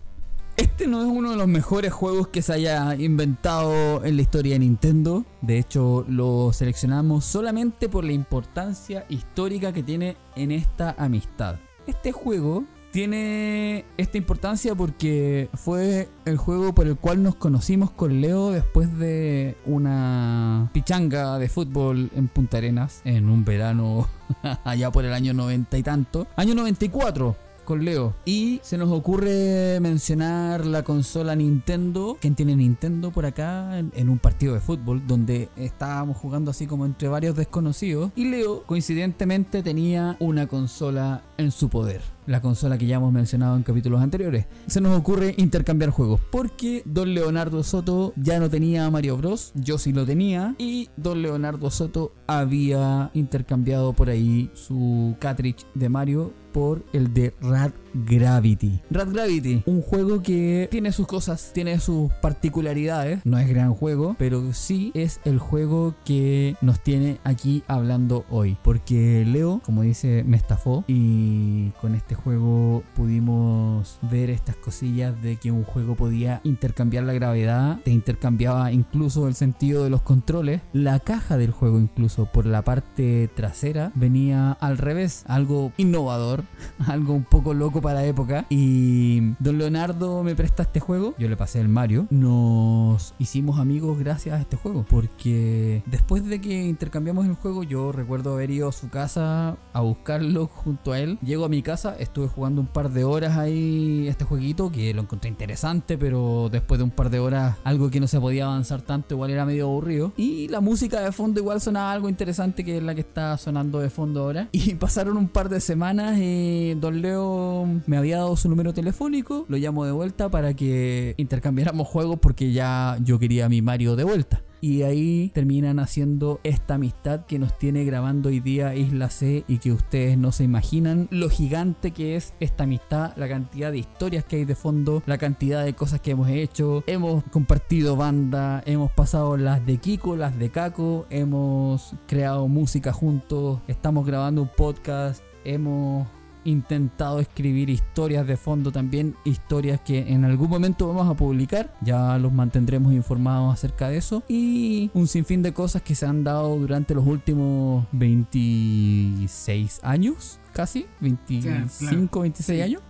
este 0.59 0.88
no 0.88 1.00
es 1.00 1.06
uno 1.06 1.30
de 1.30 1.36
los 1.36 1.46
mejores 1.46 1.92
juegos 1.92 2.28
que 2.28 2.42
se 2.42 2.52
haya 2.52 2.94
inventado 2.96 4.04
en 4.04 4.16
la 4.16 4.22
historia 4.22 4.54
de 4.54 4.59
Nintendo. 4.59 5.24
De 5.40 5.59
hecho, 5.59 6.04
lo 6.09 6.52
seleccionamos 6.52 7.24
solamente 7.24 7.88
por 7.88 8.04
la 8.04 8.12
importancia 8.12 9.06
histórica 9.09 9.72
que 9.72 9.84
tiene 9.84 10.16
en 10.34 10.50
esta 10.50 10.96
amistad. 10.98 11.61
Este 11.86 12.11
juego 12.11 12.64
tiene 12.90 13.84
esta 13.96 14.18
importancia 14.18 14.74
porque 14.74 15.48
fue 15.54 16.09
el 16.24 16.36
juego 16.36 16.74
por 16.74 16.88
el 16.88 16.96
cual 16.96 17.22
nos 17.22 17.36
conocimos 17.36 17.92
con 17.92 18.20
Leo 18.20 18.50
después 18.50 18.98
de 18.98 19.56
una 19.64 20.70
pichanga 20.72 21.38
de 21.38 21.48
fútbol 21.48 22.11
en 22.16 22.26
Punta 22.26 22.59
Arenas 22.59 23.02
en 23.04 23.28
un 23.28 23.44
verano 23.44 24.09
allá 24.64 24.90
por 24.90 25.04
el 25.04 25.12
año 25.12 25.34
90 25.34 25.78
y 25.78 25.82
tanto. 25.84 26.26
Año 26.34 26.54
94 26.56 27.47
con 27.68 27.84
Leo. 27.84 28.14
Y 28.24 28.60
se 28.62 28.78
nos 28.78 28.90
ocurre 28.90 29.78
mencionar 29.80 30.64
la 30.64 30.84
consola 30.84 31.36
Nintendo. 31.36 32.16
¿Quién 32.18 32.34
tiene 32.34 32.56
Nintendo 32.56 33.10
por 33.10 33.26
acá? 33.26 33.78
En, 33.78 34.08
un 34.08 34.18
partido 34.18 34.54
de 34.54 34.60
fútbol 34.60 35.06
donde 35.06 35.50
estábamos 35.54 36.16
jugando 36.16 36.50
así 36.50 36.66
como 36.66 36.86
entre 36.86 37.08
varios 37.08 37.36
desconocidos. 37.36 38.10
Y 38.16 38.24
Leo, 38.24 38.62
coincidentemente, 38.64 39.62
tenía 39.62 40.16
una 40.18 40.46
consola 40.46 41.24
en 41.36 41.50
su 41.50 41.68
poder. 41.68 42.00
La 42.24 42.40
consola 42.40 42.78
que 42.78 42.86
ya 42.86 42.96
hemos 42.96 43.12
mencionado 43.12 43.54
en 43.57 43.62
capítulos 43.62 44.00
anteriores. 44.00 44.46
Se 44.66 44.80
nos 44.80 44.99
ocurre 44.99 45.34
intercambiar 45.36 45.90
juegos. 45.90 46.20
Porque 46.30 46.82
Don 46.86 47.12
Leonardo 47.12 47.62
Soto 47.62 48.14
ya 48.16 48.40
no 48.40 48.49
tenía 48.49 48.90
Mario 48.90 49.18
Bros. 49.18 49.53
Yo 49.54 49.76
sí 49.76 49.92
lo 49.92 50.07
tenía. 50.07 50.54
Y 50.57 50.88
Don 50.96 51.20
Leonardo 51.20 51.70
Soto 51.70 52.12
había 52.26 53.11
intercambiado 53.12 53.92
por 53.92 54.08
ahí 54.08 54.50
su 54.54 55.16
cartridge 55.18 55.66
de 55.74 55.90
Mario 55.90 56.32
por 56.53 56.83
el 56.92 57.12
de 57.14 57.34
Rad 57.41 57.72
Gravity. 58.07 58.80
Rad 58.91 59.12
Gravity, 59.12 59.62
un 59.66 59.83
juego 59.83 60.22
que 60.22 60.68
tiene 60.70 60.92
sus 60.92 61.07
cosas, 61.07 61.50
tiene 61.53 61.80
sus 61.80 62.12
particularidades. 62.14 63.25
No 63.25 63.38
es 63.38 63.49
gran 63.49 63.75
juego, 63.75 64.16
pero 64.18 64.53
sí 64.53 64.92
es 64.95 65.20
el 65.25 65.38
juego 65.38 65.95
que 66.04 66.57
nos 66.61 66.80
tiene 66.80 67.18
aquí 67.25 67.62
hablando 67.66 68.25
hoy. 68.30 68.57
Porque 68.62 69.25
Leo, 69.26 69.61
como 69.64 69.83
dice, 69.83 70.25
me 70.26 70.37
estafó 70.37 70.84
y 70.87 71.70
con 71.80 71.95
este 71.95 72.14
juego 72.14 72.83
pudimos 72.95 73.99
ver 74.03 74.30
estas 74.30 74.57
cosillas 74.57 75.20
de 75.22 75.37
que 75.37 75.50
un 75.50 75.64
juego 75.64 75.95
podía 75.95 76.41
intercambiar 76.45 77.04
la 77.04 77.12
gravedad, 77.12 77.80
te 77.84 77.91
intercambiaba 77.91 78.72
incluso 78.72 79.29
el 79.29 79.34
sentido 79.34 79.84
de 79.84 79.91
los 79.91 80.03
controles, 80.03 80.61
la 80.72 81.00
caja 81.00 81.37
del 81.37 81.50
juego 81.50 81.79
incluso 81.79 82.26
por 82.26 82.46
la 82.46 82.62
parte 82.62 83.29
trasera 83.34 83.92
venía 83.95 84.53
al 84.53 84.79
revés, 84.79 85.25
algo 85.26 85.72
innovador, 85.76 86.45
algo 86.87 87.14
un 87.14 87.25
poco 87.25 87.54
loco 87.54 87.80
la 87.94 88.04
época. 88.04 88.46
Y 88.48 89.32
don 89.38 89.58
Leonardo 89.58 90.22
me 90.22 90.34
presta 90.34 90.62
este 90.62 90.80
juego, 90.80 91.14
yo 91.18 91.28
le 91.28 91.36
pasé 91.36 91.60
el 91.60 91.68
Mario, 91.68 92.06
nos 92.10 93.14
hicimos 93.18 93.58
amigos 93.58 93.98
gracias 93.98 94.38
a 94.38 94.40
este 94.40 94.56
juego. 94.56 94.84
Porque 94.88 95.82
después 95.86 96.24
de 96.24 96.40
que 96.40 96.66
intercambiamos 96.66 97.26
el 97.26 97.34
juego 97.34 97.62
yo 97.62 97.92
recuerdo 97.92 98.34
haber 98.34 98.50
ido 98.50 98.68
a 98.68 98.72
su 98.72 98.88
casa 98.88 99.56
a 99.72 99.80
buscarlo 99.80 100.46
junto 100.46 100.92
a 100.92 100.98
él, 100.98 101.18
llego 101.22 101.44
a 101.44 101.48
mi 101.48 101.62
casa, 101.62 101.96
estuve 101.98 102.28
jugando 102.28 102.60
un 102.60 102.66
par 102.66 102.90
de 102.90 103.04
horas 103.04 103.36
ahí 103.36 104.06
este 104.08 104.24
jueguito 104.24 104.70
que 104.70 104.92
lo 104.94 105.02
encontré 105.02 105.28
interesante 105.28 105.98
pero 105.98 106.48
después 106.50 106.78
de 106.78 106.84
un 106.84 106.90
par 106.90 107.10
de 107.10 107.18
horas 107.18 107.56
algo 107.64 107.90
que 107.90 108.00
no 108.00 108.06
se 108.06 108.20
podía 108.20 108.46
avanzar 108.46 108.82
tanto 108.82 109.14
igual 109.14 109.30
era 109.30 109.44
medio 109.44 109.66
aburrido. 109.66 110.12
Y 110.16 110.48
la 110.48 110.60
música 110.60 111.00
de 111.00 111.12
fondo 111.12 111.40
igual 111.40 111.60
sonaba 111.60 111.92
algo 111.92 112.08
interesante 112.08 112.64
que 112.64 112.78
es 112.78 112.82
la 112.82 112.94
que 112.94 113.00
está 113.00 113.36
sonando 113.38 113.80
de 113.80 113.90
fondo 113.90 114.22
ahora. 114.22 114.48
Y 114.58 114.74
pasaron 114.74 115.16
un 115.16 115.28
par 115.28 115.48
de 115.48 115.60
semanas 115.60 116.18
y 116.18 116.74
Don 116.74 117.00
Leo 117.00 117.64
me 117.86 117.96
había 117.96 118.18
dado 118.18 118.36
su 118.36 118.49
número 118.49 118.72
telefónico, 118.72 119.45
lo 119.49 119.57
llamo 119.57 119.84
de 119.84 119.92
vuelta 119.92 120.28
para 120.30 120.54
que 120.54 121.14
intercambiáramos 121.16 121.88
juegos 121.88 122.18
porque 122.20 122.53
ya 122.53 122.99
yo 123.03 123.18
quería 123.18 123.46
a 123.46 123.49
mi 123.49 123.62
Mario 123.62 123.96
de 123.96 124.04
vuelta. 124.04 124.42
Y 124.61 124.82
ahí 124.82 125.30
terminan 125.34 125.78
haciendo 125.78 126.40
esta 126.42 126.74
amistad 126.74 127.26
que 127.26 127.38
nos 127.38 127.57
tiene 127.58 127.84
grabando 127.84 128.28
hoy 128.28 128.40
día 128.40 128.74
Isla 128.74 129.08
C 129.08 129.45
y 129.46 129.58
que 129.58 129.72
ustedes 129.72 130.18
no 130.18 130.32
se 130.32 130.45
imaginan 130.45 131.07
lo 131.11 131.30
gigante 131.30 131.92
que 131.92 132.16
es 132.16 132.34
esta 132.40 132.64
amistad, 132.64 133.12
la 133.16 133.28
cantidad 133.28 133.70
de 133.70 133.78
historias 133.78 134.24
que 134.24 134.36
hay 134.36 134.45
de 134.45 134.57
fondo, 134.57 135.03
la 135.07 135.18
cantidad 135.18 135.64
de 135.64 135.74
cosas 135.74 136.00
que 136.00 136.11
hemos 136.11 136.28
hecho. 136.28 136.82
Hemos 136.88 137.22
compartido 137.24 137.95
banda, 137.95 138.62
hemos 138.66 138.90
pasado 138.90 139.36
las 139.36 139.64
de 139.64 139.78
Kiko, 139.78 140.16
las 140.16 140.36
de 140.36 140.50
Kako, 140.50 141.07
hemos 141.11 141.95
creado 142.08 142.49
música 142.49 142.92
juntos, 142.92 143.61
estamos 143.68 144.07
grabando 144.07 144.42
un 144.42 144.49
podcast, 144.49 145.22
hemos 145.45 146.08
intentado 146.49 147.20
escribir 147.20 147.70
historias 147.70 148.26
de 148.26 148.37
fondo 148.37 148.72
también, 148.72 149.14
historias 149.25 149.80
que 149.80 150.12
en 150.12 150.25
algún 150.25 150.49
momento 150.50 150.88
vamos 150.88 151.08
a 151.08 151.14
publicar, 151.14 151.75
ya 151.80 152.18
los 152.18 152.33
mantendremos 152.33 152.92
informados 152.92 153.53
acerca 153.54 153.88
de 153.88 153.99
eso 153.99 154.22
y 154.29 154.91
un 154.95 155.07
sinfín 155.07 155.42
de 155.42 155.53
cosas 155.53 155.83
que 155.83 155.95
se 155.95 156.07
han 156.07 156.25
dado 156.25 156.57
durante 156.57 156.95
los 156.95 157.07
últimos 157.07 157.87
26 157.92 159.80
años, 159.83 160.38
casi, 160.53 160.87
25, 161.00 162.20
26 162.20 162.46
Sí. 162.58 162.62
años. 162.62 162.83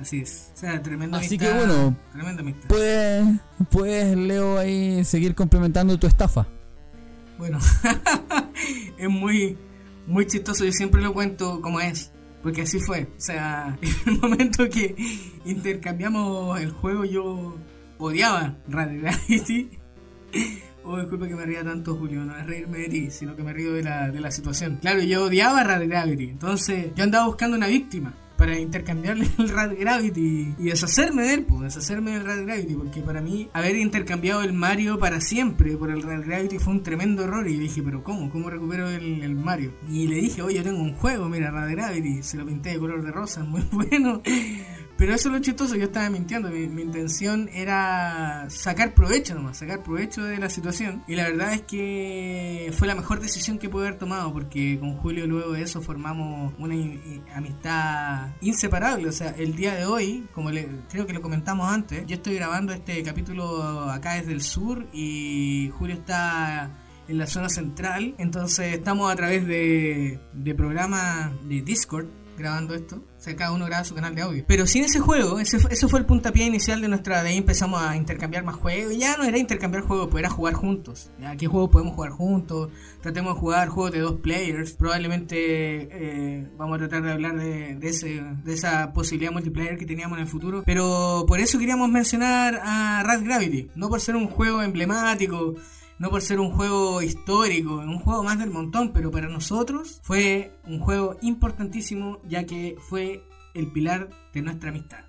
Así 0.00 0.20
es. 0.20 0.52
O 0.54 0.58
sea, 0.58 0.82
tremenda 0.82 1.18
Así 1.18 1.36
amistad, 1.36 1.46
que 1.52 1.66
bueno, 1.66 1.96
Tremenda 2.12 2.40
amistad. 2.42 2.68
Puedes, 2.68 3.26
puedes 3.70 4.16
Leo 4.16 4.58
ahí 4.58 5.04
seguir 5.04 5.34
complementando 5.34 5.98
tu 5.98 6.06
estafa. 6.06 6.46
Bueno, 7.36 7.58
es 8.98 9.08
muy, 9.10 9.58
muy 10.06 10.26
chistoso. 10.26 10.64
Yo 10.64 10.72
siempre 10.72 11.02
lo 11.02 11.12
cuento 11.12 11.60
como 11.60 11.80
es. 11.80 12.09
Porque 12.42 12.62
así 12.62 12.78
fue. 12.80 13.02
O 13.04 13.20
sea, 13.20 13.78
en 14.06 14.14
el 14.14 14.20
momento 14.20 14.68
que 14.68 14.94
intercambiamos 15.44 16.60
el 16.60 16.70
juego, 16.70 17.04
yo 17.04 17.56
odiaba 17.98 18.56
Radio. 18.68 19.02
Oh, 20.82 20.98
disculpa 20.98 21.28
que 21.28 21.34
me 21.34 21.44
ría 21.44 21.62
tanto, 21.62 21.94
Julio. 21.94 22.24
No 22.24 22.34
es 22.36 22.46
reírme 22.46 22.78
de 22.78 22.88
ti, 22.88 23.10
sino 23.10 23.36
que 23.36 23.42
me 23.42 23.52
río 23.52 23.74
de 23.74 23.82
la, 23.82 24.10
de 24.10 24.18
la 24.18 24.30
situación. 24.30 24.78
Claro, 24.80 25.02
yo 25.02 25.24
odiaba 25.24 25.62
Radio. 25.62 26.30
Entonces, 26.30 26.92
yo 26.96 27.04
andaba 27.04 27.26
buscando 27.26 27.56
una 27.56 27.66
víctima 27.66 28.14
para 28.40 28.58
intercambiarle 28.58 29.28
el 29.38 29.50
Rad 29.50 29.72
Gravity 29.78 30.54
y 30.58 30.64
deshacerme 30.64 31.24
de 31.24 31.34
él, 31.34 31.44
pues, 31.44 31.60
deshacerme 31.60 32.12
del 32.12 32.24
Rad 32.24 32.42
Gravity, 32.46 32.74
porque 32.74 33.02
para 33.02 33.20
mí 33.20 33.50
haber 33.52 33.76
intercambiado 33.76 34.40
el 34.40 34.54
Mario 34.54 34.98
para 34.98 35.20
siempre 35.20 35.76
por 35.76 35.90
el 35.90 36.00
Rad 36.00 36.24
Gravity 36.24 36.58
fue 36.58 36.72
un 36.72 36.82
tremendo 36.82 37.22
error 37.22 37.46
y 37.46 37.56
yo 37.56 37.60
dije, 37.60 37.82
pero 37.82 38.02
¿cómo? 38.02 38.30
¿Cómo 38.30 38.48
recupero 38.48 38.88
el, 38.88 39.22
el 39.22 39.34
Mario? 39.34 39.74
Y 39.90 40.06
le 40.06 40.16
dije, 40.16 40.40
oye, 40.40 40.56
yo 40.56 40.62
tengo 40.62 40.80
un 40.80 40.94
juego, 40.94 41.28
mira, 41.28 41.50
Rad 41.50 41.70
Gravity, 41.70 42.22
se 42.22 42.38
lo 42.38 42.46
pinté 42.46 42.70
de 42.70 42.78
color 42.78 43.04
de 43.04 43.12
rosa, 43.12 43.44
muy 43.44 43.62
bueno. 43.72 44.22
Pero 45.00 45.14
eso 45.14 45.28
es 45.30 45.34
lo 45.34 45.40
chistoso, 45.40 45.76
yo 45.76 45.84
estaba 45.84 46.10
mintiendo, 46.10 46.50
mi, 46.50 46.66
mi 46.68 46.82
intención 46.82 47.48
era 47.54 48.44
sacar 48.50 48.92
provecho 48.92 49.34
nomás, 49.34 49.56
sacar 49.56 49.82
provecho 49.82 50.22
de 50.24 50.36
la 50.36 50.50
situación. 50.50 51.02
Y 51.08 51.14
la 51.16 51.24
verdad 51.24 51.54
es 51.54 51.62
que 51.62 52.70
fue 52.76 52.86
la 52.86 52.94
mejor 52.94 53.18
decisión 53.18 53.58
que 53.58 53.70
pude 53.70 53.86
haber 53.86 53.98
tomado, 53.98 54.30
porque 54.30 54.78
con 54.78 54.94
Julio 54.96 55.26
luego 55.26 55.52
de 55.52 55.62
eso 55.62 55.80
formamos 55.80 56.52
una 56.58 56.74
i- 56.74 57.00
i- 57.06 57.22
amistad 57.34 58.28
inseparable. 58.42 59.08
O 59.08 59.12
sea, 59.12 59.30
el 59.38 59.56
día 59.56 59.74
de 59.74 59.86
hoy, 59.86 60.28
como 60.34 60.50
le, 60.50 60.68
creo 60.90 61.06
que 61.06 61.14
lo 61.14 61.22
comentamos 61.22 61.72
antes, 61.72 62.04
yo 62.06 62.16
estoy 62.16 62.34
grabando 62.34 62.74
este 62.74 63.02
capítulo 63.02 63.90
acá 63.90 64.16
desde 64.16 64.32
el 64.32 64.42
sur 64.42 64.86
y 64.92 65.70
Julio 65.78 65.94
está 65.96 66.76
en 67.08 67.16
la 67.18 67.26
zona 67.26 67.48
central. 67.48 68.14
Entonces 68.18 68.74
estamos 68.74 69.10
a 69.10 69.16
través 69.16 69.46
de, 69.46 70.20
de 70.34 70.54
programa 70.54 71.32
de 71.44 71.62
Discord 71.62 72.06
grabando 72.40 72.74
esto. 72.74 72.96
O 72.96 73.22
sea, 73.22 73.36
cada 73.36 73.52
uno 73.52 73.66
graba 73.66 73.84
su 73.84 73.94
canal 73.94 74.14
de 74.14 74.22
audio. 74.22 74.44
Pero 74.46 74.66
sin 74.66 74.84
ese 74.84 74.98
juego, 74.98 75.38
eso 75.38 75.88
fue 75.88 75.98
el 76.00 76.06
puntapié 76.06 76.46
inicial 76.46 76.80
de 76.80 76.88
nuestra... 76.88 77.22
De 77.22 77.28
ahí 77.28 77.36
empezamos 77.36 77.82
a 77.82 77.96
intercambiar 77.96 78.44
más 78.44 78.56
juegos. 78.56 78.96
Ya 78.96 79.16
no 79.16 79.24
era 79.24 79.38
intercambiar 79.38 79.84
juegos, 79.84 80.08
pues 80.10 80.22
era 80.22 80.30
jugar 80.30 80.54
juntos. 80.54 81.10
¿Qué 81.38 81.46
juegos 81.46 81.70
podemos 81.70 81.94
jugar 81.94 82.12
juntos? 82.12 82.70
Tratemos 83.02 83.34
de 83.34 83.40
jugar 83.40 83.68
juegos 83.68 83.92
de 83.92 84.00
dos 84.00 84.20
players. 84.20 84.72
Probablemente 84.72 85.36
eh, 85.36 86.50
vamos 86.56 86.76
a 86.76 86.78
tratar 86.78 87.02
de 87.02 87.12
hablar 87.12 87.36
de, 87.36 87.76
de, 87.76 87.88
ese, 87.88 88.22
de 88.42 88.54
esa 88.54 88.92
posibilidad 88.92 89.32
multiplayer 89.32 89.76
que 89.76 89.86
teníamos 89.86 90.16
en 90.16 90.22
el 90.22 90.28
futuro. 90.28 90.62
Pero 90.64 91.24
por 91.28 91.40
eso 91.40 91.58
queríamos 91.58 91.90
mencionar 91.90 92.60
a 92.62 93.02
Rad 93.04 93.22
Gravity. 93.22 93.70
No 93.74 93.88
por 93.88 94.00
ser 94.00 94.16
un 94.16 94.28
juego 94.28 94.62
emblemático 94.62 95.56
no 96.00 96.10
por 96.10 96.20
ser 96.22 96.40
un 96.40 96.50
juego 96.50 97.00
histórico, 97.02 97.74
un 97.76 97.98
juego 98.00 98.24
más 98.24 98.38
del 98.40 98.50
montón, 98.50 98.92
pero 98.92 99.10
para 99.12 99.28
nosotros 99.28 100.00
fue 100.02 100.50
un 100.66 100.80
juego 100.80 101.16
importantísimo 101.22 102.18
ya 102.28 102.44
que 102.44 102.74
fue 102.88 103.22
el 103.54 103.70
pilar 103.70 104.08
de 104.34 104.42
nuestra 104.42 104.70
amistad. 104.70 105.04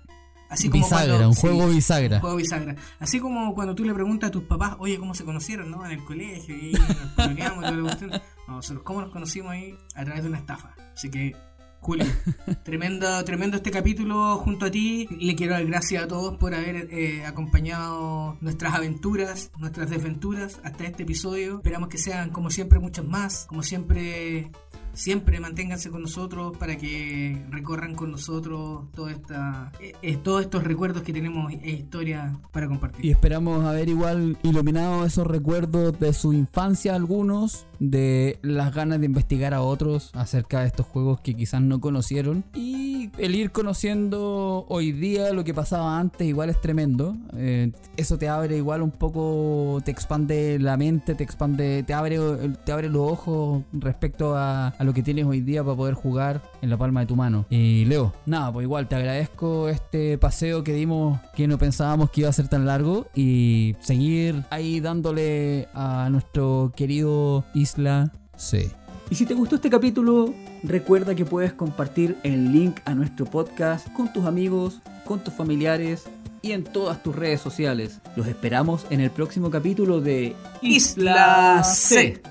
Así 0.50 0.68
como 0.68 0.84
bisagra, 0.84 1.06
cuando- 1.14 1.28
un 1.30 1.34
sí, 1.34 1.40
juego 1.40 1.68
bisagra. 1.68 2.16
un 2.16 2.20
juego 2.20 2.36
bisagra. 2.36 2.76
Así 3.00 3.20
como 3.20 3.54
cuando 3.54 3.74
tú 3.74 3.84
le 3.86 3.94
preguntas 3.94 4.28
a 4.28 4.30
tus 4.30 4.42
papás, 4.42 4.76
oye, 4.80 4.98
¿cómo 4.98 5.14
se 5.14 5.24
conocieron, 5.24 5.70
no? 5.70 5.84
En 5.86 5.92
el 5.92 6.04
colegio, 6.04 6.54
y 6.54 6.72
nos 6.72 6.90
y 7.32 7.36
toda 7.36 7.70
la 7.70 7.82
cuestión. 7.82 8.10
No, 8.46 8.56
nosotros, 8.56 8.82
¿cómo 8.84 9.00
nos 9.00 9.10
conocimos 9.10 9.50
ahí? 9.52 9.74
A 9.94 10.04
través 10.04 10.22
de 10.24 10.28
una 10.28 10.38
estafa. 10.38 10.74
Así 10.94 11.08
que, 11.10 11.34
Julio, 11.82 12.06
tremendo, 12.62 13.24
tremendo 13.24 13.56
este 13.56 13.72
capítulo 13.72 14.36
junto 14.36 14.66
a 14.66 14.70
ti. 14.70 15.08
Le 15.18 15.34
quiero 15.34 15.54
dar 15.54 15.66
gracias 15.66 16.04
a 16.04 16.06
todos 16.06 16.36
por 16.38 16.54
haber 16.54 16.88
eh, 16.92 17.26
acompañado 17.26 18.36
nuestras 18.40 18.74
aventuras, 18.74 19.50
nuestras 19.58 19.90
desventuras 19.90 20.60
hasta 20.62 20.84
este 20.84 21.02
episodio. 21.02 21.56
Esperamos 21.56 21.88
que 21.88 21.98
sean, 21.98 22.30
como 22.30 22.50
siempre, 22.50 22.78
muchas 22.78 23.04
más. 23.04 23.46
Como 23.46 23.64
siempre, 23.64 24.52
siempre 24.92 25.40
manténganse 25.40 25.90
con 25.90 26.02
nosotros 26.02 26.56
para 26.56 26.76
que 26.76 27.44
recorran 27.50 27.96
con 27.96 28.12
nosotros 28.12 28.84
toda 28.94 29.10
esta, 29.10 29.72
eh, 29.80 29.94
eh, 30.02 30.16
todos 30.16 30.42
estos 30.42 30.62
recuerdos 30.62 31.02
que 31.02 31.12
tenemos 31.12 31.52
e 31.52 31.70
historias 31.70 32.36
para 32.52 32.68
compartir. 32.68 33.04
Y 33.04 33.10
esperamos 33.10 33.64
haber 33.64 33.88
igual 33.88 34.38
iluminado 34.44 35.04
esos 35.04 35.26
recuerdos 35.26 35.98
de 35.98 36.12
su 36.12 36.32
infancia 36.32 36.94
algunos, 36.94 37.66
de 37.82 38.38
las 38.42 38.72
ganas 38.72 39.00
de 39.00 39.06
investigar 39.06 39.54
a 39.54 39.60
otros 39.60 40.10
acerca 40.14 40.60
de 40.60 40.68
estos 40.68 40.86
juegos 40.86 41.20
que 41.20 41.34
quizás 41.34 41.60
no 41.60 41.80
conocieron. 41.80 42.44
Y 42.54 43.10
el 43.18 43.34
ir 43.34 43.50
conociendo 43.50 44.66
hoy 44.68 44.92
día 44.92 45.32
lo 45.32 45.42
que 45.42 45.52
pasaba 45.52 45.98
antes 45.98 46.26
igual 46.26 46.48
es 46.50 46.60
tremendo. 46.60 47.16
Eh, 47.34 47.72
eso 47.96 48.18
te 48.18 48.28
abre 48.28 48.56
igual 48.56 48.82
un 48.82 48.92
poco, 48.92 49.80
te 49.84 49.90
expande 49.90 50.60
la 50.60 50.76
mente, 50.76 51.16
te 51.16 51.24
expande, 51.24 51.82
te 51.82 51.92
abre, 51.92 52.18
te 52.64 52.70
abre 52.70 52.88
los 52.88 53.10
ojos 53.10 53.62
respecto 53.72 54.36
a, 54.36 54.68
a 54.68 54.84
lo 54.84 54.94
que 54.94 55.02
tienes 55.02 55.26
hoy 55.26 55.40
día 55.40 55.64
para 55.64 55.76
poder 55.76 55.94
jugar 55.94 56.40
en 56.62 56.70
la 56.70 56.78
palma 56.78 57.00
de 57.00 57.06
tu 57.06 57.16
mano. 57.16 57.44
Y 57.50 57.84
Leo, 57.84 58.14
nada, 58.24 58.52
pues 58.52 58.64
igual 58.64 58.88
te 58.88 58.94
agradezco 58.94 59.68
este 59.68 60.16
paseo 60.16 60.64
que 60.64 60.72
dimos 60.72 61.20
que 61.34 61.46
no 61.46 61.58
pensábamos 61.58 62.10
que 62.10 62.22
iba 62.22 62.30
a 62.30 62.32
ser 62.32 62.48
tan 62.48 62.64
largo 62.64 63.06
y 63.14 63.76
seguir 63.80 64.44
ahí 64.48 64.80
dándole 64.80 65.68
a 65.74 66.08
nuestro 66.10 66.72
querido 66.74 67.44
Isla 67.52 68.12
C. 68.36 68.70
Y 69.10 69.14
si 69.16 69.26
te 69.26 69.34
gustó 69.34 69.56
este 69.56 69.68
capítulo, 69.68 70.32
recuerda 70.62 71.14
que 71.14 71.26
puedes 71.26 71.52
compartir 71.52 72.16
el 72.22 72.52
link 72.52 72.78
a 72.86 72.94
nuestro 72.94 73.26
podcast 73.26 73.92
con 73.92 74.10
tus 74.12 74.24
amigos, 74.24 74.80
con 75.04 75.22
tus 75.22 75.34
familiares 75.34 76.04
y 76.40 76.52
en 76.52 76.64
todas 76.64 77.02
tus 77.02 77.14
redes 77.14 77.40
sociales. 77.40 78.00
Los 78.16 78.26
esperamos 78.26 78.86
en 78.88 79.00
el 79.00 79.10
próximo 79.10 79.50
capítulo 79.50 80.00
de 80.00 80.34
Isla 80.62 81.62
C. 81.64 82.22